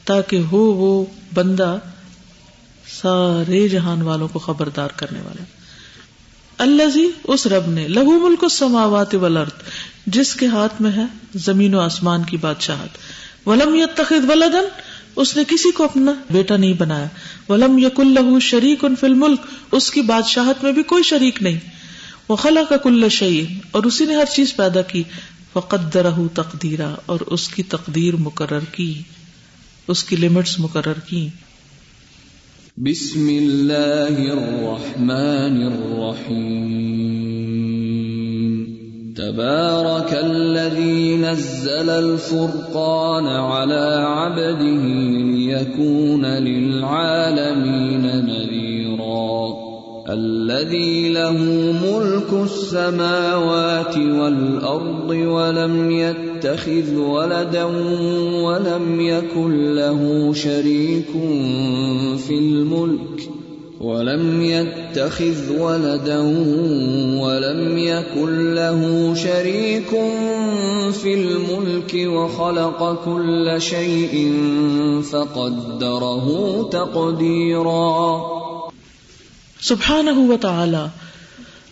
تاکہ 0.05 0.37
ہو 0.37 0.59
وہ 0.59 1.05
بندہ 1.35 1.79
سارے 3.03 3.69
جہان 3.69 4.03
والوں 4.03 4.29
کو 4.29 4.39
خبردار 4.39 4.89
کرنے 4.97 5.21
والا۔ 5.21 5.45
اللہ 6.59 6.83
جی 6.95 7.11
اس 7.25 7.47
رب 7.47 7.69
نے، 7.69 7.89
لہو 7.89 8.29
ملک 8.29 8.45
سماوات 8.51 9.15
ولرد 9.15 9.63
جس 10.07 10.35
کے 10.35 10.47
ہاتھ 10.47 10.83
میں 10.83 10.93
ہے 10.93 11.05
زمین 11.35 11.75
و 11.75 11.81
آسمان 11.81 12.23
کی 12.23 12.37
بادشاہت۔ 12.37 12.89
ولم 13.49 13.75
یتخذ 13.75 14.31
ولدن 14.31 14.69
اس 15.17 15.37
نے 15.37 15.43
کسی 15.49 15.71
کو 15.71 15.85
اپنا 15.85 16.13
بیٹا 16.31 16.57
نہیں 16.57 16.73
بنایا۔ 16.73 17.07
ولم 17.49 17.79
یق 17.79 18.01
اللہ 18.01 18.39
شریک 18.39 18.85
ان 18.85 18.97
فل 18.97 19.15
ملک 19.15 19.41
اس 19.73 19.91
کی 19.91 20.01
بادشاہت 20.01 20.65
میں 20.65 20.73
بھی 20.73 20.83
کوئی 20.83 21.03
شریک 21.03 21.43
نہیں۔ 21.43 21.59
وہ 22.29 22.37
خلا 22.37 22.61
کا 22.69 22.77
کل 22.77 23.09
شعین 23.09 23.59
اور 23.71 23.83
اسی 23.85 24.05
نے 24.05 24.17
ہر 24.17 24.25
چیز 24.35 24.57
پیدا 24.57 24.83
کی۔ 24.83 25.03
فقدرہ 25.57 26.13
تقدیرا، 26.35 26.95
اور 27.07 27.21
اس 27.27 27.49
کی 27.49 27.63
تقدیر 27.63 28.17
مقرر 28.17 28.65
کی، 28.73 29.03
اس 29.89 30.05
کی 30.05 30.17
لمٹس 30.17 30.61
مقرر 30.61 31.01
کی۔ 31.09 31.29
بسم 32.77 33.29
اللہ 33.29 34.33
الرحمن 34.33 35.63
الرحیم۔ 35.63 36.77
تبارك 39.15 40.15
الذي 40.25 41.17
نزل 41.17 41.91
الفرقان 41.91 43.27
على 43.27 44.03
عبده 44.05 44.87
ليكون 45.35 46.25
للعالمين 46.25 48.07
نذيرا 48.27 48.76
الذي 50.11 51.13
له 51.13 51.33
ملك 51.83 52.45
السماوات 52.45 53.97
والأرض 53.97 55.11
ولم 55.11 55.91
يتخذ 55.91 56.97
ولدا 56.97 57.65
ولم 58.45 59.01
يكن 59.01 59.75
له 59.75 60.33
شريك 60.33 61.11
في 62.27 62.39
الملك 62.39 63.31
ولم 63.81 64.43
يتخذ 64.43 65.59
ولدا 65.61 66.21
ولم 67.23 67.79
يكن 67.79 68.55
له 68.55 69.15
شريك 69.15 69.91
في 70.93 71.15
الملك 71.15 71.95
وخلق 71.95 73.05
كل 73.05 73.55
شيء 73.59 74.33
فقدره 75.13 76.29
تقديرا 76.71 78.46
سبحانہ 79.61 80.19
و 80.19 80.37
تعالی 80.41 80.87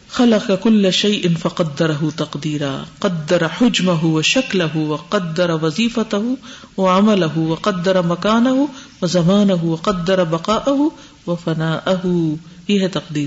خلق 0.09 0.47
کل 0.47 0.57
كل 0.63 0.91
شيء 0.91 1.29
فقدره 1.43 2.09
تقديرا، 2.17 2.83
قدر 2.99 3.43
حجمه 3.47 4.11
وشكله 4.13 4.85
وقدر 4.85 5.51
وظيفته 5.51 6.35
وعمله 6.79 7.45
وقدر 7.47 8.01
مكانه 8.01 8.65
وزمانه 9.03 9.65
وقدر 9.65 10.25
بقاءه 10.25 10.85
وفناءه، 11.27 12.35
یہ 12.69 12.81
ہے 12.81 12.89
تقدیر۔ 12.89 13.27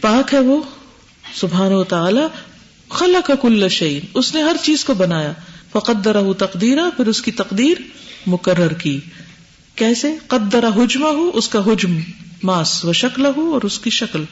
پاک 0.00 0.34
ہے 0.34 0.38
وہ 0.38 0.62
سبحانہ 1.34 1.74
و 1.74 1.84
تعالی 1.84 2.22
خلق 2.88 3.30
كل 3.40 3.68
شيء، 3.68 4.00
اس 4.14 4.34
نے 4.34 4.42
ہر 4.42 4.56
چیز 4.62 4.84
کو 4.84 4.94
بنایا۔ 4.94 5.32
فقدره 5.72 6.32
تقدیرا، 6.38 6.90
پھر 6.96 7.06
اس 7.06 7.22
کی 7.22 7.30
تقدیر 7.30 7.74
مقرر 8.26 8.72
کی۔ 8.72 9.00
کیسے؟ 9.74 10.12
قدر 10.26 10.64
حجمہ، 10.76 11.06
اس 11.34 11.48
کا 11.48 11.58
حجم۔ 11.66 11.98
ماس 12.44 12.84
و 12.84 12.92
شکل 12.92 13.26
ہو 13.36 13.52
اور 13.52 13.62
اس 13.62 13.78
کی 13.78 13.90
شکل۔ 13.90 14.24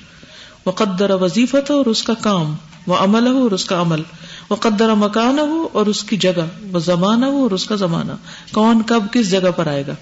وہ 0.65 0.73
قدر 0.73 1.11
وظیفت 1.11 1.71
ہو 1.71 1.77
اور 1.77 1.87
اس 1.87 2.03
کا 2.03 2.15
کام۔ 2.15 2.57
وہ 2.87 2.97
عمل 2.97 3.27
ہو 3.27 3.43
اور 3.43 3.51
اس 3.51 3.65
کا 3.65 3.81
عمل۔ 3.81 4.03
وہ 4.51 4.57
قدر 4.57 4.95
مکان 4.95 5.39
ہو 5.39 5.69
اور 5.73 5.87
اس 5.87 6.05
کی 6.05 6.17
جگہ۔ 6.17 6.47
وہ 6.73 6.79
زمانہ 6.79 7.25
ہو 7.25 7.43
اور 7.43 7.51
اس 7.51 7.65
کا 7.65 7.75
زمانہ۔ 7.75 8.13
کون 8.53 8.83
کب 8.87 9.03
کس 9.13 9.31
جگہ 9.31 9.51
پر 9.57 9.67
آئے 9.67 9.87
گا؟ 9.87 9.95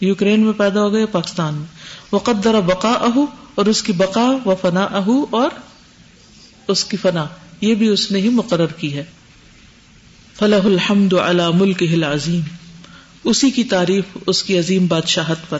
یوکرین 0.00 0.40
میں 0.40 0.52
پیدا 0.52 0.80
ہو 0.80 0.92
گئے، 0.92 1.06
پاکستان 1.06 1.54
میں۔ 1.54 1.66
وہ 2.12 2.18
قدر 2.18 2.60
بقا 2.60 2.92
اہو 2.92 3.26
اور 3.54 3.66
اس 3.66 3.82
کی 3.82 3.92
بقا 3.92 4.30
و 4.46 4.54
فنا 4.60 4.84
اہو 4.84 5.26
اور 5.30 5.50
اس 6.68 6.84
کی 6.84 6.96
فنا 6.96 7.26
یہ 7.60 7.74
بھی 7.74 7.88
اس 7.88 8.10
نے 8.10 8.18
ہی 8.18 8.28
مقرر 8.28 8.66
کی 8.66 8.96
ہے۔ 8.96 9.04
فلاح 10.38 10.64
الحمد 10.64 11.14
علی 11.14 11.42
ملک 11.54 11.82
ہل 11.82 12.04
عظیم 12.04 12.40
اسی 13.24 13.50
کی 13.50 13.64
تعریف 13.64 14.04
اس 14.26 14.42
کی 14.42 14.58
عظیم 14.58 14.86
بادشاہت 14.86 15.38
پر. 15.48 15.58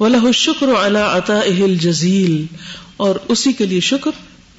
ولہ 0.00 0.32
شکر 0.32 0.66
اللہ 0.68 0.98
عطا 0.98 1.38
اہل 1.38 1.76
جزیل 1.76 2.46
اور 2.96 3.16
اسی 3.28 3.52
کے 3.52 3.66
لیے 3.66 3.80
شکر 3.80 4.10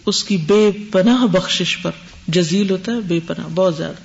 اس 0.05 0.23
کی 0.23 0.38
بے 0.38 0.71
پناہ 0.91 1.26
بخش 1.26 1.77
پر. 1.81 1.91
جزیل 2.27 2.69
ہوتا 2.69 2.91
ہے، 2.91 2.99
بے 2.99 3.19
پناہ، 3.27 3.47
بہت 3.55 3.77
زیادہ. 3.77 4.01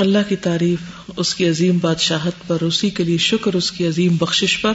اللہ 0.00 0.18
کی 0.28 0.36
تعریف 0.36 0.78
اس 1.16 1.34
کی 1.34 1.48
عظیم 1.48 1.78
بادشاہت 1.78 2.48
پر، 2.48 2.62
اسی 2.62 2.90
کے 2.90 3.04
لیے 3.04 3.18
شکر 3.18 3.54
اس 3.54 3.72
کی 3.72 3.86
عظیم 3.86 4.16
بخش 4.16 4.58
پر. 4.60 4.72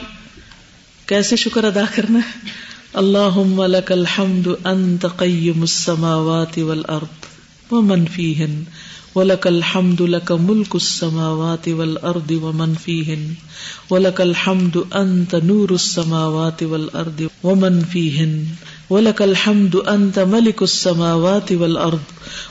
کیسے 1.05 1.35
شکر 1.35 1.63
ادا 1.63 1.83
کرنا 1.95 2.19
ہے؟ 2.19 2.49
اللہ 2.93 3.37
لك 3.67 3.91
الحمد 3.91 4.47
انت 4.63 5.05
قیم 5.17 5.61
السماوات 5.61 6.57
والارض 6.57 7.25
ومن 7.71 8.05
فیہن. 8.05 8.63
ولك 9.17 9.47
الحمد 9.47 10.01
لك 10.01 10.31
ملك 10.31 10.75
السماوات 10.75 11.69
والارض 11.69 12.31
ومن 12.31 12.73
فيهن 12.73 13.23
ولك 13.89 14.21
الحمد 14.21 14.77
انت 14.95 15.35
نور 15.35 15.73
السماوات 15.73 16.63
والارض 16.63 17.27
ومن 17.43 17.79
فيهن 17.93 18.45
ولك 18.89 19.21
الحمد 19.21 19.75
انت 19.75 20.19
ملك 20.19 20.61
السماوات 20.61 21.51
والارض 21.51 22.03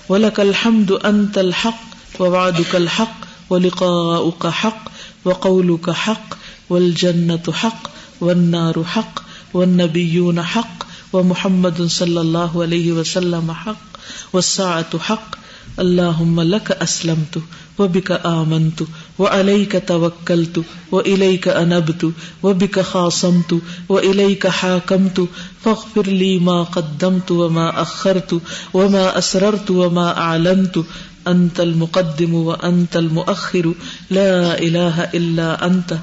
ولك 0.09 0.41
الحمد 0.41 0.93
انت 0.93 1.39
الحق 1.39 1.85
ووعدك 2.19 2.77
الحق 2.77 3.17
ولقاؤك 3.51 4.47
حق 4.47 4.83
وقولك 5.25 5.91
حق 5.91 6.39
والجنة 6.71 7.53
حق 7.53 7.91
والنار 8.21 8.85
حق 8.85 9.23
والنبيون 9.55 10.43
حق 10.43 10.77
ومحمد 11.13 11.83
صلى 11.83 12.21
الله 12.21 12.63
عليه 12.63 12.93
وسلم 12.93 13.53
حق 13.53 13.87
والساعة 14.33 14.99
حق 14.99 15.46
اللہ 15.77 16.21
لک 16.43 16.71
اسلم 16.73 17.23
اسلمت 17.23 17.81
و 17.81 17.87
بک 17.89 18.11
آمنت 18.25 18.83
و 19.19 19.27
علیک 19.29 19.75
توکلت 19.87 20.59
و 20.93 20.97
الیک 20.97 21.49
انبت 21.49 22.05
و 22.43 22.53
بک 22.55 22.79
خاصمت 22.83 23.53
و 23.89 23.99
الیک 24.03 24.47
حاکمت 24.53 25.21
فاغفر 25.63 26.09
لی 26.13 26.39
ما 26.41 26.63
قدمت 26.71 27.33
و 27.33 27.49
ما 27.49 27.69
اخرت 27.83 28.33
و 28.75 28.89
ما 28.89 29.05
اسررت 29.15 29.71
و 29.71 29.91
ما 29.91 30.09
اعلنت 30.23 30.79
انت 31.27 31.61
المقدم 31.61 32.35
و 32.37 32.57
انت 32.63 32.97
المؤخر 32.97 33.71
لا 34.11 34.33
الہ 34.53 35.07
الا 35.13 35.53
انت 35.61 35.95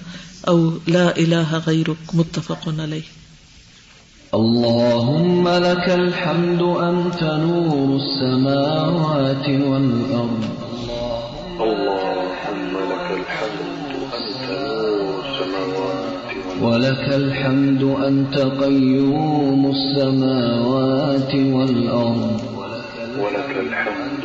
او 0.44 0.58
لا 0.88 1.10
الہ 1.10 1.60
غیرک 1.66 2.16
متفق 2.16 2.68
علیہ 2.70 3.23
اللهم 4.34 5.48
لك 5.48 5.90
الحمد 5.90 6.62
أنت 6.62 7.24
نور 7.24 7.96
السماوات 7.96 9.48
والأرض. 9.50 10.44
اللهم 11.62 12.74
لك 12.94 13.08
الحمد 13.20 13.92
أنت 14.18 14.50
نور 14.50 15.22
السماوات 15.30 16.26
ولك 16.62 17.06
الحمد 17.22 17.84
أنت 17.84 18.36
قيوم 18.64 19.62
السماوات 19.76 21.34
والأرض. 21.36 22.42
ولك 23.24 23.52
الحمد 23.66 24.23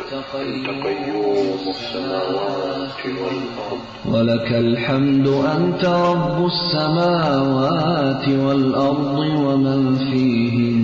قيوم 0.83 1.59
السماوات 1.67 3.05
والأرض. 3.05 3.79
ولك 4.05 4.51
الحمد 4.51 5.27
أنت 5.27 5.85
رب 5.85 6.45
السماوات 6.45 8.27
والأرض 8.27 9.19
ومن 9.19 9.95
فيهن. 9.95 10.79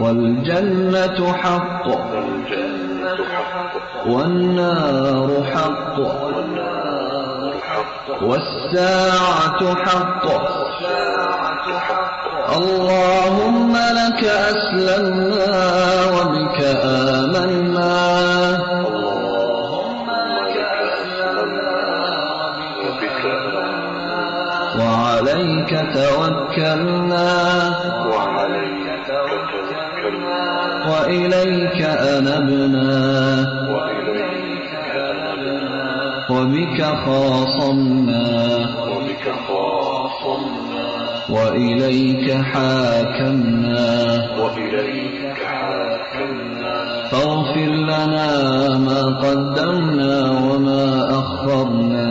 والجنة 0.00 1.32
حق. 1.32 1.86
والنار 4.06 5.28
حق. 5.54 5.98
والساعة 8.22 9.74
حق. 9.74 10.26
اللهم 12.56 13.72
لك 13.72 14.24
أسلمنا 14.24 15.56
وبك 16.16 16.58
آمنا. 16.84 17.96
وعليك 28.12 28.88
توكلنا 29.06 30.44
وإليك 33.72 34.78
أنبنا 34.94 35.66
وبك 36.30 36.82
خاصمنا 39.48 40.66
وإليك 41.30 42.32
حاكمنا 45.44 46.66
فاغفر 47.10 47.70
لنا 47.90 48.30
ما 48.78 49.02
قدمنا 49.22 50.30
وما 50.30 51.10
أخرنا 51.10 52.06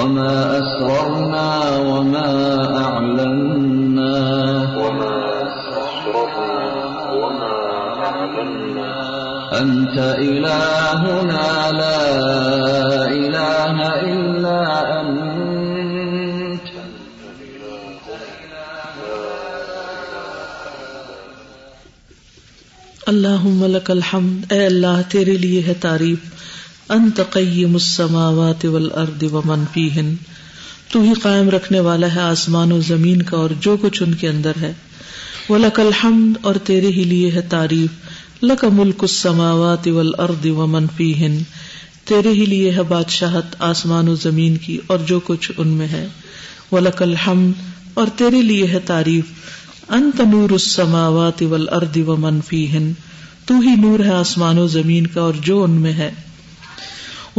وما 0.00 0.58
أسررنا 0.58 1.48
وما 1.76 2.30
أعلنا 2.84 4.14
وما 4.76 5.16
أسررنا 5.42 6.62
وما 7.12 7.56
أعلنا 8.04 8.92
أنت 9.60 9.98
إلهنا 9.98 11.70
لا 11.70 12.04
إله 13.12 13.76
إلا 14.12 14.58
أنت 15.00 15.30
اللهم 23.06 23.66
لك 23.66 23.90
الحمد، 23.90 24.52
اے 24.52 24.66
اللہ، 24.66 25.00
تیرے 25.08 25.36
لیے 25.36 25.62
ہے 25.66 25.74
تعریف۔ 25.74 26.39
انت 26.90 27.20
قیم 27.30 27.72
السماوات 27.72 28.64
والارض 28.64 29.22
ومن 29.22 29.64
فیہن، 29.72 30.14
تو 30.92 31.02
ہی 31.02 31.12
قائم 31.22 31.50
رکھنے 31.50 31.80
والا 31.80 32.14
ہے 32.14 32.20
آسمان 32.20 32.72
و 32.72 32.80
زمین 32.80 33.22
کا 33.22 33.36
اور 33.36 33.50
جو 33.60 33.76
کچھ 33.80 34.02
ان 34.02 34.14
کے 34.14 34.28
اندر 34.28 34.52
ہے۔ 34.60 34.72
وَلَكَ 35.48 35.82
الْحَمْدِ 35.82 36.38
اور 36.42 36.54
تیرے 36.54 36.86
ہی 36.86 37.04
لیے 37.04 37.30
ہے 37.30 37.40
تعریف 37.40 37.90
لَكَ 38.44 38.66
مُلْكُ 38.66 38.96
السَّمَاوَاتِ 39.00 39.90
وَالْأَرْضِ 39.90 40.48
وَمَنْ 40.48 40.86
فِيهِن 40.96 41.38
تیرے 42.04 42.28
ہی 42.28 42.44
لیے 42.46 42.70
ہے 42.70 42.82
بادشاہت 42.82 43.56
آسمان 43.58 44.08
و 44.08 44.14
زمین 44.14 44.56
کی 44.56 44.78
اور 44.86 44.98
جو 44.98 45.20
کچھ 45.20 45.52
ان 45.56 45.68
میں 45.68 45.88
ہے۔ 45.88 46.06
وَلَكَ 46.72 47.04
الْحَمْدِ 47.04 47.60
اور 47.94 48.06
تیرے 48.16 48.42
لیے 48.42 48.66
ہے 48.66 48.78
تعریف، 48.78 49.24
انت 49.88 50.20
نور 50.20 50.50
السماوات 50.50 51.42
والارض 51.42 51.98
ومن 52.06 52.40
فیہن۔ 52.48 52.92
تو 53.46 53.54
ہی 53.60 53.74
نور 53.76 54.00
ہے 54.00 54.10
آسمان 54.10 54.58
و 54.58 54.66
زمین 54.66 55.06
کا 55.06 55.20
اور 55.20 55.34
جو 55.44 55.64
ان 55.64 55.70
میں 55.70 55.92
ہے۔ 55.92 56.10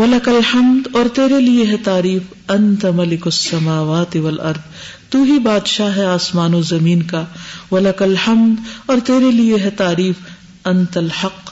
ولک 0.02 0.30
الحمد، 0.30 0.96
اور 0.96 1.08
تیرے 1.08 1.40
لیے 1.42 1.66
ہے 1.66 1.78
تعریف 1.78 2.52
انت 2.52 2.86
ملک 2.86 3.26
السماوات 3.26 4.16
والارض 4.16 4.60
تو 5.10 5.24
ہی 5.24 5.40
بادشاہ 5.40 5.96
ہے 5.96 6.06
آسمان 6.06 6.54
و 6.54 6.62
زمین 6.62 7.02
کا۔ 7.04 7.24
ولک 7.72 8.02
الحمد، 8.02 8.62
اور 8.86 8.98
تیرے 9.06 9.32
لیے 9.32 9.58
ہے 9.60 9.70
تعریف 9.70 10.16
انت 10.66 10.98
الحق۔ 10.98 11.52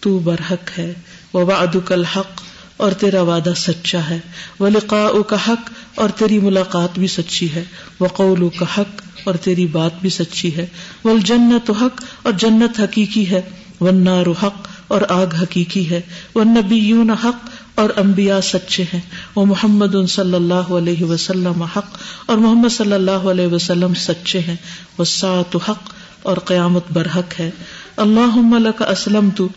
تو 0.00 0.18
برحق 0.18 0.78
ہے 0.78 0.94
وبعدک 1.34 1.92
الحق، 1.92 2.40
اور 2.76 2.92
تیرا 2.92 3.22
وعدہ 3.22 3.52
سچا 3.56 3.98
ہے۔ 4.10 4.18
وہ 4.58 5.22
کا 5.22 5.36
حق، 5.48 5.70
اور 5.94 6.10
تیری 6.10 6.38
ملاقات 6.38 6.98
بھی 6.98 7.06
سچی 7.06 7.54
ہے۔ 7.54 7.64
وہ 8.00 8.08
کا 8.58 8.66
حق، 8.78 9.02
اور 9.24 9.34
تیری 9.34 9.66
بات 9.66 10.00
بھی 10.00 10.10
سچی 10.10 10.56
ہے۔ 10.56 10.66
وہ 11.04 11.18
جنت 11.18 11.70
حق، 11.70 12.02
اور 12.22 12.32
جنت 12.32 12.80
حقیقی 12.80 13.30
ہے۔ 13.30 13.40
وہ 13.80 14.34
حق، 14.42 14.68
اور 14.88 15.00
آگ 15.08 15.34
حقیقی 15.34 15.90
ہے۔ 15.90 16.00
وہ 16.34 16.44
حق 17.24 17.50
اور 17.74 17.90
انبیاء 17.96 18.40
سچے 18.40 18.82
ہیں۔ 18.82 19.00
وہ 19.36 19.46
محمد 19.46 20.08
صلی 20.08 20.34
اللہ 20.34 20.54
علیہ 20.54 21.04
وسلم 21.04 21.62
حق 21.62 21.98
اور 22.26 22.36
محمد 22.36 22.72
صلی 22.72 22.92
اللہ 22.92 23.10
علیہ 23.10 23.46
وسلم 23.46 23.94
سچے 23.94 24.40
ہیں۔ 24.40 24.56
وہ 24.98 25.04
سات 25.04 25.56
حق 25.56 25.94
اور 26.22 26.36
قیامت 26.36 26.82
برحق 26.92 27.40
ہے۔ 27.40 27.50
اللہ 27.96 28.70
کا 28.76 28.84
اسلم 28.84 29.28
تو 29.36 29.48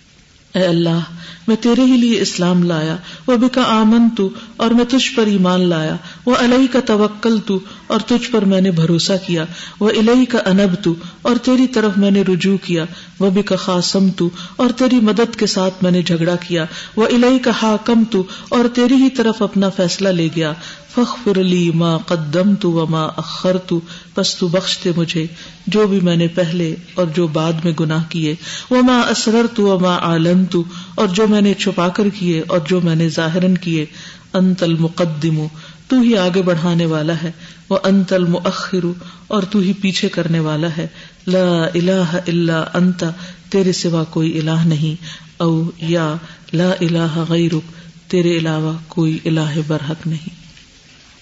اے 0.56 0.66
اللہ، 0.66 1.00
میں 1.48 1.56
تیرے 1.56 1.82
ہی 1.82 1.98
لیے 1.98 2.22
اسلام 2.22 2.64
لایا 2.64 2.96
وہ 3.28 3.38
بکا 3.38 3.62
آمن 3.68 4.10
تو 4.10 4.30
اور 4.58 4.72
میں 4.72 4.86
تجھ 4.86 5.16
پر 5.16 5.26
ایمان 5.26 5.70
لایا 5.70 5.96
وہ 6.26 6.36
الہی 6.36 6.68
کا 6.68 6.80
توکل 6.80 7.38
تو 7.40 7.60
اور 7.88 8.00
تجھ 8.00 8.32
پر 8.32 8.46
میں 8.46 8.62
نے 8.62 8.72
بھروسہ 8.72 9.14
کیا 9.28 9.46
وہ 9.80 9.90
الہی 9.90 10.26
کا 10.26 10.38
انب 10.46 10.84
تو 10.84 10.94
اور 11.22 11.36
تیری 11.36 11.68
طرف 11.68 11.98
میں 11.98 12.12
نے 12.12 12.24
رجوع 12.28 12.58
کیا 12.58 12.86
وہ 13.20 13.30
بکا 13.30 13.56
خاصم 13.56 14.10
تو 14.10 14.30
اور 14.56 14.70
تیری 14.70 15.00
مدد 15.00 15.36
کے 15.36 15.46
ساتھ 15.46 15.84
میں 15.84 15.92
نے 15.92 16.02
جھگڑا 16.02 16.36
کیا 16.36 16.66
وہ 16.96 17.06
الہی 17.06 17.40
کا 17.40 17.52
حاکم 17.64 18.04
تو 18.12 18.24
اور 18.50 18.66
تیری 18.74 18.96
ہی 18.96 19.10
طرف 19.10 19.42
اپنا 19.42 19.70
فیصلہ 19.70 20.10
لے 20.10 20.30
گیا 20.36 20.54
فخر 20.96 21.44
لی 21.44 21.72
ما 21.74 21.98
قدم 21.98 22.56
تو 22.56 22.72
و 22.72 22.96
اخر 22.96 23.58
تو 23.58 23.80
پس 24.16 24.36
تو 24.36 24.48
بخشتے 24.48 24.92
مجھے 24.96 25.26
جو 25.68 25.88
بھی 25.88 26.00
میں 26.00 26.16
نے 26.16 26.28
پہلے 26.28 26.76
اور 26.94 27.06
جو 27.06 27.28
بعد 27.28 27.54
میں 27.64 27.74
گناہ 27.80 28.04
کیے۔ 28.10 28.36
وہ 28.70 28.82
ماں 28.82 29.04
اسرر 29.04 29.46
تو 29.56 29.68
و 29.68 29.80
ماں 29.80 29.98
عالم 29.98 30.46
تو 30.46 30.64
اور 30.96 31.08
جو 31.08 31.28
میں 31.28 31.42
نے 31.42 31.54
چھپا 31.54 31.90
کر 31.90 32.10
کیے 32.10 32.44
اور 32.48 32.60
جو 32.70 32.82
میں 32.82 32.96
نے 32.96 33.10
ظاہر 33.10 33.56
کیے۔ 33.56 33.86
انت 34.34 34.64
المقدم، 34.64 35.46
تو 35.88 36.02
ہی 36.02 36.18
آگے 36.18 36.42
بڑھانے 36.42 36.86
والا 36.86 37.14
ہے۔ 37.24 37.32
وہ 37.70 37.78
انت 37.84 38.14
المؤخر، 38.14 38.86
اور 39.28 39.44
تو 39.44 39.60
ہی 39.60 39.74
پیچھے 39.74 40.10
کرنے 40.10 40.40
والا 40.40 40.68
ہے۔ 40.78 40.88
لا 41.28 41.64
الہ 41.64 42.20
الا 42.28 42.64
انت 42.74 43.04
تیرے 43.50 43.72
سوا 43.72 44.04
کوئی 44.04 44.40
الہ 44.40 44.66
نہیں۔ 44.66 45.04
او 45.42 45.70
یا 45.78 46.16
لا 46.54 46.72
الہ 46.82 47.24
غیرک 47.30 47.72
تیرے 48.12 48.38
علاوہ 48.38 48.74
کوئی 48.88 49.20
الہ 49.26 49.60
برحق 49.68 50.08
نہیں۔ 50.08 50.45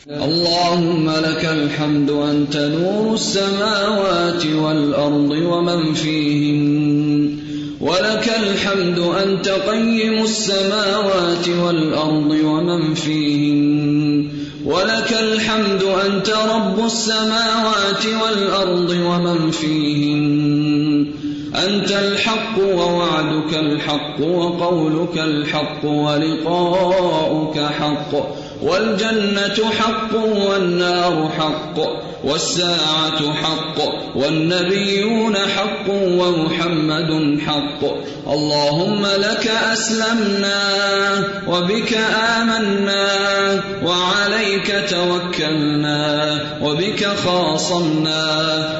اللهم 0.09 1.09
لك 1.09 1.45
الحمد 1.45 2.09
أنت 2.09 2.57
نور 2.57 3.13
السماوات 3.13 4.45
والأرض 4.45 5.31
ومن 5.31 5.93
فيهن. 5.93 7.37
ولك 7.81 8.31
الحمد 8.43 8.99
أنت 8.99 9.49
قيم 9.49 10.23
السماوات 10.23 11.49
والأرض 11.49 12.37
ومن 12.43 12.93
فيهن. 12.93 14.27
ولك 14.65 15.13
الحمد 15.19 15.83
أنت 15.83 16.29
رب 16.29 16.85
السماوات 16.85 18.05
والأرض 18.05 18.89
ومن 18.89 19.51
فيهن. 19.51 21.05
أنت 21.55 21.91
الحق 21.91 22.59
ووعدك 22.59 23.53
الحق 23.53 24.21
وقولك 24.21 25.17
الحق 25.17 25.85
ولقاؤك 25.85 27.59
حق. 27.59 28.42
والجنة 28.63 29.71
حق 29.79 30.15
والنار 30.15 31.31
حق 31.37 31.79
والساعة 32.23 33.33
حق 33.33 33.79
والنبيون 34.15 35.35
حق 35.35 35.89
ومحمد 35.89 37.39
حق 37.47 37.83
اللهم 38.33 39.05
لك 39.17 39.51
أسلمنا 39.73 40.59
وبك 41.47 41.93
آمنا 42.39 43.07
وعليك 43.85 44.83
توكلنا 44.89 46.39
وبك 46.61 47.07
خاصمنا 47.25 48.23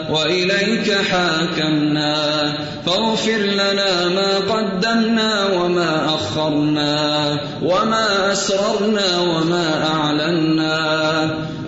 وإليك 0.09 0.93
حاكمنا 1.11 2.53
فاغفر 2.85 3.37
لنا 3.37 4.09
ما 4.09 4.37
قدمنا 4.37 5.45
وما 5.45 6.05
أخرنا 6.15 7.39
وما 7.63 8.31
أسررنا 8.31 9.19
وما 9.19 9.72
أعلنا 9.79 10.79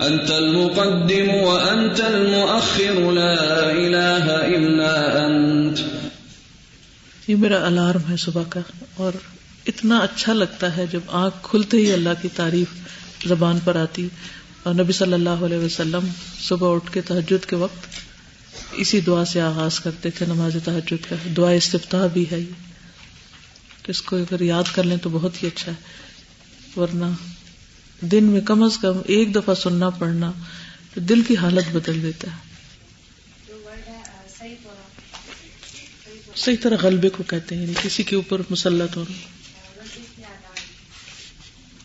أنت 0.08 0.30
المقدم 0.30 1.30
وأنت 1.30 2.00
المؤخر، 2.00 3.12
لا 3.12 3.70
إله 3.72 4.56
إلا 4.56 5.26
أنت. 5.26 5.78
یہ 7.26 7.36
میرا 7.36 7.66
الارم 7.66 8.10
ہے 8.10 8.16
صبح 8.16 8.42
کا، 8.48 8.60
اور 8.94 9.12
اتنا 9.66 9.98
اچھا 9.98 10.32
لگتا 10.32 10.76
ہے 10.76 10.86
جب 10.90 11.00
آنکھ 11.08 11.36
کھلتے 11.42 11.76
ہی 11.76 11.92
اللہ 11.92 12.08
کی 12.22 12.28
تعریف 12.36 12.68
زبان 13.28 13.58
پر 13.64 13.76
آتی۔ 13.76 14.08
اور 14.62 14.74
نبی 14.74 14.92
صلی 14.92 15.12
اللہ 15.12 15.30
علیہ 15.30 15.58
وسلم 15.58 16.06
صبح 16.40 16.74
اٹھ 16.74 16.92
کے 16.92 17.00
تحجد 17.00 17.46
کے 17.46 17.56
وقت 17.56 17.86
اسی 18.72 19.00
دعا 19.00 19.24
سے 19.24 19.40
آغاز 19.40 19.80
کرتے 19.80 20.10
تھے، 20.10 20.26
نماز 20.26 20.56
تحجد 20.64 21.10
کا۔ 21.10 21.16
دعا 21.36 21.50
استفتاح 21.50 22.06
بھی 22.06 22.24
ہے 22.32 22.38
یہ۔ 22.38 22.52
تو 23.82 23.90
اس 23.90 24.02
کو 24.02 24.16
اگر 24.16 24.40
یاد 24.40 24.64
کر 24.74 24.82
لیں 24.82 24.96
تو 24.96 25.10
بہت 25.12 25.42
ہی 25.42 25.48
اچھا 25.48 25.72
ہے۔ 25.72 26.06
ورنہ 26.80 27.04
دن 28.00 28.24
میں 28.24 28.40
کم 28.40 28.62
از 28.62 28.78
کم 28.78 28.98
ایک 29.06 29.34
دفعہ 29.34 29.54
سننا 29.54 29.90
پڑنا 29.90 30.32
تو 30.94 31.00
دل 31.00 31.22
کی 31.22 31.36
حالت 31.36 31.76
بدل 31.76 32.02
دیتا 32.02 32.28
ہے۔ 32.30 32.46
صحیح 36.36 36.56
طرح 36.62 36.76
غلبے 36.82 37.08
کو 37.08 37.22
کہتے 37.22 37.54
ہیں 37.54 37.62
یعنی 37.62 37.74
کسی 37.82 38.02
کے 38.02 38.16
اوپر 38.16 38.40
مسلط 38.50 38.96
ہونا۔ 38.96 39.12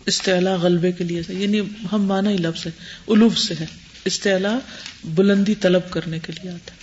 استعلا 0.05 0.55
غلبے 0.55 0.91
کے 0.91 1.03
لیے 1.03 1.21
یعنی 1.27 1.61
ہم 1.91 2.05
مانا 2.05 2.29
ہی 2.29 2.38
لفظ 2.38 2.65
ہے 2.65 2.71
الوف 3.07 3.38
سے 3.38 3.53
ہے 3.59 3.65
استعلا 4.05 4.59
بلندی 5.03 5.55
طلب 5.55 5.81
کرنے 5.89 6.19
کے 6.19 6.33
لیے 6.33 6.51
آتا 6.51 6.73
ہے۔ 6.73 6.81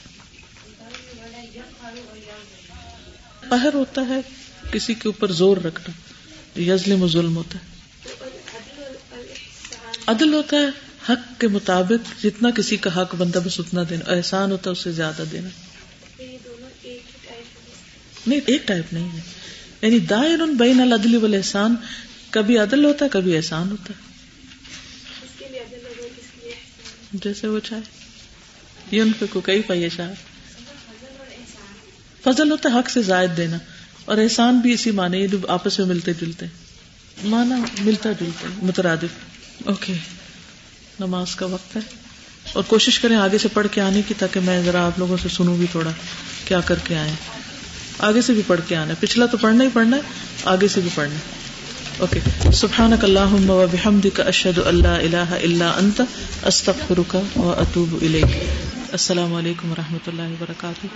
قہر 3.49 3.75
ہوتا 3.75 4.03
ہے 4.09 4.21
کسی 4.73 4.95
کے 4.95 5.09
اوپر 5.09 5.33
زور 5.33 5.57
رکھنا 5.57 6.61
یزلم 6.61 7.09
ظلم 7.09 7.37
ہوتا 7.37 7.59
ہے۔ 7.59 7.78
عدل 10.09 10.35
ہوتا 10.35 10.57
ہے، 10.57 10.67
حق 11.09 11.41
کے 11.41 11.49
مطابق 11.49 12.23
جتنا 12.25 12.51
کسی 12.51 12.77
کا 12.77 13.03
حق 13.03 13.15
بندہ 13.15 13.39
بس 13.45 13.61
اتنا 13.61 13.83
دینا، 13.91 14.13
احسان 14.13 14.51
ہوتا 14.51 14.71
ہے 14.71 14.73
اس 14.73 14.79
سے 14.79 14.93
زیادہ 14.93 15.23
دینا۔ 15.33 15.49
نہیں، 18.27 18.41
ایک 18.47 18.69
ٹائپ 18.69 18.93
نہیں 18.93 19.17
ہے۔ 19.17 19.21
یعنی 19.83 19.99
دائر 19.99 20.39
بین 20.59 20.81
العدل 20.81 21.17
والاحسان، 21.17 21.77
کبھی 22.31 22.59
عدل 22.59 22.85
ہوتا 22.85 23.05
ہے، 23.05 23.11
کبھی 23.11 23.37
احسان 23.37 23.71
ہوتا 23.71 23.93
ہے۔ 23.93 24.09
جیسے 27.13 27.47
وہ 27.47 27.61
چاہے۔ 27.65 27.83
یہ 28.91 29.03
ان 29.03 29.13
پہ 29.19 29.27
کئی 29.45 29.63
پائیے 29.63 29.89
شاہ 29.89 30.13
فضل 32.23 32.51
ہوتا 32.51 32.69
ہے، 32.73 32.79
حق 32.79 32.91
سے 32.91 33.03
زائد 33.03 33.37
دینا۔ 33.37 33.59
اور 34.05 34.19
احسان 34.19 34.59
بھی 34.59 34.73
اسی 34.73 34.91
معنی 34.91 35.29
جو 35.29 35.39
آپس 35.49 35.79
میں 35.79 35.87
ملتے 35.87 36.13
جلتے۔ 36.13 36.47
مانا 37.25 37.59
ملتا 37.79 38.13
جلتا 38.13 38.49
مترادف۔ 38.63 39.38
اوکے، 39.67 39.93
نماز 41.01 41.35
کا 41.37 41.47
وقت 41.47 41.77
ہے۔ 41.77 41.81
اور 42.53 42.65
کوشش 42.67 43.01
کریں 43.01 43.17
آگے 43.17 43.39
سے 43.39 43.49
پڑھ 43.49 43.67
کے 43.71 43.81
آنے 43.81 44.03
کی 44.09 44.15
تاکہ 44.19 44.41
میں 44.41 44.63
ذرا 44.63 44.87
آپ 44.87 44.99
لوگوں 44.99 45.17
سے 45.23 45.29
سنوں 45.29 45.57
بھی 45.57 45.67
تھوڑا 45.73 45.91
کیا 46.45 46.61
کر 46.61 46.75
کے 46.85 46.97
آئے۔ 46.97 47.15
آگے 47.99 48.23
سے 48.23 48.33
بھی 48.33 48.43
پڑھ 48.47 48.61
کے 48.69 48.77
آنا۔ 48.77 48.95
پچھلا 49.01 49.27
تو 49.27 49.37
پڑھنا 49.37 49.65
ہی 49.65 49.69
پڑھنا 49.73 49.97
ہے، 49.97 50.03
آگے 50.45 50.69
سے 50.69 50.81
بھی 50.81 50.91
پڑھنا 50.95 51.19
اوکے 51.99 52.21
سبحان 52.53 52.93
اللہ 53.03 53.67
بحمد 53.73 54.07
کا 54.15 54.23
اشد 54.23 54.59
اللہ 54.67 54.89
اللہ 54.89 55.35
اللہ 55.43 55.65
انت، 55.65 56.03
استغفرک 56.43 57.17
و 57.37 57.53
اطوب 57.53 58.05
السلام 58.93 59.35
علیکم 59.35 59.73
و 59.73 59.75
رحمۃ 59.79 60.09
اللہ 60.09 60.23
وبرکاتہ۔ 60.23 60.87